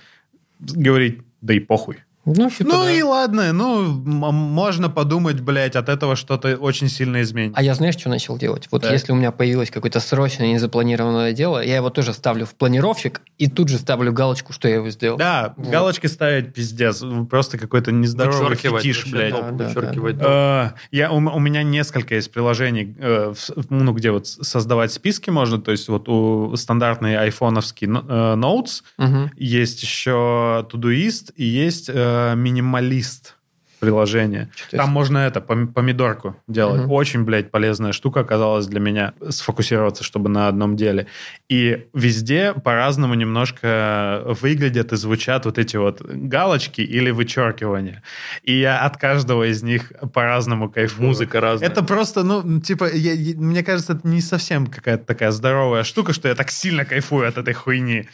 говорить, 0.61 1.21
да 1.41 1.55
и 1.55 1.61
похуй. 1.61 1.99
Ну, 2.27 2.51
типа, 2.51 2.65
ну 2.71 2.85
да. 2.85 2.93
и 2.93 3.03
ладно, 3.03 3.53
ну, 3.55 3.83
можно 3.91 4.91
подумать, 4.91 5.41
блядь, 5.41 5.75
от 5.75 5.89
этого 5.89 6.17
что-то 6.17 6.55
очень 6.57 6.89
сильно 6.91 7.23
изменится. 7.23 7.59
А 7.59 7.63
я 7.63 7.75
знаешь, 7.75 7.97
что 7.97 8.11
начал 8.11 8.37
делать? 8.37 8.69
Вот 8.71 8.83
Так. 8.83 8.93
если 8.93 9.13
у 9.13 9.15
меня 9.15 9.33
появилось 9.33 9.71
какое-то 9.71 10.01
срочное 10.01 10.53
незапланированное 10.53 11.33
дело, 11.33 11.65
я 11.65 11.77
его 11.77 11.89
тоже 11.89 12.13
ставлю 12.13 12.45
в 12.45 12.55
планировщик 12.55 13.23
и 13.39 13.49
тут 13.49 13.69
же 13.71 13.79
ставлю 13.79 14.13
галочку, 14.13 14.53
что 14.53 14.69
я 14.69 14.77
его 14.77 14.91
сделал. 14.91 15.17
Да, 15.17 15.55
Вот. 15.57 15.69
галочки 15.71 16.09
ставить 16.09 16.53
пиздец. 16.53 17.03
Просто 17.31 17.57
какой-то 17.57 17.91
нездоровый 17.91 18.51
Вычеркивать 18.51 18.83
фетиш, 18.83 19.07
блядь. 19.11 19.33
Да, 19.33 19.51
да, 19.53 19.69
вычеркивать 19.69 20.19
да. 20.19 20.75
Э, 20.77 20.79
Я, 20.91 21.11
у, 21.13 21.17
у 21.17 21.39
меня 21.39 21.63
несколько 21.63 22.15
есть 22.17 22.31
приложений, 22.33 22.97
э, 22.99 23.33
в- 23.35 23.71
ну, 23.71 23.93
где 23.93 24.11
вот 24.11 24.27
создавать 24.27 24.93
списки 24.93 25.31
можно, 25.31 25.59
то 25.61 25.71
есть 25.71 25.89
вот 25.89 26.07
у 26.09 26.55
стандартный 26.57 27.17
айфоновский 27.17 27.87
но- 27.87 28.05
э, 28.07 28.35
Notes, 28.37 28.83
Мгм. 28.99 29.31
есть 29.37 29.83
еще 29.83 30.67
Todoist 30.71 31.33
и 31.37 31.45
есть 31.45 31.89
э, 32.11 32.35
Minimalist 32.37 33.35
приложение. 33.81 34.51
Что 34.55 34.77
Там 34.77 34.91
можно 34.91 35.17
это, 35.17 35.41
пом- 35.41 35.69
помидорку 35.73 36.37
делать. 36.47 36.83
Мгм. 36.83 36.93
Очень, 36.93 37.25
блядь, 37.25 37.51
полезная 37.51 37.93
штука 37.93 38.21
оказалась 38.21 38.67
для 38.67 38.79
меня 38.79 39.15
сфокусироваться, 39.31 40.05
чтобы 40.05 40.29
на 40.29 40.49
одном 40.49 40.77
деле. 40.77 41.07
И 41.49 41.87
везде 41.95 42.53
по-разному 42.53 43.15
немножко 43.15 44.23
выглядят 44.43 44.93
и 44.93 44.97
звучат 44.97 45.47
вот 45.47 45.57
эти 45.59 45.79
вот 45.79 46.03
галочки 46.03 46.83
или 46.83 47.11
вычеркивания. 47.11 48.03
И 48.43 48.53
я 48.61 48.81
от 48.85 48.99
каждого 48.99 49.51
из 49.51 49.63
них 49.63 49.93
по-разному 50.13 50.69
кайфую. 50.71 51.09
Музыка 51.09 51.41
разная. 51.41 51.67
Это 51.71 51.83
просто, 51.83 52.23
ну, 52.23 52.61
типа, 52.61 52.85
я- 52.93 53.15
я- 53.15 53.37
мне 53.39 53.63
кажется, 53.63 53.95
это 53.95 54.07
не 54.07 54.21
совсем 54.21 54.67
какая-то 54.67 55.07
такая 55.07 55.31
здоровая 55.31 55.85
штука, 55.85 56.13
что 56.13 56.29
я 56.29 56.35
так 56.35 56.51
сильно 56.51 56.85
кайфую 56.85 57.27
от 57.27 57.39
этой 57.39 57.55
хуйни. 57.55 58.07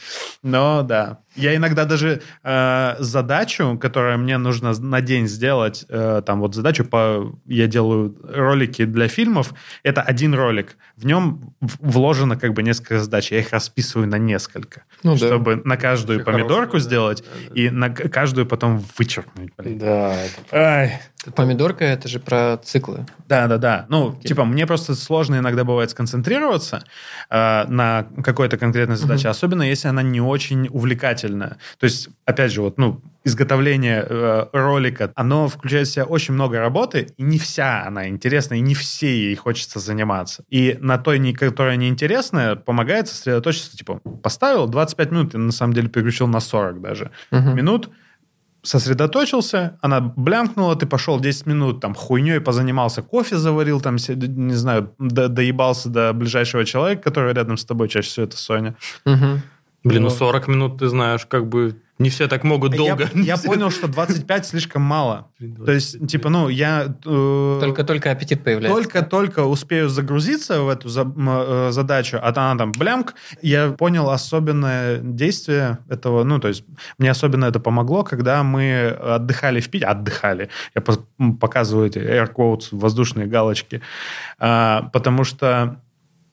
Но 0.44 0.82
да. 0.82 1.18
Я 1.36 1.54
иногда 1.54 1.84
даже 1.84 2.22
э, 2.42 2.94
задачу, 2.98 3.78
которую 3.80 4.18
мне 4.18 4.38
нужно 4.38 4.72
на 4.72 5.00
день 5.00 5.26
сделать, 5.26 5.84
э, 5.88 6.22
там 6.24 6.40
вот 6.40 6.54
задачу 6.54 6.84
по... 6.84 7.34
Я 7.46 7.66
делаю 7.66 8.16
ролики 8.22 8.84
для 8.84 9.08
фильмов, 9.08 9.54
это 9.82 10.02
один 10.02 10.34
ролик. 10.34 10.76
В 10.96 11.06
нем 11.06 11.54
вложено 11.60 12.36
как 12.36 12.54
бы 12.54 12.62
несколько 12.62 13.00
задач. 13.00 13.30
Я 13.30 13.40
их 13.40 13.52
расписываю 13.52 14.08
на 14.08 14.16
несколько. 14.16 14.84
Ну 15.02 15.16
да. 15.16 15.26
чтобы 15.26 15.56
на 15.64 15.76
каждую 15.76 16.20
Вообще 16.20 16.32
помидорку 16.32 16.72
хорошая, 16.72 16.80
да, 16.80 16.86
сделать 16.86 17.22
да, 17.22 17.48
да. 17.48 17.60
и 17.60 17.70
на 17.70 17.90
каждую 17.90 18.46
потом 18.46 18.82
вычеркнуть. 18.96 19.52
блин. 19.56 19.78
Да, 19.78 20.14
это 20.14 20.56
Ай. 20.56 21.00
Помидорка 21.34 21.84
это 21.84 22.08
же 22.08 22.20
про 22.20 22.58
циклы. 22.62 23.06
Да, 23.28 23.46
да, 23.46 23.58
да. 23.58 23.86
Ну, 23.88 24.14
типа, 24.22 24.44
мне 24.44 24.66
просто 24.66 24.94
сложно 24.94 25.36
иногда 25.36 25.64
бывает 25.64 25.90
сконцентрироваться 25.90 26.82
э, 27.30 27.64
на 27.68 28.06
какой-то 28.22 28.56
конкретной 28.58 28.96
задаче, 28.96 29.28
особенно 29.28 29.62
если 29.62 29.88
она 29.88 30.02
не 30.02 30.20
очень 30.20 30.68
увлекательная. 30.68 31.56
То 31.78 31.84
есть, 31.84 32.08
опять 32.24 32.52
же, 32.52 32.62
вот, 32.62 32.78
ну, 32.78 33.00
изготовление 33.24 34.06
э, 34.08 34.46
ролика, 34.52 35.10
оно 35.16 35.48
включает 35.48 35.88
в 35.88 35.90
себя 35.90 36.04
очень 36.04 36.34
много 36.34 36.60
работы, 36.60 37.08
и 37.16 37.22
не 37.22 37.38
вся 37.38 37.84
она 37.84 38.08
интересна, 38.08 38.54
и 38.54 38.60
не 38.60 38.74
все 38.74 39.08
ей 39.08 39.34
хочется 39.34 39.80
заниматься. 39.80 40.44
И 40.48 40.78
на 40.80 40.96
той, 40.98 41.32
которая 41.32 41.76
неинтересная, 41.76 42.54
помогает 42.54 43.08
сосредоточиться, 43.08 43.76
типа, 43.76 44.00
поставил 44.22 44.68
25 44.68 45.10
минут, 45.10 45.34
и 45.34 45.38
на 45.38 45.52
самом 45.52 45.72
деле 45.72 45.88
переключил 45.88 46.28
на 46.28 46.40
40 46.40 46.80
даже 46.80 47.10
Мгм. 47.32 47.56
минут, 47.56 47.90
сосредоточился, 48.66 49.78
она 49.80 50.00
блямкнула, 50.00 50.76
ты 50.76 50.86
пошел 50.86 51.20
10 51.20 51.46
минут, 51.46 51.80
там, 51.80 51.94
хуйней 51.94 52.40
позанимался, 52.40 53.02
кофе 53.02 53.36
заварил, 53.36 53.80
там, 53.80 53.96
не 53.96 54.54
знаю, 54.54 54.92
до- 54.98 55.28
доебался 55.28 55.88
до 55.88 56.12
ближайшего 56.12 56.64
человека, 56.64 57.02
который 57.02 57.32
рядом 57.32 57.56
с 57.56 57.64
тобой, 57.64 57.88
чаще 57.88 58.08
всего 58.08 58.26
это 58.26 58.36
Соня. 58.36 58.76
Мгм. 59.04 59.42
Блин, 59.84 60.02
ну 60.02 60.08
Вот. 60.08 60.18
40 60.18 60.48
минут, 60.48 60.78
ты 60.78 60.88
знаешь, 60.88 61.26
как 61.26 61.48
бы 61.48 61.76
не 61.98 62.10
все 62.10 62.28
так 62.28 62.44
могут 62.44 62.76
долго. 62.76 63.08
Я, 63.14 63.22
я 63.22 63.36
понял, 63.44 63.70
что 63.70 63.88
25 63.88 64.46
слишком 64.46 64.82
мало. 64.82 65.28
То 65.64 65.72
есть, 65.72 66.06
типа, 66.08 66.28
ну, 66.28 66.48
я... 66.48 66.94
э, 67.04 67.58
Только-только 67.60 68.10
аппетит 68.10 68.44
появляется. 68.44 68.76
Только-только 68.82 69.44
успею 69.44 69.88
загрузиться 69.88 70.60
в 70.62 70.68
эту 70.68 70.88
за- 70.88 71.10
э, 71.16 71.68
задачу, 71.72 72.18
а 72.20 72.28
она 72.28 72.56
там 72.58 72.72
блямк, 72.72 73.14
я 73.42 73.70
понял 73.72 74.10
особенное 74.10 74.98
действие 74.98 75.78
этого, 75.88 76.22
ну, 76.24 76.38
то 76.38 76.48
есть 76.48 76.64
мне 76.98 77.10
особенно 77.10 77.46
это 77.46 77.60
помогло, 77.60 78.04
когда 78.04 78.42
мы 78.42 78.88
отдыхали 78.88 79.60
в 79.60 79.70
Питере, 79.70 79.90
отдыхали, 79.90 80.48
я 80.74 80.82
м, 81.18 81.36
показываю 81.38 81.86
эти 81.86 81.98
air 81.98 82.30
quotes, 82.32 82.68
воздушные 82.72 83.26
галочки, 83.26 83.80
А, 84.38 84.90
потому 84.92 85.24
что... 85.24 85.80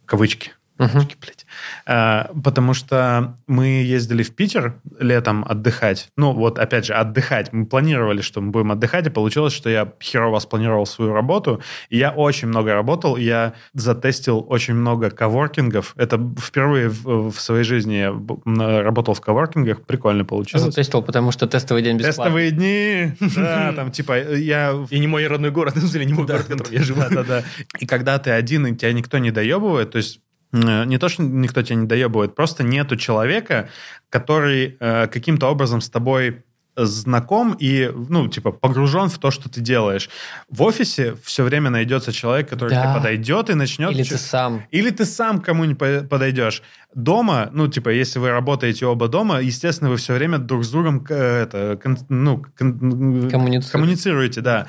Кавычки. 0.05 0.51
Кавычки, 0.78 1.15
блядь. 1.21 1.45
А, 1.86 2.32
потому 2.43 2.74
что 2.74 3.38
мы 3.47 3.84
ездили 3.84 4.24
в 4.24 4.36
Питер 4.36 4.76
летом 4.99 5.45
отдыхать. 5.47 6.09
Ну, 6.17 6.34
вот, 6.34 6.57
опять 6.57 6.86
же, 6.86 6.93
отдыхать. 6.93 7.53
Мы 7.53 7.65
планировали, 7.65 8.21
что 8.21 8.41
мы 8.41 8.51
будем 8.51 8.71
отдыхать, 8.71 9.05
и 9.07 9.09
получилось, 9.09 9.53
что 9.53 9.69
я 9.69 9.91
херово 10.01 10.39
спланировал 10.39 10.86
свою 10.86 11.13
работу. 11.13 11.61
И 11.89 11.97
я 11.97 12.11
очень 12.11 12.47
много 12.47 12.74
работал, 12.74 13.17
я 13.17 13.53
затестил 13.74 14.45
очень 14.49 14.74
много 14.74 15.09
коворкингов. 15.09 15.93
Это 15.95 16.19
впервые 16.39 16.89
в, 16.89 17.32
в 17.32 17.39
своей 17.39 17.63
жизни 17.63 17.93
я 17.95 18.82
работал 18.82 19.13
в 19.13 19.21
коворкингах. 19.21 19.86
Прикольно 19.86 20.26
получилось. 20.26 20.65
Затестил, 20.65 21.03
потому 21.03 21.32
что 21.32 21.47
тестовый 21.47 21.84
день 21.84 21.97
бесплатный. 21.97 22.49
Тестовые 22.49 22.51
дни. 22.51 23.13
Да, 23.43 23.74
там, 23.74 23.91
типа, 23.91 24.36
я 24.36 24.74
И 24.89 24.99
не 24.99 25.07
мой 25.07 25.28
родной 25.28 25.51
город, 25.51 25.76
деле, 25.91 26.05
не 26.05 26.13
мой 26.13 26.26
город, 26.26 26.43
в 26.43 26.47
котором 26.47 26.71
я 26.71 26.82
живу. 26.82 27.01
да, 27.01 27.09
да, 27.09 27.24
да. 27.24 27.43
И 27.80 27.86
когда 27.86 28.17
ты 28.19 28.32
один, 28.32 28.65
и 28.67 28.76
тебя 28.76 28.93
никто 28.93 29.17
не 29.17 29.32
доебывает, 29.32 29.91
то 29.91 29.97
есть 29.97 30.21
не 30.54 30.97
то, 30.97 31.10
что 31.10 31.24
никто 31.24 31.62
тебя 31.62 31.76
не 31.78 31.88
доебывает, 31.88 32.36
просто 32.36 32.64
нету 32.64 32.95
человека, 32.95 33.70
который 34.10 34.78
э, 34.80 35.08
каким-то 35.08 35.47
образом 35.49 35.82
с 35.82 35.89
тобой 35.89 36.43
знаком 36.76 37.56
и, 37.60 37.91
ну, 38.10 38.28
типа, 38.28 38.51
погружен 38.51 39.08
в 39.10 39.20
то, 39.20 39.30
что 39.30 39.47
ты 39.47 39.62
делаешь. 39.62 40.10
В 40.49 40.64
офисе 40.64 41.16
все 41.24 41.43
время 41.43 41.70
найдется 41.70 42.12
человек, 42.12 42.49
который 42.49 42.72
Да. 42.72 42.82
тебе 42.84 42.93
подойдет 42.95 43.51
и 43.51 43.54
начнет... 43.54 43.91
Или 43.91 44.01
ты 44.04 44.18
сам. 44.18 44.64
или 44.72 44.89
ты 44.89 45.06
сам 45.06 45.39
кому-нибудь 45.39 45.78
по- 45.78 46.08
подойдешь. 46.08 46.64
Дома, 46.95 47.49
ну, 47.54 47.68
типа, 47.68 47.89
если 47.89 48.18
вы 48.18 48.30
работаете 48.32 48.88
оба 48.88 49.08
дома, 49.08 49.39
естественно, 49.39 49.91
вы 49.91 49.97
все 49.97 50.14
время 50.16 50.39
друг 50.39 50.64
с 50.66 50.70
другом 50.72 51.06
э, 51.10 51.43
это, 51.43 51.80
кон- 51.82 51.97
ну, 52.10 52.43
кон- 52.58 53.30
Коммуницируете. 53.30 53.72
коммуницируете, 53.72 54.41
да. 54.41 54.68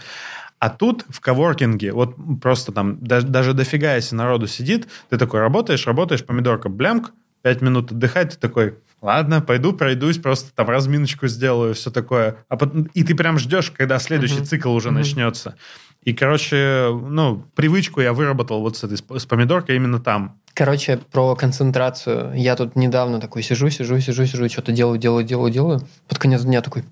А 0.64 0.70
тут 0.70 1.04
в 1.10 1.20
коворкинге, 1.20 1.92
вот 1.92 2.14
просто 2.40 2.72
там 2.72 2.96
даже, 3.04 3.26
даже 3.26 3.52
дофига, 3.52 3.96
если 3.96 4.16
народу 4.16 4.46
сидит, 4.46 4.88
ты 5.10 5.18
такой 5.18 5.40
работаешь, 5.40 5.86
работаешь, 5.86 6.24
помидорка, 6.24 6.70
блямк, 6.70 7.12
пять 7.42 7.60
минут 7.60 7.92
отдыхать, 7.92 8.30
ты 8.30 8.38
такой, 8.38 8.78
ладно, 9.02 9.42
пойду 9.42 9.74
пройдусь, 9.74 10.16
просто 10.16 10.54
там 10.54 10.70
разминочку 10.70 11.26
сделаю, 11.26 11.74
все 11.74 11.90
такое. 11.90 12.36
А 12.48 12.56
потом, 12.56 12.84
и 12.94 13.04
ты 13.04 13.14
прям 13.14 13.38
ждешь, 13.38 13.72
когда 13.72 13.98
следующий 13.98 14.36
Мгм. 14.36 14.46
цикл 14.46 14.72
уже 14.72 14.88
Мгм. 14.88 15.00
начнется. 15.00 15.56
И, 16.02 16.14
короче, 16.14 16.88
ну, 16.90 17.44
привычку 17.54 18.00
я 18.00 18.14
выработал 18.14 18.62
вот 18.62 18.78
с 18.78 18.84
этой, 18.84 18.96
с 18.96 19.26
помидоркой 19.26 19.76
именно 19.76 20.00
там. 20.00 20.40
Короче, 20.54 20.98
про 21.12 21.36
концентрацию. 21.36 22.32
Я 22.36 22.56
тут 22.56 22.74
недавно 22.74 23.20
такой 23.20 23.42
сижу, 23.42 23.68
сижу, 23.68 24.00
сижу, 24.00 24.24
сижу, 24.24 24.48
что-то 24.48 24.72
делаю, 24.72 24.98
делаю, 24.98 25.26
делаю, 25.26 25.52
делаю. 25.52 25.86
Под 26.08 26.16
конец 26.16 26.40
дня 26.40 26.62
такой, 26.62 26.84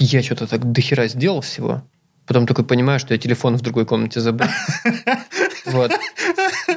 я 0.00 0.20
что-то 0.20 0.48
так 0.48 0.72
дохера 0.72 1.06
сделал 1.06 1.42
всего. 1.42 1.84
Потом 2.26 2.46
такой 2.46 2.64
понимаю, 2.64 2.98
что 2.98 3.12
я 3.14 3.18
телефон 3.18 3.56
в 3.56 3.60
другой 3.62 3.84
комнате 3.86 4.20
забыл. 4.20 4.46
Вот. 5.66 5.90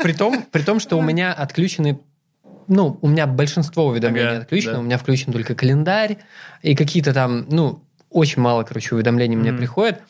При 0.01 0.13
том, 0.13 0.43
при 0.49 0.61
том, 0.61 0.79
что 0.79 0.97
у 0.97 1.01
меня 1.01 1.33
отключены 1.33 1.99
ну, 2.67 2.97
у 3.01 3.07
меня 3.07 3.27
большинство 3.27 3.85
уведомлений 3.87 4.29
Ага, 4.29 4.41
отключено, 4.41 4.73
да. 4.73 4.79
у 4.79 4.83
меня 4.83 4.97
включен 4.97 5.31
только 5.31 5.55
календарь 5.55 6.17
и 6.61 6.75
какие-то 6.75 7.13
там, 7.13 7.45
ну, 7.49 7.81
очень 8.09 8.41
мало, 8.41 8.63
короче, 8.63 8.95
уведомлений 8.95 9.35
мне 9.37 9.51
Мгм. 9.51 9.57
приходит, 9.59 10.01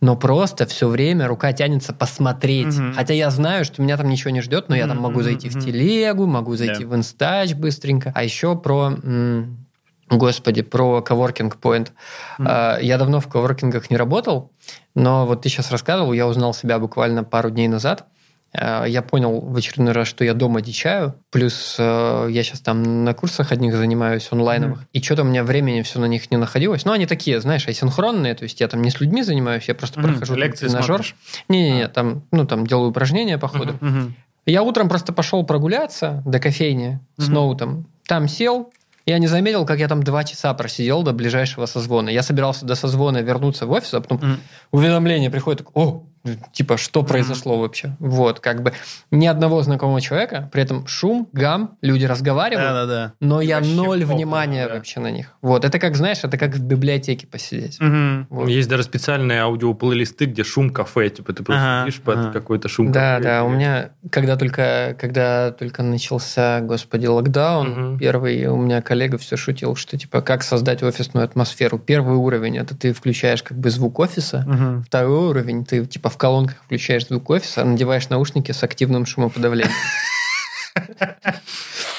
но 0.00 0.16
просто 0.16 0.66
все 0.66 0.88
время 0.88 1.26
рука 1.26 1.52
тянется 1.52 1.92
посмотреть. 1.92 2.76
Мгм. 2.76 2.92
Хотя 2.94 3.14
я 3.14 3.30
знаю, 3.30 3.64
что 3.64 3.82
меня 3.82 3.96
там 3.96 4.08
ничего 4.08 4.30
не 4.30 4.40
ждет, 4.40 4.68
но 4.68 4.76
я 4.76 4.86
там 4.86 4.96
Мгм, 4.98 5.02
могу 5.04 5.22
зайти 5.22 5.48
в 5.48 5.54
мгм. 5.56 5.64
телегу, 5.64 6.26
могу 6.26 6.54
зайти 6.56 6.84
Да. 6.84 6.90
в 6.90 6.94
инстач 6.96 7.54
быстренько. 7.54 8.12
А 8.14 8.22
еще 8.22 8.56
про... 8.56 8.92
м, 9.02 9.65
Господи, 10.10 10.62
про 10.62 11.02
коворкинг 11.02 11.56
point. 11.60 11.90
Мгм. 12.38 12.48
А, 12.50 12.78
Я 12.80 12.98
давно 12.98 13.20
в 13.20 13.28
коворкингах 13.28 13.90
не 13.90 13.96
работал, 13.96 14.52
но 14.94 15.26
вот 15.26 15.42
ты 15.42 15.48
сейчас 15.48 15.70
рассказывал, 15.70 16.12
я 16.12 16.26
узнал 16.26 16.54
себя 16.54 16.78
буквально 16.78 17.24
пару 17.24 17.50
дней 17.50 17.66
назад. 17.68 18.06
А, 18.54 18.84
Я 18.84 19.02
понял 19.02 19.40
в 19.40 19.56
очередной 19.56 19.92
раз, 19.92 20.06
что 20.08 20.24
я 20.24 20.32
дома 20.32 20.60
дичаю. 20.62 21.14
Плюс 21.30 21.74
э, 21.78 22.28
я 22.30 22.42
сейчас 22.44 22.60
там 22.60 23.04
на 23.04 23.12
курсах 23.14 23.50
одних 23.52 23.74
занимаюсь 23.74 24.28
онлайновых. 24.30 24.84
И 24.92 25.02
что-то 25.02 25.22
у 25.22 25.24
меня 25.26 25.42
времени 25.42 25.82
все 25.82 25.98
на 25.98 26.06
них 26.06 26.30
не 26.30 26.36
находилось. 26.36 26.84
Но 26.84 26.92
они 26.92 27.06
такие, 27.06 27.40
знаешь, 27.40 27.66
асинхронные. 27.66 28.34
То 28.34 28.44
есть 28.44 28.60
я 28.60 28.68
там 28.68 28.82
не 28.82 28.90
с 28.90 29.00
людьми 29.00 29.22
занимаюсь, 29.24 29.64
я 29.68 29.74
просто 29.74 29.98
Мгм. 30.00 30.10
прохожу 30.10 30.36
Лекции 30.36 30.68
тренажер. 30.68 31.02
Не-не-не, 31.48 31.88
там, 31.88 32.22
ну, 32.30 32.46
там 32.46 32.66
делаю 32.66 32.90
упражнения 32.90 33.36
по 33.38 33.48
ходу. 33.48 33.76
Мгм. 33.80 34.14
Я 34.46 34.62
утром 34.62 34.88
просто 34.88 35.12
пошел 35.12 35.44
прогуляться 35.44 36.22
до 36.24 36.38
кофейни 36.38 37.00
с 37.18 37.24
Мгм. 37.26 37.34
ноутом. 37.34 37.86
Там 38.06 38.28
сел, 38.28 38.72
я 39.06 39.18
не 39.18 39.28
заметил, 39.28 39.64
как 39.64 39.78
я 39.78 39.88
там 39.88 40.02
два 40.02 40.24
часа 40.24 40.52
просидел 40.54 41.02
до 41.02 41.12
ближайшего 41.12 41.66
созвона. 41.66 42.08
Я 42.10 42.22
собирался 42.22 42.66
до 42.66 42.74
созвона 42.74 43.18
вернуться 43.22 43.66
в 43.66 43.70
офис, 43.70 43.94
а 43.94 44.00
потом 44.00 44.18
Мгм. 44.18 44.40
уведомление 44.72 45.30
приходит, 45.30 45.64
о, 45.74 46.04
типа, 46.52 46.76
что 46.76 47.02
произошло 47.02 47.58
вообще? 47.58 47.96
Вот, 47.98 48.40
как 48.40 48.62
бы 48.62 48.72
ни 49.10 49.26
одного 49.26 49.62
знакомого 49.62 50.00
человека, 50.00 50.48
при 50.52 50.62
этом 50.62 50.86
шум, 50.86 51.28
гам, 51.32 51.76
люди 51.82 52.04
разговаривают, 52.04 52.68
Да-да-да. 52.70 53.12
но 53.20 53.40
я 53.40 53.56
Вообще 53.56 53.72
ноль 53.74 54.00
похуй, 54.02 54.14
внимания 54.16 54.66
да. 54.68 54.74
вообще 54.74 55.00
на 55.00 55.10
них. 55.10 55.32
Вот, 55.42 55.64
это 55.64 55.78
как, 55.78 55.96
знаешь, 55.96 56.18
это 56.22 56.36
как 56.38 56.54
в 56.54 56.62
библиотеке 56.62 57.26
посидеть. 57.26 57.80
Мгм. 57.80 58.26
Вот. 58.30 58.48
Есть 58.48 58.68
даже 58.68 58.82
специальные 58.82 59.40
аудиоплейлисты, 59.42 60.26
где 60.26 60.44
шум 60.44 60.70
кафе, 60.70 61.08
типа 61.10 61.32
ты 61.32 61.42
просто 61.42 61.62
Ага, 61.80 61.90
сидишь 61.90 62.00
под 62.02 62.16
ага. 62.18 62.32
какой-то 62.32 62.68
шум 62.68 62.92
Да, 62.92 63.16
кафе. 63.16 63.24
да, 63.24 63.44
у 63.44 63.48
меня, 63.48 63.90
когда 64.10 64.36
только, 64.36 64.96
когда 64.98 65.50
только 65.52 65.82
начался, 65.82 66.60
господи, 66.60 67.06
локдаун 67.06 67.68
Мгм. 67.70 67.98
первый, 67.98 68.46
у 68.46 68.56
меня 68.56 68.82
коллега 68.82 69.18
все 69.18 69.36
шутил, 69.36 69.76
что 69.76 69.96
типа 69.98 70.20
как 70.22 70.42
создать 70.42 70.82
офисную 70.82 71.24
атмосферу. 71.24 71.78
Первый 71.78 72.16
уровень 72.16 72.56
это 72.58 72.76
ты 72.76 72.92
включаешь 72.92 73.42
как 73.42 73.58
бы 73.58 73.70
звук 73.70 73.98
офиса, 73.98 74.44
Мгм. 74.46 74.84
второй 74.84 75.28
уровень 75.30 75.64
ты 75.64 75.84
типа 75.86 76.10
в 76.16 76.18
колонках 76.18 76.56
включаешь 76.64 77.06
звук 77.06 77.28
офиса, 77.28 77.62
надеваешь 77.62 78.08
наушники 78.08 78.50
с 78.52 78.62
активным 78.62 79.04
шумоподавлением. 79.04 79.74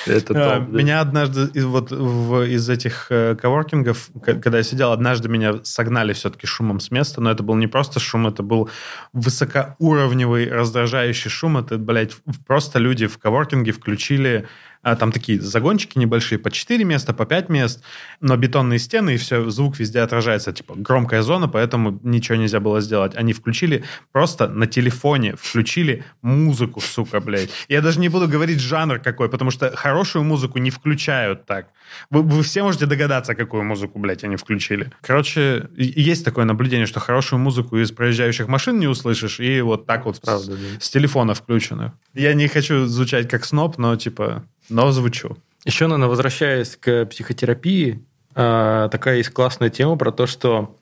Это 0.07 0.34
А, 0.55 0.59
топ, 0.59 0.72
да. 0.72 0.78
Меня 0.82 1.01
однажды 1.01 1.49
из, 1.53 1.65
вот, 1.65 1.91
в- 1.91 2.43
из 2.47 2.68
этих 2.70 3.07
э, 3.09 3.36
коворкингов, 3.36 4.09
к- 4.24 4.36
когда 4.39 4.59
я 4.59 4.63
сидел, 4.63 4.91
однажды 4.91 5.28
меня 5.30 5.55
согнали 5.63 6.13
все-таки 6.13 6.47
шумом 6.47 6.80
с 6.80 6.89
места, 6.91 7.20
но 7.22 7.30
это 7.30 7.43
был 7.43 7.55
не 7.55 7.68
просто 7.68 7.99
шум, 7.99 8.26
это 8.28 8.41
был 8.41 8.70
высокоуровневый 9.13 10.49
раздражающий 10.49 11.30
шум. 11.30 11.57
Это, 11.57 11.78
блядь, 11.78 12.13
просто 12.47 12.80
люди 12.80 13.05
в 13.07 13.18
коворкинге 13.20 13.72
включили 13.74 14.47
а, 14.88 14.95
там 14.95 15.11
такие 15.11 15.41
загончики 15.41 15.97
небольшие, 15.97 16.39
по 16.39 16.49
4 16.49 16.85
места, 16.85 17.13
по 17.13 17.25
5 17.25 17.49
мест, 17.49 17.83
но 18.21 18.38
бетонные 18.38 18.79
стены, 18.79 19.15
и 19.15 19.17
все, 19.17 19.49
звук 19.49 19.79
везде 19.79 19.99
отражается. 19.99 20.53
Типа 20.53 20.75
громкая 20.77 21.23
зона, 21.23 21.49
поэтому 21.49 21.99
ничего 22.03 22.38
нельзя 22.38 22.61
было 22.61 22.79
сделать. 22.79 23.13
Они 23.17 23.33
включили 23.33 23.83
просто 24.13 24.47
на 24.47 24.65
телефоне, 24.65 25.35
включили 25.35 26.05
музыку, 26.21 26.79
сука, 26.79 27.19
блядь. 27.19 27.49
Я 27.67 27.81
даже 27.81 27.99
не 27.99 28.07
буду 28.07 28.29
говорить 28.29 28.61
жанр 28.61 28.99
какой, 28.99 29.29
потому 29.29 29.51
что 29.51 29.75
хорошую 29.75 30.23
музыку 30.23 30.57
не 30.57 30.69
включают 30.69 31.45
так. 31.45 31.67
Вы, 32.09 32.21
вы 32.21 32.41
все 32.43 32.63
можете 32.63 32.85
догадаться, 32.85 33.35
какую 33.35 33.65
музыку, 33.65 33.99
блядь, 33.99 34.23
они 34.23 34.38
включили. 34.38 34.89
Короче, 35.01 35.69
есть 35.75 36.23
такое 36.23 36.45
наблюдение, 36.45 36.88
что 36.88 37.01
хорошую 37.01 37.39
музыку 37.39 37.77
из 37.77 37.91
проезжающих 37.91 38.47
машин 38.47 38.79
не 38.79 38.88
услышишь, 38.88 39.41
и 39.41 39.59
вот 39.59 39.85
так 39.85 40.05
вот 40.05 40.21
Правда, 40.21 40.51
да. 40.51 40.79
с, 40.79 40.85
с 40.85 40.89
телефона 40.89 41.33
включенных. 41.33 41.91
Я 42.13 42.33
не 42.33 42.47
хочу 42.47 42.85
звучать 42.85 43.27
как 43.29 43.43
сноб, 43.43 43.77
но 43.77 43.93
типа, 43.97 44.45
но 44.70 44.91
звучу. 44.91 45.38
Еще, 45.65 45.88
наверное, 45.88 46.09
возвращаясь 46.09 46.76
к 46.76 47.05
психотерапии, 47.05 48.03
а, 48.36 48.89
такая 48.89 49.18
есть 49.18 49.30
классная 49.30 49.70
тема 49.70 49.97
про 49.97 50.11
то, 50.11 50.28
что 50.28 50.76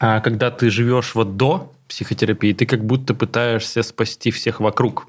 А 0.00 0.20
когда 0.20 0.50
ты 0.50 0.70
живешь 0.70 1.14
вот 1.14 1.36
до 1.36 1.72
психотерапии, 1.88 2.52
ты 2.52 2.66
как 2.66 2.84
будто 2.84 3.14
пытаешься 3.14 3.82
спасти 3.82 4.30
всех 4.30 4.60
вокруг 4.60 5.06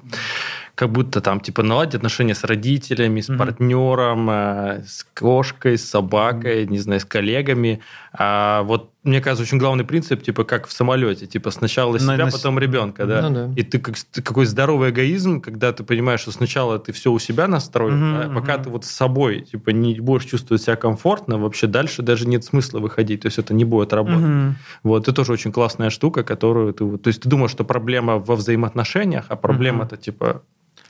как 0.80 0.90
будто 0.92 1.20
там 1.20 1.40
типа 1.40 1.62
наладить 1.62 1.96
отношения 1.96 2.34
с 2.34 2.42
родителями, 2.42 3.20
с 3.20 3.28
mm-hmm. 3.28 3.36
партнером, 3.36 4.30
э, 4.30 4.82
с 4.86 5.06
кошкой, 5.12 5.76
с 5.76 5.86
собакой, 5.86 6.64
mm-hmm. 6.64 6.70
не 6.70 6.78
знаю, 6.78 7.00
с 7.00 7.04
коллегами. 7.04 7.80
А 8.12 8.62
вот 8.62 8.90
мне 9.04 9.20
кажется, 9.20 9.42
очень 9.44 9.58
главный 9.58 9.84
принцип, 9.84 10.22
типа 10.22 10.44
как 10.44 10.66
в 10.66 10.72
самолете, 10.72 11.26
типа 11.26 11.50
сначала 11.52 11.98
себя, 11.98 12.26
на, 12.26 12.30
потом 12.30 12.58
ребенка, 12.58 13.06
да? 13.06 13.28
Ну, 13.28 13.34
да. 13.34 13.52
И 13.56 13.62
ты 13.62 13.78
как 13.78 13.94
какой 14.12 14.46
здоровый 14.46 14.90
эгоизм, 14.90 15.40
когда 15.40 15.72
ты 15.72 15.84
понимаешь, 15.84 16.20
что 16.20 16.32
сначала 16.32 16.78
ты 16.80 16.92
все 16.92 17.12
у 17.12 17.18
себя 17.20 17.46
настроил, 17.46 17.94
mm-hmm, 17.94 18.24
а 18.24 18.34
пока 18.34 18.54
mm-hmm. 18.54 18.64
ты 18.64 18.70
вот 18.70 18.84
с 18.84 18.90
собой, 18.90 19.42
типа 19.42 19.70
не 19.70 20.00
будешь 20.00 20.24
чувствовать 20.24 20.62
себя 20.62 20.76
комфортно, 20.76 21.38
вообще 21.38 21.68
дальше 21.68 22.02
даже 22.02 22.26
нет 22.26 22.44
смысла 22.44 22.80
выходить, 22.80 23.22
то 23.22 23.26
есть 23.26 23.38
это 23.38 23.54
не 23.54 23.64
будет 23.64 23.92
работать. 23.92 24.24
Mm-hmm. 24.24 24.52
Вот 24.82 25.02
это 25.04 25.12
тоже 25.12 25.32
очень 25.32 25.52
классная 25.52 25.90
штука, 25.90 26.24
которую 26.24 26.74
ты, 26.74 26.98
то 26.98 27.08
есть 27.08 27.22
ты 27.22 27.28
думаешь, 27.28 27.52
что 27.52 27.64
проблема 27.64 28.16
во 28.16 28.34
взаимоотношениях, 28.34 29.26
а 29.28 29.36
проблема 29.36 29.84
это 29.84 29.94
mm-hmm. 29.94 30.02
типа 30.02 30.42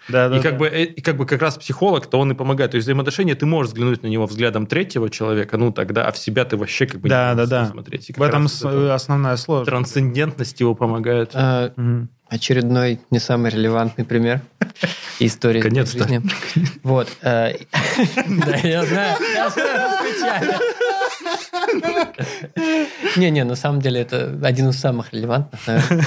да, 0.08 0.28
да, 0.28 0.38
и, 0.38 0.40
как 0.40 0.52
да. 0.52 0.58
бы, 0.58 0.66
э, 0.66 0.84
и 0.84 1.00
как 1.00 1.16
бы 1.16 1.26
как 1.26 1.42
раз 1.42 1.56
психолог, 1.56 2.06
то 2.06 2.18
он 2.18 2.32
и 2.32 2.34
помогает. 2.34 2.72
То 2.72 2.76
есть 2.76 2.86
взаимоотношения, 2.86 3.34
ты 3.34 3.46
можешь 3.46 3.72
взглянуть 3.72 4.02
на 4.02 4.08
него 4.08 4.26
взглядом 4.26 4.66
третьего 4.66 5.10
человека, 5.10 5.56
ну 5.56 5.72
тогда, 5.72 6.06
а 6.06 6.12
в 6.12 6.18
себя 6.18 6.44
ты 6.44 6.56
вообще 6.56 6.86
как 6.86 7.00
бы 7.00 7.08
да, 7.08 7.30
не 7.30 7.36
да, 7.36 7.46
да. 7.46 7.66
смотреть. 7.66 8.10
в 8.16 8.22
этом 8.22 8.48
с, 8.48 8.64
основная 8.64 9.36
сложность. 9.36 9.70
Трансцендентность 9.70 10.60
его 10.60 10.74
помогает. 10.74 11.30
А, 11.34 11.72
угу. 11.76 12.08
Очередной 12.28 13.00
не 13.10 13.18
самый 13.18 13.50
релевантный 13.50 14.04
пример 14.04 14.40
истории 15.18 15.60
Конец-то. 15.60 16.22
Вот. 16.82 17.08
Э, 17.22 17.54
да, 18.28 18.56
я 18.62 18.84
знаю. 18.84 19.16
Я 19.34 19.50
знаю. 19.50 20.60
Не-не, 23.16 23.44
на 23.44 23.54
самом 23.54 23.80
деле 23.80 24.00
это 24.00 24.38
один 24.42 24.68
из 24.70 24.80
самых 24.80 25.12
релевантных, 25.12 25.60
наверное. 25.66 26.04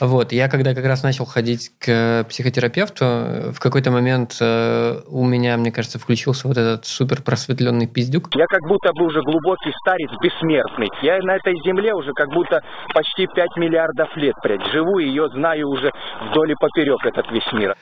Вот, 0.00 0.32
я 0.32 0.48
когда 0.48 0.74
как 0.74 0.84
раз 0.84 1.02
начал 1.02 1.24
ходить 1.24 1.72
к 1.80 2.24
психотерапевту, 2.28 3.04
в 3.52 3.58
какой-то 3.58 3.90
момент 3.90 4.36
э, 4.40 5.00
у 5.08 5.24
меня, 5.24 5.56
мне 5.56 5.72
кажется, 5.72 5.98
включился 5.98 6.46
вот 6.46 6.56
этот 6.56 6.86
супер 6.86 7.22
просветленный 7.22 7.86
пиздюк. 7.88 8.28
Я 8.34 8.46
как 8.46 8.60
будто 8.68 8.92
бы 8.92 9.06
уже 9.06 9.20
глубокий 9.22 9.72
старец, 9.82 10.10
бессмертный. 10.22 10.88
Я 11.02 11.18
на 11.22 11.34
этой 11.34 11.54
земле 11.64 11.94
уже 11.94 12.12
как 12.12 12.28
будто 12.28 12.62
почти 12.94 13.26
5 13.26 13.56
миллиардов 13.56 14.16
лет, 14.16 14.34
блядь, 14.42 14.64
живу, 14.72 15.00
и 15.00 15.06
ее 15.06 15.28
знаю 15.34 15.68
уже 15.68 15.90
вдоль 16.30 16.52
и 16.52 16.54
поперек 16.54 17.04
этот 17.04 17.30
весь 17.32 17.52
мир. 17.52 17.74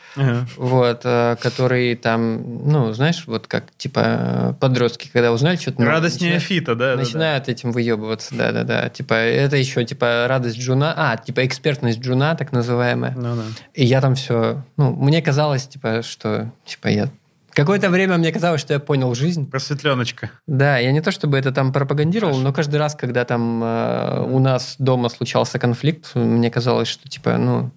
Вот, 0.56 1.00
э, 1.04 1.36
который 1.42 1.96
там, 1.96 2.66
ну, 2.66 2.92
знаешь, 2.92 3.24
вот 3.26 3.46
как, 3.46 3.64
типа, 3.76 4.56
подростки, 4.60 5.10
когда 5.12 5.32
узнали 5.32 5.56
что-то... 5.56 5.84
Радость 5.84 6.22
неофита, 6.22 6.74
да, 6.74 6.96
начинают 6.96 7.15
этим 7.22 7.72
выебываться, 7.72 8.34
да-да-да. 8.34 8.88
Типа, 8.88 9.14
это 9.14 9.56
еще, 9.56 9.84
типа, 9.84 10.26
радость 10.28 10.58
джуна, 10.58 10.94
а, 10.96 11.16
типа, 11.16 11.46
экспертность 11.46 12.00
джуна, 12.00 12.34
так 12.34 12.52
называемая. 12.52 13.14
Ну, 13.16 13.36
да. 13.36 13.42
И 13.74 13.84
я 13.84 14.00
там 14.00 14.14
все, 14.14 14.62
ну, 14.76 14.92
мне 14.94 15.22
казалось, 15.22 15.66
типа, 15.66 16.02
что, 16.02 16.50
типа, 16.64 16.88
я 16.88 17.10
Какое-то 17.56 17.88
время 17.88 18.18
мне 18.18 18.30
казалось, 18.32 18.60
что 18.60 18.74
я 18.74 18.80
понял 18.80 19.14
жизнь. 19.14 19.48
Просветленочка. 19.50 20.30
Да, 20.46 20.76
я 20.76 20.92
не 20.92 21.00
то 21.00 21.10
чтобы 21.10 21.38
это 21.38 21.52
там 21.52 21.72
пропагандировал, 21.72 22.34
Хорошо. 22.34 22.48
но 22.48 22.52
каждый 22.52 22.76
раз, 22.76 22.94
когда 22.94 23.24
там 23.24 23.64
э, 23.64 24.26
у 24.28 24.38
нас 24.40 24.76
дома 24.78 25.08
случался 25.08 25.58
конфликт, 25.58 26.14
мне 26.14 26.50
казалось, 26.50 26.86
что 26.86 27.08
типа, 27.08 27.38
ну, 27.38 27.70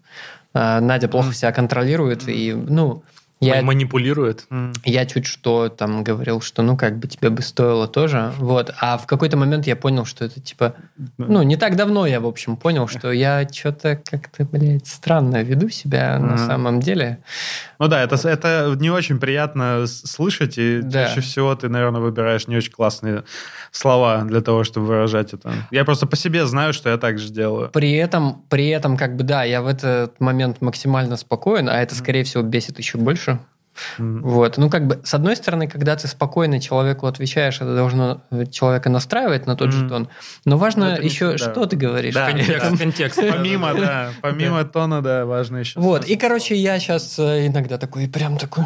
э, 0.53 0.79
Надя 0.81 1.07
плохо 1.07 1.33
себя 1.33 1.53
контролирует, 1.53 2.27
и, 2.27 2.51
ну, 2.53 3.03
я, 3.39 3.61
манипулирует. 3.61 4.47
Я 4.83 5.05
чуть 5.05 5.25
что 5.25 5.69
там 5.69 6.03
говорил, 6.03 6.41
что 6.41 6.61
ну 6.61 6.75
как 6.75 6.97
бы 6.99 7.07
тебе 7.07 7.29
бы 7.29 7.41
стоило 7.41 7.87
тоже. 7.87 8.33
Вот. 8.37 8.73
А 8.79 8.97
в 8.97 9.07
какой-то 9.07 9.37
момент 9.37 9.65
я 9.65 9.75
понял, 9.75 10.05
что 10.05 10.25
это 10.25 10.41
типа... 10.41 10.75
Ну, 11.17 11.41
не 11.43 11.55
так 11.55 11.75
давно 11.75 12.05
я, 12.05 12.19
в 12.19 12.27
общем, 12.27 12.57
понял, 12.57 12.87
что 12.87 13.11
я 13.11 13.47
что-то 13.49 13.95
как-то, 13.95 14.43
блядь, 14.43 14.87
странно 14.87 15.41
веду 15.41 15.69
себя 15.69 16.15
mm-hmm. 16.15 16.19
на 16.19 16.37
самом 16.37 16.79
деле. 16.81 17.19
Ну 17.79 17.87
да, 17.87 18.03
это, 18.03 18.15
это 18.27 18.75
не 18.77 18.89
очень 18.89 19.19
приятно 19.19 19.85
слышать, 19.87 20.57
и 20.57 20.81
да. 20.81 21.05
чаще 21.07 21.21
всего 21.21 21.55
ты, 21.55 21.69
наверное, 21.69 22.01
выбираешь 22.01 22.45
не 22.47 22.57
очень 22.57 22.73
классные 22.73 23.23
слова 23.71 24.23
для 24.23 24.41
того, 24.41 24.65
чтобы 24.65 24.87
выражать 24.87 25.33
это. 25.33 25.53
Я 25.71 25.85
просто 25.85 26.05
по 26.05 26.17
себе 26.17 26.45
знаю, 26.45 26.73
что 26.73 26.89
я 26.89 26.97
так 26.97 27.19
же 27.19 27.29
делаю. 27.29 27.69
При 27.69 27.93
этом, 27.93 28.43
при 28.49 28.67
этом, 28.67 28.97
как 28.97 29.15
бы, 29.15 29.23
да, 29.23 29.45
я 29.45 29.61
в 29.61 29.67
этот 29.67 30.19
момент 30.19 30.61
максимально 30.61 31.15
спокоен, 31.15 31.69
а 31.69 31.81
это, 31.81 31.95
скорее 31.95 32.25
всего, 32.25 32.43
бесит 32.43 32.77
еще 32.79 32.97
больше. 32.97 33.39
Mm. 33.97 34.21
Вот. 34.21 34.57
Ну, 34.57 34.69
как 34.69 34.87
бы, 34.87 34.99
с 35.03 35.13
одной 35.13 35.35
стороны, 35.35 35.67
когда 35.67 35.95
ты 35.95 36.07
спокойно 36.07 36.59
человеку 36.59 37.07
отвечаешь, 37.07 37.55
это 37.57 37.75
должно 37.75 38.21
э, 38.31 38.45
человека 38.45 38.89
настраивать 38.89 39.45
на 39.45 39.55
тот 39.55 39.69
mm. 39.69 39.71
же 39.71 39.89
тон. 39.89 40.09
Но 40.45 40.57
важно 40.57 40.97
Но 40.97 40.97
еще, 40.97 41.31
да. 41.31 41.37
что 41.37 41.65
ты 41.65 41.75
говоришь. 41.75 42.13
Да, 42.13 42.31
контекст. 42.31 42.77
контекст. 42.77 43.19
Помимо, 43.29 43.73
да, 43.73 44.11
помимо 44.21 44.63
тона, 44.65 45.01
да, 45.01 45.25
важно 45.25 45.57
еще. 45.57 45.79
Вот. 45.79 46.05
И, 46.05 46.15
короче, 46.15 46.55
я 46.55 46.79
сейчас 46.79 47.17
э, 47.19 47.47
иногда 47.47 47.77
такой, 47.77 48.07
прям 48.07 48.37
такой, 48.37 48.65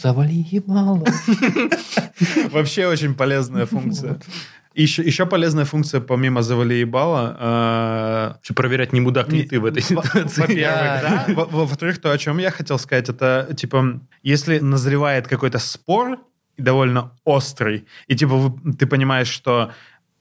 завали 0.00 0.46
ебало. 0.50 1.04
Вообще 2.50 2.86
очень 2.86 3.14
полезная 3.14 3.66
функция. 3.66 4.18
Еще, 4.76 5.02
еще 5.02 5.24
полезная 5.24 5.64
функция, 5.64 6.02
помимо 6.02 6.42
завали 6.42 6.74
ебала... 6.74 8.38
Э, 8.48 8.52
проверять, 8.54 8.92
не 8.92 9.00
мудак 9.00 9.32
ли 9.32 9.42
ты 9.42 9.58
в 9.58 9.64
этой 9.64 9.82
ситуации. 9.82 10.40
Во-первых, 10.40 11.02
да. 11.02 11.24
Во-вторых, 11.50 11.98
то, 11.98 12.12
о 12.12 12.18
чем 12.18 12.38
я 12.38 12.50
хотел 12.50 12.78
сказать, 12.78 13.08
это, 13.08 13.48
типа, 13.56 14.00
если 14.22 14.58
назревает 14.58 15.28
какой-то 15.28 15.58
спор, 15.58 16.18
довольно 16.58 17.12
острый, 17.24 17.86
и, 18.06 18.14
типа, 18.14 18.54
ты 18.78 18.86
понимаешь, 18.86 19.28
что 19.28 19.72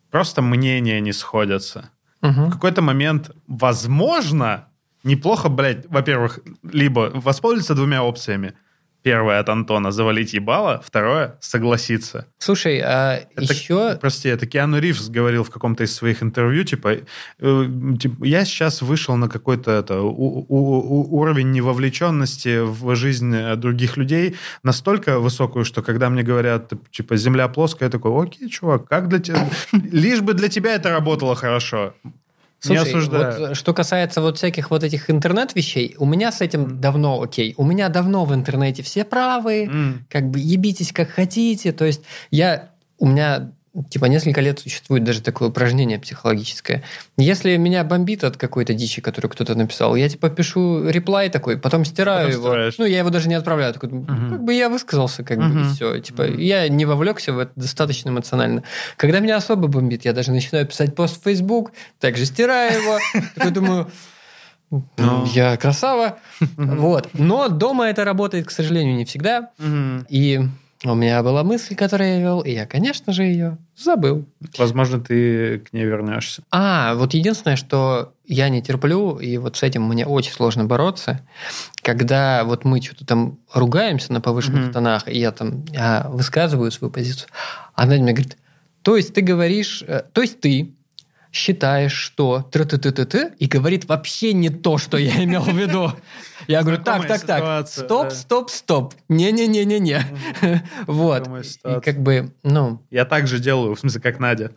просто 0.09 0.41
мнения 0.41 1.01
не 1.01 1.13
сходятся. 1.13 1.89
В 2.21 2.49
какой-то 2.49 2.81
момент, 2.81 3.31
возможно, 3.47 4.69
неплохо, 5.03 5.49
блядь, 5.49 5.85
во-первых, 5.89 6.39
либо 6.63 7.11
воспользоваться 7.13 7.75
двумя 7.75 8.03
опциями– 8.03 8.53
Первое 9.05 9.39
от 9.39 9.49
Антона 9.49 9.91
завалить 9.91 10.33
ебало, 10.33 10.81
второе 10.83 11.37
согласиться. 11.39 12.25
Слушай, 12.39 12.81
а 12.83 13.19
это, 13.35 13.53
еще... 13.53 13.97
Прости, 14.01 14.29
это 14.29 14.47
Киану 14.47 14.79
Ривз 14.79 15.09
говорил 15.09 15.43
в 15.43 15.51
каком-то 15.51 15.83
из 15.83 15.93
своих 15.93 16.23
интервью, 16.23 16.63
типа, 16.63 16.97
э, 17.39 17.65
типа 17.99 18.25
я 18.25 18.43
сейчас 18.45 18.81
вышел 18.81 19.15
на 19.15 19.29
какой-то 19.29 19.69
это, 19.69 20.01
у, 20.01 20.09
у, 20.09 20.57
у, 20.57 21.19
уровень 21.19 21.51
невовлеченности 21.51 22.61
в 22.63 22.95
жизнь 22.95 23.31
других 23.57 23.95
людей 23.95 24.37
настолько 24.63 25.19
высокую, 25.19 25.65
что 25.65 25.83
когда 25.83 26.09
мне 26.09 26.23
говорят, 26.23 26.73
типа, 26.89 27.15
земля 27.15 27.47
плоская, 27.47 27.89
я 27.89 27.91
такой, 27.91 28.23
окей, 28.23 28.49
чувак, 28.49 28.87
как 28.87 29.07
для 29.07 29.19
тебя... 29.19 29.47
Лишь 29.71 30.21
бы 30.21 30.33
для 30.33 30.49
тебя 30.49 30.73
это 30.73 30.89
работало 30.89 31.35
хорошо. 31.35 31.93
Слушай, 32.59 32.83
не 32.83 32.89
осуждаю. 32.89 33.47
Вот, 33.49 33.57
что 33.57 33.73
касается 33.73 34.21
вот 34.21 34.37
всяких 34.37 34.71
вот 34.71 34.83
этих 34.83 35.09
интернет-вещей, 35.09 35.95
у 35.97 36.05
меня 36.05 36.31
с 36.31 36.41
этим 36.41 36.65
mm. 36.65 36.79
давно 36.79 37.21
окей. 37.21 37.53
У 37.57 37.63
меня 37.63 37.89
давно 37.89 38.25
в 38.25 38.33
интернете 38.33 38.81
все 38.83 39.03
правы, 39.03 39.65
mm. 39.65 39.93
как 40.09 40.29
бы 40.29 40.39
ебитесь 40.39 40.91
как 40.91 41.09
хотите. 41.09 41.71
То 41.71 41.85
есть 41.85 42.01
я... 42.31 42.69
У 42.97 43.07
меня 43.07 43.51
типа 43.89 44.05
несколько 44.05 44.41
лет 44.41 44.59
существует 44.59 45.03
даже 45.03 45.21
такое 45.21 45.49
упражнение 45.49 45.99
психологическое. 45.99 46.83
Если 47.17 47.55
меня 47.57 47.83
бомбит 47.83 48.23
от 48.23 48.37
какой-то 48.37 48.73
дичи, 48.73 49.01
которую 49.01 49.31
кто-то 49.31 49.55
написал, 49.55 49.95
я 49.95 50.07
типа 50.07 50.29
пишу 50.29 50.89
реплай 50.89 51.29
такой, 51.29 51.57
потом 51.57 51.85
стираю 51.85 52.27
потом 52.27 52.41
его. 52.41 52.49
Стираешь. 52.49 52.77
Ну, 52.77 52.85
я 52.85 52.99
его 52.99 53.09
даже 53.09 53.27
не 53.27 53.35
отправляю. 53.35 53.73
Такой, 53.73 53.89
угу. 53.89 54.05
как 54.05 54.43
бы 54.43 54.53
я 54.53 54.69
высказался, 54.69 55.23
как 55.23 55.39
угу. 55.39 55.49
бы, 55.49 55.61
и 55.61 55.73
все. 55.73 55.99
Типа, 55.99 56.23
угу. 56.23 56.37
я 56.37 56.67
не 56.69 56.85
вовлекся 56.85 57.33
в 57.33 57.39
это 57.39 57.51
достаточно 57.55 58.09
эмоционально. 58.09 58.63
Когда 58.97 59.19
меня 59.19 59.37
особо 59.37 59.67
бомбит, 59.67 60.05
я 60.05 60.13
даже 60.13 60.31
начинаю 60.31 60.65
писать 60.65 60.95
пост 60.95 61.19
в 61.19 61.23
Facebook, 61.23 61.71
также 61.99 62.25
стираю 62.25 62.81
его. 62.81 62.99
Такой 63.35 63.51
думаю, 63.51 63.91
ну. 64.97 65.25
Я 65.33 65.57
красава. 65.57 66.17
Вот. 66.57 67.09
Но 67.13 67.49
дома 67.49 67.85
это 67.85 68.03
работает, 68.03 68.47
к 68.47 68.51
сожалению, 68.51 68.95
не 68.95 69.05
всегда. 69.05 69.51
И 70.09 70.41
у 70.93 70.95
меня 70.95 71.21
была 71.23 71.43
мысль, 71.43 71.75
которую 71.75 72.09
я 72.09 72.19
вел, 72.19 72.41
и 72.41 72.51
я, 72.51 72.65
конечно 72.65 73.13
же, 73.13 73.23
ее 73.23 73.57
забыл. 73.77 74.25
Возможно, 74.57 74.99
ты 74.99 75.59
к 75.59 75.73
ней 75.73 75.85
вернешься. 75.85 76.43
А, 76.51 76.95
вот 76.95 77.13
единственное, 77.13 77.55
что 77.55 78.13
я 78.25 78.49
не 78.49 78.61
терплю, 78.61 79.17
и 79.17 79.37
вот 79.37 79.57
с 79.57 79.63
этим 79.63 79.83
мне 79.83 80.05
очень 80.05 80.31
сложно 80.31 80.65
бороться, 80.65 81.21
когда 81.81 82.43
вот 82.43 82.65
мы 82.65 82.81
что-то 82.81 83.05
там 83.05 83.39
ругаемся 83.53 84.13
на 84.13 84.21
повышенных 84.21 84.69
mm-hmm. 84.69 84.73
тонах, 84.73 85.07
и 85.07 85.17
я 85.17 85.31
там 85.31 85.65
я 85.71 86.07
высказываю 86.09 86.71
свою 86.71 86.91
позицию, 86.91 87.29
а 87.73 87.83
она 87.83 87.95
мне 87.95 88.13
говорит, 88.13 88.37
то 88.81 88.95
есть 88.95 89.13
ты 89.13 89.21
говоришь, 89.21 89.83
э, 89.87 90.03
то 90.13 90.21
есть 90.21 90.39
ты 90.39 90.74
считаешь, 91.35 91.93
что 91.93 92.41
ты 92.51 92.65
ты 92.65 92.77
ты 92.77 92.91
ты 92.91 93.05
ты 93.05 93.33
и 93.37 93.45
говорит 93.47 93.85
вообще 93.85 94.33
не 94.33 94.49
то, 94.49 94.77
что 94.77 94.97
я 94.97 95.23
имел 95.23 95.41
в 95.41 95.57
виду. 95.57 95.91
Я 96.47 96.61
говорю, 96.61 96.81
так, 96.83 97.07
так, 97.07 97.21
так, 97.21 97.67
стоп, 97.67 98.11
стоп, 98.11 98.49
стоп, 98.49 98.93
не-не-не-не-не. 99.09 100.01
Вот. 100.87 101.27
И 101.65 101.79
как 101.81 102.01
бы, 102.01 102.33
ну... 102.43 102.83
Я 102.91 103.05
так 103.05 103.27
же 103.27 103.39
делаю, 103.39 103.75
в 103.75 103.79
смысле, 103.79 104.01
как 104.01 104.19
Надя. 104.19 104.51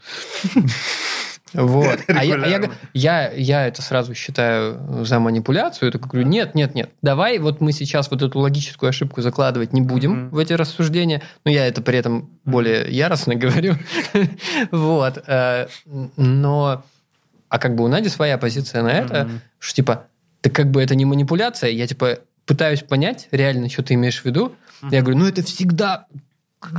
Вот. 1.53 2.01
А 2.09 2.25
я, 2.25 2.35
а 2.35 2.47
я, 2.47 2.71
я, 2.95 3.33
я 3.33 3.67
это 3.67 3.83
сразу 3.83 4.15
считаю 4.15 5.05
за 5.05 5.19
манипуляцию. 5.21 5.91
Я 5.93 5.99
говорю, 5.99 6.27
нет, 6.27 6.55
нет, 6.55 6.75
нет, 6.75 6.91
давай 7.03 7.39
вот 7.39 7.61
мы 7.61 7.73
сейчас 7.73 8.11
вот 8.11 8.23
эту 8.23 8.39
логическую 8.39 8.91
ошибку 8.91 9.23
закладывать 9.23 9.73
не 9.73 9.81
будем 9.81 10.13
mm-hmm. 10.13 10.31
в 10.31 10.39
эти 10.39 10.53
рассуждения. 10.55 11.23
Но 11.45 11.51
я 11.51 11.67
это 11.67 11.83
при 11.83 11.99
этом 11.99 12.31
более 12.45 12.91
яростно 12.91 13.35
говорю. 13.37 13.75
вот. 14.71 15.23
Э, 15.27 15.69
но 16.17 16.85
А 17.49 17.59
как 17.59 17.75
бы 17.77 17.85
у 17.85 17.89
Нади 17.89 18.09
своя 18.09 18.37
позиция 18.39 18.83
на 18.83 18.93
это, 18.93 19.25
Мгм. 19.25 19.41
что 19.59 19.77
типа, 19.77 20.05
ты 20.41 20.51
как 20.51 20.71
бы 20.71 20.83
это 20.83 20.95
не 20.95 21.05
манипуляция, 21.05 21.71
я 21.71 21.87
типа 21.87 22.19
пытаюсь 22.47 22.83
понять 22.83 23.29
реально, 23.31 23.69
что 23.69 23.83
ты 23.83 23.95
имеешь 23.95 24.21
в 24.21 24.25
виду. 24.25 24.55
Я 24.91 25.03
говорю, 25.03 25.19
ну 25.19 25.27
это 25.27 25.43
всегда 25.43 26.07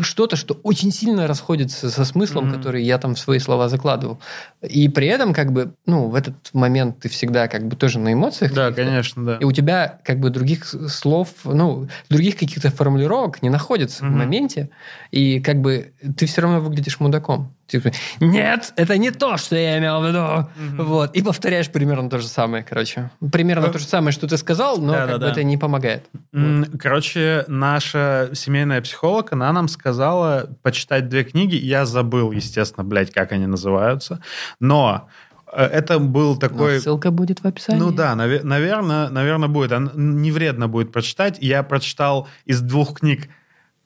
что-то, 0.01 0.35
что 0.35 0.55
очень 0.63 0.91
сильно 0.91 1.27
расходится 1.27 1.89
со 1.89 2.05
смыслом, 2.05 2.45
Мгм. 2.45 2.55
который 2.55 2.83
я 2.83 2.97
там 2.97 3.15
в 3.15 3.19
свои 3.19 3.39
слова 3.39 3.69
закладывал. 3.69 4.19
И 4.61 4.89
при 4.89 5.07
этом, 5.07 5.33
как 5.33 5.51
бы, 5.53 5.73
ну, 5.85 6.07
в 6.09 6.15
этот 6.15 6.35
момент 6.53 6.99
ты 6.99 7.09
всегда 7.09 7.47
как 7.47 7.67
бы 7.67 7.75
тоже 7.75 7.99
на 7.99 8.11
эмоциях. 8.13 8.53
Да, 8.53 8.71
конечно, 8.71 9.25
да. 9.25 9.37
И 9.37 9.43
у 9.45 9.51
тебя 9.51 9.99
как 10.03 10.19
бы 10.19 10.29
других 10.29 10.65
слов, 10.65 11.29
ну, 11.45 11.87
других 12.09 12.37
каких-то 12.37 12.71
формулировок 12.71 13.41
не 13.41 13.49
находится 13.49 13.99
в 14.03 14.07
Мгм. 14.09 14.17
моменте, 14.19 14.69
и 15.11 15.39
как 15.39 15.61
бы 15.61 15.93
ты 16.17 16.25
все 16.25 16.41
равно 16.41 16.59
выглядишь 16.59 16.99
мудаком. 16.99 17.55
Типа, 17.69 17.91
нет, 18.19 18.73
это 18.77 18.97
не 18.97 19.11
то, 19.11 19.37
что 19.37 19.55
я 19.55 19.77
имел 19.77 20.01
в 20.01 20.07
виду. 20.07 20.49
Мгм. 20.55 20.85
Вот. 20.85 21.15
И 21.15 21.21
повторяешь 21.21 21.69
примерно 21.69 22.09
то 22.09 22.17
же 22.19 22.27
самое, 22.27 22.63
короче. 22.63 23.11
Примерно 23.31 23.67
Э, 23.67 23.71
то 23.71 23.77
же 23.79 23.85
самое, 23.85 24.11
что 24.11 24.27
ты 24.27 24.37
сказал, 24.37 24.79
но 24.79 24.93
как 24.93 25.19
бы 25.19 25.25
это 25.27 25.43
не 25.43 25.57
помогает. 25.57 26.09
М, 26.33 26.65
Короче, 26.79 27.45
наша 27.47 28.29
семейная 28.33 28.81
психолог, 28.81 29.31
она 29.33 29.51
нам 29.53 29.67
сказала 29.67 30.49
почитать 30.63 31.09
две 31.09 31.23
книги. 31.23 31.55
Я 31.55 31.85
забыл, 31.85 32.31
естественно, 32.31 32.83
блядь, 32.83 33.11
как 33.11 33.31
они 33.31 33.45
называются. 33.45 34.19
Но 34.59 35.07
э, 35.53 35.63
это 35.63 35.99
был 35.99 36.33
Но 36.33 36.39
такой... 36.39 36.79
ссылка 36.79 37.11
будет 37.11 37.39
в 37.41 37.45
описании. 37.45 37.79
Ну 37.79 37.91
да, 37.91 38.15
наверное, 38.15 39.09
наверное, 39.09 39.47
будет. 39.47 39.71
Не 39.95 40.31
вредно 40.31 40.67
будет 40.67 40.91
прочитать. 40.91 41.37
Я 41.39 41.61
прочитал 41.63 42.27
из 42.45 42.61
двух 42.61 42.99
книг 42.99 43.29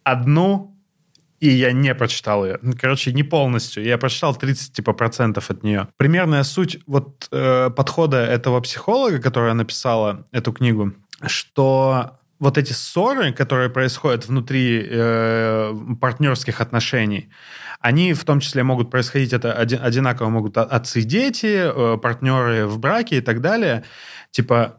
одну, 0.03 0.72
и 1.43 1.49
я 1.49 1.73
не 1.73 1.93
прочитал 1.93 2.45
ее. 2.45 2.57
Ну, 2.61 2.71
Короче, 2.79 3.11
не 3.11 3.23
полностью. 3.23 3.83
Я 3.83 3.97
прочитал 3.97 4.33
30 4.33 4.71
типа, 4.71 4.93
процентов 4.93 5.49
от 5.49 5.61
нее. 5.61 5.89
Примерная 5.97 6.43
суть 6.43 6.79
вот 6.87 7.27
э, 7.31 7.69
подхода 7.69 8.17
этого 8.17 8.61
психолога, 8.61 9.19
которая 9.19 9.53
написала 9.53 10.25
эту 10.31 10.53
книгу, 10.53 10.93
что 11.25 12.11
вот 12.39 12.57
эти 12.57 12.71
ссоры, 12.71 13.33
которые 13.33 13.69
происходят 13.69 14.25
внутри 14.25 14.87
э, 14.89 15.73
партнерских 15.99 16.61
отношений, 16.61 17.29
они 17.81 18.13
в 18.13 18.23
том 18.23 18.39
числе 18.39 18.63
могут 18.63 18.89
происходить, 18.89 19.33
это 19.33 19.51
оди- 19.51 19.75
одинаково 19.75 20.29
могут 20.29 20.57
отцы 20.57 21.01
и 21.01 21.03
дети, 21.03 21.65
э, 21.65 21.97
партнеры 21.97 22.67
в 22.67 22.79
браке 22.79 23.17
и 23.17 23.21
так 23.21 23.41
далее. 23.41 23.83
Типа, 24.31 24.77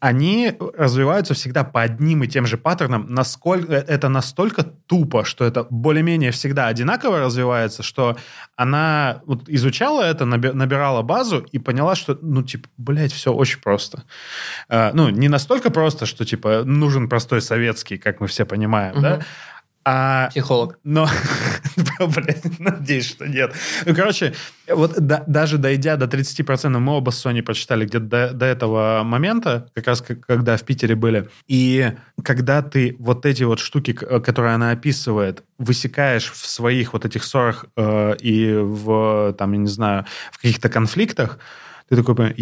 они 0.00 0.54
развиваются 0.76 1.34
всегда 1.34 1.64
по 1.64 1.82
одним 1.82 2.22
и 2.22 2.28
тем 2.28 2.46
же 2.46 2.56
паттернам. 2.56 3.06
Насколько, 3.08 3.72
э, 3.72 3.84
это 3.86 4.08
настолько 4.08 4.62
тупо, 4.62 5.24
что 5.24 5.44
это 5.44 5.66
более-менее 5.70 6.30
всегда 6.30 6.66
одинаково 6.68 7.20
развивается, 7.20 7.82
что 7.82 8.16
она 8.56 9.22
вот 9.26 9.48
изучала 9.48 10.02
это, 10.02 10.24
наби- 10.24 10.52
набирала 10.52 11.02
базу 11.02 11.44
и 11.52 11.58
поняла, 11.58 11.94
что, 11.96 12.18
ну, 12.22 12.42
типа, 12.42 12.68
блядь, 12.76 13.12
все 13.12 13.32
очень 13.32 13.60
просто. 13.60 14.04
Э, 14.68 14.90
ну, 14.92 15.08
не 15.08 15.28
настолько 15.28 15.70
просто, 15.70 16.06
что, 16.06 16.24
типа, 16.24 16.62
нужен 16.64 17.08
простой 17.08 17.42
советский, 17.42 17.98
как 17.98 18.20
мы 18.20 18.26
все 18.26 18.44
понимаем, 18.44 18.94
да? 19.02 19.20
А 19.84 20.28
Психолог. 20.30 20.78
но, 20.84 21.08
блядь, 22.00 22.58
надеюсь, 22.58 23.08
что 23.08 23.26
нет. 23.26 23.52
Ну, 23.86 23.94
короче, 23.94 24.34
вот 24.68 24.94
да- 24.98 25.24
даже 25.26 25.56
дойдя 25.56 25.96
до 25.96 26.06
30%, 26.06 26.78
мы 26.78 26.92
оба 26.92 27.10
с 27.10 27.18
Соней 27.18 27.42
прочитали 27.42 27.86
где-то 27.86 28.04
до, 28.04 28.32
до 28.34 28.46
этого 28.46 29.02
момента, 29.04 29.68
как 29.74 29.86
раз 29.86 30.02
как- 30.02 30.20
когда 30.26 30.56
в 30.56 30.62
Питере 30.64 30.94
были. 30.94 31.28
И 31.46 31.92
когда 32.22 32.60
ты 32.62 32.96
вот 32.98 33.24
эти 33.24 33.44
вот 33.44 33.60
штуки, 33.60 33.92
которые 33.92 34.54
она 34.54 34.72
описывает, 34.72 35.44
высекаешь 35.58 36.30
в 36.32 36.46
своих 36.46 36.92
вот 36.92 37.04
этих 37.04 37.24
ссорах 37.24 37.64
э, 37.76 38.16
и 38.20 38.52
в, 38.54 39.34
там, 39.38 39.52
я 39.52 39.58
не 39.58 39.68
знаю, 39.68 40.04
в 40.32 40.36
каких-то 40.36 40.68
конфликтах, 40.68 41.38
ты 41.88 41.96
такой 41.96 42.14
понимаешь, 42.14 42.36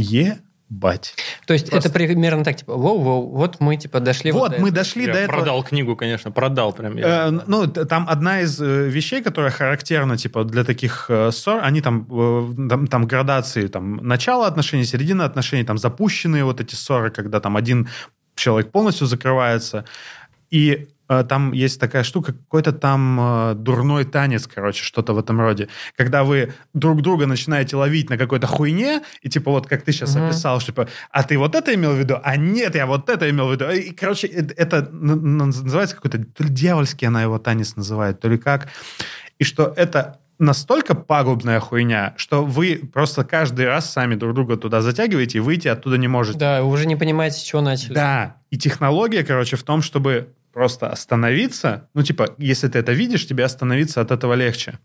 ебать. 0.69 1.15
То 1.47 1.55
есть 1.55 1.71
Просто- 1.71 1.89
это 1.89 1.95
примерно 1.95 2.45
так, 2.45 2.57
типа, 2.57 2.73
воу-воу, 2.73 3.31
вот 3.31 3.61
мы 3.61 3.77
типа 3.77 4.01
дошли 4.01 4.33
Вот, 4.33 4.51
до 4.53 4.57
мы 4.61 4.69
этого. 4.69 4.83
дошли 4.83 5.05
Я 5.07 5.13
до 5.13 5.19
этого. 5.21 5.37
продал 5.37 5.63
книгу, 5.63 5.97
конечно, 5.97 6.31
продал 6.31 6.73
прям. 6.73 6.97
я. 6.97 7.29
Э, 7.29 7.31
ну, 7.47 7.67
там 7.67 8.07
одна 8.09 8.41
из 8.41 8.61
э, 8.61 8.89
вещей, 8.89 9.23
которая 9.23 9.51
характерна, 9.53 10.17
типа, 10.17 10.45
для 10.45 10.65
таких 10.65 11.07
э, 11.09 11.31
ссор, 11.31 11.61
они 11.63 11.81
там, 11.81 12.07
э, 12.11 12.69
там, 12.69 12.87
там 12.87 13.07
градации, 13.07 13.69
там, 13.69 13.97
начало 13.97 14.47
отношений, 14.47 14.85
середина 14.85 15.25
отношений, 15.25 15.65
там, 15.65 15.79
запущенные 15.79 16.45
вот 16.45 16.61
эти 16.61 16.75
ссоры, 16.75 17.11
когда 17.11 17.41
там 17.41 17.57
один 17.57 17.89
человек 18.35 18.71
полностью 18.73 19.07
закрывается, 19.07 19.85
и 20.51 20.89
там 21.09 21.53
есть 21.53 21.79
такая 21.81 22.03
штука, 22.03 22.33
какой-то 22.33 22.73
там 22.73 23.19
э, 23.21 23.55
дурной 23.55 24.05
танец, 24.05 24.47
короче, 24.47 24.83
что-то 24.83 25.13
в 25.13 25.19
этом 25.19 25.41
роде. 25.41 25.69
Когда 25.97 26.25
вы 26.25 26.53
друг 26.75 27.03
друга 27.03 27.27
начинаете 27.27 27.77
ловить 27.77 28.11
на 28.11 28.19
какой-то 28.19 28.47
хуйне, 28.47 29.03
и 29.23 29.29
типа 29.29 29.51
вот 29.51 29.67
как 29.67 29.83
ты 29.83 29.93
сейчас 29.93 30.15
Мгм. 30.15 30.27
описал, 30.27 30.61
что 30.61 30.73
типа, 30.73 30.89
а 31.11 31.23
ты 31.23 31.39
вот 31.39 31.55
это 31.55 31.75
имел 31.75 31.93
в 31.93 31.99
виду, 31.99 32.19
а 32.23 32.37
нет, 32.37 32.75
я 32.75 32.87
вот 32.87 33.09
это 33.09 33.31
имел 33.31 33.49
в 33.49 33.53
виду. 33.53 33.71
И, 33.71 33.91
короче, 33.93 34.27
э- 34.27 34.49
это 34.57 34.89
называется 34.91 35.95
какой-то, 35.97 36.19
то 36.25 36.43
ли 36.45 36.51
дьявольский 36.51 37.07
она 37.09 37.23
его 37.23 37.39
танец 37.39 37.77
называет, 37.77 38.21
то 38.21 38.29
ли 38.29 38.39
как. 38.39 38.69
И 39.39 39.45
что 39.45 39.73
это 39.77 40.19
настолько 40.39 40.95
пагубная 40.95 41.61
хуйня, 41.61 42.15
что 42.17 42.45
вы 42.45 42.81
просто 42.93 43.25
каждый 43.25 43.67
раз 43.67 43.91
сами 43.91 44.17
друг 44.17 44.35
друга 44.35 44.57
туда 44.57 44.83
затягиваете 44.83 45.39
и 45.39 45.41
выйти 45.41 45.69
оттуда 45.69 45.97
не 45.97 46.09
можете. 46.09 46.39
Да, 46.39 46.63
вы 46.63 46.69
уже 46.71 46.87
не 46.87 46.97
понимаете, 46.97 47.39
с 47.39 47.43
чего 47.43 47.63
начали. 47.63 47.95
Да, 47.95 48.37
и 48.51 48.59
технология, 48.59 49.25
короче, 49.25 49.57
в 49.57 49.63
том, 49.63 49.81
чтобы 49.83 50.29
просто 50.57 50.89
остановиться. 50.89 51.91
Ну, 51.93 52.03
типа, 52.03 52.35
если 52.39 52.69
ты 52.69 52.79
это 52.79 52.93
видишь, 52.95 53.27
тебе 53.29 53.45
остановиться 53.45 54.01
от 54.01 54.11
этого 54.11 54.33
легче. 54.33 54.79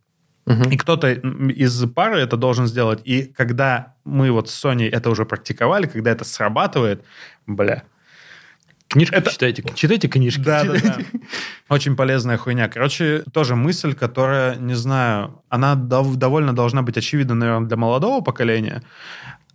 Мгм. 0.45 0.63
И 0.69 0.75
кто-то 0.75 1.07
из 1.13 1.85
пары 1.93 2.19
это 2.19 2.35
должен 2.35 2.67
сделать. 2.67 2.99
И 3.05 3.23
когда 3.23 3.93
мы 4.03 4.31
вот 4.31 4.49
с 4.49 4.53
Соней 4.53 4.89
это 4.89 5.09
уже 5.09 5.23
практиковали, 5.25 5.87
когда 5.87 6.11
это 6.11 6.25
срабатывает, 6.25 7.05
бля. 7.47 7.83
Книжки 8.89 9.15
это- 9.15 9.31
читайте, 9.31 9.63
читайте 9.73 10.09
книжки. 10.09 10.41
Да, 10.41 10.65
да, 10.65 10.73
да. 10.73 10.97
Очень 11.69 11.95
полезная 11.95 12.35
хуйня. 12.37 12.67
Короче, 12.67 13.23
тоже 13.31 13.55
мысль, 13.55 13.93
которая, 13.93 14.57
не 14.57 14.73
знаю, 14.75 15.41
она 15.47 15.75
дов- 15.75 16.17
довольно 16.17 16.53
должна 16.53 16.81
быть 16.81 16.97
очевидна, 16.97 17.35
наверное, 17.35 17.67
для 17.69 17.77
молодого 17.77 18.19
поколения, 18.21 18.83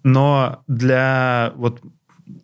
но 0.02 0.62
для 0.66 1.52
вот 1.56 1.82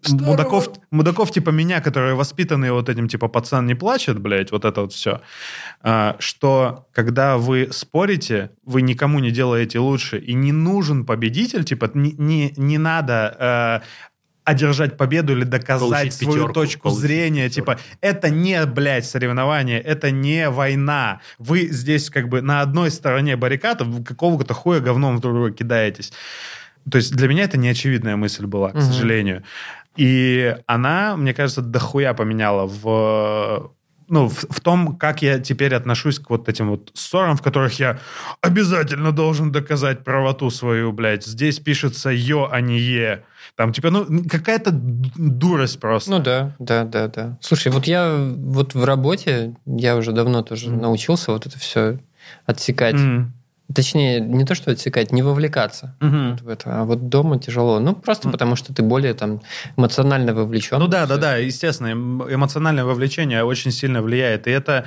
мудаков, 0.09 0.71
мудаков 0.91 1.31
типа 1.31 1.51
меня, 1.51 1.81
которые 1.81 2.15
воспитанные 2.15 2.73
вот 2.73 2.89
этим, 2.89 3.09
типа, 3.09 3.29
пацан 3.29 3.67
не 3.67 3.75
плачет, 3.75 4.19
блядь, 4.21 4.53
вот 4.53 4.65
это 4.65 4.83
вот 4.83 4.93
все, 4.93 5.21
что 6.19 6.87
когда 6.93 7.37
вы 7.37 7.69
спорите, 7.73 8.51
вы 8.65 8.83
никому 8.83 9.19
не 9.19 9.31
делаете 9.31 9.79
лучше, 9.79 10.19
и 10.19 10.35
не 10.35 10.53
нужен 10.53 11.05
победитель, 11.05 11.65
типа, 11.65 11.91
не, 11.95 12.13
не, 12.13 12.55
не 12.57 12.79
надо 12.79 13.37
э, 13.39 13.87
одержать 14.45 14.97
победу 14.97 15.33
или 15.33 15.45
доказать 15.45 15.91
Получить 15.91 16.15
свою 16.15 16.33
пятерку, 16.33 16.53
точку 16.53 16.91
зрения, 16.91 17.49
пятерку. 17.49 17.73
типа, 17.73 17.81
это 18.01 18.31
не, 18.31 18.65
блядь, 18.67 19.07
соревнование, 19.07 19.81
это 19.81 20.11
не 20.11 20.49
война. 20.51 21.21
Вы 21.39 21.69
здесь 21.69 22.11
как 22.11 22.29
бы 22.29 22.43
на 22.43 22.61
одной 22.61 22.91
стороне 22.91 23.37
баррикад, 23.37 23.83
какого-то 24.07 24.55
хуя 24.55 24.81
говном 24.81 25.21
друг 25.21 25.35
друга 25.35 25.53
кидаетесь. 25.53 26.13
То 26.91 26.97
есть 26.97 27.15
для 27.15 27.29
меня 27.29 27.45
это 27.45 27.59
неочевидная 27.59 28.17
мысль 28.17 28.47
была, 28.47 28.71
к 28.71 28.75
Мгм. 28.75 28.83
сожалению. 28.83 29.43
И 29.97 30.57
она, 30.67 31.17
мне 31.17 31.35
кажется, 31.35 31.63
дохуя 31.63 32.15
поменяла 32.15 32.67
в 32.67 33.73
ну, 34.09 34.29
в, 34.29 34.45
в 34.51 34.61
том, 34.61 34.97
как 34.99 35.23
я 35.23 35.39
теперь 35.39 35.75
отношусь 35.75 36.19
к 36.19 36.29
вот 36.29 36.47
этим 36.47 36.69
вот 36.71 36.91
ссорам, 36.93 37.35
в 37.37 37.41
которых 37.41 37.79
я 37.81 37.99
обязательно 38.43 39.11
должен 39.11 39.53
доказать 39.53 40.05
правоту 40.05 40.51
свою, 40.51 40.93
блядь. 40.93 41.25
Здесь 41.25 41.59
пишется 41.61 42.11
«ё», 42.11 42.47
а 42.51 42.61
не 42.61 42.79
«е». 42.79 43.25
Там, 43.57 43.73
типа, 43.73 43.91
ну, 43.91 44.05
какая-то 44.29 44.71
дурость 44.71 45.81
просто. 45.81 46.11
Ну 46.11 46.19
да, 46.19 46.55
да, 46.59 46.85
да, 46.85 47.09
да. 47.09 47.39
Слушай, 47.41 47.73
вот 47.73 47.87
я 47.87 48.15
вот 48.15 48.75
в 48.75 48.85
работе, 48.85 49.57
я 49.65 49.97
уже 49.97 50.13
давно 50.13 50.43
тоже 50.43 50.69
Мгм. 50.69 50.83
научился 50.83 51.33
вот 51.33 51.47
это 51.47 51.59
все 51.59 51.99
отсекать. 52.45 52.97
М. 52.97 53.33
Точнее, 53.75 54.21
не 54.21 54.45
то, 54.45 54.55
что 54.55 54.71
отсекать, 54.71 55.13
не 55.13 55.23
вовлекаться 55.23 55.97
Мгм. 56.01 56.37
в 56.37 56.49
это. 56.49 56.81
А 56.81 56.85
вот 56.85 57.09
дома 57.09 57.39
тяжело. 57.39 57.79
Ну, 57.81 57.95
просто 57.95 58.29
М. 58.29 58.33
потому 58.33 58.57
что 58.57 58.75
ты 58.75 58.83
более 58.83 59.15
там 59.15 59.41
эмоционально 59.77 60.35
вовлечен. 60.35 60.79
Ну 60.79 60.89
да, 60.89 61.07
да, 61.07 61.17
да, 61.17 61.37
естественно, 61.37 61.89
эм- 61.89 62.35
эмоциональное 62.35 62.85
вовлечение 62.85 63.45
очень 63.45 63.71
сильно 63.71 64.03
влияет. 64.03 64.47
И 64.47 64.51
это, 64.51 64.87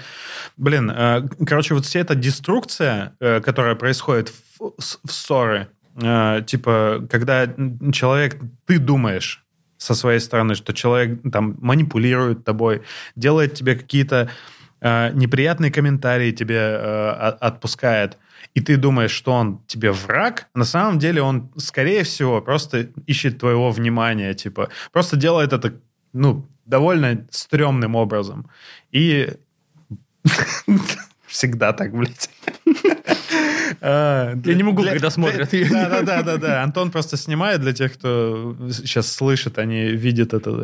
блин, 0.57 0.91
э, 0.95 1.27
короче, 1.45 1.73
вот 1.73 1.85
вся 1.85 1.99
эта 1.99 2.15
деструкция, 2.15 3.13
э, 3.19 3.41
которая 3.41 3.75
происходит 3.75 4.29
в, 4.59 4.73
в 4.79 5.11
ссоры, 5.11 5.67
э, 6.01 6.41
типа, 6.45 7.05
когда 7.09 7.47
человек, 7.93 8.37
ты 8.65 8.79
думаешь 8.79 9.43
со 9.77 9.93
своей 9.95 10.19
стороны, 10.19 10.55
что 10.55 10.73
человек 10.73 11.19
там 11.31 11.57
манипулирует 11.61 12.43
тобой, 12.45 12.81
делает 13.15 13.53
тебе 13.55 13.75
какие-то 13.75 14.29
э, 14.85 15.11
неприятные 15.15 15.71
комментарии 15.71 16.31
тебе 16.31 16.55
э, 16.57 17.09
от- 17.27 17.41
отпускает, 17.41 18.17
и 18.55 18.61
ты 18.61 18.77
думаешь, 18.77 19.11
что 19.11 19.31
он 19.33 19.59
тебе 19.67 19.91
враг, 19.91 20.47
на 20.55 20.65
самом 20.65 20.99
деле 20.99 21.21
он, 21.21 21.49
скорее 21.57 22.03
всего, 22.03 22.41
просто 22.41 22.87
ищет 23.07 23.39
твоего 23.39 23.71
внимания, 23.71 24.33
типа, 24.33 24.69
просто 24.91 25.17
делает 25.17 25.53
это, 25.53 25.73
ну, 26.13 26.45
довольно 26.65 27.27
стрёмным 27.31 27.95
образом. 27.95 28.45
И 28.95 29.29
всегда 31.27 31.73
так, 31.73 31.91
блядь. 31.93 32.29
А, 33.81 34.33
Я 34.45 34.53
не 34.53 34.63
могу, 34.63 34.83
когда 34.83 35.09
смотрят. 35.09 35.49
Да, 35.51 35.89
да, 35.89 36.01
да, 36.01 36.23
да, 36.23 36.37
да. 36.37 36.63
Антон 36.63 36.91
просто 36.91 37.17
снимает 37.17 37.61
для 37.61 37.73
тех, 37.73 37.93
кто 37.93 38.55
сейчас 38.71 39.11
слышит, 39.11 39.57
они 39.59 39.85
видят 39.87 40.33
эту, 40.33 40.61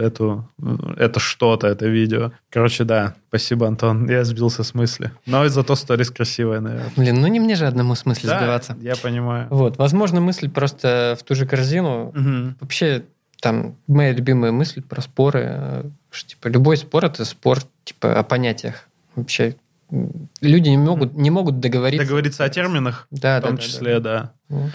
это 0.97 1.19
что-то, 1.19 1.67
это 1.67 1.87
видео. 1.87 2.31
Короче, 2.49 2.83
да. 2.83 3.15
Спасибо, 3.29 3.67
Антон. 3.67 4.09
Я 4.09 4.23
сбился 4.23 4.63
с 4.63 4.73
мысли. 4.73 5.11
Но 5.25 5.45
и 5.45 5.49
зато 5.49 5.75
сторис 5.75 6.09
красивая, 6.11 6.59
наверное. 6.59 6.91
Блин, 6.97 7.21
ну 7.21 7.27
не 7.27 7.39
мне 7.39 7.55
же 7.55 7.65
одному 7.65 7.95
смысле 7.95 8.29
Да, 8.29 8.39
сбиваться. 8.39 8.77
я 8.81 8.95
понимаю. 8.95 9.47
Вот, 9.49 9.77
возможно, 9.77 10.19
мысль 10.21 10.49
просто 10.49 11.17
в 11.19 11.23
ту 11.23 11.35
же 11.35 11.45
корзину. 11.45 12.13
Вообще, 12.59 13.03
там, 13.41 13.75
моя 13.87 14.11
любимая 14.13 14.51
мысль 14.51 14.81
про 14.81 15.01
споры, 15.01 15.45
э, 15.47 15.83
что, 16.11 16.29
типа, 16.29 16.47
любой 16.49 16.77
спор– 16.77 17.05
это 17.05 17.25
спор, 17.25 17.59
типа, 17.85 18.19
о 18.19 18.23
понятиях. 18.23 18.87
Вообще, 19.15 19.55
люди 20.41 20.69
не 20.69 20.77
могут, 20.77 21.13
не 21.13 21.29
могут 21.29 21.59
договориться. 21.59 22.05
Договориться 22.05 22.43
о 22.43 22.49
терминах, 22.49 23.07
Да, 23.11 23.39
в 23.39 23.43
том 23.43 23.55
да, 23.55 23.61
числе, 23.61 23.99
да. 23.99 24.33
да. 24.49 24.57
Вот. 24.57 24.71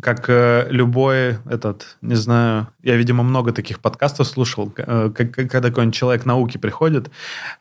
Как 0.00 0.26
э, 0.28 0.68
любой 0.70 1.38
этот, 1.50 1.96
не 2.02 2.14
знаю, 2.14 2.68
я, 2.82 2.96
видимо, 2.96 3.22
много 3.22 3.52
таких 3.52 3.80
подкастов 3.80 4.26
слушал, 4.26 4.72
э, 4.76 5.10
как- 5.14 5.32
когда 5.34 5.68
какой-нибудь 5.68 5.94
человек 5.94 6.24
науки 6.24 6.58
приходит, 6.58 7.10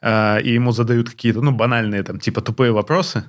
э, 0.01 0.41
и 0.41 0.53
ему 0.53 0.71
задают 0.71 1.09
какие-то, 1.09 1.41
ну, 1.41 1.51
банальные, 1.51 2.03
там, 2.03 2.19
типа, 2.19 2.41
тупые 2.41 2.71
вопросы, 2.71 3.23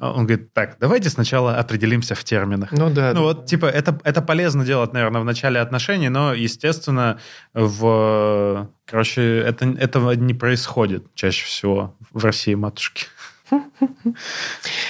а 0.00 0.12
он 0.12 0.26
говорит, 0.26 0.52
так, 0.52 0.76
давайте 0.80 1.08
сначала 1.10 1.56
определимся 1.56 2.14
в 2.14 2.24
терминах. 2.24 2.72
Ну 2.72 2.90
да. 2.90 3.08
Ну 3.08 3.14
да. 3.14 3.20
вот, 3.20 3.46
типа, 3.46 3.66
это, 3.66 3.98
это 4.04 4.22
полезно 4.22 4.64
делать, 4.64 4.92
наверное, 4.92 5.20
в 5.20 5.24
начале 5.24 5.60
отношений, 5.60 6.08
но, 6.08 6.34
естественно, 6.34 7.18
в... 7.54 8.68
Короче, 8.84 9.38
это, 9.38 9.66
этого 9.78 10.12
не 10.12 10.34
происходит 10.34 11.04
чаще 11.14 11.44
всего 11.46 11.96
в 12.10 12.24
России, 12.24 12.54
матушки. 12.54 13.06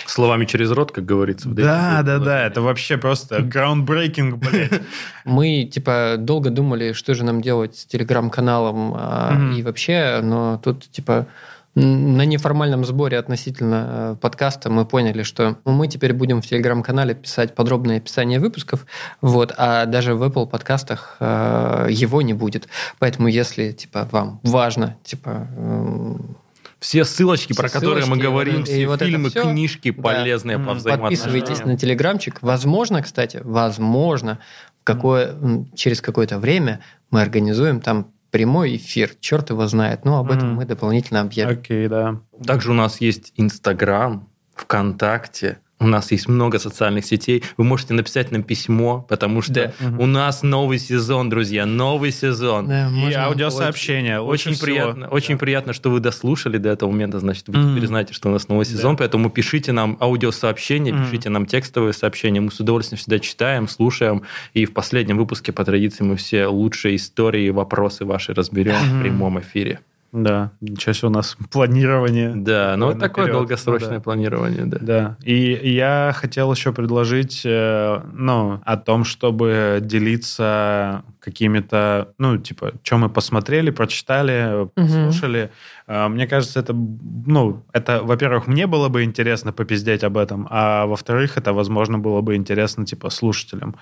Словами 0.07 0.45
через 0.45 0.71
рот, 0.71 0.93
как 0.93 1.05
говорится. 1.05 1.49
в 1.49 1.55
Да, 1.55 2.03
да, 2.03 2.19
да, 2.19 2.47
это 2.47 2.61
вообще 2.61 2.97
просто 2.97 3.39
groundbreaking, 3.39 4.37
блядь. 4.37 4.83
Мы, 5.25 5.65
типа, 5.65 6.17
долго 6.19 6.51
думали, 6.51 6.93
что 6.93 7.15
же 7.15 7.25
нам 7.25 7.41
делать 7.41 7.77
с 7.77 7.87
телеграм-каналом 7.87 8.95
а, 8.95 9.53
и 9.57 9.63
вообще, 9.63 10.21
но 10.23 10.61
тут, 10.63 10.91
типа, 10.91 11.27
на 11.75 12.27
неформальном 12.27 12.85
сборе 12.85 13.19
относительно 13.19 13.87
э, 13.89 14.17
подкаста 14.21 14.69
мы 14.69 14.85
поняли, 14.85 15.23
что 15.23 15.57
мы 15.65 15.89
теперь 15.89 16.13
будем 16.13 16.43
в 16.43 16.47
телеграм-канале 16.47 17.15
писать 17.15 17.55
подробное 17.55 17.97
описание 17.97 18.41
выпусков, 18.41 18.85
вот, 19.23 19.55
а 19.57 19.87
даже 19.87 20.15
в 20.15 20.23
Apple 20.23 20.47
подкастах 20.47 21.17
э, 21.19 21.87
его 21.89 22.21
не 22.21 22.35
будет. 22.35 22.69
Поэтому, 22.99 23.29
если, 23.29 23.73
типа, 23.73 24.07
вам 24.11 24.41
важно, 24.43 24.99
типа, 25.03 25.49
м, 25.57 26.37
Все 26.83 27.05
ссылочки, 27.05 27.53
Все 27.53 27.63
про 27.63 27.69
которые 27.71 28.07
мы 28.07 28.17
ссылочки, 28.17 28.23
говорим, 28.27 28.65
все 28.65 28.83
и 28.83 28.87
вот 28.87 28.99
фильмы, 29.01 29.31
всё. 29.31 29.43
книжки 29.45 29.93
Да. 29.93 30.03
полезные 30.03 30.59
по 30.59 30.75
взаимоотношениям. 30.75 31.01
подписывайтесь 31.01 31.65
на 31.65 31.79
телеграмчик. 31.79 32.43
Возможно, 32.43 33.01
кстати, 33.03 33.41
возможно, 33.45 34.41
какое, 34.83 35.37
через 35.77 36.01
какое-то 36.01 36.41
время 36.41 36.81
мы 37.13 37.23
организуем 37.23 37.81
там 37.81 38.09
прямой 38.33 38.75
эфир. 38.77 39.13
Черт 39.21 39.51
его 39.51 39.65
знает. 39.69 40.05
Но 40.05 40.19
об 40.19 40.33
этом 40.33 40.49
Мгм. 40.49 40.57
мы 40.57 40.65
дополнительно 40.65 41.21
объявим. 41.21 41.53
Окей, 41.53 41.87
да. 41.87 42.21
Также 42.45 42.73
у 42.73 42.75
нас 42.75 43.01
есть 43.01 43.33
Инстаграм, 43.37 44.29
ВКонтакте. 44.57 45.59
У 45.83 45.87
нас 45.89 46.11
есть 46.13 46.29
много 46.29 46.59
социальных 46.59 47.05
сетей. 47.05 47.43
Вы 47.57 47.65
можете 47.65 47.95
написать 47.95 48.31
нам 48.31 48.43
письмо, 48.43 49.05
потому 49.09 49.43
что 49.43 49.53
Да. 49.55 49.73
у 49.99 50.07
нас 50.07 50.43
новый 50.43 50.79
сезон, 50.79 51.29
друзья, 51.29 51.67
новый 51.67 52.13
сезон. 52.13 52.67
Да, 52.69 52.89
И 52.89 52.91
можно- 52.91 53.25
аудиосообщения. 53.27 54.21
Очень 54.21 54.53
всего. 54.53 54.67
приятно, 54.67 55.09
очень 55.09 55.39
приятно, 55.39 55.73
что 55.73 55.91
вы 55.91 56.01
дослушали 56.01 56.59
до 56.59 56.69
этого 56.71 56.91
момента, 56.91 57.19
значит, 57.21 57.49
вы 57.49 57.59
Мгм. 57.59 57.75
теперь 57.77 57.89
знаете, 57.89 58.15
что 58.15 58.29
у 58.29 58.33
нас 58.33 58.49
новый 58.49 58.65
сезон, 58.65 58.97
поэтому 58.97 59.31
пишите 59.31 59.73
нам 59.73 59.97
аудиосообщения, 60.01 60.93
Мгм. 60.95 61.05
пишите 61.07 61.29
нам 61.29 61.47
текстовые 61.47 61.93
сообщения, 61.93 62.41
мы 62.41 62.51
с 62.51 62.61
удовольствием 62.61 62.99
всегда 62.99 63.19
читаем, 63.19 63.69
слушаем, 63.69 64.23
и 64.55 64.65
в 64.65 64.73
последнем 64.73 65.19
выпуске 65.19 65.53
по 65.53 65.65
традиции 65.65 66.05
мы 66.05 66.17
все 66.17 66.47
лучшие 66.47 66.97
истории 66.97 67.47
и 67.47 67.51
вопросы 67.51 68.05
ваши 68.05 68.33
разберем 68.35 68.77
Мгм. 68.77 68.99
в 68.99 69.03
прямом 69.03 69.41
эфире. 69.41 69.81
Да, 70.13 70.53
себе 70.61 71.09
у 71.09 71.11
нас 71.11 71.39
планирование. 71.51 72.35
Да, 72.37 72.75
ну 72.77 72.87
вот 72.89 72.95
Такое 72.95 73.09
такое 73.09 73.25
наперед. 73.25 73.39
долгосрочное 73.41 73.89
Ну 73.91 73.97
да. 73.97 74.01
планирование, 74.03 74.65
да. 74.67 74.79
Да, 74.81 75.17
и 75.23 75.71
я 75.71 76.13
хотел 76.15 76.53
еще 76.53 76.73
предложить, 76.75 77.43
э, 77.47 78.01
ну, 78.13 78.61
о 78.65 78.77
том, 78.77 79.05
чтобы 79.05 79.79
делиться 79.83 81.03
какими-то, 81.21 82.09
ну, 82.19 82.37
типа, 82.37 82.73
что 82.83 82.99
мы 82.99 83.09
посмотрели, 83.09 83.71
прочитали, 83.71 84.69
послушали. 84.75 85.51
Э, 85.87 86.09
Мне 86.09 86.27
кажется, 86.27 86.61
это, 86.61 86.75
ну, 86.75 87.63
это, 87.73 88.03
во-первых, 88.03 88.47
мне 88.47 88.67
было 88.67 88.89
бы 88.91 89.05
интересно 89.05 89.53
попиздеть 89.53 90.05
об 90.05 90.19
этом, 90.19 90.47
а 90.51 90.85
во-вторых, 90.87 91.39
это, 91.39 91.55
возможно, 91.55 91.99
было 91.99 92.21
бы 92.21 92.35
интересно, 92.37 92.85
типа, 92.85 93.09
слушателям. 93.09 93.77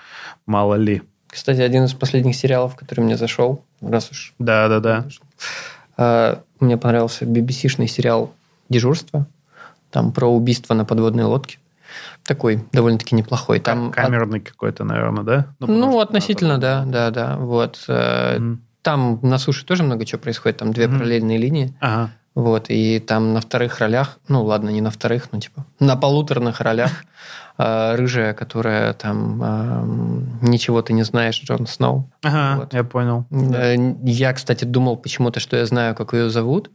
Мало 0.47 0.77
ли. 0.77 1.03
Кстати, 1.27 1.61
один 1.61 1.85
из 1.85 1.95
последних 1.95 2.35
сериалов, 2.37 2.77
который 2.77 3.01
мне 3.01 3.17
зашел, 3.17 3.65
раз 3.81 4.11
уж 4.11 4.35
Да-да-да. 4.39 5.07
А, 6.01 6.43
Мне 6.61 6.77
понравился 6.79 7.25
BBC-шный 7.27 7.87
сериал 7.87 8.33
«Дежурство». 8.71 9.27
Там 9.91 10.13
про 10.13 10.29
убийство 10.29 10.73
на 10.75 10.85
подводной 10.87 11.25
лодке. 11.25 11.59
Такой 12.25 12.65
довольно-таки 12.73 13.15
неплохой. 13.15 13.61
Там 13.61 13.89
от- 13.89 13.95
Камерный 13.95 14.41
какой-то, 14.41 14.85
наверное, 14.85 15.25
да? 15.25 15.47
Ну, 15.59 15.91
что 15.91 16.01
относительно, 16.01 16.55
надо- 16.55 16.85
да, 16.87 17.11
да, 17.11 17.11
да. 17.11 17.37
Вот. 17.37 17.85
Мгм. 17.89 18.63
Там 18.83 19.19
на 19.23 19.39
суше 19.39 19.67
тоже 19.67 19.83
много 19.83 20.07
чего 20.07 20.21
происходит. 20.21 20.57
Там 20.59 20.73
две 20.73 20.87
Мгм. 20.89 20.99
параллельные 20.99 21.37
линии. 21.39 21.75
Ага. 21.81 22.11
Вот. 22.35 22.67
И 22.69 22.99
там 23.01 23.35
на 23.35 23.41
вторых 23.41 23.79
ролях, 23.81 24.19
ну, 24.29 24.43
ладно, 24.45 24.71
не 24.71 24.81
на 24.81 24.91
вторых, 24.91 25.29
ну, 25.33 25.41
типа, 25.41 25.67
на 25.81 25.97
полуторных 25.97 26.61
ролях 26.61 26.93
рыжая, 27.97 28.33
которая 28.35 28.93
там 28.95 29.43
эм, 29.43 30.39
«Ничего 30.43 30.83
ты 30.83 30.93
не 30.93 31.03
знаешь», 31.05 31.41
Джон 31.43 31.67
Сноу. 31.67 32.09
Ага, 32.23 32.61
Вот. 32.61 32.75
я 32.75 32.85
понял. 32.85 33.25
Э, 33.31 33.77
Я, 34.05 34.33
кстати, 34.33 34.65
думал 34.65 34.97
почему-то, 34.97 35.41
что 35.41 35.57
я 35.57 35.67
знаю, 35.67 35.95
как 35.95 36.13
ее 36.15 36.31
зовут, 36.31 36.71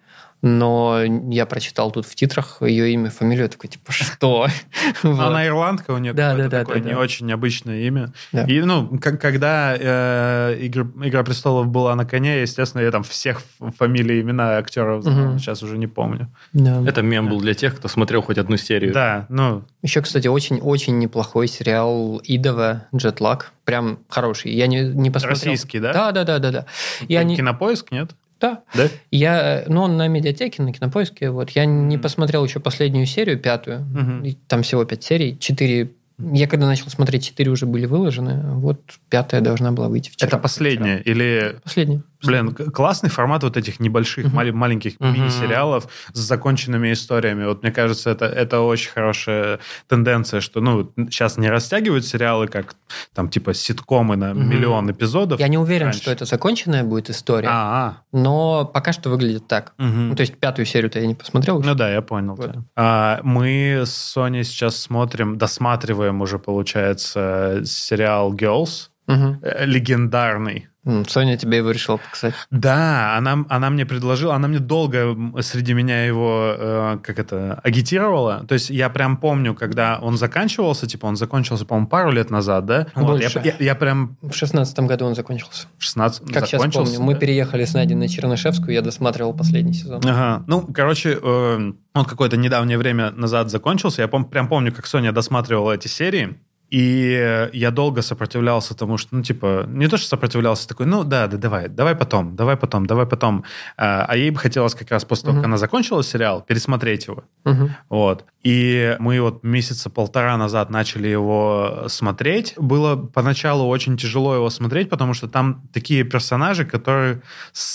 но 0.46 1.02
я 1.32 1.46
прочитал 1.48 1.90
тут 1.92 2.06
в 2.06 2.14
титрах 2.14 2.62
ее 2.62 2.92
имя, 2.94 3.10
фамилию, 3.10 3.50
такой, 3.50 3.68
типа, 3.70 3.92
что? 3.92 4.48
Она 5.04 5.46
ирландка, 5.48 5.92
у 5.92 5.98
нее 5.98 6.14
Да, 6.14 6.36
да, 6.36 6.48
да, 6.48 6.60
такое 6.60 6.80
не 6.80 6.94
очень 6.96 7.32
обычное 7.34 7.82
имя. 7.88 8.14
И, 8.48 8.62
ну, 8.62 8.98
как- 9.00 9.20
когда 9.20 9.76
э, 9.78 10.56
«Игр- 10.60 10.92
«Игра 11.04 11.24
престолов» 11.24 11.68
была 11.68 11.96
на 11.96 12.06
коне, 12.06 12.42
естественно, 12.42 12.82
я 12.82 12.92
там 12.92 13.02
всех 13.04 13.40
ф- 13.60 13.76
фамилий, 13.76 14.22
имена 14.22 14.58
актеров 14.58 15.04
сейчас 15.40 15.64
уже 15.64 15.78
не 15.80 15.88
помню. 15.88 16.30
Это 16.54 17.02
мем 17.02 17.28
был 17.28 17.40
для 17.42 17.56
тех, 17.56 17.76
кто 17.76 17.88
смотрел 17.88 18.22
хоть 18.22 18.38
одну 18.38 18.58
серию. 18.58 18.94
Да, 18.94 19.26
ну, 19.30 19.64
Еще, 19.82 20.02
кстати, 20.02 20.28
очень-очень 20.28 21.00
неплохой 21.00 21.48
сериал 21.48 22.22
Идова 22.24 22.84
«Джетлаг». 22.96 23.52
Прям 23.66 23.98
хороший. 24.10 24.52
Я 24.52 24.68
не, 24.68 24.82
не 24.82 25.10
посмотрел. 25.10 25.40
российский, 25.42 25.80
да? 25.80 25.92
Да, 25.92 26.12
да, 26.12 26.24
да, 26.24 26.38
да, 26.40 26.52
да. 26.52 26.66
Я 27.08 27.24
не... 27.24 27.36
Кинопоиск, 27.36 27.92
нет? 27.92 28.12
Да. 28.40 28.64
Да? 28.74 28.90
Я, 29.12 29.64
ну, 29.68 29.82
он 29.82 29.98
на 29.98 30.08
медиатеке, 30.08 30.62
на 30.62 30.74
кинопоиске. 30.74 31.30
Вот. 31.30 31.52
Я 31.52 31.66
не 31.66 31.98
посмотрел 31.98 32.44
еще 32.44 32.60
последнюю 32.60 33.06
серию, 33.06 33.40
пятую. 33.40 33.86
И 34.24 34.34
Там 34.48 34.64
всего 34.64 34.84
пять 34.86 35.04
серий. 35.04 35.38
Четыре... 35.40 35.92
Я 36.18 36.48
когда 36.48 36.66
начал 36.66 36.90
смотреть, 36.90 37.26
четыре 37.26 37.52
уже 37.52 37.66
были 37.66 37.86
выложены. 37.86 38.56
Вот 38.56 38.80
пятая 39.10 39.42
должна 39.42 39.72
была 39.72 39.90
выйти 39.90 40.10
вчера. 40.10 40.28
Это 40.28 40.38
последнее? 40.38 41.02
Или... 41.02 41.58
Последняя. 41.64 42.04
Блин, 42.26 42.54
классный 42.54 43.10
формат 43.10 43.44
вот 43.44 43.58
этих 43.58 43.80
небольших, 43.80 44.32
мали- 44.34 44.52
маленьких 44.52 45.00
Мгм. 45.00 45.14
мини-сериалов 45.14 45.88
с 46.14 46.20
законченными 46.20 46.92
историями. 46.94 47.46
Вот 47.46 47.64
мне 47.64 47.72
кажется, 47.72 48.10
это, 48.10 48.26
это 48.26 48.62
очень 48.62 48.92
хорошая 48.92 49.60
тенденция, 49.88 50.42
что, 50.42 50.62
ну, 50.62 50.92
сейчас 51.10 51.38
не 51.38 51.50
растягивают 51.50 52.06
сериалы, 52.06 52.48
как 52.48 52.76
там, 53.14 53.30
типа, 53.30 53.54
ситкомы 53.54 54.16
на 54.16 54.34
Мгм. 54.34 54.50
миллион 54.50 54.92
эпизодов. 54.92 55.40
Я 55.40 55.48
не 55.48 55.58
уверен, 55.58 55.88
раньше. 55.88 56.02
что 56.02 56.12
это 56.12 56.26
законченная 56.26 56.84
будет 56.84 57.10
история, 57.10 57.48
А, 57.52 57.98
но 58.12 58.66
пока 58.66 58.94
что 58.94 59.10
выглядит 59.10 59.48
так. 59.48 59.74
Мгм. 59.78 60.10
Ну, 60.10 60.16
то 60.16 60.22
есть 60.22 60.38
пятую 60.38 60.66
серию-то 60.66 61.00
я 61.00 61.08
не 61.08 61.16
посмотрел. 61.16 61.62
Ну 61.62 61.76
да, 61.76 61.90
я 61.92 62.02
понял. 62.02 62.36
Вот. 62.36 62.52
да. 62.52 62.64
А, 62.76 63.20
мы 63.24 63.84
с 63.86 63.94
Соней 63.94 64.44
сейчас 64.44 64.78
смотрим, 64.78 65.38
досматриваем 65.38 66.22
уже, 66.22 66.40
получается, 66.40 67.62
сериал 67.66 68.34
Girls, 68.34 68.90
э, 69.08 69.66
легендарный. 69.66 70.68
Соня 71.08 71.38
тебе 71.38 71.58
его 71.58 71.72
решила 71.72 71.98
показать. 71.98 72.34
Да, 72.52 73.18
она, 73.18 73.44
она 73.50 73.70
мне 73.70 73.86
предложила, 73.86 74.36
она 74.36 74.48
мне 74.48 74.60
долго 74.60 75.16
среди 75.42 75.74
меня 75.74 76.06
его, 76.06 76.54
э, 76.58 76.98
как 77.04 77.18
это, 77.20 77.60
агитировала. 77.64 78.46
То 78.48 78.54
есть 78.54 78.70
я 78.70 78.90
прям 78.90 79.18
помню, 79.18 79.56
когда 79.56 79.98
он 80.02 80.18
заканчивался, 80.18 80.88
типа 80.88 81.08
он 81.08 81.16
закончился, 81.16 81.66
по-моему, 81.66 81.88
пару 81.88 82.12
лет 82.12 82.30
назад, 82.30 82.66
да? 82.66 82.88
Вот, 82.96 83.20
я, 83.22 83.30
Больше. 83.30 83.42
я- 83.44 83.56
я 83.60 83.76
прям 83.76 84.18
В 84.22 84.34
шестнадцатом 84.34 84.88
году 84.88 85.06
он 85.06 85.16
закончился. 85.16 85.68
в 85.78 85.84
16 85.84 86.32
Как 86.32 86.46
сейчас 86.48 86.62
помню. 86.74 87.00
Мы 87.02 87.16
переехали 87.16 87.66
с 87.66 87.74
Надей 87.74 87.96
на 87.96 88.08
Чернышевскую, 88.08 88.74
я 88.74 88.82
досматривал 88.82 89.34
последний 89.34 89.74
сезон. 89.74 90.02
Ага. 90.06 90.44
Ну, 90.48 90.68
короче, 90.74 91.18
э, 91.22 91.72
он 91.94 92.06
какое-то 92.06 92.38
недавнее 92.38 92.78
время 92.78 93.12
назад 93.12 93.50
закончился. 93.50 94.02
Я 94.02 94.08
пом- 94.08 94.26
прям 94.30 94.48
помню, 94.48 94.72
как 94.72 94.86
Соня 94.86 95.12
досматривала 95.12 95.72
эти 95.74 95.88
серии. 95.88 96.38
И 96.76 97.50
я 97.54 97.72
долго 97.72 98.02
сопротивлялся 98.02 98.76
тому, 98.76 98.98
что, 98.98 99.16
ну, 99.16 99.24
типа, 99.24 99.64
не 99.66 99.88
то, 99.88 99.96
что 99.96 100.10
сопротивлялся, 100.10 100.68
такой, 100.68 100.86
ну, 100.86 101.06
да, 101.06 101.28
да, 101.28 101.38
давай, 101.38 101.70
давай 101.70 101.96
потом, 101.96 102.36
давай 102.36 102.58
потом, 102.58 102.86
давай 102.86 103.06
потом. 103.06 103.46
А, 103.78 104.06
а 104.06 104.18
ей 104.18 104.30
бы 104.30 104.40
хотелось 104.40 104.76
как 104.76 104.92
раз 104.92 105.06
после 105.06 105.28
того, 105.28 105.38
как 105.38 105.46
она 105.46 105.58
закончила 105.58 106.04
сериал, 106.04 106.42
пересмотреть 106.42 107.08
его. 107.08 107.24
Мгм. 107.46 107.76
Вот. 107.88 108.26
И 108.44 108.98
мы 109.00 109.22
вот 109.22 109.44
месяца 109.44 109.90
полтора 109.90 110.36
назад 110.36 110.70
начали 110.70 111.08
его 111.08 111.86
смотреть. 111.88 112.56
Было 112.58 112.98
поначалу 112.98 113.70
очень 113.70 113.96
тяжело 113.96 114.36
его 114.36 114.50
смотреть, 114.50 114.90
потому 114.90 115.14
что 115.14 115.30
там 115.30 115.62
такие 115.72 116.04
персонажи, 116.04 116.66
которые, 116.66 117.22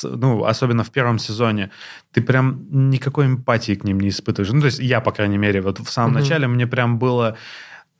ну, 0.02 0.44
особенно 0.44 0.84
в 0.84 0.90
первом 0.90 1.18
сезоне, 1.18 1.70
ты 2.12 2.20
прям 2.20 2.66
никакой 2.90 3.24
эмпатии 3.24 3.76
к 3.76 3.84
ним 3.84 3.98
не 3.98 4.10
испытываешь. 4.10 4.52
Ну, 4.52 4.60
то 4.60 4.66
есть 4.66 4.78
я, 4.78 5.00
по 5.00 5.10
крайней 5.10 5.38
мере, 5.38 5.62
вот 5.62 5.78
в 5.78 5.90
самом 5.90 6.10
Мгм. 6.10 6.20
начале 6.20 6.46
мне 6.48 6.66
прям 6.66 6.98
было 6.98 7.38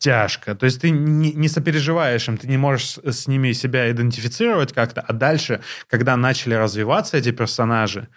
тяжко. 0.01 0.55
То 0.55 0.64
есть 0.64 0.81
ты 0.81 0.90
не, 0.90 1.32
не 1.32 1.48
сопереживаешь 1.48 2.27
им, 2.27 2.39
ты 2.39 2.48
не 2.48 2.56
можешь 2.56 2.98
с, 3.05 3.28
ними 3.28 3.52
себя 3.52 3.90
идентифицировать 3.90 4.72
как-то, 4.72 5.02
а 5.02 5.12
дальше, 5.12 5.60
когда 5.89 6.16
начали 6.16 6.55
развиваться 6.55 7.18
эти 7.18 7.31
персонажи, 7.31 8.09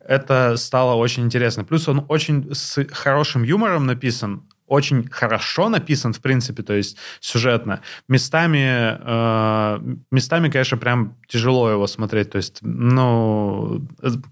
это 0.00 0.56
стало 0.56 0.94
очень 0.94 1.24
интересно. 1.24 1.64
Плюс 1.64 1.88
он 1.88 2.06
очень 2.08 2.54
с 2.54 2.82
хорошим 2.90 3.42
юмором 3.42 3.86
написан, 3.86 4.42
очень 4.66 5.08
хорошо 5.08 5.68
написан, 5.68 6.12
в 6.12 6.20
принципе, 6.20 6.62
то 6.62 6.74
есть 6.74 6.96
сюжетно. 7.20 7.80
Местами, 8.08 8.98
э, 8.98 9.80
местами, 10.10 10.48
конечно, 10.48 10.76
прям 10.76 11.16
тяжело 11.28 11.70
его 11.70 11.86
смотреть, 11.86 12.30
то 12.30 12.36
есть, 12.36 12.58
ну, 12.62 13.86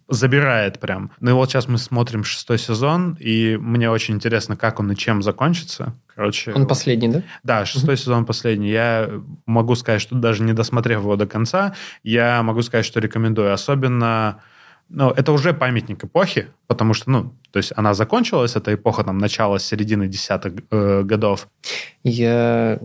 забирает 0.09 0.81
прям. 0.81 1.11
Ну 1.21 1.31
и 1.31 1.35
вот 1.35 1.51
сейчас 1.51 1.69
мы 1.69 1.79
смотрим 1.79 2.25
шестой 2.25 2.59
сезон, 2.59 3.17
и 3.21 3.57
мне 3.61 3.91
очень 3.91 4.15
интересно, 4.15 4.57
как 4.57 4.81
он 4.81 4.91
и 4.93 4.97
чем 4.97 5.23
закончится. 5.23 5.95
Короче, 6.15 6.53
Он 6.53 6.67
последний, 6.67 7.09
да? 7.09 7.23
да, 7.43 7.65
шестой 7.65 7.97
сезон 7.97 8.25
последний. 8.25 8.71
Я 8.71 9.11
могу 9.47 9.75
сказать, 9.75 10.01
что 10.01 10.15
даже 10.15 10.45
не 10.45 10.53
досмотрев 10.53 11.01
его 11.01 11.17
до 11.17 11.27
конца, 11.27 11.75
я 12.05 12.43
могу 12.43 12.63
сказать, 12.63 12.87
что 12.87 13.01
рекомендую. 13.01 13.53
Особенно, 13.53 14.41
ну, 14.89 15.11
это 15.11 15.33
уже 15.33 15.53
памятник 15.55 16.05
эпохи, 16.05 16.49
потому 16.67 16.95
что, 16.95 17.11
ну, 17.11 17.33
то 17.51 17.59
есть 17.59 17.73
она 17.77 17.95
закончилась, 17.95 18.57
эта 18.57 18.75
эпоха, 18.75 19.05
там, 19.05 19.19
начала, 19.19 19.59
середины 19.59 20.09
десятых 20.09 20.53
э, 20.71 21.03
годов. 21.03 21.49
Я, 22.03 22.79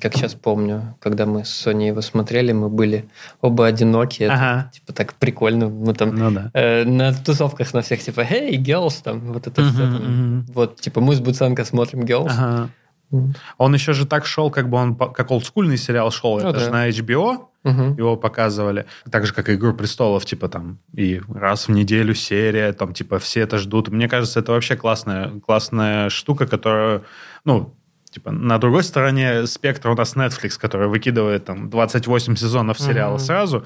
как 0.00 0.14
сейчас 0.14 0.34
помню, 0.34 0.96
когда 1.00 1.26
мы 1.26 1.44
с 1.44 1.50
Соней 1.50 1.88
его 1.88 2.00
смотрели, 2.00 2.52
мы 2.52 2.68
были 2.68 3.08
оба 3.40 3.66
одинокие. 3.66 4.26
Это, 4.28 4.34
Ага. 4.34 4.70
Типа 4.72 4.92
так 4.92 5.14
прикольно. 5.14 5.68
Мы 5.68 5.94
там 5.94 6.14
Ну 6.14 6.30
да. 6.30 6.50
э, 6.54 6.84
на 6.84 7.12
тусовках 7.12 7.72
на 7.74 7.82
всех, 7.82 8.00
типа, 8.02 8.20
hey, 8.20 8.50
girls, 8.56 9.02
там, 9.02 9.32
вот 9.32 9.46
это 9.46 9.60
Мгм, 9.62 9.70
все. 9.70 9.78
там. 9.82 9.94
мгм. 9.94 10.46
Вот, 10.52 10.80
типа, 10.80 11.00
мы 11.00 11.14
с 11.14 11.20
Буценко 11.20 11.64
смотрим 11.64 12.00
girls. 12.00 12.30
Ага. 12.30 12.70
М. 13.12 13.34
Он 13.58 13.74
еще 13.74 13.92
же 13.92 14.06
так 14.06 14.24
шел, 14.26 14.50
как 14.50 14.68
бы 14.68 14.76
он, 14.76 14.94
как 14.96 15.30
олдскульный 15.30 15.76
сериал 15.76 16.10
шел. 16.10 16.38
Ну 16.38 16.48
это 16.48 16.52
да. 16.52 16.58
же 16.60 16.70
на 16.70 16.88
HBO 16.88 17.46
Мгм. 17.64 17.96
его 17.96 18.16
показывали. 18.16 18.86
Так 19.10 19.26
же, 19.26 19.34
как 19.34 19.48
и 19.48 19.54
«Игру 19.54 19.74
престолов», 19.74 20.24
типа 20.24 20.48
там 20.48 20.78
и 20.94 21.20
раз 21.28 21.68
в 21.68 21.72
неделю 21.72 22.14
серия, 22.14 22.72
там 22.72 22.94
типа 22.94 23.18
все 23.18 23.40
это 23.40 23.58
ждут. 23.58 23.88
Мне 23.88 24.08
кажется, 24.08 24.40
это 24.40 24.52
вообще 24.52 24.76
классная, 24.76 25.40
классная 25.40 26.08
штука, 26.08 26.46
которую, 26.46 27.04
ну, 27.44 27.74
типа 28.10 28.30
на 28.32 28.58
другой 28.58 28.82
стороне 28.82 29.46
спектра 29.46 29.90
у 29.90 29.94
нас 29.94 30.16
Netflix, 30.16 30.58
который 30.58 30.88
выкидывает 30.88 31.44
там 31.44 31.68
28 31.70 32.34
сезонов 32.36 32.80
сериала 32.80 33.14
Мгм. 33.16 33.20
сразу, 33.20 33.64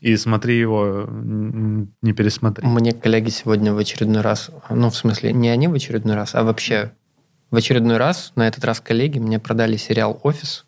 и 0.00 0.16
смотри 0.16 0.58
его, 0.58 1.08
не 1.10 2.12
пересмотри. 2.12 2.66
Мне 2.66 2.92
коллеги 2.92 3.30
сегодня 3.30 3.72
в 3.72 3.78
очередной 3.78 4.20
раз, 4.22 4.50
ну, 4.68 4.90
в 4.90 4.96
смысле, 4.96 5.32
не 5.32 5.48
они 5.48 5.66
в 5.68 5.74
очередной 5.74 6.14
раз, 6.14 6.34
а 6.34 6.42
вообще 6.44 6.92
в 7.50 7.56
очередной 7.56 7.96
раз, 7.96 8.32
на 8.36 8.46
этот 8.48 8.64
раз 8.64 8.80
коллеги 8.80 9.18
мне 9.18 9.38
продали 9.38 9.76
сериал 9.76 10.18
«Офис». 10.22 10.64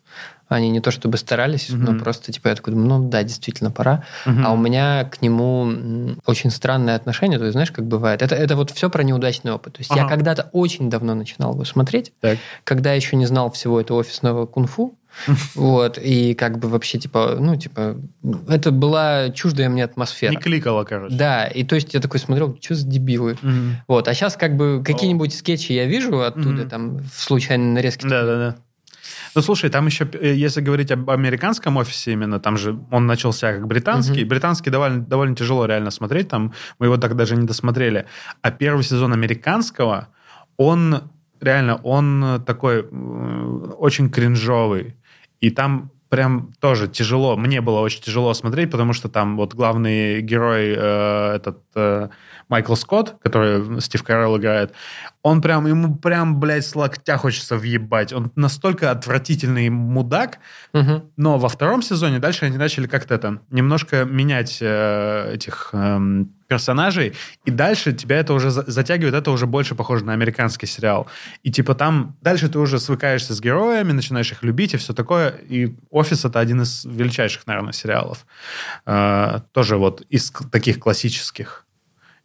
Они 0.49 0.69
не 0.69 0.81
то 0.81 0.91
чтобы 0.91 1.17
старались, 1.17 1.69
но 1.69 1.91
Мгм. 1.93 1.99
просто, 2.01 2.31
типа, 2.31 2.49
я 2.49 2.55
такой, 2.55 2.73
думаю, 2.73 2.89
ну 3.01 3.09
да, 3.09 3.23
действительно, 3.23 3.71
пора. 3.71 4.03
Мгм. 4.25 4.45
А 4.45 4.51
у 4.51 4.57
меня 4.57 5.05
к 5.05 5.21
нему 5.21 6.15
очень 6.27 6.51
странное 6.51 6.95
отношение. 6.95 7.39
То 7.39 7.45
есть, 7.45 7.53
знаешь, 7.53 7.71
как 7.71 7.85
бывает. 7.87 8.21
Это, 8.21 8.35
это 8.35 8.55
вот 8.55 8.69
все 8.69 8.89
про 8.89 9.01
неудачный 9.03 9.51
опыт. 9.51 9.73
То 9.73 9.79
есть 9.79 9.89
я 9.95 10.01
Ага. 10.01 10.09
когда-то 10.09 10.49
очень 10.51 10.89
давно 10.91 11.15
начинал 11.15 11.53
его 11.53 11.63
смотреть, 11.65 12.11
Так. 12.19 12.37
когда 12.65 12.93
еще 12.93 13.15
не 13.15 13.25
знал 13.25 13.49
всего 13.51 13.79
этого 13.81 13.97
офисного 13.99 14.45
кунг-фу. 14.45 14.93
Вот, 15.55 15.97
и 15.97 16.33
как 16.33 16.59
бы 16.59 16.67
вообще, 16.67 16.99
типа, 16.99 17.37
ну, 17.39 17.55
типа, 17.55 17.97
это 18.47 18.71
была 18.71 19.29
чуждая 19.29 19.69
мне 19.69 19.83
атмосфера. 19.83 20.31
Не 20.31 20.37
кликало, 20.37 20.83
короче. 20.83 21.15
Да, 21.15 21.47
и 21.47 21.63
то 21.63 21.75
есть 21.75 21.93
я 21.93 21.99
такой 21.99 22.19
смотрел, 22.19 22.57
что 22.61 22.75
за 22.75 22.87
дебилы. 22.87 23.37
Вот, 23.87 24.07
а 24.07 24.13
сейчас 24.13 24.35
как 24.35 24.55
бы 24.55 24.83
какие-нибудь 24.85 25.33
скетчи 25.33 25.73
я 25.73 25.85
вижу 25.85 26.21
оттуда, 26.21 26.65
там, 26.65 26.97
в 26.97 27.13
случайной 27.15 27.73
нарезке. 27.73 28.07
Да, 28.07 28.23
да, 28.23 28.37
да. 28.37 28.55
Ну, 29.35 29.41
слушай, 29.41 29.69
там 29.69 29.87
еще, 29.87 30.07
э, 30.13 30.33
если 30.33 30.61
говорить 30.61 30.91
об 30.91 31.09
американском 31.09 31.77
офисе 31.77 32.11
именно, 32.13 32.39
там 32.39 32.57
же 32.57 32.79
он 32.91 33.07
начался 33.07 33.53
как 33.53 33.67
британский. 33.67 34.21
Мгм. 34.21 34.29
Британский 34.29 34.69
довольно, 34.69 35.01
довольно 35.01 35.35
тяжело 35.35 35.65
реально 35.65 35.91
смотреть, 35.91 36.29
там 36.29 36.53
мы 36.79 36.85
его 36.85 36.97
так 36.97 37.15
даже 37.15 37.35
не 37.35 37.47
досмотрели. 37.47 38.05
А 38.41 38.51
первый 38.51 38.83
сезон 38.83 39.11
американского, 39.13 40.09
он 40.57 41.09
реально, 41.41 41.75
он 41.77 42.43
такой 42.45 42.81
очень 42.81 44.09
кринжовый. 44.09 44.95
И 45.43 45.49
там 45.49 45.91
прям 46.07 46.53
тоже 46.61 46.87
тяжело, 46.87 47.35
мне 47.35 47.59
было 47.59 47.79
очень 47.81 48.01
тяжело 48.01 48.33
смотреть, 48.33 48.71
потому 48.71 48.93
что 48.93 49.09
там 49.09 49.35
вот 49.35 49.53
главный 49.53 50.21
герой, 50.21 50.73
э, 50.77 51.35
этот 51.35 51.59
э, 51.75 52.07
Майкл 52.47 52.75
Скотт, 52.75 53.15
который 53.21 53.81
Стив 53.81 54.01
Карелл 54.03 54.37
играет, 54.37 54.71
он 55.21 55.41
прям, 55.41 55.67
ему 55.67 55.95
прям, 55.97 56.39
блядь, 56.39 56.65
с 56.65 56.75
локтя 56.77 57.17
хочется 57.17 57.57
въебать. 57.57 58.13
Он 58.13 58.31
настолько 58.37 58.89
отвратительный 58.91 59.67
мудак, 59.69 60.37
Мгм. 60.71 61.09
но 61.17 61.37
во 61.37 61.49
втором 61.49 61.81
сезоне 61.81 62.19
дальше 62.19 62.45
они 62.45 62.57
начали 62.57 62.87
как-то 62.87 63.15
это, 63.15 63.39
немножко 63.49 64.05
менять 64.05 64.59
э, 64.61 65.33
этих 65.33 65.71
эм, 65.73 66.31
персонажей, 66.53 67.13
и 67.45 67.51
дальше 67.51 67.93
тебя 67.93 68.17
это 68.17 68.33
уже 68.33 68.51
за- 68.51 68.69
затягивает, 68.71 69.15
это 69.15 69.31
уже 69.31 69.47
больше 69.47 69.75
похоже 69.75 70.05
на 70.05 70.13
американский 70.13 70.67
сериал. 70.67 71.07
И 71.45 71.51
типа 71.51 71.73
там 71.73 72.15
дальше 72.21 72.47
ты 72.47 72.59
уже 72.59 72.79
свыкаешься 72.79 73.33
с 73.33 73.41
героями, 73.41 73.91
начинаешь 73.91 74.31
их 74.31 74.43
любить 74.43 74.73
и 74.73 74.77
все 74.77 74.93
такое, 74.93 75.29
и 75.29 75.75
«Офис»— 75.89 76.25
это 76.27 76.39
один 76.39 76.61
из 76.61 76.85
величайших, 76.85 77.47
наверное, 77.47 77.73
сериалов. 77.73 78.25
Э, 78.85 79.39
тоже 79.51 79.77
вот 79.77 80.01
из 80.13 80.31
таких 80.51 80.79
классических. 80.79 81.65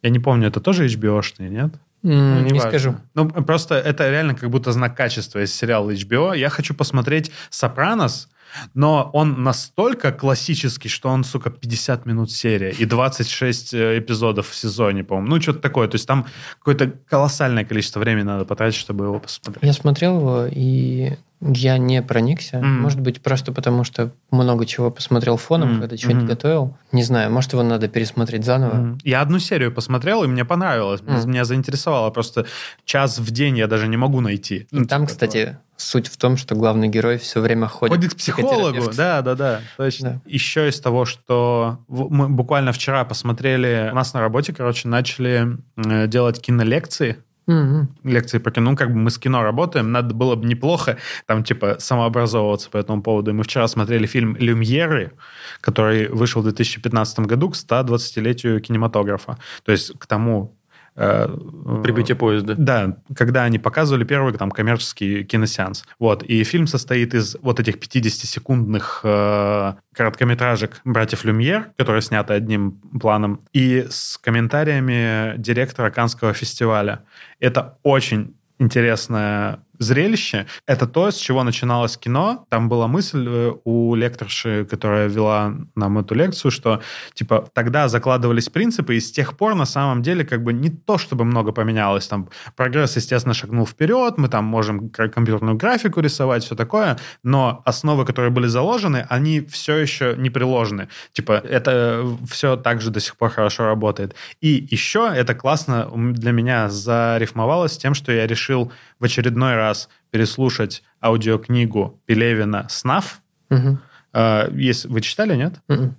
Я 0.03 0.11
не 0.11 0.19
помню, 0.19 0.47
это 0.47 0.59
тоже 0.59 0.85
HBO-шный, 0.85 1.49
нет? 1.49 1.73
Ну, 2.03 2.39
не 2.41 2.53
важно. 2.53 2.69
скажу. 2.69 2.95
Ну, 3.15 3.29
просто 3.29 3.75
это 3.75 4.09
реально 4.09 4.35
как 4.35 4.49
будто 4.49 4.71
знак 4.71 4.95
качества 4.95 5.39
из 5.39 5.53
сериала 5.53 5.91
HBO. 5.91 6.37
Я 6.37 6.49
хочу 6.49 6.73
посмотреть 6.73 7.31
«Сопранос», 7.49 8.29
но 8.73 9.09
он 9.13 9.43
настолько 9.43 10.11
классический, 10.11 10.89
что 10.89 11.09
он, 11.09 11.23
сука, 11.23 11.49
50 11.49 12.05
минут 12.05 12.31
серия 12.31 12.71
и 12.71 12.85
26 12.85 13.73
э, 13.73 13.99
эпизодов 13.99 14.49
в 14.49 14.55
сезоне, 14.55 15.03
по-моему. 15.03 15.35
Ну, 15.35 15.41
что-то 15.41 15.59
такое. 15.59 15.87
То 15.87 15.95
есть 15.95 16.07
там 16.07 16.25
какое-то 16.59 16.91
колоссальное 17.07 17.65
количество 17.65 17.99
времени 17.99 18.23
надо 18.23 18.45
потратить, 18.45 18.79
чтобы 18.79 19.05
его 19.05 19.19
посмотреть. 19.19 19.63
Я 19.63 19.73
смотрел 19.73 20.17
его, 20.17 20.45
и 20.49 21.13
я 21.41 21.77
не 21.77 22.01
проникся. 22.01 22.57
Мгм. 22.57 22.81
Может 22.81 22.99
быть, 22.99 23.21
просто 23.21 23.51
потому, 23.51 23.83
что 23.83 24.11
много 24.31 24.65
чего 24.65 24.91
посмотрел 24.91 25.37
фоном, 25.37 25.71
Мгм. 25.73 25.79
когда 25.81 25.97
что-нибудь 25.97 26.23
Мгм. 26.23 26.27
готовил. 26.27 26.77
Не 26.91 27.03
знаю, 27.03 27.31
может, 27.31 27.53
его 27.53 27.63
надо 27.63 27.87
пересмотреть 27.87 28.43
заново. 28.43 28.73
Мгм. 28.75 28.97
Я 29.03 29.21
одну 29.21 29.39
серию 29.39 29.71
посмотрел, 29.71 30.23
и 30.23 30.27
мне 30.27 30.43
понравилось. 30.45 31.01
Мгм. 31.01 31.29
Меня 31.29 31.45
заинтересовало. 31.45 32.09
Просто 32.09 32.45
час 32.85 33.19
в 33.19 33.31
день 33.31 33.57
я 33.57 33.67
даже 33.67 33.87
не 33.87 33.97
могу 33.97 34.19
найти. 34.21 34.67
И 34.71 34.83
там, 34.85 35.05
кстати, 35.07 35.57
суть 35.77 36.07
в 36.07 36.17
том, 36.17 36.35
что 36.35 36.55
главный 36.55 36.89
герой 36.89 37.17
все 37.17 37.39
время 37.39 37.67
ходит, 37.67 37.95
Ходит 37.95 38.13
к 38.13 38.17
психологу, 38.17 38.91
да, 38.97 39.21
да, 39.21 39.35
да, 39.35 39.61
точно. 39.77 40.21
Да. 40.25 40.29
Еще 40.29 40.67
из 40.67 40.79
того, 40.81 41.05
что 41.05 41.79
мы 41.87 42.27
буквально 42.27 42.73
вчера 42.73 43.05
посмотрели, 43.05 43.87
у 43.91 43.95
нас 43.95 44.13
на 44.13 44.19
работе, 44.19 44.51
короче, 44.51 44.89
начали 44.89 45.57
э, 45.77 46.07
делать 46.07 46.41
кинолекции, 46.41 47.17
Мгм. 47.49 47.89
лекции 48.03 48.37
по 48.37 48.51
кино, 48.51 48.69
ну, 48.71 48.77
как 48.77 48.93
бы 48.93 48.99
мы 48.99 49.09
с 49.09 49.17
кино 49.17 49.41
работаем, 49.41 49.91
надо 49.91 50.13
было 50.13 50.35
бы 50.35 50.45
неплохо 50.45 50.97
там, 51.25 51.43
типа, 51.43 51.77
самообразовываться 51.79 52.69
по 52.69 52.77
этому 52.77 53.01
поводу. 53.01 53.31
И 53.31 53.33
мы 53.33 53.43
вчера 53.43 53.67
смотрели 53.67 54.05
фильм 54.05 54.35
«Люмьеры», 54.35 55.13
который 55.59 56.09
вышел 56.09 56.41
в 56.41 56.43
2015 56.43 57.21
году 57.21 57.49
к 57.49 57.55
120-летию 57.55 58.61
кинематографа. 58.61 59.39
То 59.63 59.71
есть 59.71 59.97
к 59.97 60.05
тому... 60.05 60.58
э, 60.99 61.81
Прибытие 61.83 62.15
поезда. 62.15 62.55
да, 62.57 62.97
когда 63.15 63.43
они 63.43 63.57
показывали 63.57 64.03
первый 64.03 64.33
там 64.33 64.51
коммерческий 64.51 65.23
киносеанс. 65.23 65.85
Вот. 65.97 66.23
И 66.23 66.43
фильм 66.43 66.67
состоит 66.67 67.13
из 67.13 67.35
вот 67.41 67.59
этих 67.59 67.77
50-секундных 67.77 69.01
э, 69.03 69.73
короткометражек 69.93 70.81
«Братьев 70.83 71.23
Люмьер», 71.23 71.71
которые 71.77 72.01
сняты 72.01 72.33
одним 72.33 72.73
планом, 72.99 73.41
и 73.53 73.87
с 73.89 74.17
комментариями 74.17 75.35
директора 75.37 75.89
Канского 75.89 76.33
фестиваля. 76.33 77.03
Это 77.39 77.77
очень 77.83 78.35
интересная 78.59 79.63
зрелище. 79.79 80.45
Это 80.67 80.87
то, 80.87 81.09
с 81.09 81.15
чего 81.15 81.43
начиналось 81.43 81.97
кино. 81.97 82.45
Там 82.49 82.69
была 82.69 82.87
мысль 82.87 83.25
э, 83.27 83.53
у 83.63 83.95
лекторши, 83.95 84.67
которая 84.69 85.07
вела 85.07 85.55
нам 85.75 85.97
эту 85.97 86.15
лекцию, 86.15 86.51
что 86.51 86.81
типа 87.13 87.49
тогда 87.53 87.87
закладывались 87.87 88.49
принципы, 88.49 88.95
и 88.95 88.99
с 88.99 89.11
тех 89.11 89.37
пор 89.37 89.55
на 89.55 89.65
самом 89.65 90.01
деле 90.01 90.25
как 90.25 90.43
бы 90.43 90.53
не 90.53 90.69
то, 90.69 90.97
чтобы 90.97 91.25
много 91.25 91.51
поменялось. 91.51 92.07
Там 92.07 92.29
прогресс, 92.55 92.95
естественно, 92.97 93.33
шагнул 93.33 93.65
вперед, 93.65 94.17
мы 94.17 94.27
там 94.27 94.45
можем 94.45 94.89
компьютерную 94.89 95.57
графику 95.57 96.01
рисовать, 96.01 96.43
все 96.43 96.55
такое, 96.55 96.97
но 97.23 97.61
основы, 97.65 98.05
которые 98.05 98.31
были 98.31 98.47
заложены, 98.47 99.05
они 99.09 99.41
все 99.41 99.77
еще 99.77 100.15
не 100.17 100.29
приложены. 100.29 100.89
Типа 101.13 101.33
это 101.33 102.05
все 102.29 102.57
также 102.57 102.91
до 102.91 102.99
сих 102.99 103.15
пор 103.15 103.29
хорошо 103.29 103.65
работает. 103.65 104.15
И 104.41 104.67
еще 104.69 105.09
это 105.13 105.33
классно 105.33 105.89
для 106.13 106.31
меня 106.31 106.69
зарифмовалось 106.69 107.77
тем, 107.77 107.93
что 107.93 108.11
я 108.11 108.27
решил 108.27 108.71
в 108.99 109.05
очередной 109.05 109.55
раз 109.55 109.89
переслушать 110.11 110.83
аудиокнигу 111.01 112.01
Пелевина 112.05 112.67
«Снаф». 112.69 113.21
Мгм. 113.49 113.79
Э, 114.13 114.49
Есть, 114.53 114.85
вы 114.85 115.01
читали, 115.01 115.35
нет? 115.35 115.55
Мгм. 115.67 115.95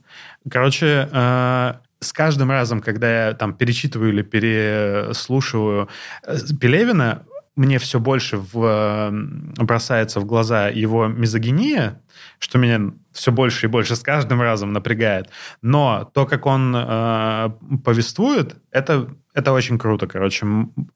Короче, 0.50 1.08
э, 1.10 1.74
с 2.00 2.12
каждым 2.12 2.50
разом, 2.50 2.80
когда 2.80 3.26
я 3.28 3.34
там 3.34 3.54
перечитываю 3.54 4.12
или 4.12 4.22
переслушиваю 4.22 5.88
э, 6.22 6.36
Пелевина, 6.60 7.22
мне 7.56 7.78
все 7.78 8.00
больше 8.00 8.38
в, 8.38 9.10
бросается 9.58 10.20
в 10.20 10.24
глаза 10.24 10.68
его 10.68 11.08
мизогиния, 11.08 12.00
что 12.38 12.58
меня 12.58 12.92
все 13.12 13.32
больше 13.32 13.66
и 13.66 13.68
больше 13.68 13.96
с 13.96 14.00
каждым 14.00 14.40
разом 14.40 14.72
напрягает. 14.72 15.28
Но 15.60 16.10
то, 16.14 16.26
как 16.26 16.46
он 16.46 16.74
э, 16.74 17.50
повествует, 17.84 18.56
это, 18.70 19.08
это 19.34 19.52
очень 19.52 19.78
круто, 19.78 20.06
короче. 20.06 20.46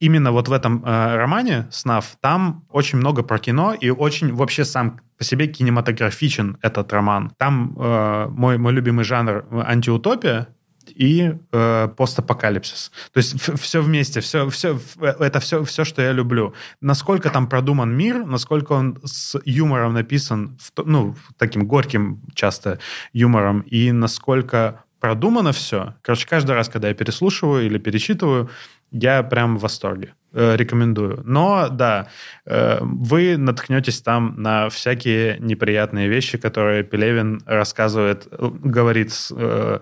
Именно 0.01 0.33
вот 0.33 0.49
в 0.49 0.53
этом 0.53 0.85
э, 0.85 1.17
романе 1.17 1.67
«Снав» 1.71 2.17
там 2.21 2.65
очень 2.71 2.99
много 2.99 3.23
про 3.23 3.39
кино 3.39 3.75
и 3.75 3.91
очень 3.91 4.35
вообще 4.35 4.65
сам 4.65 5.01
по 5.19 5.25
себе 5.25 5.47
кинематографичен 5.47 6.59
этот 6.61 6.93
роман. 6.93 7.33
Там 7.39 7.77
э, 7.79 8.27
мой, 8.31 8.59
мой 8.59 8.73
любимый 8.73 9.05
жанр 9.05 9.47
э, 9.51 9.63
антиутопия, 9.65 10.49
и 10.87 11.35
э, 11.53 11.89
постапокалипсис. 11.97 12.91
То 13.13 13.19
есть 13.19 13.61
все 13.61 13.83
вместе, 13.83 14.21
все, 14.21 14.49
все, 14.51 14.79
это 15.01 15.41
все, 15.41 15.65
все, 15.65 15.85
что 15.85 16.03
я 16.03 16.13
люблю. 16.13 16.55
Насколько 16.81 17.31
там 17.31 17.49
продуман 17.49 17.97
мир, 17.97 18.25
насколько 18.25 18.73
он 18.73 18.99
с 19.05 19.39
юмором 19.45 19.95
написан, 19.95 20.59
в 20.61 20.73
ну, 20.85 21.17
таким 21.39 21.67
горьким 21.67 22.23
часто 22.35 22.79
юмором, 23.13 23.61
и 23.61 23.93
насколько 23.93 24.84
продумано 25.05 25.53
все. 25.53 25.95
Короче, 26.01 26.27
каждый 26.27 26.53
раз, 26.53 26.71
когда 26.71 26.89
я 26.89 26.95
переслушиваю 26.95 27.67
или 27.67 27.77
перечитываю, 27.77 28.49
я 28.91 29.23
прям 29.23 29.59
в 29.59 29.61
восторге. 29.61 30.15
Э, 30.33 30.57
рекомендую. 30.57 31.21
Но, 31.27 31.69
да, 31.69 32.09
э, 32.47 32.79
вы 32.81 33.37
наткнетесь 33.37 34.01
там 34.01 34.35
на 34.39 34.71
всякие 34.71 35.37
неприятные 35.41 36.09
вещи, 36.09 36.39
которые 36.39 36.85
Пелевин 36.85 37.43
рассказывает, 37.45 38.27
э, 38.31 38.51
говорит 38.65 39.13
с 39.13 39.31
э, 39.37 39.81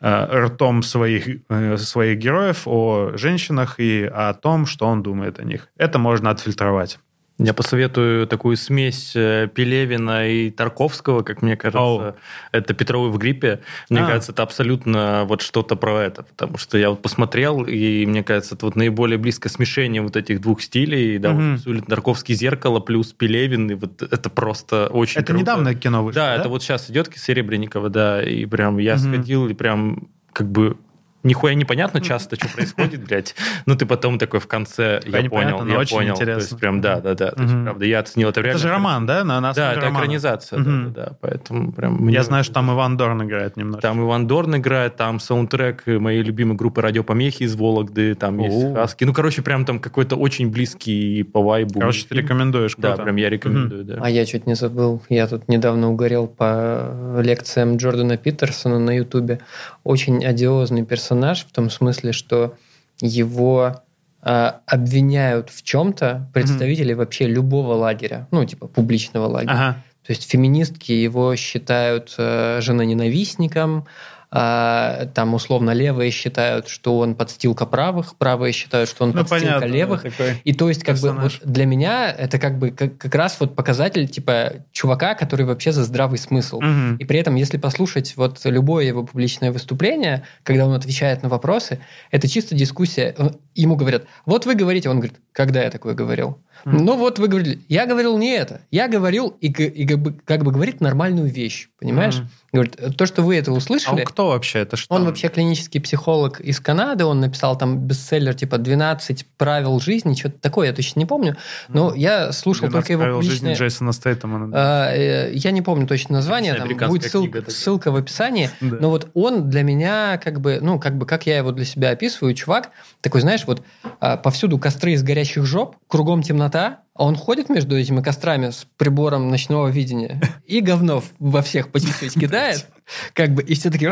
э, 0.00 0.46
ртом 0.46 0.82
своих, 0.82 1.28
э, 1.50 1.76
своих 1.76 2.16
героев 2.16 2.62
о 2.64 3.12
женщинах 3.14 3.78
и 3.78 4.10
о 4.10 4.32
том, 4.32 4.64
что 4.64 4.86
он 4.86 5.02
думает 5.02 5.38
о 5.38 5.44
них. 5.44 5.68
Это 5.76 5.98
можно 5.98 6.30
отфильтровать. 6.30 6.98
Я 7.38 7.54
посоветую 7.54 8.26
такую 8.26 8.56
смесь 8.56 9.12
э, 9.16 9.48
Пелевина 9.52 10.28
и 10.28 10.50
Тарковского, 10.50 11.22
как 11.22 11.42
мне 11.42 11.56
кажется. 11.56 11.80
Оу. 11.80 12.14
Это 12.52 12.74
Петровы 12.74 13.10
в 13.10 13.18
гриппе. 13.18 13.60
Мне 13.88 14.02
А. 14.02 14.06
кажется, 14.06 14.32
это 14.32 14.42
абсолютно 14.42 15.24
вот 15.26 15.42
что-то 15.42 15.74
про 15.74 16.02
это. 16.04 16.22
Потому 16.22 16.56
что 16.58 16.78
я 16.78 16.90
вот 16.90 17.02
посмотрел, 17.02 17.64
и 17.64 18.06
мне 18.06 18.22
кажется, 18.22 18.54
это 18.54 18.66
вот 18.66 18.76
наиболее 18.76 19.18
близкое 19.18 19.48
смешение 19.48 20.02
вот 20.02 20.16
этих 20.16 20.40
двух 20.40 20.62
стилей. 20.62 21.18
Да, 21.18 21.30
Мгм. 21.32 21.58
вот 21.64 21.86
Тарковский 21.86 22.34
зеркало 22.34 22.80
плюс 22.80 23.12
Пелевин. 23.12 23.70
И 23.70 23.74
вот 23.74 24.02
это 24.02 24.30
просто 24.30 24.86
очень 24.88 25.20
Это 25.20 25.28
круто. 25.32 25.40
недавно 25.42 25.74
кино 25.74 26.04
вышло, 26.04 26.22
Да, 26.22 26.34
да? 26.36 26.40
это 26.40 26.48
вот 26.48 26.62
сейчас 26.62 26.90
идет 26.90 27.10
Серебренникова, 27.16 27.88
да, 27.88 28.22
и 28.22 28.44
прям 28.46 28.78
я 28.78 28.94
Мгм. 28.96 29.14
сходил, 29.14 29.48
и 29.48 29.54
прям 29.54 30.08
как 30.32 30.50
бы 30.50 30.76
нихуя 31.22 31.54
непонятно 31.54 32.00
часто, 32.00 32.36
что 32.36 32.48
происходит, 32.48 33.04
блядь. 33.06 33.34
Ну, 33.66 33.76
ты 33.76 33.86
потом 33.86 34.18
такой 34.18 34.40
в 34.40 34.46
конце, 34.46 35.00
я 35.06 35.28
понял, 35.30 35.60
но 35.64 35.72
я 35.72 35.78
очень 35.78 35.96
понял. 35.96 36.14
То 36.16 36.24
есть 36.24 36.58
прям, 36.58 36.80
да, 36.80 37.00
да, 37.00 37.14
да. 37.14 37.30
То 37.30 37.42
есть, 37.42 37.54
Мгм. 37.54 37.64
правда, 37.64 37.84
я 37.84 38.00
оценил 38.00 38.28
это 38.30 38.40
Это 38.40 38.46
реально. 38.48 38.58
же 38.62 38.68
роман, 38.70 39.06
да? 39.06 39.24
На, 39.24 39.40
на 39.40 39.52
Да, 39.52 39.72
это 39.72 39.80
романа. 39.82 39.98
экранизация, 39.98 40.58
да, 40.58 40.70
да, 40.70 40.88
да. 41.06 41.12
Поэтому 41.20 41.72
прям... 41.72 42.08
Я 42.08 42.22
знаю, 42.24 42.42
что 42.44 42.54
там 42.54 42.72
Иван 42.72 42.96
Дорн 42.96 43.22
играет 43.22 43.56
немножко. 43.56 43.82
там 43.82 44.02
Иван 44.04 44.26
Дорн 44.26 44.56
играет, 44.56 44.96
там 44.96 45.20
саундтрек 45.20 45.86
моей 45.86 46.22
любимой 46.22 46.56
группы 46.56 46.82
«Радиопомехи» 46.82 47.44
из 47.44 47.54
Вологды, 47.54 48.14
там 48.14 48.38
есть. 48.38 48.74
Хаски. 48.74 49.04
Ну, 49.04 49.12
короче, 49.12 49.42
прям 49.42 49.64
там 49.64 49.78
какой-то 49.78 50.16
очень 50.16 50.50
близкий 50.50 51.22
по 51.22 51.40
вайбу. 51.42 51.78
Короче, 51.78 52.04
ты 52.08 52.14
рекомендуешь. 52.16 52.74
Да, 52.78 52.96
прям 52.96 53.14
я 53.16 53.30
рекомендую, 53.30 53.84
да. 53.84 53.98
А 54.02 54.10
я 54.10 54.24
чуть 54.26 54.46
не 54.46 54.54
забыл. 54.54 55.02
Я 55.08 55.26
тут 55.28 55.48
недавно 55.48 55.90
угорел 55.90 56.26
по 56.26 57.20
лекциям 57.22 57.76
Джордана 57.76 58.16
Питерсона 58.16 58.78
на 58.80 58.96
Ютубе. 58.96 59.38
Очень 59.84 60.24
одиозный 60.24 60.84
персонаж 60.84 61.11
в 61.48 61.52
том 61.52 61.70
смысле, 61.70 62.12
что 62.12 62.56
его 63.00 63.82
а, 64.20 64.60
обвиняют 64.66 65.50
в 65.50 65.62
чем-то 65.62 66.30
представители 66.32 66.92
вообще 66.92 67.26
любого 67.26 67.74
лагеря, 67.74 68.28
ну, 68.30 68.44
типа 68.44 68.68
публичного 68.68 69.26
лагеря. 69.26 69.52
Ага. 69.52 69.84
То 70.06 70.12
есть 70.12 70.28
феминистки 70.28 70.92
его 70.92 71.34
считают 71.36 72.14
э, 72.18 72.60
женоненавистником, 72.60 73.86
а, 74.34 75.10
там 75.14 75.34
условно 75.34 75.72
левые 75.72 76.10
считают, 76.10 76.66
что 76.68 76.98
он 76.98 77.14
подстилка 77.14 77.66
правых, 77.66 78.16
правые 78.16 78.52
считают, 78.54 78.88
что 78.88 79.04
он 79.04 79.10
Ну, 79.10 79.18
подстилка 79.18 79.44
понятно. 79.44 79.64
левых. 79.66 80.06
И 80.44 80.54
то 80.54 80.70
есть, 80.70 80.84
как 80.84 80.94
бы, 80.96 81.08
персонаж. 81.08 81.40
вот 81.42 81.52
для 81.52 81.66
меня 81.66 82.10
это 82.10 82.38
как 82.38 82.58
бы 82.58 82.70
как, 82.70 82.96
как 82.96 83.14
раз 83.14 83.36
вот 83.40 83.54
показатель, 83.54 84.08
типа, 84.08 84.64
чувака, 84.72 85.14
который 85.14 85.44
вообще 85.44 85.70
за 85.72 85.84
здравый 85.84 86.18
смысл. 86.18 86.60
Мгм. 86.62 86.96
И 86.96 87.04
при 87.04 87.18
этом, 87.18 87.34
если 87.34 87.58
послушать 87.58 88.16
вот 88.16 88.40
любое 88.44 88.86
его 88.86 89.04
публичное 89.04 89.52
выступление, 89.52 90.22
когда 90.44 90.64
он 90.66 90.72
отвечает 90.72 91.22
на 91.22 91.28
вопросы, 91.28 91.80
это 92.10 92.26
чисто 92.26 92.54
дискуссия. 92.54 93.14
Ему 93.54 93.76
говорят, 93.76 94.04
вот 94.24 94.46
вы 94.46 94.54
говорите, 94.54 94.88
он 94.88 94.96
говорит, 94.96 95.20
когда 95.32 95.62
я 95.62 95.70
такое 95.70 95.92
говорил? 95.92 96.38
Ну 96.64 96.96
вот 96.96 97.18
вы 97.18 97.28
говорили, 97.28 97.60
я 97.68 97.86
говорил 97.86 98.18
не 98.18 98.30
это, 98.30 98.62
я 98.70 98.88
говорил 98.88 99.36
и, 99.40 99.48
и 99.48 99.86
как, 99.86 99.98
бы, 99.98 100.12
как 100.24 100.44
бы 100.44 100.52
говорит 100.52 100.80
нормальную 100.80 101.28
вещь, 101.28 101.68
понимаешь? 101.78 102.18
Мгм. 102.18 102.30
Говорит, 102.52 102.96
то, 102.98 103.06
что 103.06 103.22
вы 103.22 103.36
это 103.36 103.50
А 103.50 103.54
услышали, 103.54 104.00
он 104.00 104.04
кто 104.04 104.28
вообще? 104.28 104.58
Это 104.58 104.76
что? 104.76 104.94
он 104.94 105.06
вообще 105.06 105.28
клинический 105.28 105.80
психолог 105.80 106.40
из 106.40 106.60
Канады, 106.60 107.06
он 107.06 107.20
написал 107.20 107.56
там 107.56 107.78
бестселлер 107.78 108.34
типа 108.34 108.58
12 108.58 109.26
правил 109.38 109.80
жизни, 109.80 110.14
что-то 110.14 110.38
такое, 110.38 110.68
я 110.68 110.74
точно 110.74 111.00
не 111.00 111.06
помню. 111.06 111.36
Но 111.68 111.94
я 111.94 112.30
слушал 112.32 112.68
12 112.68 112.72
только 112.72 112.92
его 112.92 113.02
правил 113.02 113.22
жизни 113.22 113.36
публичные... 113.36 113.54
Джейсона 113.54 113.92
Стейтема. 113.92 114.50
А, 114.52 114.94
э, 114.94 115.32
Я 115.34 115.50
не 115.50 115.62
помню 115.62 115.86
точно 115.86 116.16
название, 116.16 116.54
там 116.54 116.68
будет 116.88 117.04
ссылка, 117.04 117.40
книга 117.40 117.50
ссылка 117.50 117.90
в 117.90 117.96
описании. 117.96 118.50
Да. 118.62 118.76
Но 118.80 118.90
вот 118.90 119.10
он 119.14 119.50
для 119.50 119.62
меня, 119.64 120.18
как 120.22 120.40
бы, 120.40 120.60
ну, 120.62 120.78
как 120.78 120.96
бы, 120.96 121.04
как 121.04 121.26
я 121.26 121.36
его 121.38 121.50
для 121.50 121.64
себя 121.64 121.90
описываю, 121.90 122.32
чувак, 122.32 122.70
такой, 123.00 123.20
знаешь, 123.20 123.44
вот 123.44 123.62
а, 124.00 124.16
повсюду 124.16 124.56
костры 124.58 124.92
из 124.92 125.02
горящих 125.02 125.44
жоп, 125.44 125.76
кругом 125.88 126.22
темнота, 126.22 126.51
tá? 126.52 126.84
А 126.94 127.04
он 127.04 127.16
ходит 127.16 127.48
между 127.48 127.76
этими 127.78 128.02
кострами 128.02 128.50
с 128.50 128.66
прибором 128.76 129.28
ночного 129.30 129.68
видения 129.68 130.20
и 130.46 130.60
говно 130.60 131.02
во 131.18 131.42
всех 131.42 131.68
по 131.68 131.80
чуть-чуть 131.80 132.14
кидает, 132.20 132.66
как 133.14 133.30
бы, 133.30 133.42
и 133.42 133.54
все 133.54 133.70
такие, 133.70 133.90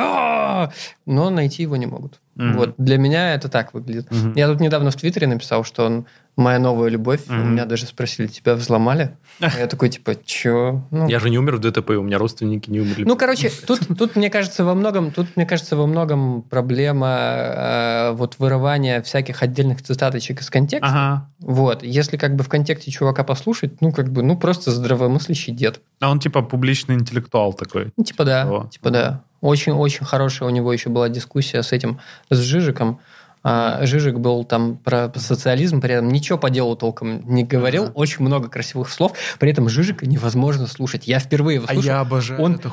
но 1.07 1.31
найти 1.31 1.63
его 1.63 1.77
не 1.77 1.87
могут. 1.87 2.21
Вот, 2.37 2.75
для 2.79 2.97
меня 2.97 3.35
это 3.35 3.49
так 3.49 3.75
выглядит. 3.75 4.09
Я 4.35 4.47
тут 4.49 4.61
недавно 4.61 4.91
в 4.91 4.97
Твиттере 4.97 5.27
написал, 5.27 5.63
что 5.65 5.85
он 5.85 6.07
моя 6.37 6.59
новая 6.59 6.89
любовь. 6.89 7.21
У 7.29 7.33
меня 7.33 7.67
даже 7.67 7.87
спросили, 7.87 8.27
тебя 8.27 8.55
взломали? 8.55 9.17
А 9.41 9.59
я 9.59 9.67
такой, 9.67 9.89
типа, 9.89 10.15
чё? 10.25 10.83
Ну, 10.91 11.09
Я 11.09 11.19
же 11.19 11.31
не 11.31 11.39
умер 11.39 11.57
в 11.57 11.61
ДТП, 11.61 11.91
у 11.91 12.03
меня 12.03 12.19
родственники 12.19 12.71
не 12.71 12.81
умерли. 12.81 13.05
ну, 13.05 13.17
короче, 13.17 13.51
тут, 13.67 13.81
тут, 13.99 14.17
мне 14.17 14.29
кажется, 14.31 14.65
во 14.65 14.75
многом, 14.75 15.13
тут, 15.13 15.35
мне 15.37 15.47
кажется, 15.47 15.77
во 15.77 15.87
многом 15.87 16.43
проблема 16.43 17.09
э, 17.09 18.13
вот 18.13 18.37
вырывания 18.39 19.01
всяких 19.03 19.43
отдельных 19.43 19.83
цитаточек 19.83 20.41
из 20.41 20.51
контекста. 20.51 21.29
Вот. 21.41 21.83
Если 21.83 22.17
как 22.17 22.37
бы 22.37 22.45
в 22.45 22.49
контексте 22.49 22.90
чувака 22.91 23.25
послушать, 23.25 23.81
ну, 23.81 23.93
как 23.93 24.11
бы, 24.13 24.23
ну, 24.23 24.37
просто 24.37 24.71
здравомыслящий 24.71 25.53
дед. 25.53 25.81
А 26.01 26.11
он 26.11 26.21
типа 26.21 26.43
публичный 26.43 26.95
интеллектуал 26.97 27.53
такой. 27.53 27.93
Ну, 27.97 28.05
типа 28.05 28.25
да, 28.25 28.47
О. 28.49 28.69
типа 28.69 28.91
да. 28.91 29.23
Очень-очень 29.41 30.05
хорошая 30.05 30.49
у 30.49 30.53
него 30.53 30.73
еще 30.73 30.91
была 30.91 31.09
дискуссия 31.09 31.63
с 31.63 31.73
этим, 31.73 31.99
с 32.29 32.37
Жижиком. 32.39 33.01
А, 33.43 33.87
Жижик 33.87 34.19
был 34.19 34.45
там 34.45 34.77
про 34.77 35.11
социализм, 35.17 35.81
при 35.81 35.95
этом 35.95 36.09
ничего 36.09 36.37
по 36.37 36.51
делу 36.51 36.77
толком 36.77 37.27
не 37.27 37.43
говорил, 37.43 37.85
Ага. 37.85 37.93
очень 37.95 38.23
много 38.23 38.49
красивых 38.51 38.91
слов, 38.91 39.13
при 39.39 39.51
этом 39.51 39.67
Жижика 39.71 40.07
невозможно 40.07 40.67
слушать. 40.67 41.07
Я 41.09 41.21
впервые 41.21 41.55
его 41.55 41.65
А 41.67 41.73
слушал. 41.73 41.83
я 41.91 42.01
обожаю 42.01 42.43
Он, 42.43 42.57
эту 42.57 42.71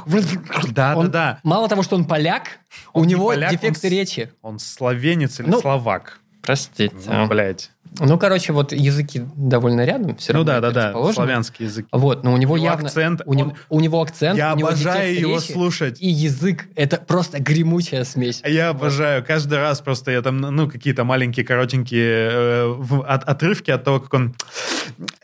Да, 0.72 0.98
он- 0.98 1.06
да, 1.06 1.12
да. 1.12 1.40
Мало 1.44 1.70
того, 1.70 1.84
что 1.84 1.96
он 1.96 2.04
поляк, 2.04 2.60
у 2.94 3.00
Он 3.00 3.08
не 3.08 3.14
него 3.14 3.28
поляк, 3.30 3.50
он 3.52 3.56
дефекты 3.58 3.88
с- 3.88 3.90
речи. 3.92 4.30
Он 4.42 4.60
словенец 4.60 5.40
или 5.40 5.48
Ну, 5.48 5.62
словак? 5.62 6.20
Простите. 6.42 6.94
Ну, 7.08 7.28
блядь. 7.28 7.72
Ну, 8.00 8.18
короче, 8.18 8.54
вот 8.54 8.72
языки 8.72 9.24
довольно 9.36 9.86
рядом. 9.86 10.16
Все 10.18 10.34
Ну 10.34 10.40
равно 10.40 10.52
да, 10.54 10.60
да, 10.62 10.72
да, 10.72 10.86
расположены. 10.88 11.14
славянские 11.16 11.68
языки. 11.68 11.88
Вот, 11.92 12.24
но 12.24 12.34
у 12.34 12.38
него 12.38 12.56
Его 12.56 12.66
явно... 12.66 12.88
акцент, 12.88 13.22
у, 13.26 13.34
него, 13.34 13.50
он- 13.50 13.56
у 13.70 13.80
него 13.80 14.02
акцент, 14.02 14.38
Я 14.38 14.54
него 14.54 14.68
обожаю 14.70 15.20
его 15.20 15.36
речи, 15.38 15.52
слушать. 15.52 15.98
И 16.02 16.08
язык— 16.10 16.66
это 16.76 16.98
просто 16.98 17.40
гремучая 17.42 18.04
смесь. 18.04 18.42
Я 18.46 18.70
обожаю. 18.70 19.24
Каждый 19.26 19.58
раз 19.60 19.82
просто 19.82 20.12
я 20.12 20.22
там, 20.22 20.38
ну, 20.38 20.70
какие-то 20.70 21.04
маленькие, 21.04 21.46
коротенькие 21.46 22.30
э, 22.32 22.66
в- 22.78 23.02
от- 23.08 23.24
отрывки 23.24 23.72
от 23.72 23.84
того, 23.84 24.00
как 24.00 24.14
он... 24.14 24.36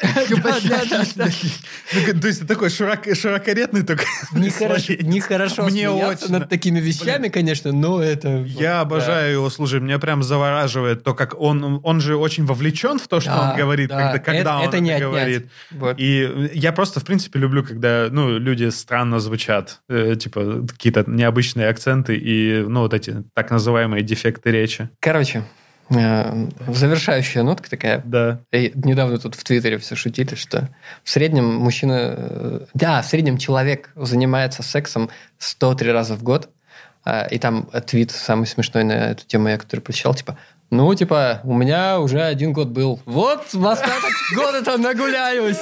Ну, 1.15 2.19
То 2.22 2.27
есть 2.27 2.48
такой 2.48 2.69
широк- 2.69 3.14
широкоретный 3.15 3.84
только. 3.84 4.06
Нехорошо, 4.34 5.69
смеяться 5.69 6.31
над 6.31 6.49
такими 6.49 6.80
вещами, 6.80 7.27
конечно, 7.30 7.72
но 7.72 8.02
это... 8.02 8.44
Я 8.44 8.81
обожаю 8.81 9.34
его 9.34 9.49
слушать. 9.49 9.81
Меня 9.81 9.99
прям 9.99 10.23
завораживает 10.23 11.03
то, 11.03 11.14
как 11.14 11.40
он... 11.40 11.80
Он 11.84 12.02
же 12.02 12.15
очень 12.18 12.45
вовлечен 12.53 12.99
в 12.99 13.07
то, 13.07 13.19
что 13.19 13.31
Да, 13.31 13.51
он 13.51 13.57
говорит, 13.57 13.89
да. 13.89 14.11
когда, 14.13 14.19
когда 14.19 14.39
Это- 14.41 14.57
он 14.59 14.67
это 14.69 14.80
не 14.80 14.91
отнять. 14.91 15.09
говорит. 15.09 15.49
Вот. 15.71 15.95
И 15.99 16.49
я 16.53 16.71
просто, 16.71 16.99
в 16.99 17.05
принципе, 17.05 17.39
люблю, 17.39 17.63
когда 17.63 18.07
ну, 18.11 18.38
люди 18.38 18.69
странно 18.69 19.19
звучат. 19.19 19.80
э, 19.89 20.15
типа 20.15 20.65
какие-то 20.67 21.03
необычные 21.07 21.67
акценты 21.69 22.15
и, 22.15 22.63
ну, 22.67 22.81
вот 22.81 22.93
эти 22.93 23.23
так 23.34 23.51
называемые 23.51 24.03
дефекты 24.03 24.51
речи. 24.51 24.89
Короче, 24.99 25.43
э, 25.89 26.47
завершающая 26.67 27.43
нотка 27.43 27.69
такая. 27.69 28.01
Да. 28.05 28.39
И 28.51 28.71
недавно 28.75 29.17
тут 29.17 29.35
в 29.35 29.43
Твиттере 29.43 29.77
все 29.77 29.95
шутили, 29.95 30.35
что 30.35 30.69
в 31.03 31.09
среднем 31.09 31.45
мужчина... 31.55 32.15
э, 32.17 32.59
Да, 32.73 33.01
в 33.01 33.05
среднем 33.05 33.38
человек 33.38 33.89
занимается 33.95 34.63
сексом 34.63 35.09
103 35.39 35.91
раза 35.91 36.15
в 36.15 36.23
год. 36.23 36.49
А, 37.05 37.25
И 37.25 37.38
там 37.38 37.65
твит 37.85 38.11
самый 38.11 38.45
смешной 38.47 38.85
на 38.85 38.93
эту 39.11 39.25
тему, 39.27 39.49
я 39.49 39.57
который 39.57 39.81
прочитал, 39.81 40.15
типа, 40.15 40.38
ну, 40.69 40.94
типа, 40.95 41.41
у 41.44 41.53
меня 41.53 41.99
уже 41.99 42.22
один 42.22 42.53
год 42.53 42.69
был. 42.69 42.99
Вот, 43.06 43.53
в 43.53 43.68
остаток 43.68 44.11
года 44.35 44.64
там 44.64 44.81
нагуляюсь. 44.81 45.60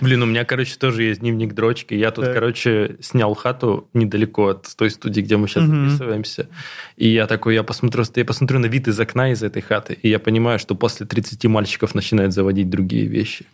Блин, 0.00 0.22
у 0.22 0.26
меня, 0.26 0.44
короче, 0.44 0.76
тоже 0.76 1.04
есть 1.04 1.20
дневник 1.20 1.54
дрочки. 1.54 1.94
Я 1.94 2.10
тут, 2.10 2.26
короче, 2.26 2.96
снял 3.00 3.34
хату 3.34 3.88
недалеко 3.94 4.48
от 4.48 4.76
той 4.76 4.90
студии, 4.90 5.20
где 5.20 5.36
мы 5.36 5.48
сейчас 5.48 5.64
записываемся. 5.64 6.48
И 6.96 7.08
я 7.08 7.26
такой, 7.26 7.54
я 7.54 7.62
посмотрю, 7.62 8.04
я 8.14 8.24
посмотрю 8.24 8.58
на 8.58 8.66
вид 8.66 8.88
из 8.88 9.00
окна 9.00 9.32
из 9.32 9.42
этой 9.42 9.62
хаты, 9.62 9.98
и 10.00 10.08
я 10.08 10.18
понимаю, 10.18 10.58
что 10.58 10.74
после 10.74 11.06
30 11.06 11.44
мальчиков 11.46 11.94
начинают 11.94 12.32
заводить 12.32 12.70
другие 12.70 13.06
вещи. 13.06 13.46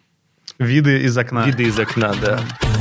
Виды 0.59 1.03
из 1.03 1.17
окна. 1.17 1.47
Виды 1.47 1.65
из 1.65 1.79
окна, 1.79 2.15
да. 2.21 2.41